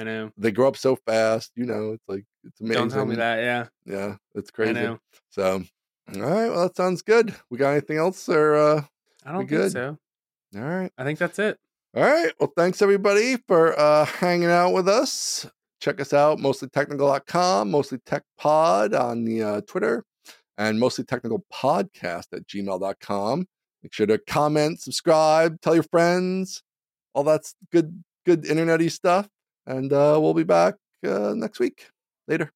I 0.00 0.04
know 0.04 0.30
they 0.36 0.50
grow 0.50 0.68
up 0.68 0.76
so 0.76 0.96
fast 0.96 1.52
you 1.54 1.66
know 1.66 1.92
it's 1.92 2.08
like 2.08 2.24
it's 2.44 2.60
amazing 2.60 2.80
don't 2.80 2.90
tell 2.90 3.06
me 3.06 3.16
that 3.16 3.38
yeah 3.38 3.66
yeah 3.84 4.16
it's 4.34 4.50
crazy 4.50 4.96
so 5.28 5.62
all 6.14 6.22
right. 6.22 6.48
Well, 6.48 6.62
that 6.62 6.76
sounds 6.76 7.02
good. 7.02 7.34
We 7.50 7.58
got 7.58 7.70
anything 7.70 7.96
else 7.96 8.28
or 8.28 8.56
uh 8.56 8.82
I 9.24 9.32
don't 9.32 9.46
think 9.46 9.70
so. 9.70 9.96
All 10.56 10.62
right. 10.62 10.90
I 10.98 11.04
think 11.04 11.18
that's 11.18 11.38
it. 11.38 11.58
All 11.94 12.02
right. 12.02 12.32
Well, 12.40 12.52
thanks 12.56 12.82
everybody 12.82 13.36
for 13.46 13.78
uh 13.78 14.04
hanging 14.06 14.50
out 14.50 14.72
with 14.72 14.88
us. 14.88 15.48
Check 15.80 16.00
us 16.00 16.12
out, 16.12 16.38
mostlytechnical.com, 16.38 17.70
mostly 17.70 17.98
tech 18.04 18.24
pod 18.36 18.92
on 18.92 19.24
the 19.24 19.42
uh, 19.42 19.60
Twitter, 19.62 20.04
and 20.58 20.78
mostly 20.78 21.04
technical 21.04 21.42
podcast 21.50 22.26
at 22.34 22.46
gmail.com. 22.46 23.46
Make 23.82 23.94
sure 23.94 24.06
to 24.06 24.18
comment, 24.18 24.80
subscribe, 24.80 25.58
tell 25.62 25.72
your 25.72 25.84
friends, 25.84 26.62
all 27.14 27.24
that's 27.24 27.54
good, 27.72 28.04
good 28.26 28.42
internety 28.42 28.90
stuff. 28.90 29.26
And 29.70 29.92
uh, 29.92 30.18
we'll 30.20 30.34
be 30.34 30.42
back 30.44 30.74
uh, 31.06 31.32
next 31.36 31.60
week. 31.60 31.88
Later. 32.26 32.52